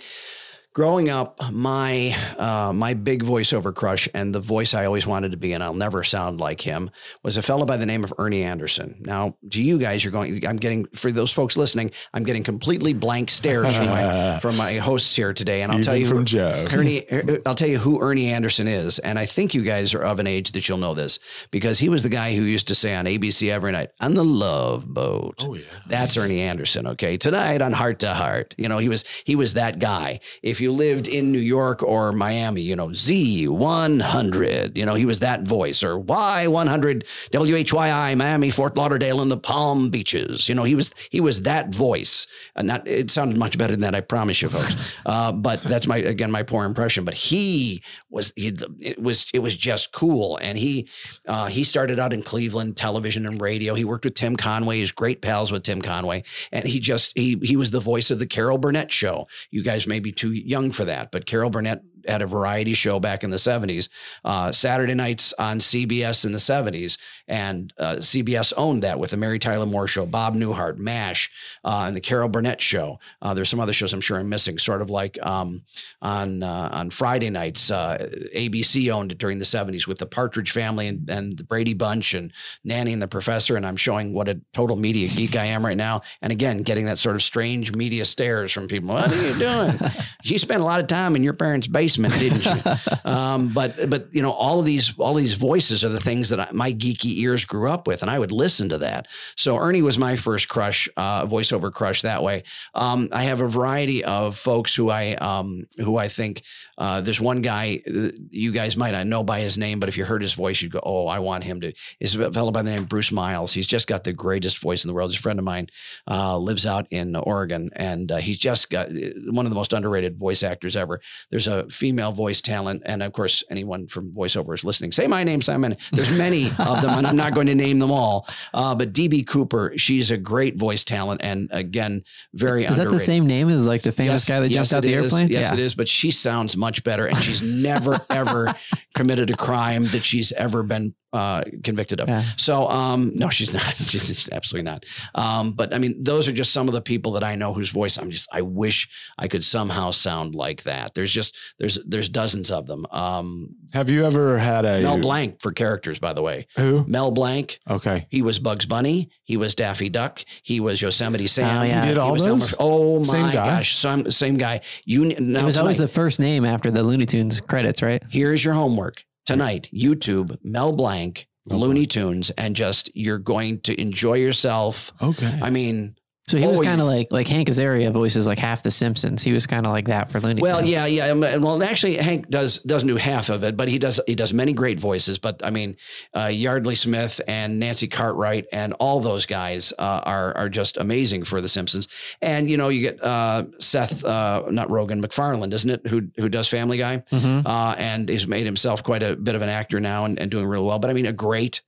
growing 0.73 1.11
up, 1.11 1.39
my 1.53 2.17
uh, 2.39 2.73
my 2.75 2.95
big 2.95 3.25
voiceover 3.25 3.75
crush 3.75 4.09
and 4.15 4.35
the 4.35 4.41
voice 4.41 4.75
I 4.75 4.87
always 4.87 5.07
wanted 5.07 5.33
to 5.33 5.37
be, 5.37 5.53
and 5.53 5.63
I'll 5.63 5.75
never 5.75 6.05
sound 6.05 6.41
like 6.41 6.61
him, 6.61 6.91
was 7.23 7.37
a 7.37 7.43
fellow 7.43 7.65
by 7.67 7.77
the 7.77 7.87
name 7.87 8.05
of 8.05 8.13
Ernie 8.19 8.43
Anderson. 8.43 8.97
Now, 9.01 9.37
to 9.51 9.63
you 9.63 9.79
guys, 9.79 10.05
you're 10.05 10.13
going. 10.13 10.47
I'm 10.47 10.57
getting 10.57 10.87
for 10.95 11.13
those 11.13 11.33
folks 11.33 11.57
listening. 11.57 11.91
I'm 12.15 12.25
getting 12.25 12.43
completely 12.43 12.93
blank 12.93 13.31
stares 13.31 13.75
from 13.75 13.87
my 13.87 14.39
from 14.43 14.57
my 14.57 14.75
hosts 14.75 15.15
here 15.15 15.33
today, 15.33 15.63
and 15.63 15.73
I'll 15.73 15.81
tell 15.81 15.97
you 15.97 16.07
from 16.07 16.25
Joe. 16.25 16.67
Ernie, 16.73 17.05
I'll 17.47 17.55
tell 17.55 17.69
you 17.69 17.79
who 17.79 18.01
Ernie 18.01 18.29
Anderson 18.29 18.69
is, 18.69 18.99
and 18.99 19.19
I 19.19 19.27
think 19.27 19.55
you 19.55 19.63
guys 19.63 19.95
are 19.95 20.03
of 20.03 20.21
an 20.21 20.27
age 20.27 20.53
that 20.53 20.69
you'll 20.69 20.79
know 20.79 20.95
this 20.95 21.19
because 21.51 21.79
he 21.79 21.89
was 21.89 22.03
the 22.03 22.09
guy 22.09 22.35
who 22.35 22.43
used 22.43 22.69
to 22.69 22.75
say 22.75 22.95
on 22.95 23.05
ABC 23.05 23.51
every 23.51 23.73
night 23.73 23.91
on 24.01 24.15
the 24.15 24.25
Love 24.25 24.87
Boat. 24.87 25.37
Oh 25.41 25.55
yeah. 25.55 25.65
That's 25.87 26.17
Ernie 26.17 26.41
Anderson. 26.41 26.87
Okay, 26.87 27.17
tonight 27.17 27.63
on 27.63 27.73
Hart 27.73 28.01
to 28.01 28.15
Hart, 28.15 28.55
you 28.57 28.69
know 28.69 28.79
he 28.79 28.89
was 28.89 29.05
he 29.25 29.37
was 29.37 29.55
that 29.55 29.79
guy. 29.79 30.21
If 30.43 30.62
you 30.63 30.73
lived 30.73 31.09
in 31.09 31.33
New 31.33 31.39
York 31.41 31.83
or 31.83 32.13
Miami, 32.13 32.63
you 32.63 32.77
know 32.77 32.95
Z 32.95 33.49
one 33.49 34.01
hundred, 34.01 34.77
you 34.77 34.87
know 34.87 34.95
he 34.95 35.05
was 35.05 35.21
that 35.21 35.43
voice 35.43 35.83
or 35.83 35.99
Y 35.99 36.47
one 36.47 36.67
hundred 36.67 37.05
WHYI 37.33 38.17
Miami 38.17 38.51
Fort 38.51 38.77
Lauderdale 38.77 39.21
and 39.21 39.31
the 39.31 39.37
Palm 39.37 39.91
Beaches. 39.91 40.49
You 40.49 40.55
know 40.55 40.65
he 40.65 40.75
was 40.75 40.95
he 41.11 41.21
was 41.21 41.43
that 41.43 41.75
voice. 41.75 42.27
Uh, 42.57 42.63
not 42.63 42.87
it 42.89 43.11
sounded 43.11 43.37
much 43.37 43.59
better 43.59 43.73
than 43.73 43.83
that, 43.83 43.95
I 43.95 44.01
promise 44.01 44.41
you, 44.41 44.49
folks. 44.49 44.75
Uh, 45.05 45.33
but 45.33 45.63
that's 45.65 45.87
my 45.87 45.97
again 45.97 46.31
my 46.31 46.43
poor 46.43 46.65
impression. 46.65 47.05
But 47.05 47.15
he 47.15 47.83
was 48.09 48.33
he, 48.37 48.55
it 48.81 49.03
was 49.03 49.29
it 49.35 49.41
was 49.41 49.57
just 49.57 49.91
cool, 49.93 50.37
and 50.37 50.57
he 50.57 50.89
uh, 51.27 51.47
he 51.47 51.65
started 51.65 51.99
out 51.99 52.13
in 52.13 52.23
Cleveland 52.23 52.77
television 52.77 53.27
and 53.27 53.41
radio. 53.41 53.75
He 53.75 53.85
worked 53.85 54.05
with 54.05 54.15
Tim 54.15 54.37
Conway. 54.37 54.79
He's 54.79 54.93
great 54.93 55.21
pals 55.21 55.51
with 55.51 55.65
Tim 55.65 55.83
Conway, 55.83 56.23
and 56.53 56.67
he 56.67 56.79
just 56.79 57.17
he 57.17 57.37
he 57.43 57.57
was 57.57 57.71
the 57.71 57.81
voice 57.81 58.11
of 58.11 58.19
the 58.19 58.27
Carol 58.27 58.59
Burnett 58.59 58.93
show. 58.93 59.27
You 59.51 59.63
guys 59.63 59.87
may 59.87 59.99
be 59.99 60.13
too 60.13 60.33
young 60.53 60.71
for 60.71 60.85
that, 60.85 61.11
but 61.11 61.27
Carol 61.27 61.51
Burnett 61.51 61.81
had 62.07 62.23
a 62.23 62.27
variety 62.27 62.75
show 62.75 63.01
back 63.01 63.25
in 63.25 63.31
the 63.31 63.37
70s, 63.37 63.89
uh, 64.25 64.53
Saturday 64.53 64.95
nights 64.95 65.33
on 65.39 65.61
CBS 65.61 66.25
in 66.25 66.33
the 66.33 66.39
70s. 66.39 66.99
And 67.29 67.73
uh, 67.79 67.97
CBS 67.97 68.53
owned 68.57 68.83
that 68.83 68.99
with 68.99 69.11
the 69.11 69.17
Mary 69.17 69.39
Tyler 69.39 69.67
Moore 69.67 69.89
show, 69.89 70.07
Bob 70.07 70.35
Newhart, 70.35 70.79
MASH, 70.79 71.31
uh, 71.65 71.85
and 71.87 71.97
the 71.97 72.01
Carol 72.01 72.29
Burnett 72.29 72.61
show. 72.61 72.99
Uh, 73.21 73.35
there's 73.35 73.49
some 73.49 73.61
other 73.61 73.73
shows 73.73 73.93
I'm 73.93 74.01
sure 74.01 74.19
I'm 74.19 74.29
missing, 74.29 74.59
sort 74.59 74.83
of 74.83 74.91
like 74.91 75.25
um, 75.25 75.63
on 76.01 76.43
uh, 76.43 76.69
on 76.73 76.91
Friday 76.91 77.31
nights. 77.31 77.71
Uh, 77.71 78.09
ABC 78.35 78.91
owned 78.91 79.13
it 79.13 79.19
during 79.19 79.39
the 79.39 79.45
70s 79.45 79.87
with 79.87 79.99
the 79.99 80.07
Partridge 80.07 80.51
Family 80.51 80.89
and, 80.89 81.09
and 81.09 81.37
the 81.39 81.45
Brady 81.45 81.75
Bunch 81.75 82.15
and 82.15 82.33
Nanny 82.65 82.93
and 82.93 83.03
the 83.03 83.09
Professor. 83.09 83.57
And 83.57 83.67
I'm 83.67 83.77
showing 83.77 84.13
what 84.13 84.29
a 84.29 84.41
total 84.53 84.77
media 84.77 85.09
geek 85.09 85.37
I 85.37 85.47
am 85.47 85.65
right 85.65 85.77
now. 85.77 86.03
And 86.21 86.33
again, 86.33 86.63
getting 86.63 86.87
that 86.87 86.99
sort 86.99 87.17
of 87.17 87.23
strange 87.23 87.75
media 87.75 88.05
stares 88.05 88.53
from 88.53 88.69
people. 88.69 88.91
What 88.91 89.13
are 89.13 89.27
you 89.27 89.35
doing? 89.39 89.79
you 90.23 90.39
spent 90.39 90.61
a 90.61 90.65
lot 90.65 90.81
of 90.81 90.87
time 90.87 91.17
in 91.17 91.23
your 91.23 91.35
parents' 91.35 91.67
basement, 91.67 91.92
didn't 91.97 92.45
you? 92.45 92.63
um, 93.11 93.53
but 93.53 93.89
but 93.91 94.13
you 94.13 94.23
know 94.23 94.33
all 94.33 94.61
of 94.61 94.67
these 94.67 94.95
all 94.99 95.15
these 95.15 95.35
voices 95.35 95.85
are 95.85 95.89
the 95.89 96.01
things 96.01 96.29
that 96.29 96.41
I, 96.41 96.49
my 96.53 96.73
geeky 96.73 97.19
ears 97.19 97.45
grew 97.45 97.69
up 97.69 97.87
with, 97.87 98.03
and 98.03 98.11
I 98.11 98.19
would 98.19 98.33
listen 98.33 98.69
to 98.71 98.79
that. 98.79 99.09
So 99.37 99.57
Ernie 99.59 99.83
was 99.83 99.99
my 99.99 100.17
first 100.17 100.49
crush, 100.49 100.89
uh, 100.97 101.27
voiceover 101.27 101.73
crush 101.73 102.03
that 102.03 102.23
way. 102.23 102.45
Um, 102.75 103.09
I 103.13 103.25
have 103.25 103.41
a 103.41 103.49
variety 103.49 104.05
of 104.05 104.37
folks 104.37 104.75
who 104.75 104.91
I 104.91 105.15
um, 105.15 105.67
who 105.79 105.97
I 105.97 106.09
think 106.09 106.43
uh, 106.79 107.01
there's 107.01 107.21
one 107.21 107.43
guy 107.43 107.83
uh, 107.87 108.09
you 108.31 108.53
guys 108.53 108.77
might 108.77 108.93
not 108.93 109.07
know 109.07 109.23
by 109.23 109.41
his 109.41 109.59
name, 109.59 109.81
but 109.81 109.89
if 109.89 109.97
you 109.97 110.05
heard 110.05 110.23
his 110.23 110.35
voice, 110.35 110.63
you'd 110.63 110.73
go, 110.73 110.81
"Oh, 110.83 111.07
I 111.07 111.19
want 111.19 111.45
him 111.45 111.61
to." 111.61 111.73
Is 112.01 112.17
a 112.17 112.33
fellow 112.33 112.51
by 112.51 112.63
the 112.63 112.71
name 112.71 112.81
of 112.81 112.89
Bruce 112.89 113.13
Miles. 113.13 113.53
He's 113.53 113.67
just 113.67 113.87
got 113.87 114.05
the 114.05 114.13
greatest 114.13 114.59
voice 114.59 114.85
in 114.85 114.89
the 114.89 114.95
world. 114.95 115.11
He's 115.11 115.19
a 115.19 115.23
friend 115.23 115.39
of 115.39 115.45
mine, 115.45 115.69
uh, 116.11 116.37
lives 116.39 116.67
out 116.67 116.87
in 116.91 117.15
Oregon, 117.17 117.71
and 117.77 118.11
uh, 118.11 118.17
he's 118.17 118.39
just 118.39 118.71
got 118.71 118.89
uh, 118.89 119.11
one 119.31 119.47
of 119.47 119.51
the 119.51 119.57
most 119.57 119.73
underrated 119.73 120.19
voice 120.19 120.43
actors 120.43 120.77
ever. 120.77 121.01
There's 121.31 121.47
a 121.47 121.69
female 121.83 122.13
voice 122.13 122.41
talent, 122.41 122.81
and 122.87 123.03
of 123.03 123.13
course, 123.13 123.43
anyone 123.51 123.89
from 123.89 124.13
voiceover 124.13 124.55
is 124.55 124.63
listening. 124.63 124.93
Say 124.93 125.09
my 125.09 125.25
name, 125.25 125.43
Simon. 125.43 125.77
There's 125.91 126.17
many 126.17 126.47
of 126.61 126.81
them, 126.81 126.97
and 126.97 127.05
I'm 127.05 127.17
not 127.17 127.35
going 127.35 127.49
to 127.49 127.57
name 127.57 127.81
them 127.81 127.91
all. 127.91 128.29
Uh, 128.55 128.73
but 128.77 128.93
DB 128.93 129.27
Cooper, 129.27 129.73
she's 129.77 130.09
a 130.09 130.17
great 130.17 130.55
voice 130.55 130.85
talent, 130.85 131.23
and 131.25 131.49
again, 131.51 132.05
very 132.35 132.67
Is 132.67 132.77
that 132.77 132.89
the 132.89 133.01
same 133.01 133.27
name 133.27 133.49
as 133.49 133.67
like 133.67 133.83
the 133.83 133.91
famous 133.91 134.29
guy 134.29 134.39
that 134.39 134.51
jumped 134.51 134.73
out 134.73 134.85
the 134.85 134.93
is. 134.93 135.03
airplane? 135.03 135.29
Yes, 135.29 135.47
yeah. 135.47 135.55
it 135.55 135.59
is. 135.59 135.75
But 135.75 135.89
she 135.89 136.13
sounds 136.13 136.57
much 136.57 136.85
better, 136.85 137.07
and 137.07 137.19
she's 137.19 137.43
never 137.43 138.01
ever 138.11 138.55
committed 138.95 139.31
a 139.31 139.37
crime 139.37 139.85
that 139.89 140.05
she's 140.05 140.33
ever 140.33 140.63
been 140.63 140.95
uh, 141.15 141.43
convicted 141.63 142.01
of. 142.01 142.09
Yeah. 142.09 142.23
So, 142.39 142.67
um, 142.69 143.13
no, 143.15 143.29
she's 143.29 143.53
not. 143.59 143.75
She's 143.77 144.31
absolutely 144.33 144.71
not. 144.71 144.85
Um, 145.15 145.53
but 145.53 145.75
I 145.75 145.79
mean, 145.79 146.03
those 146.03 146.27
are 146.27 146.33
just 146.33 146.53
some 146.53 146.69
of 146.69 146.75
the 146.75 146.81
people 146.81 147.13
that 147.13 147.23
I 147.23 147.35
know 147.35 147.53
whose 147.53 147.69
voice 147.71 147.99
I'm 147.99 148.11
just. 148.11 148.29
I 148.33 148.41
wish 148.41 148.89
I 149.19 149.29
could 149.29 149.45
somehow 149.45 149.91
sound 149.91 150.35
like 150.35 150.63
that. 150.63 150.95
There's 150.95 151.13
just 151.13 151.37
there's 151.59 151.79
there's 151.87 152.09
dozens 152.09 152.51
of 152.51 152.67
them. 152.67 152.87
Um, 152.91 153.49
Have 153.75 153.91
you 153.91 154.07
ever 154.07 154.39
had 154.39 154.65
a 154.65 154.81
Mel 154.81 154.97
Blanc 154.99 155.43
for 155.43 155.53
characters, 155.53 155.99
by 155.99 156.15
the 156.15 156.23
way. 156.23 156.47
Who? 156.57 156.85
Mel 156.89 157.11
Blanc. 157.11 157.59
Okay. 157.69 158.07
He 158.11 158.23
was 158.23 158.39
Bugs 158.39 158.65
Bunny. 158.65 159.11
He 159.25 159.37
was 159.37 159.55
Daffy 159.55 159.91
Duck. 159.91 160.25
He 160.43 160.61
was 160.61 160.81
Yosemite 160.81 161.27
Sam. 161.27 161.61
Oh, 161.61 161.63
yeah. 161.65 161.83
He 161.83 161.89
did 161.89 161.99
all 161.99 162.13
was 162.13 162.25
those? 162.25 162.55
Oh 162.59 162.99
my 163.01 163.05
Same 163.05 163.25
guy? 163.27 163.33
gosh, 163.33 163.77
same, 163.77 164.11
same 164.11 164.37
guy. 164.39 164.63
You 164.87 165.15
now 165.21 165.41
It 165.41 165.45
was 165.45 165.59
always 165.59 165.77
tonight- 165.77 165.89
the 165.89 165.93
first 165.93 166.21
name 166.21 166.47
after 166.47 166.71
the 166.71 166.83
Looney 166.83 167.05
Tunes 167.05 167.41
credits, 167.43 167.83
right? 167.83 168.03
here's 168.11 168.43
your 168.43 168.55
homework 168.55 168.82
tonight 169.27 169.69
youtube 169.73 170.37
mel 170.43 170.73
blanc 170.73 171.27
looney 171.47 171.87
tunes 171.87 172.31
and 172.31 172.55
just 172.55 172.91
you're 172.95 173.19
going 173.19 173.61
to 173.61 173.79
enjoy 173.81 174.15
yourself 174.15 174.93
Okay. 175.03 175.39
i 175.43 175.51
mean 175.51 175.97
So 176.33 176.39
he 176.39 176.47
was 176.47 176.59
Oh, 176.61 176.63
kind 176.63 176.81
of 176.81 176.87
like 176.87 177.09
like 177.13 177.29
Hank 177.29 177.49
Azaria 177.49 177.93
voices 177.93 178.27
like 178.27 178.39
half 178.39 178.63
the 178.63 178.71
Simpsons. 178.71 179.23
He 179.23 179.33
was 179.33 179.47
kind 179.47 179.67
of 179.67 179.73
like 179.73 179.87
that 179.87 180.11
for 180.11 180.19
Looney 180.21 180.41
well 180.43 180.59
Tunes. 180.61 180.71
yeah 180.71 180.87
yeah 180.87 181.09
um, 181.11 181.21
well 181.21 181.63
actually 181.63 181.97
hank 181.97 182.29
does 182.31 182.59
doesn't 182.61 182.89
do 182.89 182.97
half 182.97 183.29
of 183.29 183.45
it 183.45 183.57
but 183.57 183.69
he 183.69 183.79
does 183.79 184.01
he 184.07 184.15
does 184.15 184.33
many 184.33 184.53
great 184.53 184.81
voices 184.81 185.19
but 185.19 185.41
i 185.45 185.51
mean 185.51 185.77
uh, 186.15 186.27
Yeardley 186.31 186.75
smith 186.75 187.21
and 187.29 187.59
nancy 187.61 187.87
cartwright 187.87 188.47
and 188.53 188.73
all 188.81 189.01
those 189.01 189.27
guys 189.27 189.73
uh, 189.79 190.01
are 190.05 190.35
are 190.37 190.49
just 190.49 190.77
amazing 190.79 191.25
for 191.25 191.41
the 191.41 191.49
simpsons 191.49 191.87
and 192.23 192.49
you 192.49 192.57
know 192.57 192.69
you 192.71 192.81
get 192.81 193.03
uh, 193.05 193.45
seth 193.59 194.05
uh, 194.05 194.43
not 194.51 194.71
rogan 194.71 195.01
MacFarlane 195.03 195.53
isn't 195.53 195.71
it 195.71 195.87
who 195.87 196.09
who 196.17 196.29
does 196.29 196.49
family 196.49 196.79
guy 196.79 196.99
Mhm. 197.13 197.43
uh, 197.47 197.75
and 197.79 198.09
he's 198.09 198.27
made 198.27 198.47
himself 198.47 198.83
quite 198.83 199.03
a 199.03 199.17
bit 199.17 199.35
of 199.35 199.43
an 199.43 199.49
actor 199.51 199.81
now 199.81 200.05
and, 200.07 200.19
and 200.19 200.31
doing 200.31 200.47
real 200.47 200.65
well. 200.65 200.79
But 200.79 200.91
I 200.91 200.95
mean, 200.95 201.07
a 201.07 201.13
great, 201.13 201.61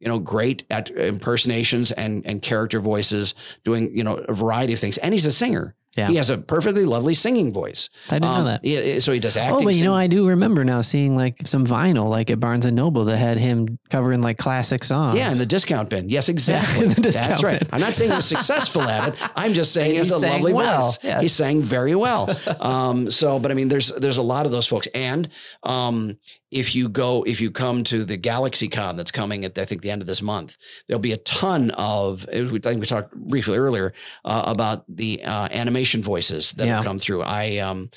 you 0.00 0.08
know, 0.08 0.18
great 0.18 0.64
at 0.70 0.90
impersonations 0.90 1.90
and 1.92 2.24
and 2.26 2.42
character 2.42 2.80
voices, 2.80 3.34
doing 3.64 3.96
you 3.96 4.04
know 4.04 4.16
a 4.16 4.34
variety 4.34 4.72
of 4.72 4.78
things. 4.78 4.98
And 4.98 5.14
he's 5.14 5.26
a 5.26 5.32
singer. 5.32 5.74
Yeah. 5.96 6.08
He 6.08 6.16
has 6.16 6.28
a 6.28 6.38
perfectly 6.38 6.84
lovely 6.86 7.14
singing 7.14 7.52
voice. 7.52 7.88
I 8.10 8.14
didn't 8.14 8.24
Um, 8.24 8.38
know 8.38 8.44
that. 8.50 8.64
Yeah, 8.64 8.98
so 8.98 9.12
he 9.12 9.20
does 9.20 9.36
acting. 9.36 9.60
Oh, 9.62 9.64
but 9.64 9.76
you 9.76 9.84
know, 9.84 9.94
I 9.94 10.08
do 10.08 10.26
remember 10.26 10.64
now 10.64 10.80
seeing 10.80 11.14
like 11.14 11.46
some 11.46 11.64
vinyl, 11.64 12.10
like 12.10 12.32
at 12.32 12.40
Barnes 12.40 12.66
and 12.66 12.74
Noble, 12.74 13.04
that 13.04 13.16
had 13.16 13.38
him 13.38 13.78
covering 13.90 14.20
like 14.20 14.36
classic 14.36 14.82
songs. 14.82 15.16
yeah, 15.16 15.30
in 15.30 15.38
the 15.38 15.46
discount 15.46 15.90
bin. 15.90 16.08
Yes, 16.08 16.28
exactly. 16.28 16.86
in 16.86 16.90
the 16.94 17.00
That's 17.12 17.44
right. 17.44 17.60
bin. 17.60 17.68
I'm 17.72 17.80
not 17.80 17.94
saying 17.94 18.10
he 18.10 18.16
was 18.16 18.26
successful 18.26 18.82
at 18.82 19.10
it. 19.14 19.30
I'm 19.36 19.52
just 19.54 19.72
saying 19.72 19.92
he 19.92 19.98
a 20.00 20.18
lovely 20.18 20.52
well. 20.52 20.82
voice. 20.82 20.98
Yes. 21.04 21.20
He 21.22 21.28
sang 21.28 21.62
very 21.62 21.94
well. 21.94 22.28
Um, 22.58 23.08
so, 23.08 23.38
but 23.38 23.52
I 23.52 23.54
mean, 23.54 23.68
there's 23.68 23.92
there's 23.92 24.18
a 24.18 24.22
lot 24.22 24.46
of 24.46 24.50
those 24.52 24.66
folks. 24.66 24.88
And 24.96 25.28
um, 25.62 26.18
if 26.54 26.74
you 26.74 26.88
go, 26.88 27.24
if 27.24 27.40
you 27.40 27.50
come 27.50 27.82
to 27.84 28.04
the 28.04 28.16
GalaxyCon 28.16 28.96
that's 28.96 29.10
coming 29.10 29.44
at 29.44 29.58
I 29.58 29.64
think 29.64 29.82
the 29.82 29.90
end 29.90 30.02
of 30.02 30.06
this 30.06 30.22
month, 30.22 30.56
there'll 30.86 31.00
be 31.00 31.12
a 31.12 31.16
ton 31.18 31.72
of. 31.72 32.24
I 32.32 32.46
think 32.46 32.80
we 32.80 32.86
talked 32.86 33.14
briefly 33.14 33.58
earlier 33.58 33.92
uh, 34.24 34.44
about 34.46 34.84
the 34.88 35.22
uh, 35.24 35.48
animation 35.50 36.00
voices 36.00 36.52
that 36.52 36.66
Yeah. 36.66 36.76
have 36.76 36.84
come 36.84 36.98
through. 37.00 37.22
I 37.22 37.58
um, 37.58 37.90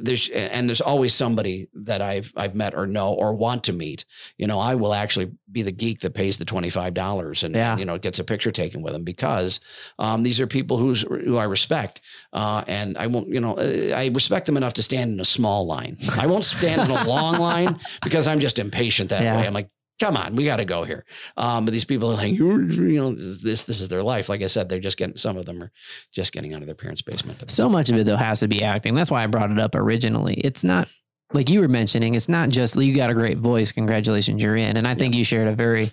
there's 0.00 0.28
and 0.30 0.68
there's 0.68 0.80
always 0.80 1.12
somebody 1.12 1.68
that 1.74 2.00
I've 2.00 2.32
I've 2.36 2.54
met 2.54 2.74
or 2.74 2.86
know 2.86 3.12
or 3.12 3.34
want 3.34 3.64
to 3.64 3.72
meet. 3.72 4.04
You 4.38 4.46
know, 4.46 4.60
I 4.60 4.76
will 4.76 4.94
actually 4.94 5.32
be 5.50 5.62
the 5.62 5.72
geek 5.72 6.00
that 6.00 6.14
pays 6.14 6.36
the 6.36 6.44
twenty 6.44 6.70
five 6.70 6.94
dollars 6.94 7.42
and 7.42 7.54
Yeah. 7.54 7.76
you 7.76 7.84
know 7.84 7.98
gets 7.98 8.18
a 8.20 8.24
picture 8.24 8.52
taken 8.52 8.80
with 8.82 8.92
them 8.92 9.02
because 9.02 9.58
um, 9.98 10.22
these 10.22 10.40
are 10.40 10.46
people 10.46 10.76
who's 10.76 11.02
who 11.02 11.36
I 11.36 11.44
respect, 11.44 12.00
uh, 12.32 12.62
and 12.68 12.96
I 12.96 13.08
won't 13.08 13.28
you 13.28 13.40
know 13.40 13.54
uh, 13.58 13.92
I 13.96 14.10
respect 14.14 14.46
them 14.46 14.56
enough 14.56 14.74
to 14.74 14.82
stand 14.84 15.12
in 15.12 15.18
a 15.20 15.24
small 15.24 15.66
line. 15.66 15.96
I 16.16 16.26
won't 16.26 16.44
stand 16.44 16.80
in 16.82 16.90
a 16.96 17.04
long 17.08 17.38
line 17.50 17.80
because 18.04 18.26
I'm 18.28 18.40
just 18.40 18.58
impatient 18.58 19.10
that 19.10 19.22
Yeah. 19.22 19.36
way. 19.36 19.46
I'm 19.46 19.54
like. 19.54 19.68
Come 20.00 20.16
on, 20.16 20.34
we 20.34 20.44
got 20.44 20.56
to 20.56 20.64
go 20.64 20.82
here. 20.82 21.04
Um, 21.36 21.64
but 21.64 21.70
these 21.70 21.84
people 21.84 22.10
are 22.10 22.16
like, 22.16 22.32
you 22.32 22.96
know, 22.96 23.12
this 23.14 23.62
this 23.62 23.80
is 23.80 23.88
their 23.88 24.02
life. 24.02 24.28
Like 24.28 24.42
I 24.42 24.48
said, 24.48 24.68
they're 24.68 24.80
just 24.80 24.96
getting. 24.96 25.16
Some 25.16 25.36
of 25.36 25.46
them 25.46 25.62
are 25.62 25.70
just 26.10 26.32
getting 26.32 26.52
out 26.52 26.62
of 26.62 26.66
their 26.66 26.74
parents' 26.74 27.00
basement. 27.00 27.48
So 27.48 27.68
much 27.68 27.90
of 27.90 27.96
it 27.96 28.04
though 28.04 28.16
has 28.16 28.40
to 28.40 28.48
be 28.48 28.64
acting. 28.64 28.96
That's 28.96 29.08
why 29.08 29.22
I 29.22 29.28
brought 29.28 29.52
it 29.52 29.58
up 29.60 29.76
originally. 29.76 30.34
It's 30.34 30.64
not 30.64 30.92
like 31.32 31.48
you 31.48 31.60
were 31.60 31.68
mentioning, 31.68 32.16
it's 32.16 32.28
not 32.28 32.48
just 32.48 32.74
you 32.74 32.92
got 32.92 33.08
a 33.10 33.14
great 33.14 33.38
voice. 33.38 33.70
Congratulations, 33.70 34.42
you're 34.42 34.56
in. 34.56 34.76
And 34.76 34.88
I 34.88 34.96
think 34.96 35.14
you 35.14 35.22
shared 35.22 35.46
a 35.46 35.54
very 35.54 35.92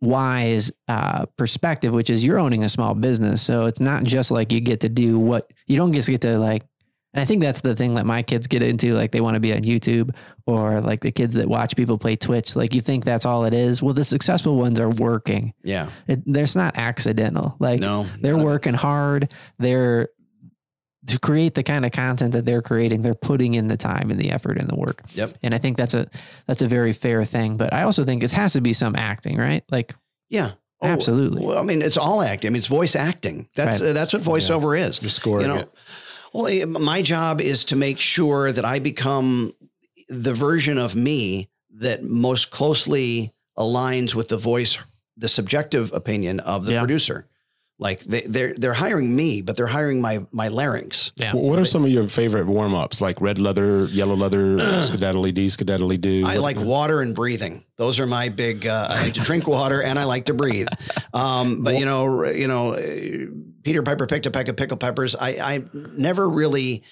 wise 0.00 0.72
uh, 0.88 1.26
perspective, 1.36 1.92
which 1.92 2.10
is 2.10 2.24
you're 2.24 2.38
owning 2.40 2.64
a 2.64 2.68
small 2.68 2.94
business. 2.94 3.42
So 3.42 3.66
it's 3.66 3.80
not 3.80 4.04
just 4.04 4.32
like 4.32 4.52
you 4.52 4.60
get 4.60 4.80
to 4.80 4.88
do 4.88 5.20
what 5.20 5.52
you 5.68 5.76
don't 5.76 5.92
just 5.92 6.08
get 6.08 6.20
to 6.22 6.36
like. 6.38 6.64
And 7.16 7.22
I 7.22 7.24
think 7.24 7.40
that's 7.40 7.62
the 7.62 7.74
thing 7.74 7.94
that 7.94 8.04
my 8.04 8.22
kids 8.22 8.46
get 8.46 8.62
into. 8.62 8.92
Like 8.92 9.10
they 9.10 9.22
want 9.22 9.34
to 9.36 9.40
be 9.40 9.54
on 9.54 9.60
YouTube 9.62 10.14
or 10.44 10.82
like 10.82 11.00
the 11.00 11.10
kids 11.10 11.34
that 11.36 11.48
watch 11.48 11.74
people 11.74 11.96
play 11.96 12.14
Twitch. 12.14 12.54
Like 12.54 12.74
you 12.74 12.82
think 12.82 13.06
that's 13.06 13.24
all 13.24 13.46
it 13.46 13.54
is. 13.54 13.82
Well, 13.82 13.94
the 13.94 14.04
successful 14.04 14.56
ones 14.56 14.78
are 14.80 14.90
working. 14.90 15.54
Yeah. 15.62 15.88
It, 16.06 16.20
there's 16.30 16.54
not 16.54 16.76
accidental. 16.76 17.56
Like 17.58 17.80
No. 17.80 18.04
they're 18.20 18.36
working 18.36 18.74
hard. 18.74 19.32
They're 19.58 20.10
to 21.06 21.18
create 21.20 21.54
the 21.54 21.62
kind 21.62 21.86
of 21.86 21.92
content 21.92 22.32
that 22.32 22.44
they're 22.44 22.60
creating. 22.60 23.00
They're 23.00 23.14
putting 23.14 23.54
in 23.54 23.68
the 23.68 23.78
time 23.78 24.10
and 24.10 24.20
the 24.20 24.30
effort 24.30 24.58
and 24.58 24.68
the 24.68 24.76
work. 24.76 25.00
Yep. 25.14 25.38
And 25.42 25.54
I 25.54 25.58
think 25.58 25.78
that's 25.78 25.94
a 25.94 26.08
that's 26.46 26.60
a 26.60 26.68
very 26.68 26.92
fair 26.92 27.24
thing. 27.24 27.56
But 27.56 27.72
I 27.72 27.84
also 27.84 28.04
think 28.04 28.24
it 28.24 28.32
has 28.32 28.52
to 28.52 28.60
be 28.60 28.74
some 28.74 28.94
acting, 28.94 29.38
right? 29.38 29.64
Like 29.70 29.94
Yeah. 30.28 30.52
Oh, 30.82 30.88
Absolutely. 30.88 31.46
Well, 31.46 31.56
I 31.56 31.62
mean, 31.62 31.80
it's 31.80 31.96
all 31.96 32.20
acting. 32.20 32.48
I 32.48 32.50
mean, 32.50 32.58
it's 32.58 32.66
voice 32.66 32.94
acting. 32.94 33.48
That's 33.54 33.80
Right. 33.80 33.90
uh, 33.90 33.92
that's 33.94 34.12
what 34.12 34.20
voiceover 34.20 34.78
is. 34.78 35.00
You're 35.00 35.08
scoring 35.08 35.46
you 35.48 35.54
know, 35.54 35.60
it. 35.60 35.72
Well, 36.36 36.66
my 36.66 37.02
job 37.02 37.40
is 37.40 37.64
to 37.66 37.76
make 37.76 37.98
sure 37.98 38.52
that 38.52 38.64
I 38.64 38.78
become 38.78 39.54
the 40.08 40.34
version 40.34 40.78
of 40.78 40.94
me 40.94 41.48
that 41.78 42.02
most 42.02 42.50
closely 42.50 43.32
aligns 43.56 44.14
with 44.14 44.28
the 44.28 44.36
voice, 44.36 44.78
the 45.16 45.28
subjective 45.28 45.92
opinion 45.92 46.40
of 46.40 46.66
the 46.66 46.74
Yeah. 46.74 46.80
producer. 46.80 47.26
Like 47.78 48.00
they, 48.04 48.22
they're 48.22 48.54
they're 48.56 48.72
hiring 48.72 49.14
me, 49.14 49.42
but 49.42 49.54
they're 49.56 49.66
hiring 49.66 50.00
my 50.00 50.24
my 50.32 50.48
larynx. 50.48 51.12
Yeah. 51.16 51.32
Wh- 51.32 51.42
What 51.42 51.58
are 51.58 51.64
some 51.66 51.84
of 51.84 51.90
your 51.90 52.08
favorite 52.08 52.46
warm 52.46 52.74
ups? 52.74 53.02
Like 53.02 53.20
red 53.20 53.38
leather, 53.38 53.84
yellow 53.86 54.14
leather, 54.16 54.56
skedaddly 54.82 55.34
dee, 55.34 55.48
skedaddly 55.48 56.00
do. 56.00 56.24
I 56.26 56.36
like 56.38 56.58
water 56.58 57.02
and 57.02 57.14
breathing. 57.14 57.64
Those 57.76 58.00
are 58.00 58.06
my 58.06 58.30
big. 58.30 58.66
Uh, 58.66 58.86
I 58.90 59.02
like 59.02 59.14
to 59.14 59.20
drink 59.20 59.46
water 59.46 59.82
and 59.82 59.98
I 59.98 60.04
like 60.04 60.24
to 60.26 60.34
breathe. 60.34 60.68
Um, 61.12 61.62
but 61.64 61.76
you 61.78 61.84
know, 61.84 62.24
you 62.26 62.46
know, 62.48 62.72
uh, 62.72 63.26
Peter 63.62 63.82
Piper 63.82 64.06
picked 64.06 64.24
a 64.24 64.30
peck 64.30 64.48
of 64.48 64.56
pickled 64.56 64.80
peppers. 64.80 65.14
I, 65.14 65.28
I 65.54 65.64
never 65.74 66.26
really. 66.28 66.82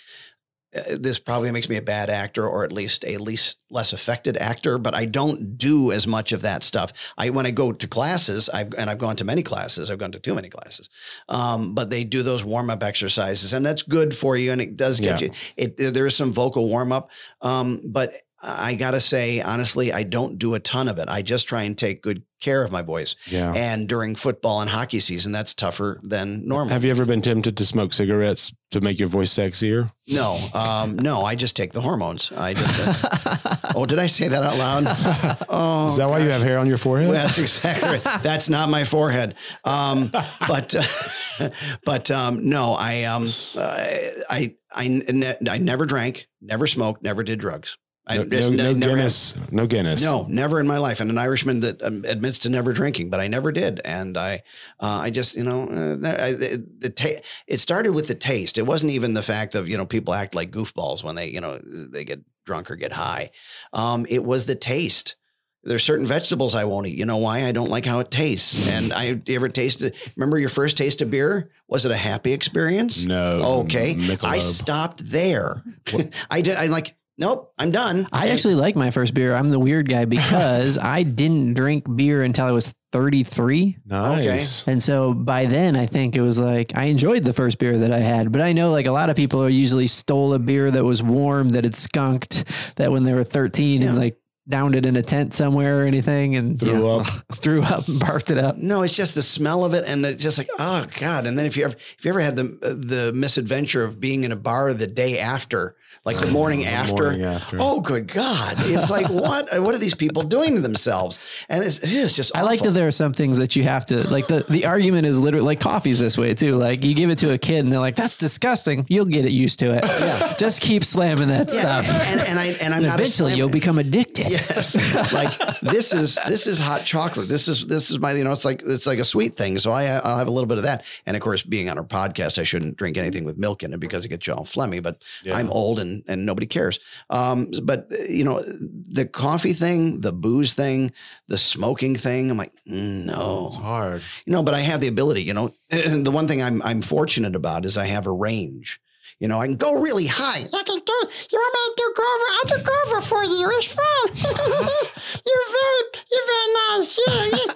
Uh, 0.75 0.97
this 0.99 1.19
probably 1.19 1.51
makes 1.51 1.69
me 1.69 1.77
a 1.77 1.83
bad 1.83 2.11
actor, 2.11 2.47
or 2.49 2.65
at 2.65 2.73
least 2.73 3.05
a 3.07 3.17
least 3.19 3.59
less 3.71 3.93
affected 3.93 4.37
actor. 4.37 4.79
But 4.79 4.95
I 4.95 5.05
don't 5.05 5.57
do 5.57 5.93
as 5.93 6.07
much 6.07 6.33
of 6.33 6.43
that 6.43 6.63
stuff. 6.63 6.93
I 7.17 7.31
when 7.31 7.47
I 7.47 7.51
go 7.51 7.73
to 7.73 7.87
classes, 7.87 8.49
I've 8.49 8.75
and 8.75 8.91
I've 8.91 8.99
gone 8.99 9.17
to 9.17 9.25
many 9.25 9.43
classes. 9.43 9.91
I've 9.91 9.99
gone 9.99 10.13
to 10.13 10.19
too 10.19 10.35
many 10.35 10.49
classes. 10.49 10.89
Um, 11.29 11.75
but 11.75 11.91
they 11.91 12.05
do 12.05 12.23
those 12.23 12.45
warm 12.45 12.71
up 12.71 12.83
exercises, 12.83 13.53
and 13.53 13.65
that's 13.65 13.83
good 13.83 14.17
for 14.17 14.37
you, 14.37 14.53
and 14.53 14.61
it 14.61 14.77
does 14.77 15.01
get 15.01 15.21
Yeah. 15.21 15.29
you. 15.29 15.33
It 15.57 15.95
there 15.95 16.07
is 16.07 16.17
some 16.17 16.33
vocal 16.33 16.69
warm 16.69 16.93
up, 16.93 17.11
um, 17.41 17.81
but 17.85 18.15
I 18.47 18.75
gotta 18.75 19.01
say 19.01 19.41
honestly, 19.41 19.93
I 19.93 20.03
don't 20.03 20.39
do 20.39 20.55
a 20.55 20.61
ton 20.61 20.89
of 20.89 20.99
it. 20.99 21.09
I 21.09 21.23
just 21.23 21.49
try 21.49 21.63
and 21.63 21.77
take 21.77 22.03
good 22.03 22.23
care 22.41 22.63
of 22.63 22.71
my 22.71 22.83
voice. 22.83 23.17
Yeah. 23.27 23.55
And 23.55 23.89
during 23.89 24.15
football 24.15 24.61
and 24.61 24.69
hockey 24.69 24.99
season, 24.99 25.33
that's 25.33 25.55
tougher 25.55 25.99
than 26.03 26.47
normal. 26.47 26.69
Have 26.75 26.85
you 26.85 26.91
ever 26.91 27.07
been 27.07 27.23
tempted 27.23 27.57
to 27.57 27.65
smoke 27.65 27.95
cigarettes 27.95 28.53
to 28.73 28.83
make 28.83 28.99
your 28.99 29.09
voice 29.09 29.33
sexier? 29.33 29.91
no, 30.07 30.39
um, 30.53 30.97
no, 30.97 31.25
I 31.25 31.37
just 31.37 31.57
take 31.57 31.73
the 31.73 31.81
hormones. 31.81 32.31
I 32.37 32.53
just. 32.53 33.27
uh, 33.27 33.57
oh, 33.75 33.87
did 33.87 33.99
I 33.99 34.07
say 34.07 34.29
that 34.29 34.43
out 34.43 34.59
loud? 34.59 35.39
Oh, 35.49 35.87
Is 35.87 35.97
that 35.97 36.11
why 36.11 36.19
you 36.19 36.29
have 36.29 36.43
hair 36.43 36.59
on 36.59 36.67
your 36.67 36.77
forehead? 36.79 37.09
Well, 37.11 37.23
that's 37.23 37.39
exactly. 37.39 37.89
right. 38.05 38.23
That's 38.23 38.49
not 38.51 38.69
my 38.69 38.85
forehead. 38.85 39.37
Um, 39.65 40.11
but, 40.49 40.75
uh, 40.75 41.49
but 41.85 42.11
um, 42.11 42.49
no, 42.49 42.75
I, 42.75 43.05
um, 43.05 43.31
I, 43.57 44.55
I, 44.71 44.89
ne- 44.89 45.37
I 45.49 45.59
never 45.59 45.87
drank, 45.87 46.27
never 46.43 46.67
smoked, 46.67 47.03
never 47.03 47.23
did 47.23 47.39
drugs. 47.39 47.79
I 48.07 48.19
no, 48.19 48.25
just 48.25 48.53
no, 48.53 48.57
no 48.65 48.73
never 48.75 48.91
had- 48.93 48.97
Guinness. 48.99 49.35
No 49.51 49.67
Guinness. 49.67 50.03
No, 50.03 50.27
never 50.29 50.61
in 50.61 50.67
my 50.67 50.77
life. 50.79 51.01
And 51.01 51.11
an 51.11 51.17
Irishman 51.17 51.61
that 51.61 51.83
um, 51.83 52.05
admits 52.07 52.41
to 52.41 52.51
never 52.51 52.73
drinking, 52.75 53.09
but 53.09 53.19
I 53.21 53.29
never 53.29 53.51
did. 53.51 53.81
And 53.85 54.19
I, 54.19 54.43
uh, 54.79 54.99
I 55.03 55.11
just, 55.11 55.37
you 55.37 55.43
know, 55.43 55.63
uh, 55.69 55.97
I, 56.23 56.33
the, 56.33 56.67
the 56.81 56.91
ta- 56.91 57.23
it 57.47 57.61
started 57.61 57.93
with 57.93 58.07
the 58.07 58.15
taste. 58.15 58.59
It 58.59 58.67
wasn't 58.67 58.93
even 58.93 59.15
the 59.15 59.23
fact 59.23 59.55
of, 59.55 59.69
you 59.69 59.79
know, 59.79 59.87
people 59.87 60.13
act 60.13 60.35
like 60.35 60.51
goofballs 60.51 61.03
when 61.03 61.15
they, 61.15 61.29
you 61.31 61.41
know, 61.41 61.59
they 61.65 62.05
get 62.05 62.21
drunk 62.45 62.71
or 62.71 62.77
get 62.77 62.93
high. 62.93 63.31
Um, 63.73 64.05
it 64.11 64.23
was 64.23 64.45
the 64.45 64.55
taste. 64.55 65.17
There's 65.63 65.83
certain 65.83 66.05
vegetables 66.07 66.55
I 66.55 66.65
won't 66.65 66.87
eat. 66.87 66.99
You 66.99 67.07
know 67.07 67.17
why? 67.17 67.47
I 67.47 67.53
don't 67.53 67.71
like 67.71 67.87
how 67.87 68.01
it 68.01 68.11
tastes. 68.11 68.69
And 68.69 68.93
I 68.93 69.19
you 69.25 69.35
ever 69.35 69.49
tasted, 69.49 69.97
remember 70.15 70.39
your 70.39 70.51
first 70.51 70.77
taste 70.77 71.01
of 71.01 71.11
beer? 71.11 71.51
Was 71.69 71.87
it 71.87 71.91
a 71.91 71.97
happy 71.97 72.35
experience? 72.35 73.03
No. 73.03 73.63
Okay. 73.63 73.97
I 74.23 74.41
stopped 74.41 75.11
there. 75.11 75.63
I 76.31 76.43
did. 76.43 76.57
I'm 76.57 76.71
like, 76.71 76.95
nope, 77.19 77.53
I'm 77.59 77.71
done. 77.71 78.07
I 78.13 78.25
And- 78.25 78.33
actually 78.33 78.55
like 78.55 78.77
my 78.77 78.91
first 78.91 79.15
beer. 79.15 79.35
I'm 79.35 79.49
the 79.49 79.59
weird 79.59 79.89
guy 79.89 80.05
because 80.05 80.79
I 80.97 81.03
didn't 81.03 81.55
drink 81.55 81.85
beer 81.97 82.23
until 82.23 82.47
I 82.47 82.51
was 82.53 82.75
33. 82.93 83.79
nice. 83.87 84.67
And 84.69 84.81
so 84.83 85.13
by 85.15 85.47
then, 85.47 85.75
I 85.77 85.87
think 85.87 86.17
it 86.17 86.21
was 86.21 86.39
like 86.39 86.73
I 86.77 86.85
enjoyed 86.85 87.25
the 87.25 87.33
first 87.33 87.59
beer 87.59 87.77
that 87.79 87.93
I 87.93 87.99
had. 87.99 88.31
But 88.31 88.41
I 88.41 88.53
know 88.53 88.71
like 88.71 88.87
a 88.87 88.93
lot 88.93 89.11
of 89.11 89.17
people 89.17 89.43
are 89.43 89.49
usually 89.49 89.87
stole 89.89 90.33
a 90.35 90.39
beer 90.39 90.71
that 90.71 90.85
was 90.85 91.03
warm, 91.03 91.51
that 91.51 91.65
had 91.65 91.75
skunked, 91.77 92.45
that 92.77 92.93
when 92.93 93.05
they 93.05 93.13
were 93.13 93.25
13 93.25 93.83
and 93.83 93.99
like 93.99 94.17
downed 94.47 94.75
it 94.77 94.85
in 94.85 94.97
a 94.97 95.03
tent 95.03 95.33
somewhere 95.33 95.81
or 95.81 95.85
anything 95.85 96.37
and 96.37 96.61
you 96.63 96.69
Threw 96.69 96.79
know, 96.81 97.01
up. 97.01 97.07
threw 97.35 97.63
up 97.63 97.89
and 97.89 98.01
barfed 98.01 98.31
it 98.31 98.39
up. 98.39 98.59
No, 98.59 98.83
it's 98.83 98.95
just 98.95 99.15
the 99.15 99.23
smell 99.23 99.65
of 99.65 99.73
it, 99.75 99.85
and 99.87 100.05
it's 100.05 100.23
just 100.23 100.37
like, 100.39 100.49
oh 100.59 100.87
god. 101.01 101.27
And 101.27 101.39
then 101.39 101.47
if 101.47 101.57
you 101.57 101.65
ever, 101.65 101.75
if 101.99 102.05
you 102.05 102.11
ever 102.11 102.21
had 102.21 102.37
the 102.37 102.43
the 102.43 103.13
misadventure 103.15 103.85
of 103.85 104.01
being 104.01 104.25
in 104.25 104.33
a 104.33 104.37
bar 104.37 104.75
the 104.75 104.87
day 104.87 105.19
after, 105.19 105.77
like 106.05 106.19
the 106.19 106.27
oh, 106.29 106.31
morning 106.33 106.61
The 106.61 106.67
after, 106.67 107.03
morning 107.05 107.25
after. 107.25 107.57
oh 107.59 107.81
good 107.81 108.07
god, 108.09 108.57
it's 108.59 108.91
like 108.91 109.09
what 109.09 109.49
what 109.63 109.75
are 109.75 109.79
these 109.79 109.95
people 109.95 110.23
doing 110.23 110.57
to 110.57 110.61
themselves? 110.61 111.19
And 111.49 111.65
it's, 111.65 111.79
it's 111.83 112.13
just 112.15 112.37
I 112.37 112.43
like 112.43 112.61
that 112.61 112.73
there 112.73 112.87
are 112.87 112.91
some 112.91 113.15
things 113.15 113.39
that 113.39 113.57
you 113.57 113.63
have 113.63 113.87
to 113.87 114.07
like 114.11 114.27
the 114.27 114.45
the 114.49 114.67
argument 114.67 115.07
is 115.07 115.19
literally 115.19 115.47
like 115.47 115.61
coffee's 115.61 115.99
this 115.99 116.19
way 116.19 116.35
too. 116.35 116.57
Like 116.57 116.85
you 116.85 116.95
give 116.95 117.09
it 117.09 117.19
to 117.19 117.33
a 117.33 117.39
kid 117.39 117.61
and 117.61 117.73
they're 117.73 117.81
like, 117.81 117.97
that's 117.97 118.15
disgusting. 118.17 118.85
You'll 118.91 119.07
get 119.07 119.25
it 119.25 119.33
used 119.33 119.59
to 119.61 119.75
it. 119.77 119.85
Yeah. 119.85 120.35
Just 120.39 120.61
keep 120.61 120.85
slamming 120.85 121.29
that 121.29 121.51
Yeah, 121.53 121.81
stuff. 121.81 121.89
and, 121.89 122.21
and 122.29 122.39
I 122.39 122.47
and 122.61 122.75
I'm 122.75 122.79
And 122.81 122.87
not 122.87 123.01
eventually 123.01 123.35
you'll 123.35 123.49
become 123.49 123.79
addicted. 123.79 124.34
Yes, 124.35 125.13
like 125.13 125.61
this 125.61 125.93
is 125.93 126.19
this 126.29 126.47
is 126.47 126.59
hot 126.59 126.85
chocolate. 126.85 127.29
This 127.29 127.49
is 127.49 127.67
this 127.67 127.91
is 127.91 127.99
my 127.99 128.13
you 128.13 128.25
know 128.25 128.33
it's 128.33 128.45
like 128.45 128.63
it's 128.67 128.87
like 128.87 128.99
a 128.99 129.05
sweet 129.05 129.37
thing. 129.37 129.59
So 129.59 129.71
I 129.71 129.85
I'll 129.87 130.19
have 130.19 130.27
a 130.29 130.31
little 130.31 130.47
bit 130.49 130.59
of 130.59 130.65
that. 130.65 130.85
And 131.07 131.17
of 131.17 131.23
course, 131.23 131.43
being 131.43 131.69
on 131.69 131.79
our 131.79 131.85
podcast, 131.85 132.39
I 132.39 132.45
shouldn't 132.45 132.77
drink 132.77 132.97
anything 132.97 133.25
with 133.25 133.39
milk 133.39 133.63
in 133.63 133.73
it 133.73 133.81
because 133.81 134.05
it 134.05 134.09
gets 134.09 134.27
you 134.27 134.35
all 134.35 134.45
phlegmy. 134.45 134.83
But 134.83 135.03
Yeah. 135.23 135.37
I'm 135.37 135.51
old 135.51 135.79
and 135.81 136.03
and 136.09 136.27
nobody 136.27 136.47
cares. 136.47 136.79
Um, 137.11 137.51
but 137.63 137.89
you 138.09 138.25
know 138.25 138.43
the 138.89 139.07
coffee 139.07 139.53
thing, 139.53 140.01
the 140.01 140.13
booze 140.13 140.53
thing, 140.55 140.93
the 141.29 141.39
smoking 141.39 141.95
thing. 141.97 142.31
I'm 142.31 142.37
like 142.37 142.53
no, 142.67 143.47
It's 143.47 143.57
hard. 143.57 144.03
you 144.27 144.33
know. 144.33 144.43
But 144.43 144.55
I 144.55 144.61
have 144.61 144.81
the 144.81 144.89
ability. 144.89 145.23
You 145.23 145.35
know, 145.35 145.55
the 145.71 146.11
one 146.11 146.27
thing 146.29 146.43
I'm 146.43 146.61
I'm 146.63 146.83
fortunate 146.83 147.35
about 147.37 147.65
is 147.65 147.77
I 147.79 147.87
have 147.87 148.07
a 148.07 148.13
range. 148.13 148.81
You 149.25 149.29
know, 149.29 149.41
I 149.41 149.47
can 149.47 149.57
go 149.57 149.81
really 149.81 150.05
high. 150.05 150.41
I 150.53 150.63
can 150.65 150.79
do. 150.85 150.99
You 151.33 151.39
want 151.39 151.55
me 151.55 151.61
to 151.65 151.75
do 151.79 151.95
Grover? 151.97 152.29
I'll 152.35 152.59
do 152.59 152.63
Grover 152.63 153.01
for 153.01 153.25
you. 153.25 153.49
It's 153.57 153.73
fun. 153.73 154.07
you're 155.25 155.49
very, 155.49 155.83
you're 156.13 156.27
very 156.29 156.53
nice. 156.69 157.01
Yeah, 157.07 157.25
yeah. 157.33 157.55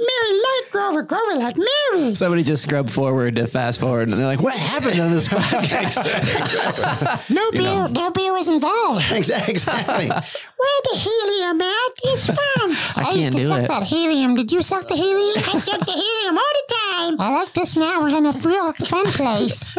Mary 0.00 0.40
like 0.42 0.72
Grover. 0.72 1.04
Grover 1.04 1.36
like 1.36 1.56
Mary. 1.56 2.16
Somebody 2.16 2.42
just 2.42 2.64
scrubbed 2.64 2.90
forward 2.90 3.36
to 3.36 3.46
fast 3.46 3.78
forward 3.78 4.08
and 4.08 4.18
they're 4.18 4.26
like, 4.26 4.42
what 4.42 4.54
happened 4.58 4.98
on 5.00 5.12
this 5.12 5.28
podcast? 5.28 6.02
No 7.30 7.48
beer. 7.52 7.86
No 7.90 8.10
beer 8.10 8.32
was 8.32 8.48
involved. 8.48 9.04
Exactly. 9.12 9.52
exactly. 9.52 10.08
Where 10.08 10.80
the 10.90 10.98
helium 10.98 11.62
at? 11.62 11.92
It's 12.06 12.26
fun. 12.26 12.36
I 12.96 13.12
used 13.14 13.20
can't 13.20 13.34
to 13.34 13.40
do 13.40 13.46
suck 13.46 13.62
it. 13.62 13.68
that 13.68 13.82
helium. 13.84 14.34
Did 14.34 14.50
you 14.50 14.62
suck 14.62 14.88
the 14.88 14.96
helium? 14.96 15.44
I 15.46 15.58
suck 15.58 15.78
the 15.86 15.92
helium 15.92 16.38
all 16.38 16.54
the 16.58 16.74
time. 16.74 17.20
I 17.20 17.38
like 17.38 17.54
this 17.54 17.76
now. 17.76 18.02
We're 18.02 18.16
in 18.16 18.26
a 18.26 18.32
real 18.32 18.72
fun 18.72 19.06
place. 19.12 19.78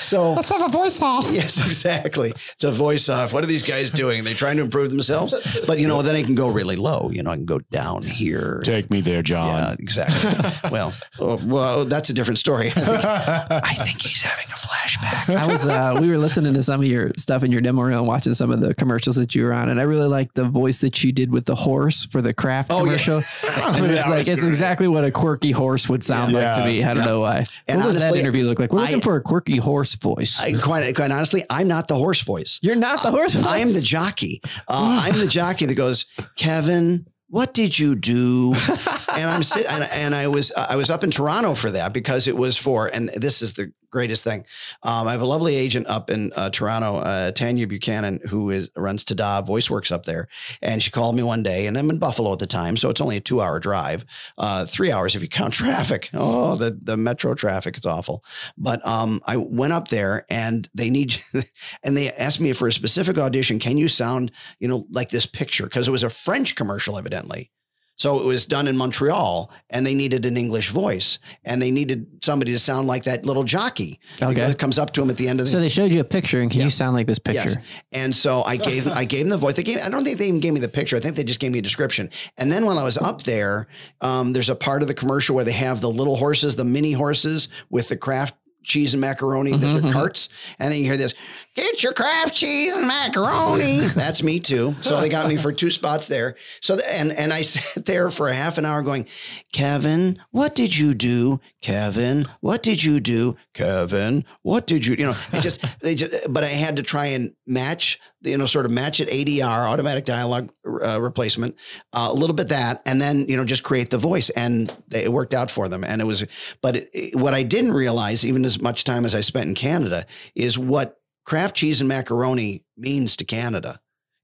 So 0.00 0.32
Let's 0.34 0.50
have 0.50 0.62
a 0.62 0.68
voice 0.68 1.00
off. 1.02 1.28
Yes, 1.38 1.58
exactly. 1.64 2.32
It's 2.54 2.64
a 2.64 2.70
voice 2.70 3.08
off. 3.08 3.32
What 3.32 3.44
are 3.44 3.46
these 3.46 3.62
guys 3.66 3.90
doing? 3.90 4.24
They're 4.24 4.34
trying 4.34 4.56
to 4.56 4.62
improve 4.62 4.90
themselves. 4.90 5.34
But 5.66 5.78
you 5.78 5.86
know, 5.86 6.02
then 6.02 6.16
I 6.16 6.22
can 6.22 6.34
go 6.34 6.48
really 6.48 6.76
low. 6.76 7.10
You 7.12 7.22
know, 7.22 7.30
I 7.30 7.36
can 7.36 7.44
go 7.44 7.58
down 7.70 8.02
here. 8.02 8.60
Take 8.64 8.90
me 8.90 9.00
there, 9.00 9.22
John. 9.22 9.46
Yeah, 9.46 9.76
exactly. 9.78 10.70
well, 10.72 10.94
oh, 11.20 11.40
well, 11.44 11.84
that's 11.84 12.10
a 12.10 12.12
different 12.14 12.38
story. 12.38 12.72
I 12.76 13.74
think 13.84 14.02
he's 14.02 14.22
having 14.22 14.46
a 14.46 14.56
flashback. 14.56 15.36
I 15.36 15.46
was 15.46 15.66
uh, 15.68 15.96
we 16.00 16.10
were 16.10 16.18
listening 16.18 16.54
to 16.54 16.62
some 16.62 16.80
of 16.80 16.86
your 16.86 17.10
stuff 17.16 17.42
in 17.44 17.52
your 17.52 17.60
demo 17.60 17.82
reel 17.82 17.98
and 17.98 18.06
watching 18.08 18.34
some 18.34 18.50
of 18.50 18.60
the 18.60 18.74
commercials 18.74 19.16
that 19.16 19.34
you 19.34 19.44
were 19.44 19.52
on, 19.52 19.68
and 19.68 19.78
I 19.80 19.84
really 19.84 20.08
liked 20.08 20.34
the 20.34 20.44
voice 20.44 20.80
that 20.80 21.02
you 21.04 21.12
did 21.12 21.30
with 21.30 21.44
the 21.44 21.54
horse 21.54 22.06
for 22.06 22.20
the 22.22 22.34
Kraft 22.34 22.70
Oh, 22.72 22.80
commercial. 22.80 23.16
And 23.16 23.84
it's 23.84 23.94
That 24.02 24.08
like 24.10 24.28
it's 24.28 24.44
exactly 24.44 24.88
what 24.88 25.04
a 25.04 25.10
quirky 25.10 25.50
horse 25.52 25.88
would 25.88 26.02
sound 26.02 26.32
like 26.32 26.54
to 26.54 26.64
me. 26.64 26.82
I 26.82 26.88
don't 26.94 26.98
Yeah. 26.98 27.04
know 27.04 27.20
why. 27.20 27.44
And 27.66 27.80
what 27.80 27.86
does 27.92 28.00
that 28.00 28.16
interview 28.16 28.44
look 28.44 28.58
like? 28.58 28.72
We're 28.72 28.80
looking 28.80 28.96
I- 28.96 29.00
for 29.00 29.16
a 29.16 29.20
quirky 29.20 29.56
horse 29.58 29.87
voice. 29.94 30.40
I, 30.40 30.58
quite, 30.58 30.94
quite 30.94 31.10
honestly, 31.10 31.44
I'm 31.50 31.68
not 31.68 31.88
the 31.88 31.96
horse 31.96 32.20
voice. 32.22 32.58
You're 32.62 32.76
not 32.76 33.02
the 33.02 33.10
horse 33.10 33.34
voice. 33.34 33.46
I 33.46 33.58
am 33.58 33.72
the 33.72 33.80
jockey. 33.80 34.40
Uh, 34.68 35.02
I'm 35.04 35.18
the 35.18 35.26
jockey 35.26 35.66
that 35.66 35.74
goes, 35.74 36.06
Kevin. 36.36 37.06
What 37.30 37.52
did 37.52 37.78
you 37.78 37.94
do? 37.94 38.54
and 39.14 39.28
I'm 39.28 39.42
sitting, 39.42 39.70
and, 39.70 39.84
and 39.92 40.14
I 40.14 40.28
was 40.28 40.50
I 40.52 40.76
was 40.76 40.88
up 40.88 41.04
in 41.04 41.10
Toronto 41.10 41.54
for 41.54 41.70
that 41.70 41.92
because 41.92 42.26
it 42.26 42.36
was 42.36 42.56
for, 42.56 42.86
and 42.86 43.10
this 43.10 43.42
is 43.42 43.52
the 43.52 43.70
greatest 43.90 44.24
thing. 44.24 44.44
Um, 44.82 45.08
I 45.08 45.12
have 45.12 45.22
a 45.22 45.26
lovely 45.26 45.54
agent 45.54 45.86
up 45.86 46.10
in 46.10 46.32
uh, 46.36 46.50
Toronto, 46.50 46.96
uh, 46.96 47.32
Tanya 47.32 47.66
Buchanan, 47.66 48.20
who 48.28 48.50
is 48.50 48.70
runs 48.76 49.04
Tada 49.04 49.46
Voice 49.46 49.70
Works 49.70 49.92
up 49.92 50.04
there, 50.04 50.28
and 50.62 50.82
she 50.82 50.90
called 50.90 51.16
me 51.16 51.22
one 51.22 51.42
day, 51.42 51.66
and 51.66 51.76
I'm 51.76 51.90
in 51.90 51.98
Buffalo 51.98 52.32
at 52.32 52.38
the 52.38 52.46
time, 52.46 52.76
so 52.76 52.90
it's 52.90 53.00
only 53.00 53.16
a 53.16 53.20
two 53.20 53.40
hour 53.40 53.60
drive, 53.60 54.04
uh, 54.36 54.66
three 54.66 54.92
hours 54.92 55.14
if 55.14 55.22
you 55.22 55.28
count 55.28 55.54
traffic. 55.54 56.10
Oh, 56.14 56.56
the 56.56 56.78
the 56.82 56.96
metro 56.96 57.34
traffic, 57.34 57.76
it's 57.76 57.86
awful. 57.86 58.24
But 58.56 58.84
um, 58.86 59.20
I 59.26 59.36
went 59.36 59.72
up 59.72 59.88
there, 59.88 60.26
and 60.30 60.68
they 60.74 60.90
need, 60.90 61.16
and 61.82 61.96
they 61.96 62.10
asked 62.12 62.40
me 62.40 62.52
for 62.52 62.68
a 62.68 62.72
specific 62.72 63.18
audition. 63.18 63.58
Can 63.58 63.78
you 63.78 63.88
sound, 63.88 64.32
you 64.58 64.68
know, 64.68 64.86
like 64.90 65.10
this 65.10 65.26
picture? 65.26 65.64
Because 65.64 65.88
it 65.88 65.92
was 65.92 66.02
a 66.02 66.10
French 66.10 66.54
commercial, 66.54 66.98
evidently. 66.98 67.50
So 67.98 68.20
it 68.20 68.24
was 68.24 68.46
done 68.46 68.68
in 68.68 68.76
Montreal 68.76 69.50
and 69.70 69.84
they 69.84 69.92
needed 69.92 70.24
an 70.24 70.36
English 70.36 70.70
voice 70.70 71.18
and 71.44 71.60
they 71.60 71.72
needed 71.72 72.06
somebody 72.22 72.52
to 72.52 72.58
sound 72.58 72.86
like 72.86 73.02
that 73.04 73.26
little 73.26 73.42
jockey 73.42 73.98
Okay. 74.22 74.34
that 74.34 74.56
comes 74.58 74.78
up 74.78 74.92
to 74.92 75.02
him 75.02 75.10
at 75.10 75.16
the 75.16 75.26
end 75.28 75.40
of 75.40 75.46
the 75.46 75.50
So 75.52 75.58
they 75.58 75.68
showed 75.68 75.92
you 75.92 76.00
a 76.00 76.04
picture, 76.04 76.40
and 76.40 76.48
can 76.50 76.60
Yeah. 76.60 76.66
you 76.66 76.70
sound 76.70 76.94
like 76.94 77.08
this 77.08 77.18
picture? 77.18 77.48
Yes. 77.50 77.58
And 77.90 78.14
so 78.14 78.42
I 78.44 78.56
gave 78.56 78.86
I 78.86 79.04
gave 79.04 79.24
them 79.24 79.30
the 79.30 79.36
voice. 79.36 79.54
They 79.54 79.64
gave 79.64 79.78
I 79.78 79.88
don't 79.88 80.04
think 80.04 80.18
they 80.18 80.28
even 80.28 80.38
gave 80.40 80.52
me 80.52 80.60
the 80.60 80.68
picture. 80.68 80.96
I 80.96 81.00
think 81.00 81.16
they 81.16 81.24
just 81.24 81.40
gave 81.40 81.50
me 81.50 81.58
a 81.58 81.62
description. 81.62 82.08
And 82.38 82.52
then 82.52 82.64
when 82.66 82.78
I 82.78 82.84
was 82.84 82.96
up 82.98 83.22
there, 83.24 83.66
um, 84.00 84.32
there's 84.32 84.48
a 84.48 84.54
part 84.54 84.82
of 84.82 84.88
the 84.88 84.94
commercial 84.94 85.34
where 85.34 85.44
they 85.44 85.52
have 85.52 85.80
the 85.80 85.90
little 85.90 86.16
horses, 86.16 86.54
the 86.54 86.64
mini 86.64 86.92
horses 86.92 87.48
with 87.68 87.88
the 87.88 87.96
Kraft 87.96 88.36
cheese 88.62 88.92
and 88.92 89.00
macaroni 89.00 89.52
that 89.56 89.66
Mhm, 89.66 89.72
they're 89.72 89.82
mhm. 89.82 89.92
carts. 89.92 90.28
And 90.58 90.70
then 90.70 90.78
you 90.78 90.84
hear 90.84 90.98
this, 90.98 91.14
get 91.58 91.82
your 91.82 91.92
Kraft 91.92 92.34
cheese 92.34 92.72
and 92.74 92.86
macaroni. 92.86 93.78
That's 93.94 94.22
me 94.22 94.38
too. 94.40 94.74
So 94.80 95.00
they 95.00 95.08
got 95.08 95.28
me 95.28 95.36
for 95.36 95.52
two 95.52 95.70
spots 95.70 96.06
there. 96.08 96.36
So 96.60 96.76
th- 96.76 96.86
and 96.90 97.12
and 97.12 97.32
I 97.32 97.42
sat 97.48 97.84
there 97.84 98.10
for 98.10 98.28
a 98.28 98.34
half 98.34 98.58
an 98.58 98.64
hour 98.64 98.82
going, 98.82 99.06
Kevin, 99.52 100.18
what 100.30 100.54
did 100.54 100.76
you 100.76 100.94
do? 100.94 101.40
Kevin, 101.60 102.26
what 102.40 102.62
did 102.62 102.82
you 102.82 103.00
do? 103.00 103.36
Kevin, 103.54 104.24
what 104.42 104.66
did 104.66 104.86
you, 104.86 104.94
you 104.94 105.06
know, 105.06 105.14
it 105.32 105.40
just, 105.40 105.64
they 105.80 105.94
just, 105.94 106.32
but 106.32 106.44
I 106.44 106.48
had 106.48 106.76
to 106.76 106.82
try 106.82 107.06
and 107.06 107.34
match, 107.46 107.98
you 108.22 108.36
know, 108.38 108.46
sort 108.46 108.64
of 108.66 108.70
match 108.72 109.00
it 109.00 109.08
ADR, 109.08 109.68
automatic 109.68 110.04
dialogue 110.04 110.52
uh, 110.84 111.00
replacement, 111.00 111.56
uh, 111.92 112.08
a 112.10 112.14
little 112.14 112.34
bit 112.36 112.48
that, 112.48 112.82
and 112.86 113.00
then, 113.02 113.26
you 113.28 113.36
know, 113.36 113.44
just 113.44 113.64
create 113.64 113.90
the 113.90 113.98
voice. 113.98 114.30
And 114.30 114.74
they, 114.88 115.04
it 115.04 115.12
worked 115.12 115.34
out 115.34 115.50
for 115.50 115.68
them. 115.68 115.82
And 115.82 116.00
it 116.00 116.04
was, 116.04 116.24
but 116.62 116.76
it, 116.76 116.90
it- 116.92 117.16
what 117.16 117.34
I 117.34 117.42
didn't 117.42 117.72
realize, 117.72 118.24
even 118.24 118.44
as 118.44 118.60
much 118.60 118.84
time 118.84 119.04
as 119.04 119.14
I 119.14 119.20
spent 119.22 119.48
in 119.48 119.54
Canada, 119.54 120.06
is 120.36 120.56
what 120.58 120.97
Kraft 121.28 121.56
cheese 121.56 121.82
and 121.82 121.88
macaroni 121.88 122.64
means 122.78 123.14
to 123.16 123.22
Canada. 123.26 123.80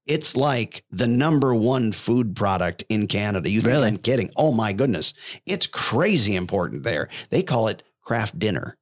It's 0.06 0.38
like 0.38 0.86
the 0.90 1.06
number 1.06 1.54
one 1.54 1.92
food 1.92 2.34
product 2.34 2.82
in 2.88 3.08
Canada. 3.08 3.50
You 3.50 3.60
think 3.60 3.74
Really? 3.74 3.88
I'm 3.88 3.98
kidding? 3.98 4.30
Oh 4.36 4.54
my 4.54 4.72
goodness. 4.72 5.12
It's 5.44 5.66
crazy 5.66 6.34
important 6.34 6.82
there. 6.82 7.10
They 7.28 7.42
call 7.42 7.68
it 7.68 7.82
Kraft 8.00 8.38
dinner. 8.38 8.78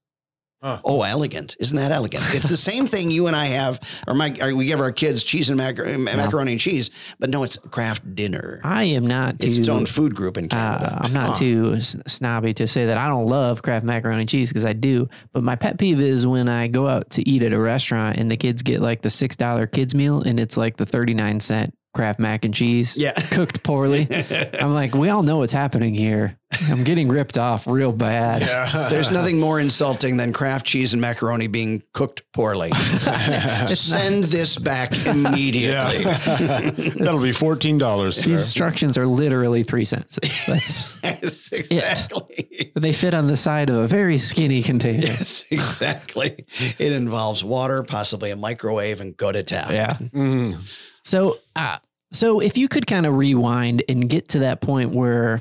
Huh. 0.62 0.80
Oh, 0.84 1.02
elegant. 1.02 1.56
Isn't 1.58 1.76
that 1.76 1.90
elegant? 1.90 2.22
It's 2.34 2.48
the 2.48 2.56
same 2.56 2.86
thing 2.86 3.10
you 3.10 3.26
and 3.26 3.34
I 3.34 3.46
have, 3.46 3.80
or 4.06 4.14
my, 4.14 4.32
or 4.40 4.54
we 4.54 4.66
give 4.66 4.80
our 4.80 4.92
kids 4.92 5.24
cheese 5.24 5.50
and 5.50 5.58
macar- 5.58 5.98
macaroni 5.98 6.52
and 6.52 6.60
cheese, 6.60 6.90
but 7.18 7.30
no, 7.30 7.42
it's 7.42 7.56
Kraft 7.56 8.14
dinner. 8.14 8.60
I 8.62 8.84
am 8.84 9.04
not 9.06 9.40
too. 9.40 9.48
It's 9.48 9.56
its 9.58 9.68
own 9.68 9.86
food 9.86 10.14
group 10.14 10.38
in 10.38 10.48
Canada. 10.48 10.94
Uh, 11.00 11.04
I'm 11.04 11.12
not 11.12 11.30
Huh. 11.30 11.34
too 11.38 11.80
snobby 11.80 12.54
to 12.54 12.68
say 12.68 12.86
that 12.86 12.96
I 12.96 13.08
don't 13.08 13.26
love 13.26 13.62
Kraft 13.62 13.84
macaroni 13.84 14.20
and 14.20 14.28
cheese 14.28 14.50
because 14.50 14.64
I 14.64 14.72
do. 14.72 15.08
But 15.32 15.42
my 15.42 15.56
pet 15.56 15.78
peeve 15.78 15.98
is 16.00 16.26
when 16.28 16.48
I 16.48 16.68
go 16.68 16.86
out 16.86 17.10
to 17.10 17.28
eat 17.28 17.42
at 17.42 17.52
a 17.52 17.58
restaurant 17.58 18.18
and 18.18 18.30
the 18.30 18.36
kids 18.36 18.62
get 18.62 18.80
like 18.80 19.02
the 19.02 19.10
six 19.10 19.34
dollar 19.34 19.66
kids 19.66 19.94
meal 19.96 20.22
and 20.22 20.38
it's 20.38 20.56
like 20.56 20.76
the 20.76 20.86
thirty 20.86 21.12
nine 21.14 21.40
cent 21.40 21.74
Kraft 21.94 22.18
mac 22.18 22.44
and 22.46 22.54
cheese 22.54 22.96
Yeah. 22.96 23.12
cooked 23.32 23.62
poorly. 23.64 24.08
I'm 24.60 24.72
like, 24.72 24.94
we 24.94 25.10
all 25.10 25.22
know 25.22 25.38
what's 25.38 25.52
happening 25.52 25.94
here. 25.94 26.38
I'm 26.68 26.84
getting 26.84 27.08
ripped 27.08 27.38
off 27.38 27.66
real 27.66 27.92
bad. 27.92 28.42
There's 28.90 29.10
nothing 29.10 29.40
more 29.40 29.58
insulting 29.58 30.18
than 30.18 30.32
Kraft 30.34 30.66
cheese 30.66 30.92
and 30.92 31.00
macaroni 31.00 31.46
being 31.46 31.82
cooked 31.94 32.22
poorly. 32.34 32.70
Send 33.68 34.24
this 34.24 34.56
back 34.58 34.92
immediately. 35.06 36.04
That'll 36.04 37.22
be 37.22 37.32
fourteen 37.32 37.78
dollars. 37.78 38.16
These 38.16 38.40
instructions 38.40 38.98
are 38.98 39.06
literally 39.06 39.62
three 39.62 39.86
cents. 39.86 40.18
That's 40.46 41.02
Yes, 41.02 41.52
exactly. 41.52 42.72
they 42.76 42.92
fit 42.92 43.14
on 43.14 43.26
the 43.28 43.36
side 43.36 43.70
of 43.70 43.76
a 43.76 43.86
very 43.86 44.18
skinny 44.18 44.62
container. 44.62 45.06
Yes, 45.06 45.46
exactly. 45.50 46.44
It 46.78 46.92
involves 46.92 47.42
water, 47.42 47.82
possibly 47.82 48.30
a 48.30 48.36
microwave, 48.36 49.00
and 49.00 49.16
go 49.16 49.32
to 49.32 49.42
town. 49.42 49.72
Yeah. 49.72 49.94
Mm. 50.12 50.58
So, 51.04 51.38
uh, 51.56 51.78
so 52.12 52.40
if 52.40 52.56
you 52.56 52.68
could 52.68 52.86
kind 52.86 53.06
of 53.06 53.16
rewind 53.16 53.82
and 53.88 54.08
get 54.08 54.28
to 54.30 54.40
that 54.40 54.60
point 54.60 54.90
where 54.90 55.40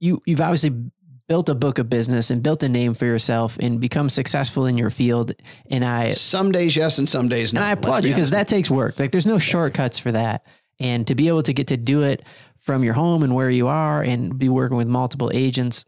you 0.00 0.22
you've 0.26 0.40
obviously 0.40 0.90
built 1.28 1.48
a 1.50 1.54
book 1.54 1.78
of 1.78 1.90
business 1.90 2.30
and 2.30 2.42
built 2.42 2.62
a 2.62 2.68
name 2.68 2.94
for 2.94 3.04
yourself 3.04 3.58
and 3.60 3.80
become 3.80 4.08
successful 4.08 4.64
in 4.66 4.78
your 4.78 4.90
field, 4.90 5.32
and 5.70 5.84
I 5.84 6.10
Some 6.10 6.52
days 6.52 6.74
yes, 6.76 6.98
and 6.98 7.08
some 7.08 7.28
days 7.28 7.52
no. 7.52 7.60
and 7.60 7.66
I 7.66 7.72
applaud 7.72 8.02
be 8.02 8.08
you 8.08 8.14
because 8.14 8.30
that 8.30 8.48
takes 8.48 8.70
work. 8.70 8.98
Like 8.98 9.12
there's 9.12 9.26
no 9.26 9.38
shortcuts 9.38 9.98
for 9.98 10.12
that, 10.12 10.44
and 10.80 11.06
to 11.06 11.14
be 11.14 11.28
able 11.28 11.42
to 11.42 11.52
get 11.52 11.68
to 11.68 11.76
do 11.76 12.02
it 12.02 12.22
from 12.60 12.82
your 12.82 12.94
home 12.94 13.22
and 13.22 13.34
where 13.34 13.50
you 13.50 13.68
are, 13.68 14.02
and 14.02 14.38
be 14.38 14.48
working 14.48 14.76
with 14.76 14.88
multiple 14.88 15.30
agents. 15.32 15.84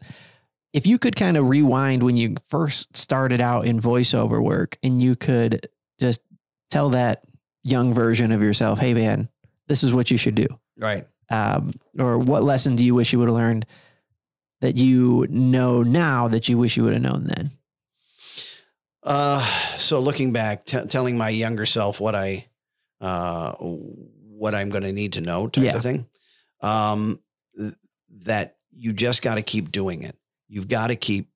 If 0.73 0.87
you 0.87 0.97
could 0.97 1.17
kind 1.17 1.35
of 1.35 1.49
rewind 1.49 2.01
when 2.01 2.15
you 2.15 2.37
first 2.47 2.95
started 2.95 3.41
out 3.41 3.65
in 3.65 3.81
voiceover 3.81 4.41
work, 4.41 4.77
and 4.83 5.01
you 5.01 5.15
could 5.15 5.67
just 5.99 6.21
tell 6.69 6.91
that 6.91 7.23
young 7.63 7.93
version 7.93 8.31
of 8.31 8.41
yourself, 8.41 8.79
"Hey, 8.79 8.93
man, 8.93 9.29
this 9.67 9.83
is 9.83 9.93
what 9.93 10.09
you 10.11 10.17
should 10.17 10.35
do," 10.35 10.47
right. 10.77 11.07
um, 11.29 11.73
or 11.99 12.17
what 12.17 12.43
lesson 12.43 12.75
do 12.75 12.85
you 12.85 12.93
wish 12.95 13.13
you 13.13 13.19
would 13.19 13.27
have 13.27 13.35
learned 13.35 13.65
that 14.61 14.77
you 14.77 15.25
know 15.29 15.81
now 15.83 16.27
that 16.27 16.47
you 16.49 16.57
wish 16.57 16.77
you 16.77 16.83
would 16.83 16.93
have 16.93 17.01
known 17.01 17.25
then? 17.25 17.51
Uh, 19.03 19.43
so 19.77 19.99
looking 19.99 20.31
back, 20.31 20.63
t- 20.65 20.85
telling 20.85 21.17
my 21.17 21.29
younger 21.29 21.65
self 21.65 21.99
what 21.99 22.13
I, 22.13 22.45
uh, 22.99 23.53
what 23.53 24.53
I'm 24.53 24.69
going 24.69 24.83
to 24.83 24.91
need 24.91 25.13
to 25.13 25.21
know, 25.21 25.47
type 25.47 25.63
Yeah. 25.63 25.75
of 25.77 25.81
thing. 25.83 26.05
Um, 26.61 27.19
th- 27.57 27.73
that 28.23 28.57
you 28.71 28.93
just 28.93 29.23
got 29.23 29.35
to 29.35 29.41
keep 29.41 29.71
doing 29.71 30.03
it. 30.03 30.15
You've 30.47 30.67
got 30.67 30.87
to 30.87 30.95
keep 30.95 31.29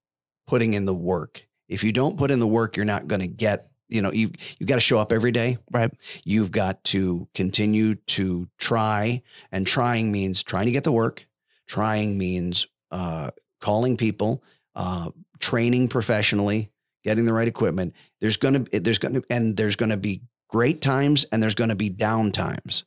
putting 0.45 0.75
in 0.75 0.85
the 0.85 0.93
work. 0.93 1.47
If 1.67 1.83
you 1.83 1.91
don't 1.91 2.17
put 2.17 2.29
in 2.29 2.39
the 2.39 2.45
work, 2.47 2.77
you're 2.77 2.85
not 2.85 3.07
going 3.07 3.21
to 3.21 3.27
get. 3.27 3.71
You 3.87 4.01
know, 4.01 4.11
you 4.11 4.31
you 4.59 4.65
got 4.65 4.75
to 4.75 4.81
show 4.81 4.99
up 4.99 5.11
every 5.11 5.31
day. 5.31 5.57
Right. 5.71 5.91
You've 6.23 6.51
got 6.51 6.83
to 6.85 7.27
continue 7.35 7.95
to 7.95 8.47
try, 8.57 9.21
and 9.51 9.65
trying 9.65 10.11
means 10.11 10.43
trying 10.43 10.65
to 10.65 10.71
get 10.71 10.83
the 10.83 10.91
work. 10.91 11.27
Trying 11.67 12.17
means 12.17 12.67
uh, 12.91 13.31
calling 13.59 13.97
people, 13.97 14.43
uh, 14.75 15.11
training 15.39 15.87
professionally, 15.87 16.71
getting 17.03 17.25
the 17.25 17.33
right 17.33 17.47
equipment. 17.47 17.93
There's 18.21 18.37
gonna 18.37 18.65
there's 18.71 18.99
gonna 18.99 19.21
and 19.29 19.55
there's 19.57 19.75
gonna 19.75 19.97
be 19.97 20.21
great 20.49 20.81
times 20.81 21.25
and 21.31 21.41
there's 21.41 21.55
gonna 21.55 21.75
be 21.75 21.89
down 21.89 22.31
times. 22.31 22.85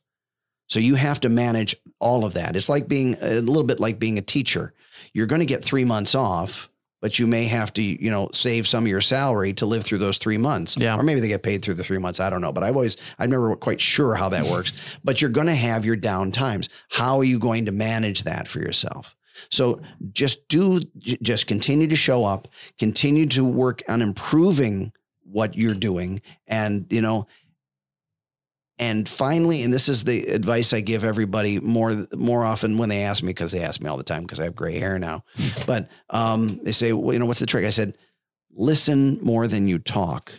So 0.69 0.79
you 0.79 0.95
have 0.95 1.19
to 1.21 1.29
manage 1.29 1.75
all 1.99 2.23
of 2.25 2.33
that. 2.33 2.55
It's 2.55 2.69
like 2.69 2.87
being 2.87 3.17
a 3.21 3.41
little 3.41 3.63
bit 3.63 3.79
like 3.79 3.99
being 3.99 4.17
a 4.17 4.21
teacher. 4.21 4.73
You're 5.13 5.25
going 5.25 5.39
to 5.39 5.45
get 5.45 5.63
three 5.63 5.83
months 5.83 6.13
off, 6.13 6.68
but 7.01 7.19
you 7.19 7.27
may 7.27 7.45
have 7.45 7.71
to, 7.73 7.81
you 7.81 8.09
know, 8.09 8.29
save 8.33 8.67
some 8.67 8.83
of 8.83 8.89
your 8.89 9.01
salary 9.01 9.53
to 9.53 9.65
live 9.65 9.83
through 9.83 9.99
those 9.99 10.17
three 10.17 10.37
months. 10.37 10.75
Yeah. 10.77 10.97
Or 10.97 11.03
maybe 11.03 11.21
they 11.21 11.27
get 11.27 11.43
paid 11.43 11.63
through 11.63 11.75
the 11.75 11.83
three 11.83 11.97
months. 11.97 12.19
I 12.19 12.29
don't 12.29 12.41
know. 12.41 12.51
But 12.51 12.63
I've 12.63 12.75
always, 12.75 12.97
I'm 13.17 13.29
never 13.29 13.55
quite 13.55 13.79
sure 13.79 14.15
how 14.15 14.29
that 14.29 14.45
works. 14.45 14.73
but 15.03 15.21
you're 15.21 15.29
going 15.29 15.47
to 15.47 15.55
have 15.55 15.85
your 15.85 15.95
down 15.95 16.31
times. 16.31 16.69
How 16.89 17.17
are 17.19 17.23
you 17.23 17.39
going 17.39 17.65
to 17.65 17.71
manage 17.71 18.23
that 18.23 18.47
for 18.47 18.59
yourself? 18.59 19.15
So 19.49 19.81
just 20.11 20.47
do, 20.49 20.81
just 20.99 21.47
continue 21.47 21.87
to 21.87 21.95
show 21.95 22.25
up, 22.25 22.49
continue 22.77 23.25
to 23.27 23.45
work 23.45 23.81
on 23.87 24.01
improving 24.01 24.91
what 25.23 25.55
you're 25.55 25.75
doing. 25.75 26.21
And, 26.47 26.85
you 26.89 27.01
know, 27.01 27.27
and 28.79 29.07
finally, 29.07 29.63
and 29.63 29.73
this 29.73 29.89
is 29.89 30.05
the 30.05 30.25
advice 30.27 30.71
I 30.71 30.79
give 30.79 31.03
everybody 31.03 31.59
more 31.59 32.07
more 32.15 32.45
often 32.45 32.77
when 32.77 32.89
they 32.89 33.03
ask 33.03 33.21
me, 33.21 33.29
because 33.29 33.51
they 33.51 33.61
ask 33.61 33.81
me 33.81 33.89
all 33.89 33.97
the 33.97 34.03
time 34.03 34.21
because 34.21 34.39
I 34.39 34.45
have 34.45 34.55
gray 34.55 34.79
hair 34.79 34.97
now. 34.97 35.25
but 35.67 35.89
um, 36.09 36.59
they 36.63 36.71
say, 36.71 36.93
well, 36.93 37.13
you 37.13 37.19
know, 37.19 37.25
what's 37.25 37.41
the 37.41 37.45
trick? 37.45 37.65
I 37.65 37.71
said, 37.71 37.97
listen 38.51 39.19
more 39.21 39.47
than 39.47 39.67
you 39.67 39.79
talk. 39.79 40.31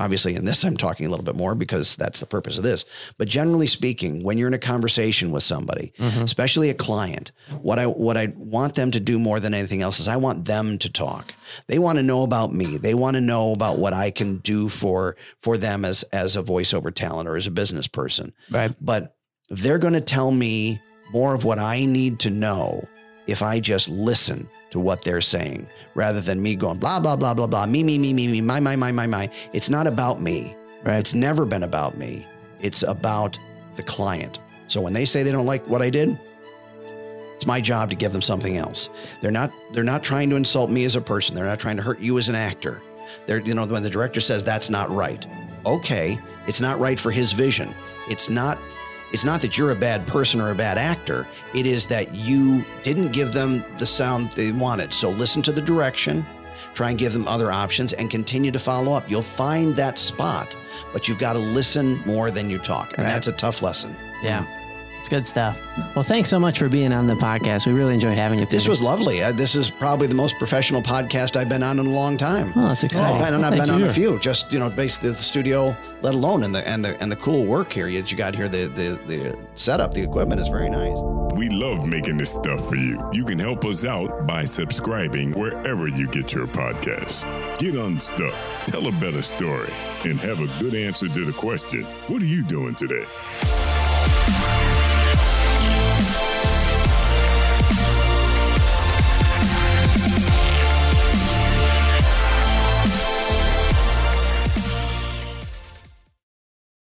Obviously, 0.00 0.34
in 0.34 0.46
this, 0.46 0.64
I'm 0.64 0.78
talking 0.78 1.04
a 1.04 1.10
little 1.10 1.24
bit 1.24 1.36
more 1.36 1.54
because 1.54 1.94
that's 1.94 2.20
the 2.20 2.26
purpose 2.26 2.56
of 2.56 2.64
this. 2.64 2.86
But 3.18 3.28
generally 3.28 3.66
speaking, 3.66 4.22
when 4.22 4.38
you're 4.38 4.48
in 4.48 4.54
a 4.54 4.58
conversation 4.58 5.30
with 5.30 5.42
somebody, 5.42 5.92
mm-hmm. 5.98 6.22
especially 6.22 6.70
a 6.70 6.74
client, 6.74 7.32
what 7.60 7.78
I 7.78 7.84
what 7.84 8.16
I 8.16 8.32
want 8.34 8.76
them 8.76 8.90
to 8.92 9.00
do 9.00 9.18
more 9.18 9.40
than 9.40 9.52
anything 9.52 9.82
else 9.82 10.00
is 10.00 10.08
I 10.08 10.16
want 10.16 10.46
them 10.46 10.78
to 10.78 10.90
talk. 10.90 11.34
They 11.66 11.78
want 11.78 11.98
to 11.98 12.02
know 12.02 12.22
about 12.22 12.50
me. 12.50 12.78
They 12.78 12.94
want 12.94 13.16
to 13.16 13.20
know 13.20 13.52
about 13.52 13.78
what 13.78 13.92
I 13.92 14.10
can 14.10 14.38
do 14.38 14.70
for 14.70 15.16
for 15.42 15.58
them 15.58 15.84
as 15.84 16.02
as 16.04 16.34
a 16.34 16.42
voiceover 16.42 16.94
talent 16.94 17.28
or 17.28 17.36
as 17.36 17.46
a 17.46 17.50
business 17.50 17.86
person. 17.86 18.32
Right. 18.50 18.74
But 18.80 19.14
they're 19.50 19.78
going 19.78 19.92
to 19.92 20.00
tell 20.00 20.30
me 20.30 20.80
more 21.12 21.34
of 21.34 21.44
what 21.44 21.58
I 21.58 21.84
need 21.84 22.20
to 22.20 22.30
know 22.30 22.84
if 23.30 23.42
I 23.42 23.60
just 23.60 23.88
listen 23.88 24.48
to 24.70 24.80
what 24.80 25.02
they're 25.02 25.20
saying 25.20 25.66
rather 25.94 26.20
than 26.20 26.42
me 26.42 26.56
going 26.56 26.78
blah 26.78 26.98
blah 26.98 27.16
blah 27.16 27.34
blah 27.34 27.46
blah 27.46 27.66
me 27.66 27.82
me 27.82 27.96
me 27.98 28.12
me 28.12 28.26
me 28.26 28.40
my 28.40 28.60
my 28.60 28.76
my 28.76 28.92
my 28.92 29.06
my. 29.06 29.30
It's 29.52 29.70
not 29.70 29.86
about 29.86 30.20
me. 30.20 30.56
Right. 30.82 30.96
It's 30.96 31.14
never 31.14 31.44
been 31.44 31.62
about 31.62 31.96
me. 31.96 32.26
It's 32.60 32.82
about 32.82 33.38
the 33.76 33.82
client. 33.82 34.38
So 34.66 34.80
when 34.80 34.92
they 34.92 35.04
say 35.04 35.22
they 35.22 35.32
don't 35.32 35.46
like 35.46 35.66
what 35.68 35.82
I 35.82 35.90
did, 35.90 36.18
it's 37.36 37.46
my 37.46 37.60
job 37.60 37.90
to 37.90 37.96
give 37.96 38.12
them 38.12 38.22
something 38.22 38.56
else. 38.56 38.90
They're 39.20 39.30
not 39.30 39.52
they're 39.72 39.84
not 39.84 40.02
trying 40.02 40.30
to 40.30 40.36
insult 40.36 40.70
me 40.70 40.84
as 40.84 40.96
a 40.96 41.00
person. 41.00 41.34
They're 41.34 41.44
not 41.44 41.58
trying 41.58 41.76
to 41.76 41.82
hurt 41.82 42.00
you 42.00 42.18
as 42.18 42.28
an 42.28 42.34
actor. 42.34 42.82
There, 43.26 43.40
you 43.40 43.54
know, 43.54 43.66
when 43.66 43.82
the 43.82 43.90
director 43.90 44.20
says 44.20 44.44
that's 44.44 44.70
not 44.70 44.90
right, 44.90 45.26
okay, 45.66 46.18
it's 46.46 46.60
not 46.60 46.78
right 46.80 46.98
for 46.98 47.10
his 47.10 47.32
vision. 47.32 47.74
It's 48.08 48.28
not. 48.28 48.58
It's 49.12 49.24
not 49.24 49.40
that 49.40 49.58
you're 49.58 49.70
a 49.72 49.76
bad 49.76 50.06
person 50.06 50.40
or 50.40 50.50
a 50.50 50.54
bad 50.54 50.78
actor. 50.78 51.26
It 51.54 51.66
is 51.66 51.86
that 51.86 52.14
you 52.14 52.64
didn't 52.82 53.12
give 53.12 53.32
them 53.32 53.64
the 53.78 53.86
sound 53.86 54.32
they 54.32 54.52
wanted. 54.52 54.94
So 54.94 55.10
listen 55.10 55.42
to 55.42 55.52
the 55.52 55.60
direction, 55.60 56.24
try 56.74 56.90
and 56.90 56.98
give 56.98 57.12
them 57.12 57.26
other 57.26 57.50
options, 57.50 57.92
and 57.92 58.08
continue 58.10 58.50
to 58.52 58.58
follow 58.58 58.92
up. 58.92 59.10
You'll 59.10 59.22
find 59.22 59.74
that 59.76 59.98
spot, 59.98 60.54
but 60.92 61.08
you've 61.08 61.18
got 61.18 61.32
to 61.32 61.38
listen 61.40 62.00
more 62.06 62.30
than 62.30 62.48
you 62.50 62.58
talk, 62.58 62.90
and 62.96 63.04
Right. 63.04 63.12
that's 63.12 63.26
a 63.26 63.32
tough 63.32 63.62
lesson. 63.62 63.96
Yeah. 64.22 64.44
It's 65.00 65.08
good 65.08 65.26
stuff. 65.26 65.58
Well, 65.96 66.02
thanks 66.02 66.28
so 66.28 66.38
much 66.38 66.58
for 66.58 66.68
being 66.68 66.92
on 66.92 67.06
the 67.06 67.14
podcast. 67.14 67.66
We 67.66 67.72
really 67.72 67.94
enjoyed 67.94 68.18
having 68.18 68.38
you. 68.38 68.44
This 68.44 68.68
was 68.68 68.82
lovely. 68.82 69.22
Uh, 69.22 69.32
this 69.32 69.54
is 69.54 69.70
probably 69.70 70.06
the 70.08 70.14
most 70.14 70.36
professional 70.36 70.82
podcast 70.82 71.36
I've 71.36 71.48
been 71.48 71.62
on 71.62 71.78
in 71.78 71.86
a 71.86 71.90
long 71.90 72.18
time. 72.18 72.52
Oh, 72.54 72.68
that's 72.68 72.84
exciting. 72.84 73.16
Oh, 73.16 73.24
and 73.24 73.36
Well, 73.36 73.44
I've 73.46 73.52
thank 73.54 73.64
been 73.64 73.78
you. 73.78 73.84
on 73.86 73.90
a 73.90 73.94
few. 73.94 74.18
Just 74.18 74.52
you 74.52 74.58
know, 74.58 74.68
basically 74.68 75.12
the 75.12 75.16
studio, 75.16 75.74
let 76.02 76.12
alone 76.12 76.42
and 76.44 76.54
the 76.54 76.68
and 76.68 76.84
the 76.84 77.00
and 77.02 77.10
the 77.10 77.16
cool 77.16 77.46
work 77.46 77.72
here 77.72 77.90
that 77.90 78.10
you 78.12 78.18
got 78.18 78.34
here. 78.34 78.46
The 78.46 78.66
the 78.66 79.00
the 79.06 79.38
setup, 79.54 79.94
the 79.94 80.02
equipment 80.02 80.38
is 80.38 80.48
very 80.48 80.68
nice. 80.68 80.98
We 81.34 81.48
love 81.48 81.86
making 81.86 82.18
this 82.18 82.32
stuff 82.32 82.68
for 82.68 82.76
you. 82.76 83.02
You 83.14 83.24
can 83.24 83.38
help 83.38 83.64
us 83.64 83.86
out 83.86 84.26
by 84.26 84.44
subscribing 84.44 85.32
wherever 85.32 85.88
you 85.88 86.08
get 86.08 86.34
your 86.34 86.46
podcasts. 86.46 87.24
Get 87.58 87.74
unstuck, 87.74 88.34
tell 88.66 88.86
a 88.86 88.92
better 88.92 89.22
story, 89.22 89.72
and 90.04 90.20
have 90.20 90.40
a 90.40 90.48
good 90.60 90.74
answer 90.74 91.08
to 91.08 91.24
the 91.24 91.32
question 91.32 91.84
what 92.08 92.20
are 92.20 92.26
you 92.26 92.42
doing 92.44 92.74
today? 92.74 93.06